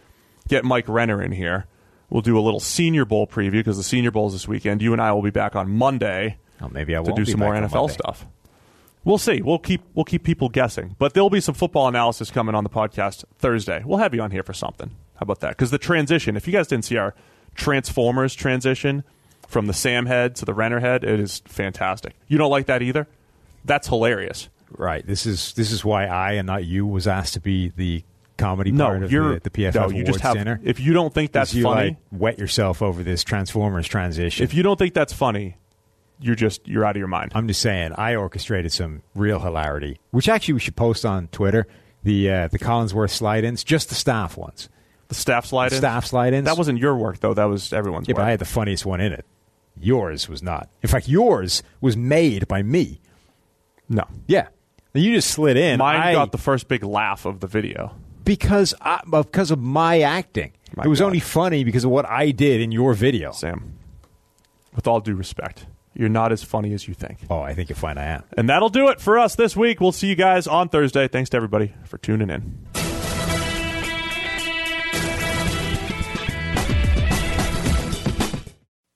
Get 0.48 0.66
Mike 0.66 0.88
Renner 0.90 1.22
in 1.22 1.32
here. 1.32 1.66
We'll 2.10 2.22
do 2.22 2.38
a 2.38 2.42
little 2.42 2.60
Senior 2.60 3.06
Bowl 3.06 3.26
preview 3.28 3.52
because 3.54 3.78
the 3.78 3.84
Senior 3.84 4.12
Bowl 4.12 4.28
is 4.28 4.34
this 4.34 4.48
weekend. 4.48 4.82
You 4.82 4.94
and 4.94 5.02
I 5.02 5.12
will 5.14 5.22
be 5.24 5.32
back 5.32 5.56
on 5.56 5.70
Monday 5.70 6.38
Oh, 6.62 6.70
maybe 6.70 6.96
I 6.96 7.02
to 7.04 7.12
do 7.14 7.26
some 7.26 7.40
more 7.40 7.54
NFL 7.54 7.72
Monday. 7.74 7.94
stuff. 7.94 8.26
We'll 9.06 9.18
see. 9.18 9.42
We'll 9.42 9.60
keep 9.60 9.82
we'll 9.94 10.06
keep 10.06 10.24
people 10.24 10.48
guessing, 10.50 10.96
but 10.98 11.14
there'll 11.14 11.30
be 11.30 11.42
some 11.42 11.56
football 11.56 11.88
analysis 11.88 12.32
coming 12.32 12.56
on 12.56 12.64
the 12.64 12.70
podcast 12.70 13.26
Thursday. 13.38 13.84
We'll 13.86 13.98
have 14.00 14.14
you 14.14 14.22
on 14.22 14.32
here 14.32 14.44
for 14.44 14.54
something. 14.54 14.92
How 15.16 15.24
about 15.24 15.42
that? 15.42 15.50
Because 15.50 15.72
the 15.72 15.78
transition, 15.78 16.36
if 16.38 16.48
you 16.48 16.54
guys 16.54 16.68
didn't 16.68 16.86
see 16.86 16.98
our 16.98 17.14
Transformers 17.56 18.34
transition 18.34 19.04
from 19.48 19.68
the 19.68 19.74
Sam 19.74 20.06
head 20.06 20.36
to 20.38 20.46
the 20.46 20.54
Renner 20.54 20.80
head, 20.80 21.04
it 21.04 21.20
is 21.20 21.42
fantastic. 21.46 22.14
You 22.28 22.38
don't 22.38 22.50
like 22.52 22.66
that 22.68 22.82
either? 22.82 23.08
That's 23.66 23.88
hilarious. 23.88 24.50
Right. 24.76 25.06
This 25.06 25.26
is 25.26 25.54
this 25.54 25.72
is 25.72 25.86
why 25.86 26.06
I 26.08 26.34
and 26.34 26.48
not 26.48 26.66
you 26.66 26.86
was 26.88 27.08
asked 27.08 27.34
to 27.36 27.40
be 27.40 27.70
the 27.76 28.04
comedy 28.38 28.72
No, 28.72 28.86
part 28.88 29.04
of 29.04 29.12
you're 29.12 29.36
the, 29.36 29.42
the 29.42 29.50
PFF 29.52 29.76
no, 29.76 29.90
you 29.90 30.04
just 30.04 30.22
have. 30.22 30.34
dinner. 30.36 30.60
If 30.64 30.80
you 30.80 30.94
don't 30.94 31.14
think 31.14 31.32
that's 31.32 31.54
you 31.54 31.64
funny, 31.64 31.90
like 31.90 31.98
wet 32.12 32.40
yourself 32.40 32.82
over 32.82 33.04
this 33.04 33.24
Transformers 33.24 33.88
transition. 33.88 34.44
if 34.44 34.54
you 34.56 34.64
don't 34.64 34.80
think 34.80 34.94
that's 34.96 35.14
funny, 35.14 35.58
you're 36.24 36.36
just 36.36 36.68
you're 36.68 36.86
out 36.86 36.96
of 36.96 37.00
your 37.00 37.08
mind. 37.08 37.32
I'm 37.36 37.48
just 37.48 37.62
saying, 37.62 37.92
I 37.98 38.16
orchestrated 38.16 38.72
some 38.72 39.02
real 39.16 39.40
hilarity, 39.40 40.00
which 40.12 40.30
actually 40.30 40.56
we 40.56 40.60
should 40.62 40.76
post 40.76 41.06
on 41.06 41.28
Twitter. 41.28 41.68
The 42.04 42.30
uh, 42.32 42.48
the 42.50 42.60
Collinsworth 42.60 43.12
slide-ins, 43.12 43.64
just 43.64 43.90
the 43.90 43.96
staff 43.96 44.36
ones. 44.38 44.68
the 45.08 45.16
staff 45.16 45.46
slide 45.46 45.72
in. 45.72 45.78
Staff 45.80 46.06
slide-ins. 46.06 46.46
That 46.46 46.58
wasn't 46.58 46.80
your 46.80 46.96
work 46.98 47.20
though. 47.20 47.34
That 47.34 47.46
was 47.46 47.72
everyone's 47.72 48.08
yeah, 48.08 48.14
work. 48.14 48.18
but 48.22 48.28
I 48.28 48.32
had 48.32 48.40
the 48.40 48.46
funniest 48.46 48.86
one 48.86 49.00
in 49.00 49.14
it. 49.14 49.26
Yours 49.80 50.28
was 50.30 50.44
not. 50.44 50.70
In 50.82 50.90
fact, 50.90 51.08
yours 51.08 51.64
was 51.82 51.96
made 51.98 52.48
by 52.48 52.62
me. 52.62 53.00
no. 53.90 54.04
Yeah, 54.28 54.48
you 54.94 55.14
just 55.16 55.32
slid 55.32 55.58
in. 55.58 55.78
Mine 55.80 56.00
I- 56.02 56.14
got 56.14 56.32
the 56.32 56.38
first 56.38 56.68
big 56.68 56.84
laugh 56.84 57.26
of 57.26 57.40
the 57.40 57.48
video. 57.48 57.96
because 58.26 58.74
I, 58.82 59.02
because 59.10 59.50
of 59.52 59.60
my 59.60 60.02
acting. 60.02 60.52
My 60.76 60.84
it 60.84 60.88
was 60.88 61.00
God. 61.00 61.06
only 61.08 61.20
funny 61.20 61.64
because 61.64 61.84
of 61.86 61.92
what 61.92 62.10
I 62.10 62.32
did 62.32 62.60
in 62.60 62.72
your 62.72 62.94
video. 62.94 63.32
Sam. 63.32 63.78
with 64.76 64.88
all 64.88 65.00
due 65.00 65.16
respect, 65.16 65.68
you're 65.94 66.10
not 66.10 66.32
as 66.32 66.44
funny 66.44 66.74
as 66.74 66.88
you 66.88 66.94
think. 66.94 67.20
Oh, 67.30 67.42
I 67.42 67.54
think 67.54 67.70
you'll 67.70 67.78
find 67.78 68.00
I 68.00 68.06
am. 68.06 68.24
And 68.38 68.50
that'll 68.50 68.70
do 68.70 68.90
it 68.90 69.00
for 69.00 69.18
us 69.20 69.36
this 69.36 69.56
week. 69.56 69.80
We'll 69.80 69.92
see 69.92 70.08
you 70.08 70.16
guys 70.16 70.48
on 70.48 70.70
Thursday. 70.70 71.08
Thanks 71.08 71.30
to 71.32 71.38
everybody 71.38 71.74
for 71.86 71.98
tuning 71.98 72.30
in. 72.30 72.66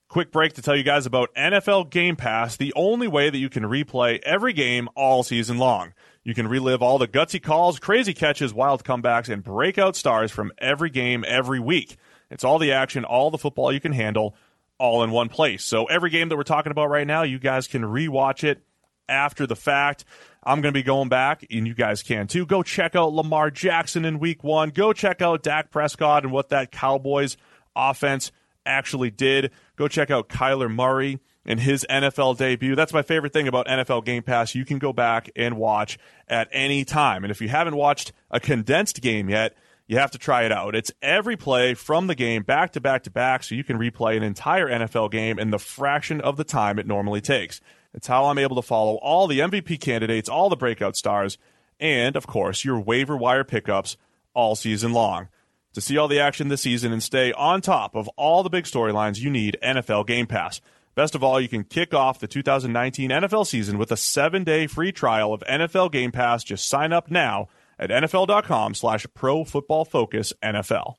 Quick 0.08 0.32
break 0.32 0.54
to 0.54 0.62
tell 0.62 0.74
you 0.74 0.82
guys 0.82 1.06
about 1.06 1.32
NFL 1.34 1.90
Game 1.90 2.16
Pass, 2.16 2.56
the 2.56 2.72
only 2.74 3.06
way 3.06 3.30
that 3.30 3.38
you 3.38 3.48
can 3.48 3.64
replay 3.64 4.18
every 4.22 4.52
game 4.52 4.88
all 4.96 5.22
season 5.22 5.58
long. 5.58 5.92
You 6.24 6.34
can 6.34 6.48
relive 6.48 6.82
all 6.82 6.98
the 6.98 7.06
gutsy 7.06 7.42
calls, 7.42 7.78
crazy 7.78 8.14
catches, 8.14 8.52
wild 8.52 8.84
comebacks, 8.84 9.28
and 9.28 9.44
breakout 9.44 9.96
stars 9.96 10.32
from 10.32 10.50
every 10.58 10.90
game 10.90 11.24
every 11.28 11.60
week. 11.60 11.96
It's 12.30 12.42
all 12.42 12.58
the 12.58 12.72
action, 12.72 13.04
all 13.04 13.30
the 13.30 13.38
football 13.38 13.70
you 13.70 13.80
can 13.80 13.92
handle, 13.92 14.34
all 14.78 15.02
in 15.02 15.10
one 15.10 15.28
place. 15.28 15.64
So 15.64 15.84
every 15.86 16.10
game 16.10 16.28
that 16.28 16.36
we're 16.36 16.42
talking 16.44 16.70
about 16.70 16.90
right 16.90 17.06
now, 17.06 17.22
you 17.22 17.38
guys 17.38 17.66
can 17.66 17.82
rewatch 17.82 18.44
it 18.44 18.62
after 19.08 19.46
the 19.46 19.56
fact. 19.56 20.04
I'm 20.44 20.60
going 20.60 20.72
to 20.72 20.78
be 20.78 20.84
going 20.84 21.08
back, 21.08 21.44
and 21.50 21.66
you 21.66 21.74
guys 21.74 22.02
can 22.02 22.26
too. 22.26 22.46
Go 22.46 22.62
check 22.62 22.94
out 22.96 23.12
Lamar 23.12 23.50
Jackson 23.50 24.04
in 24.04 24.18
week 24.18 24.44
one. 24.44 24.70
Go 24.70 24.92
check 24.92 25.20
out 25.20 25.42
Dak 25.42 25.70
Prescott 25.70 26.24
and 26.24 26.32
what 26.32 26.50
that 26.50 26.70
Cowboys 26.70 27.36
offense 27.74 28.32
actually 28.64 29.10
did. 29.10 29.50
Go 29.76 29.88
check 29.88 30.10
out 30.10 30.28
Kyler 30.28 30.72
Murray 30.72 31.18
and 31.44 31.60
his 31.60 31.84
NFL 31.90 32.36
debut. 32.36 32.76
That's 32.76 32.92
my 32.92 33.02
favorite 33.02 33.32
thing 33.32 33.48
about 33.48 33.66
NFL 33.66 34.04
Game 34.04 34.22
Pass. 34.22 34.54
You 34.54 34.64
can 34.64 34.78
go 34.78 34.92
back 34.92 35.30
and 35.34 35.56
watch 35.56 35.98
at 36.28 36.48
any 36.52 36.84
time. 36.84 37.24
And 37.24 37.30
if 37.30 37.40
you 37.40 37.48
haven't 37.48 37.76
watched 37.76 38.12
a 38.30 38.38
condensed 38.38 39.00
game 39.00 39.28
yet, 39.28 39.56
you 39.88 39.98
have 39.98 40.10
to 40.10 40.18
try 40.18 40.44
it 40.44 40.52
out. 40.52 40.76
It's 40.76 40.92
every 41.00 41.36
play 41.36 41.72
from 41.72 42.06
the 42.06 42.14
game 42.14 42.42
back 42.42 42.72
to 42.72 42.80
back 42.80 43.04
to 43.04 43.10
back, 43.10 43.42
so 43.42 43.54
you 43.54 43.64
can 43.64 43.78
replay 43.78 44.16
an 44.16 44.22
entire 44.22 44.68
NFL 44.68 45.10
game 45.10 45.38
in 45.38 45.50
the 45.50 45.58
fraction 45.58 46.20
of 46.20 46.36
the 46.36 46.44
time 46.44 46.78
it 46.78 46.86
normally 46.86 47.22
takes. 47.22 47.60
It's 47.94 48.06
how 48.06 48.26
I'm 48.26 48.38
able 48.38 48.56
to 48.56 48.62
follow 48.62 48.96
all 48.96 49.26
the 49.26 49.40
MVP 49.40 49.80
candidates, 49.80 50.28
all 50.28 50.50
the 50.50 50.56
breakout 50.56 50.94
stars, 50.94 51.38
and, 51.80 52.16
of 52.16 52.26
course, 52.26 52.66
your 52.66 52.78
waiver 52.78 53.16
wire 53.16 53.44
pickups 53.44 53.96
all 54.34 54.54
season 54.54 54.92
long. 54.92 55.28
To 55.72 55.80
see 55.80 55.96
all 55.96 56.08
the 56.08 56.20
action 56.20 56.48
this 56.48 56.62
season 56.62 56.92
and 56.92 57.02
stay 57.02 57.32
on 57.32 57.62
top 57.62 57.94
of 57.96 58.08
all 58.16 58.42
the 58.42 58.50
big 58.50 58.64
storylines, 58.64 59.18
you 59.18 59.30
need 59.30 59.56
NFL 59.62 60.06
Game 60.06 60.26
Pass. 60.26 60.60
Best 60.96 61.14
of 61.14 61.24
all, 61.24 61.40
you 61.40 61.48
can 61.48 61.64
kick 61.64 61.94
off 61.94 62.18
the 62.18 62.26
2019 62.26 63.10
NFL 63.10 63.46
season 63.46 63.78
with 63.78 63.90
a 63.90 63.96
seven-day 63.96 64.66
free 64.66 64.92
trial 64.92 65.32
of 65.32 65.42
NFL 65.48 65.92
Game 65.92 66.12
Pass. 66.12 66.44
Just 66.44 66.68
sign 66.68 66.92
up 66.92 67.10
now 67.10 67.48
at 67.78 67.90
nfl.com 67.90 68.74
slash 68.74 69.06
pro 69.14 69.44
football 69.44 69.84
focus 69.84 70.32
NFL. 70.44 70.98